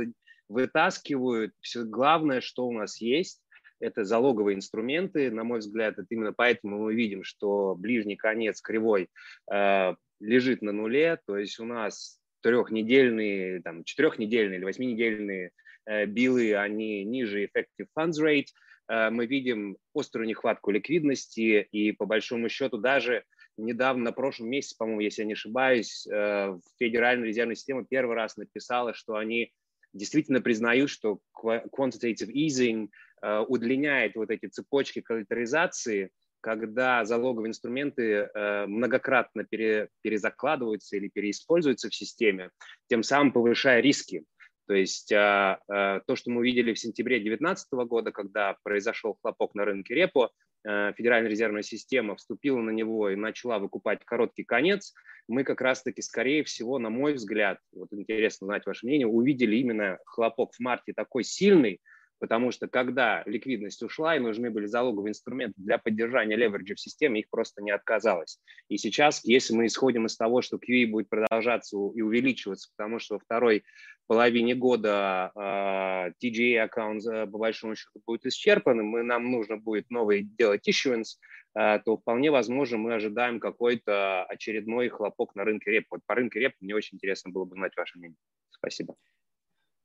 вытаскивают 0.48 1.52
все 1.60 1.84
главное, 1.84 2.40
что 2.40 2.66
у 2.66 2.72
нас 2.72 3.00
есть, 3.00 3.42
это 3.80 4.04
залоговые 4.04 4.56
инструменты. 4.56 5.30
На 5.30 5.44
мой 5.44 5.60
взгляд, 5.60 5.98
это 5.98 6.06
именно 6.10 6.32
поэтому 6.32 6.84
мы 6.84 6.94
видим, 6.94 7.22
что 7.24 7.74
ближний 7.76 8.16
конец 8.16 8.60
кривой 8.60 9.08
э, 9.52 9.94
лежит 10.20 10.62
на 10.62 10.72
нуле. 10.72 11.18
То 11.26 11.36
есть 11.36 11.58
у 11.60 11.64
нас 11.64 12.18
трехнедельные, 12.42 13.62
там, 13.62 13.84
четырехнедельные 13.84 14.58
или 14.58 14.64
восьминедельные 14.64 15.52
э, 15.86 16.06
билы, 16.06 16.56
они 16.56 17.04
ниже 17.04 17.44
effective 17.44 17.86
funds 17.96 18.20
rate. 18.20 18.46
Э, 18.88 19.10
мы 19.10 19.26
видим 19.26 19.76
острую 19.94 20.26
нехватку 20.26 20.70
ликвидности 20.70 21.68
и 21.70 21.92
по 21.92 22.06
большому 22.06 22.48
счету 22.48 22.78
даже 22.78 23.24
недавно, 23.56 24.04
на 24.04 24.12
прошлом 24.12 24.48
месяце, 24.48 24.76
по-моему, 24.76 25.00
если 25.00 25.22
я 25.22 25.26
не 25.26 25.32
ошибаюсь, 25.34 26.06
э, 26.06 26.58
Федеральная 26.78 27.28
резервная 27.28 27.56
система 27.56 27.84
первый 27.84 28.16
раз 28.16 28.36
написала, 28.36 28.94
что 28.94 29.16
они 29.16 29.52
действительно 29.92 30.40
признаю, 30.40 30.88
что 30.88 31.18
quantitative 31.34 32.30
easing 32.32 32.88
э, 33.22 33.38
удлиняет 33.40 34.16
вот 34.16 34.30
эти 34.30 34.46
цепочки 34.46 35.00
коллектаризации, 35.00 36.10
когда 36.40 37.04
залоговые 37.04 37.50
инструменты 37.50 38.30
э, 38.32 38.66
многократно 38.66 39.44
пере, 39.44 39.88
перезакладываются 40.02 40.96
или 40.96 41.08
переиспользуются 41.08 41.88
в 41.88 41.94
системе, 41.94 42.50
тем 42.88 43.02
самым 43.02 43.32
повышая 43.32 43.80
риски. 43.80 44.24
То 44.66 44.74
есть 44.74 45.10
а, 45.14 45.60
то, 45.66 46.14
что 46.14 46.30
мы 46.30 46.40
увидели 46.40 46.74
в 46.74 46.78
сентябре 46.78 47.16
2019 47.20 47.72
года, 47.88 48.12
когда 48.12 48.54
произошел 48.62 49.16
хлопок 49.22 49.54
на 49.54 49.64
рынке 49.64 49.94
репо, 49.94 50.30
Э, 50.57 50.57
Федеральная 50.64 51.30
резервная 51.30 51.62
система 51.62 52.16
вступила 52.16 52.60
на 52.60 52.70
него 52.70 53.10
и 53.10 53.16
начала 53.16 53.58
выкупать 53.58 54.04
короткий 54.04 54.44
конец, 54.44 54.92
мы 55.28 55.44
как 55.44 55.60
раз-таки, 55.60 56.02
скорее 56.02 56.42
всего, 56.42 56.78
на 56.78 56.90
мой 56.90 57.12
взгляд, 57.12 57.58
вот 57.72 57.92
интересно 57.92 58.46
знать 58.46 58.66
ваше 58.66 58.86
мнение, 58.86 59.06
увидели 59.06 59.56
именно 59.56 59.98
хлопок 60.06 60.54
в 60.54 60.60
марте 60.60 60.92
такой 60.94 61.22
сильный, 61.22 61.80
потому 62.18 62.52
что 62.52 62.68
когда 62.68 63.22
ликвидность 63.26 63.82
ушла 63.82 64.16
и 64.16 64.20
нужны 64.20 64.50
были 64.50 64.66
залоговые 64.66 65.10
инструменты 65.10 65.54
для 65.56 65.78
поддержания 65.78 66.36
левериджа 66.36 66.74
в 66.74 66.80
системе, 66.80 67.20
их 67.20 67.30
просто 67.30 67.62
не 67.62 67.70
отказалось. 67.70 68.38
И 68.68 68.78
сейчас, 68.78 69.24
если 69.24 69.54
мы 69.54 69.66
исходим 69.66 70.06
из 70.06 70.16
того, 70.16 70.42
что 70.42 70.56
QE 70.58 70.86
будет 70.86 71.08
продолжаться 71.08 71.76
и 71.76 72.00
увеличиваться, 72.00 72.70
потому 72.76 72.98
что 72.98 73.14
во 73.14 73.20
второй 73.20 73.64
половине 74.06 74.54
года 74.54 75.30
э, 75.34 76.12
TGA 76.22 76.60
аккаунт 76.60 77.04
по 77.04 77.38
большому 77.38 77.76
счету 77.76 78.00
будет 78.06 78.26
исчерпан, 78.26 78.80
и 78.80 79.02
нам 79.02 79.30
нужно 79.30 79.56
будет 79.56 79.90
новый 79.90 80.22
делать 80.22 80.68
issuance, 80.68 81.18
э, 81.54 81.78
то 81.84 81.96
вполне 81.96 82.30
возможно 82.30 82.78
мы 82.78 82.94
ожидаем 82.94 83.38
какой-то 83.38 84.24
очередной 84.24 84.88
хлопок 84.88 85.34
на 85.34 85.44
рынке 85.44 85.70
реп. 85.70 85.86
Вот 85.90 86.00
по 86.06 86.14
рынку 86.14 86.38
реп 86.38 86.54
мне 86.60 86.74
очень 86.74 86.96
интересно 86.96 87.30
было 87.30 87.44
бы 87.44 87.54
знать 87.54 87.76
ваше 87.76 87.98
мнение. 87.98 88.18
Спасибо. 88.50 88.96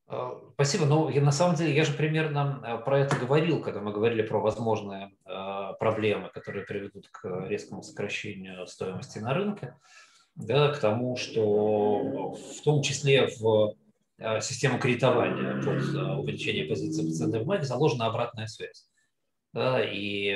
А, 0.07 0.39
спасибо. 0.53 0.85
Ну, 0.85 1.09
я, 1.09 1.21
на 1.21 1.31
самом 1.31 1.55
деле, 1.55 1.75
я 1.75 1.85
же 1.85 1.93
примерно 1.93 2.59
а, 2.63 2.77
про 2.77 2.99
это 2.99 3.15
говорил, 3.15 3.61
когда 3.61 3.79
мы 3.79 3.91
говорили 3.91 4.21
про 4.21 4.39
возможные 4.39 5.11
э, 5.25 5.73
проблемы, 5.79 6.29
которые 6.29 6.65
приведут 6.65 7.07
к 7.09 7.47
резкому 7.47 7.83
сокращению 7.83 8.67
стоимости 8.67 9.19
на 9.19 9.33
рынке, 9.33 9.75
да, 10.35 10.71
к 10.71 10.79
тому, 10.79 11.15
что 11.15 12.33
в 12.33 12.61
том 12.63 12.81
числе 12.81 13.27
в 13.39 13.75
э, 14.17 14.41
систему 14.41 14.79
кредитования 14.79 15.61
под 15.61 15.95
э, 15.95 16.15
увеличение 16.15 16.65
позиции 16.65 17.03
в 17.03 17.13
ценной 17.13 17.39
бумаге 17.39 17.63
заложена 17.63 18.07
обратная 18.07 18.47
связь. 18.47 18.87
Да, 19.53 19.79
и 19.83 20.35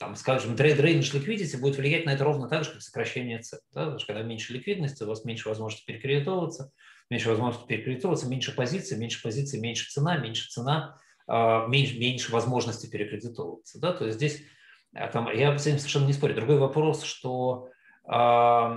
там, 0.00 0.16
скажем, 0.16 0.56
трейд 0.56 0.80
range 0.80 1.14
liquidity 1.14 1.60
будет 1.60 1.76
влиять 1.76 2.06
на 2.06 2.10
это 2.10 2.24
ровно 2.24 2.48
так 2.48 2.64
же, 2.64 2.72
как 2.72 2.82
сокращение 2.82 3.38
цен. 3.38 3.60
Да? 3.72 3.82
Потому 3.82 3.98
что 4.00 4.08
когда 4.08 4.22
меньше 4.24 4.52
ликвидности, 4.52 5.04
у 5.04 5.06
вас 5.06 5.24
меньше 5.24 5.48
возможности 5.48 5.86
перекредитоваться, 5.86 6.72
меньше 7.10 7.28
возможности 7.28 7.66
перекредитоваться, 7.66 8.28
меньше 8.28 8.54
позиций, 8.54 8.98
меньше 8.98 9.22
позиций, 9.22 9.60
меньше 9.60 9.90
цена, 9.90 10.18
меньше 10.18 10.48
цена, 10.48 10.98
а, 11.26 11.66
меньше, 11.66 11.98
меньше 11.98 12.32
возможности 12.32 12.86
перекредитовываться. 12.86 13.80
Да? 13.80 13.92
То 13.92 14.06
есть 14.06 14.16
здесь 14.16 14.42
а, 14.94 15.08
там, 15.08 15.30
я 15.32 15.56
с 15.56 15.66
этим 15.66 15.78
совершенно 15.78 16.06
не 16.06 16.12
спорю. 16.12 16.34
Другой 16.34 16.58
вопрос, 16.58 17.02
что 17.02 17.70
я, 18.08 18.70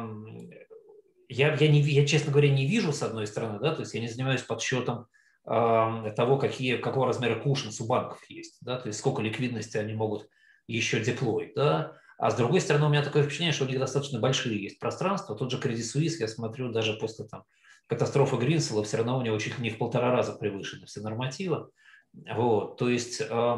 я, 1.29 1.67
не, 1.67 1.81
я, 1.81 2.05
честно 2.07 2.31
говоря, 2.31 2.49
не 2.49 2.65
вижу, 2.65 2.91
с 2.91 3.03
одной 3.03 3.27
стороны, 3.27 3.59
да, 3.59 3.75
то 3.75 3.81
есть 3.81 3.93
я 3.93 4.01
не 4.01 4.07
занимаюсь 4.07 4.41
подсчетом 4.41 5.05
того, 5.43 6.39
какие, 6.39 6.77
какого 6.77 7.05
размера 7.05 7.39
кушенс 7.39 7.79
у 7.79 7.85
банков 7.85 8.27
есть, 8.27 8.57
да, 8.61 8.79
то 8.79 8.87
есть 8.87 8.97
сколько 8.97 9.21
ликвидности 9.21 9.77
они 9.77 9.93
могут 9.93 10.27
еще 10.65 10.99
деплой, 10.99 11.53
да, 11.55 11.99
а 12.19 12.31
с 12.31 12.35
другой 12.35 12.59
стороны, 12.59 12.85
у 12.85 12.89
меня 12.89 13.01
такое 13.01 13.23
впечатление, 13.23 13.53
что 13.53 13.63
у 13.63 13.67
них 13.67 13.79
достаточно 13.79 14.19
большие 14.19 14.61
есть 14.61 14.77
пространства. 14.77 15.37
Тот 15.37 15.49
же 15.49 15.57
Credit 15.57 15.77
Suisse, 15.77 16.17
я 16.19 16.27
смотрю, 16.27 16.69
даже 16.69 16.93
после 16.95 17.25
там, 17.25 17.45
катастрофа 17.89 18.37
Гринсела 18.37 18.83
все 18.83 18.97
равно 18.97 19.17
у 19.17 19.23
него 19.23 19.37
чуть 19.39 19.57
ли 19.57 19.63
не 19.63 19.71
в 19.71 19.79
полтора 19.79 20.11
раза 20.11 20.33
превышены 20.33 20.85
все 20.85 21.01
нормативы. 21.01 21.71
Вот, 22.13 22.77
то 22.77 22.87
есть 22.87 23.21
э, 23.21 23.57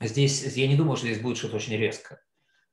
здесь, 0.00 0.56
я 0.56 0.66
не 0.66 0.76
думаю, 0.76 0.96
что 0.96 1.06
здесь 1.06 1.22
будет 1.22 1.36
что-то 1.36 1.56
очень 1.56 1.76
резко. 1.76 2.20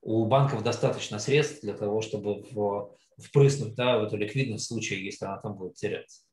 У 0.01 0.25
банков 0.25 0.63
достаточно 0.63 1.19
средств 1.19 1.61
для 1.61 1.75
того, 1.75 2.01
чтобы 2.01 2.41
в, 2.51 2.95
впрыснуть 3.17 3.75
да, 3.75 3.99
в 3.99 4.03
эту 4.03 4.17
ликвидность 4.17 4.65
в 4.65 4.67
случае, 4.67 5.05
если 5.05 5.25
она 5.25 5.37
там 5.37 5.55
будет 5.55 5.75
теряться. 5.75 6.23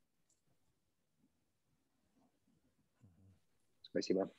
Спасибо. 3.83 4.31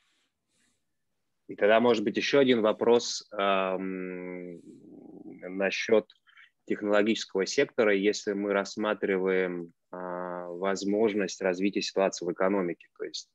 И 1.46 1.54
тогда, 1.54 1.78
может 1.80 2.04
быть, 2.04 2.16
еще 2.16 2.38
один 2.40 2.60
вопрос 2.60 3.28
эм, 3.32 4.60
насчет 5.56 6.06
технологического 6.66 7.46
сектора, 7.46 7.94
если 7.94 8.32
мы 8.32 8.52
рассматриваем 8.52 9.72
возможность 9.90 11.40
развития 11.40 11.82
ситуации 11.82 12.26
в 12.26 12.32
экономике. 12.32 12.88
То 12.98 13.04
есть, 13.04 13.30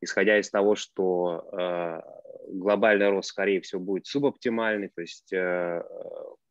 исходя 0.00 0.38
из 0.38 0.50
того, 0.50 0.74
что 0.76 1.48
а, 1.52 2.02
глобальный 2.48 3.10
рост, 3.10 3.30
скорее 3.30 3.60
всего, 3.60 3.80
будет 3.80 4.06
субоптимальный, 4.06 4.88
то 4.94 5.00
есть 5.00 5.32
э, 5.32 5.82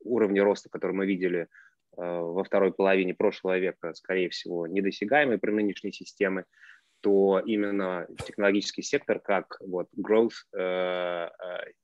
уровни 0.01 0.39
роста, 0.39 0.69
которые 0.69 0.97
мы 0.97 1.05
видели 1.05 1.47
а, 1.95 2.21
во 2.21 2.43
второй 2.43 2.73
половине 2.73 3.13
прошлого 3.13 3.57
века, 3.57 3.93
скорее 3.93 4.29
всего, 4.29 4.67
недосягаемые 4.67 5.37
при 5.37 5.51
нынешней 5.51 5.91
системе, 5.91 6.45
то 7.01 7.39
именно 7.45 8.07
технологический 8.25 8.81
сектор 8.81 9.19
как 9.19 9.57
вот 9.59 9.87
growth, 9.95 10.33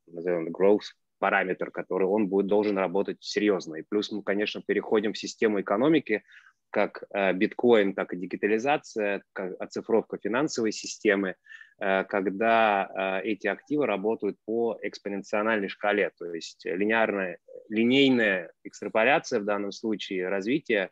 назовем 0.08 0.50
growth 0.50 0.96
параметр, 1.20 1.70
который 1.70 2.08
он 2.08 2.28
будет 2.28 2.48
должен 2.48 2.78
работать 2.80 3.18
серьезно. 3.22 3.76
И 3.76 3.84
плюс 3.88 4.12
мы, 4.12 4.24
конечно, 4.24 4.64
переходим 4.66 5.14
в 5.14 5.18
систему 5.20 5.62
экономики, 5.62 6.24
как 6.72 7.04
э, 7.14 7.34
биткоин, 7.34 7.94
так 7.94 8.14
и 8.14 8.18
дигитализация, 8.18 9.24
как 9.34 9.54
оцифровка 9.60 10.18
финансовой 10.18 10.72
системы, 10.72 11.36
э, 11.80 12.04
когда 12.06 13.22
э, 13.22 13.28
эти 13.28 13.48
активы 13.48 13.86
работают 13.86 14.38
по 14.46 14.80
экспоненциональной 14.82 15.68
шкале, 15.68 16.12
то 16.18 16.34
есть 16.34 16.66
линейная, 16.66 17.38
линейная 17.70 18.52
экстраполяция 18.64 19.42
в 19.42 19.46
данном 19.46 19.72
случае 19.72 20.30
развития 20.30 20.90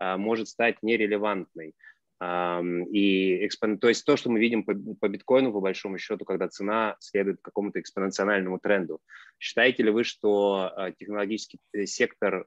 может 0.00 0.48
стать 0.48 0.82
нерелевантной. 0.82 1.76
И 2.20 3.48
то 3.80 3.88
есть 3.88 4.04
то, 4.04 4.16
что 4.16 4.30
мы 4.30 4.40
видим 4.40 4.64
по, 4.64 4.74
по 5.00 5.08
биткоину, 5.08 5.52
по 5.52 5.60
большому 5.60 5.98
счету, 5.98 6.24
когда 6.24 6.48
цена 6.48 6.96
следует 6.98 7.40
какому-то 7.40 7.78
экспоненциальному 7.78 8.58
тренду. 8.58 9.00
Считаете 9.38 9.84
ли 9.84 9.90
вы, 9.90 10.02
что 10.02 10.72
технологический 10.98 11.60
сектор 11.86 12.46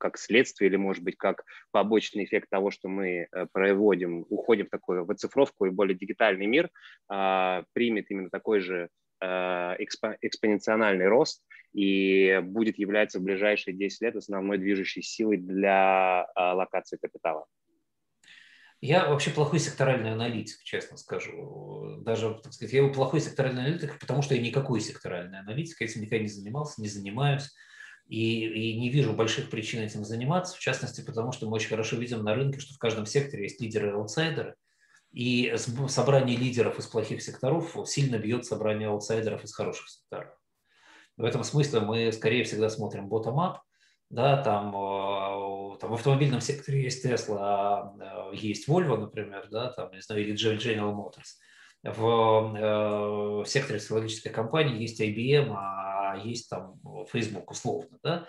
как 0.00 0.18
следствие 0.18 0.68
или, 0.68 0.76
может 0.76 1.04
быть, 1.04 1.16
как 1.16 1.44
побочный 1.70 2.24
эффект 2.24 2.48
того, 2.50 2.70
что 2.70 2.88
мы 2.88 3.28
э, 3.30 3.46
проводим, 3.52 4.26
уходим 4.28 4.66
в 4.66 4.70
такую 4.70 5.04
в 5.04 5.10
оцифровку 5.10 5.66
и 5.66 5.70
более 5.70 5.96
дигитальный 5.96 6.46
мир, 6.46 6.70
а, 7.08 7.64
примет 7.72 8.10
именно 8.10 8.30
такой 8.30 8.60
же 8.60 8.88
э, 9.20 9.26
экспоненциональный 9.78 11.06
рост 11.06 11.44
и 11.72 12.40
будет 12.42 12.78
являться 12.78 13.20
в 13.20 13.22
ближайшие 13.22 13.76
10 13.76 14.00
лет 14.00 14.16
основной 14.16 14.58
движущей 14.58 15.02
силой 15.02 15.36
для 15.36 16.26
а, 16.34 16.54
локации 16.54 16.98
капитала. 17.00 17.46
Я 18.80 19.06
вообще 19.06 19.30
плохой 19.30 19.58
секторальный 19.58 20.12
аналитик, 20.12 20.62
честно 20.64 20.96
скажу. 20.96 21.98
Даже, 22.00 22.40
так 22.42 22.54
сказать, 22.54 22.72
я 22.72 22.88
плохой 22.88 23.20
секторальный 23.20 23.64
аналитик, 23.64 23.98
потому 23.98 24.22
что 24.22 24.34
я 24.34 24.40
никакой 24.40 24.80
секторальный 24.80 25.38
аналитик, 25.38 25.78
я 25.80 25.86
этим 25.86 26.00
никогда 26.00 26.22
не 26.22 26.30
занимался, 26.30 26.80
не 26.80 26.88
занимаюсь 26.88 27.50
и, 28.10 28.72
и 28.72 28.80
не 28.80 28.88
вижу 28.88 29.12
больших 29.12 29.50
причин 29.50 29.82
этим 29.82 30.04
заниматься, 30.04 30.56
в 30.56 30.58
частности, 30.58 31.00
потому 31.00 31.30
что 31.30 31.46
мы 31.46 31.52
очень 31.52 31.68
хорошо 31.68 31.94
видим 31.94 32.24
на 32.24 32.34
рынке, 32.34 32.58
что 32.58 32.74
в 32.74 32.78
каждом 32.78 33.06
секторе 33.06 33.44
есть 33.44 33.60
лидеры 33.60 33.90
и 33.90 33.92
аутсайдеры, 33.92 34.56
и 35.12 35.54
собрание 35.86 36.36
лидеров 36.36 36.80
из 36.80 36.88
плохих 36.88 37.22
секторов 37.22 37.76
сильно 37.86 38.18
бьет 38.18 38.44
собрание 38.44 38.88
аутсайдеров 38.88 39.44
из 39.44 39.54
хороших 39.54 39.88
секторов. 39.88 40.34
В 41.16 41.24
этом 41.24 41.44
смысле 41.44 41.80
мы 41.80 42.10
скорее 42.10 42.42
всегда 42.42 42.68
смотрим 42.68 43.08
bottom-up, 43.08 43.58
да, 44.08 44.42
там, 44.42 44.74
э, 44.74 45.78
там 45.78 45.90
в 45.90 45.94
автомобильном 45.94 46.40
секторе 46.40 46.82
есть 46.82 47.06
Tesla, 47.06 47.38
а, 47.38 48.30
есть 48.32 48.68
Volvo, 48.68 48.96
например, 48.96 49.46
да, 49.52 49.70
там, 49.70 49.92
не 49.92 50.00
знаю, 50.00 50.22
или 50.22 50.34
General 50.34 50.92
Motors. 50.92 51.38
В, 51.84 52.56
э, 52.56 53.42
в 53.44 53.46
секторе 53.46 53.78
технологической 53.78 54.32
компании 54.32 54.82
есть 54.82 55.00
IBM, 55.00 55.54
а 55.56 55.89
а 56.12 56.16
есть 56.16 56.48
там 56.48 56.80
Facebook 57.12 57.50
условно, 57.50 57.98
да, 58.02 58.26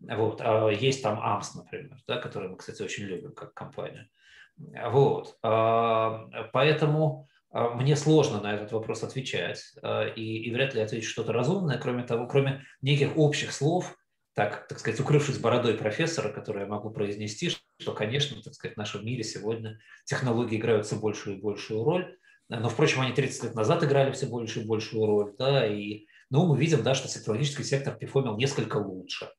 вот, 0.00 0.40
а 0.40 0.68
есть 0.68 1.02
там 1.02 1.18
AMS, 1.18 1.56
например, 1.56 1.98
да, 2.06 2.16
который 2.18 2.48
мы, 2.48 2.56
кстати, 2.56 2.82
очень 2.82 3.04
любим 3.04 3.32
как 3.32 3.54
компания. 3.54 4.08
Вот, 4.56 5.38
а, 5.42 6.28
поэтому 6.52 7.28
мне 7.52 7.96
сложно 7.96 8.40
на 8.40 8.54
этот 8.54 8.70
вопрос 8.72 9.02
отвечать, 9.02 9.74
и, 10.14 10.36
и 10.44 10.52
вряд 10.52 10.74
ли 10.74 10.80
ответить 10.80 11.08
что-то 11.08 11.32
разумное, 11.32 11.78
кроме 11.78 12.04
того, 12.04 12.26
кроме 12.28 12.64
неких 12.80 13.16
общих 13.16 13.52
слов, 13.52 13.96
так, 14.34 14.68
так 14.68 14.78
сказать, 14.78 15.00
укрывшись 15.00 15.38
бородой 15.38 15.74
профессора, 15.74 16.32
который 16.32 16.62
я 16.62 16.68
могу 16.68 16.90
произнести, 16.90 17.50
что, 17.78 17.92
конечно, 17.92 18.40
так 18.42 18.54
сказать, 18.54 18.74
в 18.74 18.78
нашем 18.78 19.04
мире 19.04 19.24
сегодня 19.24 19.78
технологии 20.04 20.56
играют 20.56 20.86
все 20.86 20.96
большую 20.96 21.36
и 21.36 21.40
большую 21.40 21.84
роль, 21.84 22.16
но, 22.48 22.68
впрочем, 22.68 23.00
они 23.00 23.12
30 23.12 23.44
лет 23.44 23.54
назад 23.54 23.84
играли 23.84 24.12
все 24.12 24.26
большую 24.26 24.64
и 24.64 24.68
большую 24.68 25.06
роль, 25.06 25.34
да, 25.38 25.66
и 25.66 26.06
но 26.30 26.46
мы 26.46 26.56
видим, 26.56 26.82
да, 26.82 26.94
что 26.94 27.08
технологический 27.08 27.64
сектор 27.64 27.94
перформил 27.94 28.36
несколько 28.36 28.76
лучше. 28.76 29.30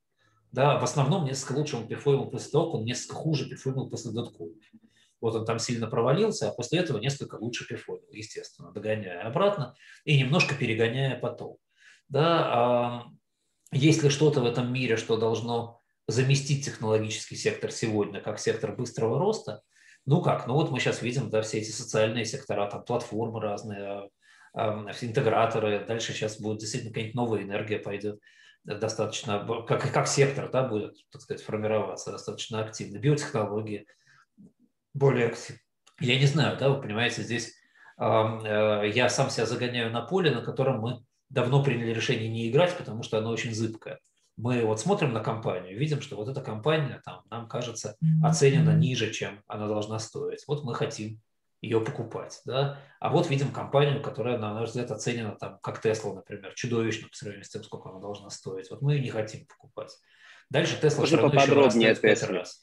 Да, 0.52 0.78
в 0.78 0.84
основном 0.84 1.26
несколько 1.26 1.58
лучше 1.58 1.78
он 1.78 1.88
перформил 1.88 2.26
после 2.26 2.52
того, 2.52 2.66
как 2.66 2.76
он 2.76 2.86
несколько 2.86 3.16
хуже 3.16 3.50
перформил 3.50 3.90
после 3.90 4.12
дотков. 4.12 4.50
Вот 5.22 5.36
он 5.36 5.46
там 5.46 5.60
сильно 5.60 5.88
провалился, 5.88 6.50
а 6.50 6.54
после 6.54 6.80
этого 6.80 6.98
несколько 6.98 7.36
лучше 7.36 7.66
перформил, 7.66 8.10
естественно, 8.12 8.72
догоняя 8.72 9.26
обратно 9.26 9.76
и 10.04 10.20
немножко 10.20 10.56
перегоняя 10.56 11.18
потом. 11.18 11.58
Да, 12.10 12.54
а 12.54 13.04
есть 13.72 14.04
ли 14.04 14.10
что-то 14.10 14.42
в 14.42 14.46
этом 14.46 14.74
мире, 14.74 14.98
что 14.98 15.16
должно 15.16 15.80
заместить 16.08 16.66
технологический 16.66 17.38
сектор 17.38 17.72
сегодня 17.72 18.20
как 18.20 18.40
сектор 18.40 18.76
быстрого 18.76 19.18
роста? 19.18 19.62
Ну 20.06 20.22
как, 20.22 20.48
ну 20.48 20.56
вот 20.56 20.72
мы 20.72 20.80
сейчас 20.80 21.02
видим, 21.02 21.30
да, 21.30 21.44
все 21.44 21.60
эти 21.60 21.70
социальные 21.70 22.26
сектора, 22.26 22.70
там 22.70 22.84
платформы 22.84 23.40
разные, 23.40 24.10
интеграторы, 24.56 25.86
дальше 25.86 26.14
сейчас 26.14 26.40
будет 26.40 26.60
действительно 26.60 26.92
какая-нибудь 26.92 27.16
новая 27.16 27.44
энергия 27.44 27.80
пойдет 27.80 28.20
достаточно, 28.64 29.46
как, 29.68 29.92
как 29.92 30.08
сектор 30.08 30.50
да, 30.52 30.68
будет, 30.68 30.96
так 31.12 31.22
сказать, 31.22 31.44
формироваться 31.44 32.12
достаточно 32.12 32.64
активно. 32.64 33.00
Биотехнологии 33.00 33.88
более 34.94 35.28
активно. 35.28 35.62
Я 36.00 36.20
не 36.20 36.26
знаю, 36.26 36.58
да, 36.58 36.70
вы 36.70 36.82
понимаете, 36.82 37.22
здесь 37.24 37.54
я 37.98 39.08
сам 39.10 39.30
себя 39.30 39.46
загоняю 39.46 39.92
на 39.92 40.02
поле, 40.02 40.32
на 40.32 40.42
котором 40.42 40.80
мы 40.80 41.04
давно 41.30 41.64
приняли 41.64 41.92
решение 41.94 42.30
не 42.30 42.50
играть, 42.50 42.76
потому 42.78 43.04
что 43.04 43.18
оно 43.18 43.30
очень 43.30 43.54
зыбкое. 43.54 44.00
Мы 44.38 44.66
вот 44.66 44.80
смотрим 44.80 45.14
на 45.14 45.20
компанию, 45.20 45.78
видим, 45.78 46.02
что 46.02 46.16
вот 46.16 46.28
эта 46.28 46.42
компания 46.42 47.02
там, 47.06 47.22
нам 47.30 47.48
кажется 47.48 47.96
оценена 48.24 48.76
ниже, 48.76 49.12
чем 49.12 49.44
она 49.48 49.68
должна 49.68 50.00
стоить. 50.00 50.44
Вот 50.48 50.64
мы 50.64 50.74
хотим 50.74 51.22
ее 51.62 51.80
покупать. 51.80 52.42
Да? 52.46 52.80
А 53.00 53.10
вот 53.10 53.30
видим 53.30 53.52
компанию, 53.52 54.02
которая, 54.02 54.38
на 54.38 54.54
наш 54.54 54.70
взгляд, 54.70 54.92
оценена 54.92 55.36
там, 55.36 55.60
как 55.62 55.86
Tesla, 55.86 56.14
например, 56.14 56.54
чудовищно 56.56 57.08
по 57.08 57.16
сравнению 57.16 57.46
с 57.46 57.50
тем, 57.50 57.64
сколько 57.64 57.90
она 57.90 58.00
должна 58.00 58.30
стоить. 58.30 58.70
Вот 58.72 58.82
мы 58.82 58.96
ее 58.96 59.02
не 59.02 59.10
хотим 59.10 59.46
покупать. 59.46 59.96
Дальше 60.50 60.78
Tesla 60.82 61.06
все 61.06 61.16
равно 61.16 61.40
еще 61.40 61.94
в 61.94 62.02
5 62.02 62.24
раз. 62.24 62.62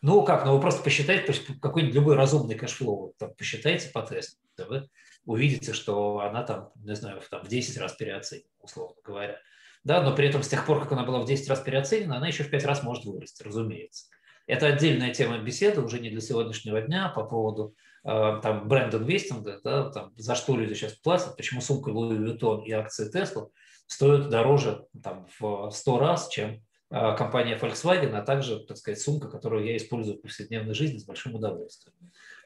Ну 0.00 0.24
как, 0.24 0.46
ну 0.46 0.54
вы 0.54 0.60
просто 0.60 0.82
посчитайте 0.82 1.34
какой-нибудь 1.60 1.94
любой 1.94 2.16
разумный 2.16 2.54
cash 2.54 2.81
flow, 2.81 3.14
там, 3.18 3.34
посчитайте 3.34 3.90
по 3.90 4.00
Тесле, 4.00 4.38
вы 4.56 4.88
увидите, 5.26 5.74
что 5.74 6.20
она 6.20 6.42
там, 6.42 6.70
не 6.76 6.94
знаю, 6.94 7.20
там, 7.30 7.44
в 7.44 7.48
10 7.48 7.76
раз 7.78 7.92
переоценена, 7.92 8.48
условно 8.60 8.96
говоря. 9.04 9.38
Да, 9.84 10.00
но 10.00 10.14
при 10.14 10.28
этом 10.28 10.42
с 10.42 10.48
тех 10.48 10.64
пор, 10.64 10.80
как 10.80 10.92
она 10.92 11.04
была 11.04 11.20
в 11.20 11.26
10 11.26 11.48
раз 11.50 11.60
переоценена, 11.60 12.16
она 12.16 12.28
еще 12.28 12.44
в 12.44 12.50
5 12.50 12.64
раз 12.64 12.82
может 12.82 13.04
вырасти, 13.04 13.42
разумеется. 13.42 14.06
Это 14.46 14.66
отдельная 14.66 15.12
тема 15.12 15.38
беседы, 15.38 15.82
уже 15.82 16.00
не 16.00 16.08
для 16.08 16.20
сегодняшнего 16.20 16.80
дня, 16.80 17.08
по 17.10 17.24
поводу 17.24 17.74
там 18.02 18.68
brand 18.68 18.94
investing 18.94 19.48
а, 19.48 19.60
да, 19.62 19.90
там, 19.90 20.12
за 20.16 20.34
что 20.34 20.56
люди 20.56 20.74
сейчас 20.74 20.94
платят, 20.94 21.36
почему 21.36 21.60
сумка 21.60 21.90
Louis 21.90 22.18
Vuitton 22.18 22.64
и 22.64 22.72
акции 22.72 23.10
Tesla 23.14 23.48
стоят 23.86 24.28
дороже 24.28 24.86
там, 25.02 25.28
в 25.38 25.70
100 25.70 25.98
раз, 25.98 26.28
чем 26.28 26.64
э, 26.90 27.16
компания 27.16 27.56
Volkswagen, 27.56 28.12
а 28.16 28.22
также, 28.22 28.58
так 28.60 28.76
сказать, 28.76 29.00
сумка, 29.00 29.28
которую 29.28 29.64
я 29.64 29.76
использую 29.76 30.18
в 30.18 30.22
повседневной 30.22 30.74
жизни 30.74 30.98
с 30.98 31.04
большим 31.04 31.36
удовольствием. 31.36 31.94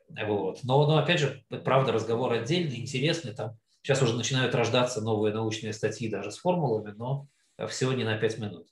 Вот. 0.08 0.60
Но, 0.62 0.86
но, 0.86 0.98
опять 0.98 1.20
же, 1.20 1.42
правда, 1.64 1.92
разговор 1.92 2.32
отдельный, 2.32 2.80
интересный. 2.80 3.34
Там 3.34 3.56
сейчас 3.82 4.02
уже 4.02 4.14
начинают 4.14 4.54
рождаться 4.54 5.00
новые 5.00 5.32
научные 5.32 5.72
статьи 5.72 6.10
даже 6.10 6.30
с 6.30 6.38
формулами, 6.38 6.92
но 6.96 7.28
всего 7.68 7.92
не 7.92 8.04
на 8.04 8.18
5 8.18 8.38
минут. 8.38 8.68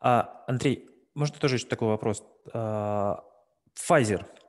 А, 0.00 0.44
Андрей, 0.46 0.88
можно 1.14 1.38
тоже 1.38 1.56
еще 1.56 1.66
такой 1.66 1.88
вопрос? 1.88 2.24
А, 2.52 3.22
Pfizer– 3.74 4.24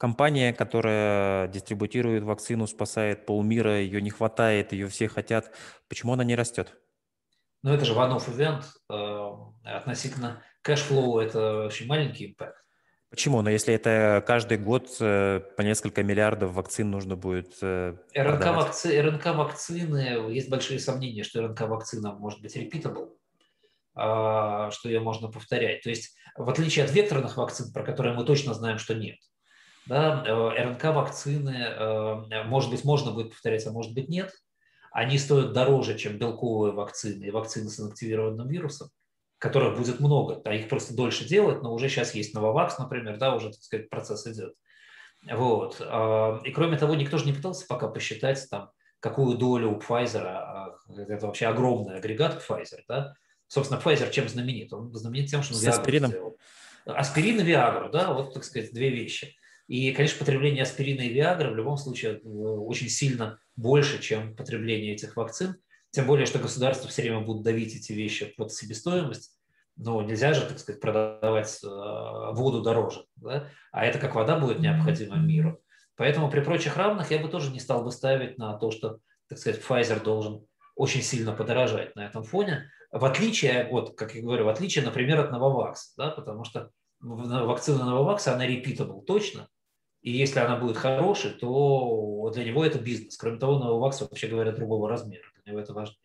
компания, 0.00 0.54
которая 0.54 1.46
дистрибутирует 1.48 2.24
вакцину, 2.24 2.66
спасает 2.66 3.26
полмира, 3.26 3.78
ее 3.80 4.00
не 4.00 4.08
хватает, 4.08 4.72
ее 4.72 4.88
все 4.88 5.08
хотят. 5.08 5.54
Почему 5.88 6.14
она 6.14 6.24
не 6.24 6.34
растет? 6.34 6.74
Ну, 7.62 7.74
это 7.74 7.84
же 7.84 7.92
one-off 7.92 8.34
event. 8.34 8.64
Э, 8.88 9.76
относительно 9.76 10.42
cash 10.62 10.90
flow 10.90 11.18
это 11.18 11.66
очень 11.66 11.86
маленький 11.86 12.30
impact. 12.30 12.56
Почему? 13.10 13.42
Но 13.42 13.50
если 13.50 13.74
это 13.74 14.24
каждый 14.26 14.56
год 14.56 14.88
э, 15.00 15.40
по 15.58 15.60
несколько 15.60 16.02
миллиардов 16.02 16.52
вакцин 16.52 16.90
нужно 16.90 17.16
будет 17.16 17.58
э, 17.60 17.94
РНК, 18.14 18.46
вакци... 18.56 19.02
РНК 19.02 19.26
вакцины, 19.36 20.32
есть 20.32 20.48
большие 20.48 20.78
сомнения, 20.78 21.24
что 21.24 21.46
РНК 21.46 21.60
вакцина 21.62 22.14
может 22.14 22.40
быть 22.40 22.56
repeatable, 22.56 23.10
а, 23.94 24.70
что 24.70 24.88
ее 24.88 25.00
можно 25.00 25.28
повторять. 25.28 25.82
То 25.82 25.90
есть, 25.90 26.16
в 26.36 26.48
отличие 26.48 26.86
от 26.86 26.92
векторных 26.92 27.36
вакцин, 27.36 27.70
про 27.70 27.84
которые 27.84 28.14
мы 28.14 28.24
точно 28.24 28.54
знаем, 28.54 28.78
что 28.78 28.94
нет, 28.94 29.18
да, 29.86 30.24
э, 30.26 30.62
РНК-вакцины, 30.64 31.56
э, 31.56 32.44
может 32.44 32.70
быть, 32.70 32.84
можно 32.84 33.12
будет 33.12 33.30
повторять, 33.30 33.66
а 33.66 33.72
может 33.72 33.94
быть, 33.94 34.08
нет. 34.08 34.32
Они 34.92 35.18
стоят 35.18 35.52
дороже, 35.52 35.96
чем 35.96 36.18
белковые 36.18 36.72
вакцины 36.72 37.24
и 37.24 37.30
вакцины 37.30 37.68
с 37.70 37.78
инактивированным 37.80 38.48
вирусом, 38.48 38.88
которых 39.38 39.78
будет 39.78 40.00
много. 40.00 40.42
А 40.44 40.54
их 40.54 40.68
просто 40.68 40.94
дольше 40.94 41.24
делать, 41.24 41.62
но 41.62 41.72
уже 41.72 41.88
сейчас 41.88 42.14
есть 42.14 42.34
Нововакс, 42.34 42.78
например, 42.78 43.16
да, 43.18 43.34
уже, 43.34 43.50
так 43.50 43.62
сказать, 43.62 43.88
процесс 43.88 44.26
идет. 44.26 44.54
Вот. 45.30 45.76
А, 45.80 46.40
и 46.44 46.50
кроме 46.50 46.76
того, 46.76 46.94
никто 46.94 47.18
же 47.18 47.26
не 47.26 47.32
пытался 47.32 47.66
пока 47.66 47.88
посчитать, 47.88 48.46
там, 48.50 48.70
какую 49.00 49.36
долю 49.38 49.70
у 49.70 49.78
Pfizer, 49.78 50.24
а, 50.24 50.76
это 50.96 51.26
вообще 51.26 51.46
огромный 51.46 51.96
агрегат 51.96 52.42
Pfizer, 52.46 52.80
да, 52.88 53.14
Собственно, 53.50 53.80
Pfizer 53.80 54.08
чем 54.12 54.28
знаменит? 54.28 54.72
Он 54.72 54.94
знаменит 54.94 55.28
тем, 55.28 55.42
что 55.42 55.54
он 55.54 55.60
С 55.60 55.66
аспирином. 55.66 56.12
Сделал. 56.12 56.36
Аспирин 56.86 57.40
и 57.40 57.42
Виагру, 57.42 57.90
да, 57.90 58.12
вот, 58.12 58.32
так 58.32 58.44
сказать, 58.44 58.72
две 58.72 58.90
вещи. 58.90 59.34
И, 59.70 59.92
конечно, 59.92 60.18
потребление 60.18 60.64
аспирина 60.64 61.02
и 61.02 61.10
Виагры 61.10 61.52
в 61.52 61.54
любом 61.54 61.76
случае 61.76 62.14
э, 62.14 62.18
очень 62.24 62.88
сильно 62.88 63.38
больше, 63.54 64.02
чем 64.02 64.34
потребление 64.34 64.94
этих 64.94 65.14
вакцин. 65.14 65.58
Тем 65.90 66.08
более, 66.08 66.26
что 66.26 66.40
государство 66.40 66.88
все 66.88 67.02
время 67.02 67.20
будет 67.20 67.44
давить 67.44 67.76
эти 67.76 67.92
вещи 67.92 68.34
под 68.36 68.52
себестоимость. 68.52 69.38
Но 69.76 70.02
нельзя 70.02 70.34
же, 70.34 70.44
так 70.44 70.58
сказать, 70.58 70.80
продавать 70.80 71.60
э, 71.62 71.68
воду 71.68 72.62
дороже. 72.62 73.04
Да? 73.14 73.46
А 73.70 73.86
это 73.86 74.00
как 74.00 74.16
вода 74.16 74.40
будет 74.40 74.58
необходима 74.58 75.18
миру. 75.18 75.62
Поэтому 75.94 76.28
при 76.32 76.40
прочих 76.40 76.76
равных 76.76 77.12
я 77.12 77.20
бы 77.20 77.28
тоже 77.28 77.52
не 77.52 77.60
стал 77.60 77.84
бы 77.84 77.92
ставить 77.92 78.38
на 78.38 78.54
то, 78.54 78.72
что, 78.72 78.98
так 79.28 79.38
сказать, 79.38 79.62
Pfizer 79.62 80.02
должен 80.02 80.44
очень 80.74 81.02
сильно 81.02 81.32
подорожать 81.32 81.94
на 81.94 82.06
этом 82.06 82.24
фоне. 82.24 82.72
В 82.90 83.04
отличие, 83.04 83.68
вот, 83.70 83.96
как 83.96 84.16
я 84.16 84.22
говорю, 84.22 84.46
в 84.46 84.48
отличие, 84.48 84.84
например, 84.84 85.20
от 85.20 85.30
Novavax, 85.30 85.76
да, 85.96 86.10
потому 86.10 86.42
что 86.42 86.72
вакцина 86.98 87.82
Novavax, 87.82 88.26
она 88.26 88.48
repeatable 88.48 89.04
точно, 89.04 89.48
и 90.02 90.10
если 90.10 90.38
она 90.38 90.56
будет 90.56 90.78
хорошей, 90.78 91.30
то 91.32 92.30
для 92.32 92.44
него 92.44 92.64
это 92.64 92.78
бизнес. 92.78 93.16
Кроме 93.16 93.38
того, 93.38 93.58
Novavax, 93.58 94.00
вообще 94.00 94.28
говоря, 94.28 94.52
другого 94.52 94.88
размера. 94.88 95.24
Для 95.44 95.52
него 95.52 95.60
это 95.60 95.74
важнее. 95.74 95.98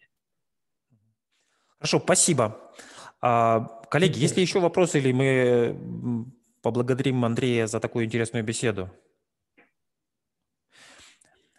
Хорошо, 1.77 1.99
спасибо. 1.99 2.71
А, 3.21 3.61
коллеги, 3.89 4.19
есть 4.19 4.35
ли 4.35 4.41
еще 4.41 4.59
вопросы, 4.59 4.99
или 4.99 5.13
мы 5.13 6.31
поблагодарим 6.61 7.23
Андрея 7.23 7.67
за 7.67 7.79
такую 7.79 8.05
интересную 8.05 8.43
беседу? 8.43 8.89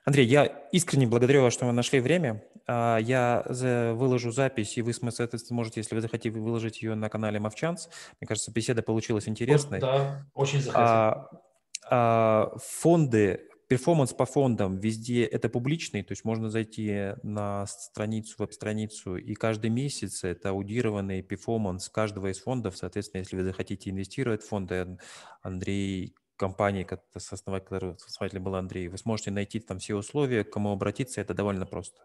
Андрей, 0.04 0.26
я 0.26 0.44
искренне 0.72 1.06
благодарю 1.06 1.42
вас, 1.42 1.54
что 1.54 1.66
вы 1.66 1.72
нашли 1.72 2.00
время. 2.00 2.44
А, 2.66 2.98
я 2.98 3.44
выложу 3.48 4.30
запись, 4.30 4.76
и 4.76 4.82
вы 4.82 4.92
сможете, 4.92 5.80
если 5.80 5.94
вы 5.94 6.02
захотите, 6.02 6.38
выложить 6.38 6.82
ее 6.82 6.94
на 6.96 7.08
канале 7.08 7.40
Movchan's. 7.40 7.88
Мне 8.20 8.28
кажется, 8.28 8.52
беседа 8.52 8.82
получилась 8.82 9.26
интересной. 9.26 9.80
Да, 9.80 10.26
очень 10.34 10.60
захотел. 10.60 11.45
А, 11.88 12.52
фонды, 12.58 13.48
performance 13.68 14.12
по 14.12 14.26
фондам 14.26 14.78
везде 14.78 15.24
это 15.24 15.48
публичный, 15.48 16.02
то 16.02 16.12
есть 16.12 16.24
можно 16.24 16.50
зайти 16.50 17.14
на 17.22 17.66
страницу, 17.66 18.36
веб-страницу, 18.38 19.16
и 19.16 19.34
каждый 19.34 19.70
месяц 19.70 20.24
это 20.24 20.50
аудированный 20.50 21.22
performance 21.22 21.88
каждого 21.88 22.30
из 22.30 22.40
фондов. 22.40 22.76
Соответственно, 22.76 23.20
если 23.20 23.36
вы 23.36 23.44
захотите 23.44 23.90
инвестировать 23.90 24.42
в 24.42 24.48
фонды, 24.48 24.98
Андрей 25.42 26.14
компании, 26.36 26.86
основатель, 27.14 27.96
основателем 28.06 28.44
был 28.44 28.54
Андрей, 28.56 28.88
вы 28.88 28.98
сможете 28.98 29.30
найти 29.30 29.58
там 29.58 29.78
все 29.78 29.94
условия, 29.94 30.44
к 30.44 30.50
кому 30.50 30.70
обратиться, 30.70 31.20
это 31.20 31.34
довольно 31.34 31.66
просто. 31.66 32.02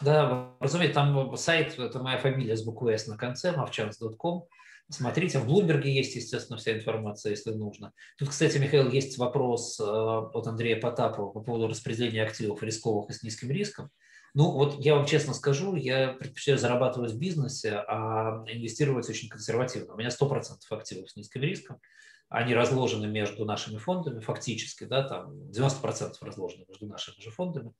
Да, 0.00 0.50
разумеется, 0.60 0.94
там 0.94 1.36
сайт, 1.36 1.78
это 1.78 2.02
моя 2.02 2.18
фамилия 2.18 2.56
с 2.56 2.62
буквой 2.62 2.94
S 2.94 3.06
на 3.06 3.16
конце, 3.16 3.52
mavchance.com. 3.52 4.42
Смотрите, 4.90 5.38
в 5.38 5.46
Блумберге 5.46 5.94
есть, 5.94 6.16
естественно, 6.16 6.58
вся 6.58 6.76
информация, 6.76 7.30
если 7.30 7.52
нужно. 7.52 7.92
Тут, 8.18 8.30
кстати, 8.30 8.58
Михаил, 8.58 8.90
есть 8.90 9.18
вопрос 9.18 9.78
э, 9.78 9.84
от 9.84 10.46
Андрея 10.48 10.80
Потапова 10.80 11.30
по 11.30 11.40
поводу 11.40 11.68
распределения 11.68 12.24
активов 12.24 12.62
рисковых 12.64 13.08
и 13.08 13.12
с 13.12 13.22
низким 13.22 13.50
риском. 13.50 13.90
Ну, 14.34 14.50
вот 14.50 14.84
я 14.84 14.96
вам 14.96 15.06
честно 15.06 15.32
скажу, 15.32 15.76
я 15.76 16.12
предпочитаю 16.14 16.58
зарабатывать 16.58 17.12
в 17.12 17.18
бизнесе, 17.18 17.84
а 17.86 18.44
инвестировать 18.48 19.08
очень 19.08 19.28
консервативно. 19.28 19.94
У 19.94 19.96
меня 19.96 20.08
100% 20.08 20.58
активов 20.70 21.08
с 21.08 21.16
низким 21.16 21.42
риском. 21.42 21.80
Они 22.28 22.54
разложены 22.54 23.06
между 23.06 23.44
нашими 23.44 23.78
фондами, 23.78 24.20
фактически, 24.20 24.84
да, 24.84 25.02
там 25.02 25.50
90% 25.50 26.14
разложены 26.20 26.64
между 26.68 26.86
нашими 26.86 27.20
же 27.20 27.30
фондами. 27.30 27.72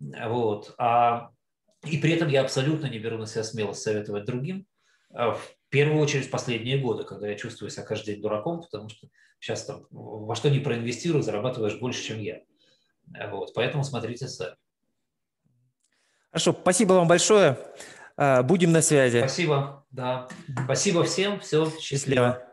Вот. 0.00 0.74
А, 0.78 1.30
и 1.84 1.98
при 1.98 2.12
этом 2.12 2.28
я 2.28 2.42
абсолютно 2.42 2.86
не 2.86 2.98
беру 2.98 3.18
на 3.18 3.26
себя 3.26 3.44
смелость 3.44 3.82
советовать 3.82 4.24
другим. 4.24 4.66
А 5.12 5.36
в 5.68 5.70
первую 5.70 6.00
очередь 6.00 6.26
в 6.26 6.30
последние 6.30 6.78
годы, 6.78 7.04
когда 7.04 7.28
я 7.28 7.34
чувствую 7.34 7.70
себя 7.70 7.84
каждый 7.84 8.14
день 8.14 8.22
дураком, 8.22 8.62
потому 8.62 8.88
что 8.88 9.06
сейчас 9.38 9.66
там 9.66 9.86
во 9.90 10.34
что 10.34 10.48
не 10.48 10.60
проинвестирую, 10.60 11.22
зарабатываешь 11.22 11.78
больше, 11.78 12.02
чем 12.02 12.18
я. 12.20 12.40
Вот, 13.30 13.52
поэтому 13.54 13.84
смотрите 13.84 14.28
сами. 14.28 14.56
Хорошо, 16.30 16.56
спасибо 16.58 16.94
вам 16.94 17.06
большое. 17.06 17.58
А, 18.16 18.42
будем 18.42 18.72
на 18.72 18.80
связи. 18.80 19.18
Спасибо, 19.18 19.84
да. 19.90 20.28
Спасибо 20.64 21.04
всем. 21.04 21.38
Все, 21.40 21.66
счастливо. 21.66 21.80
счастливо. 21.80 22.47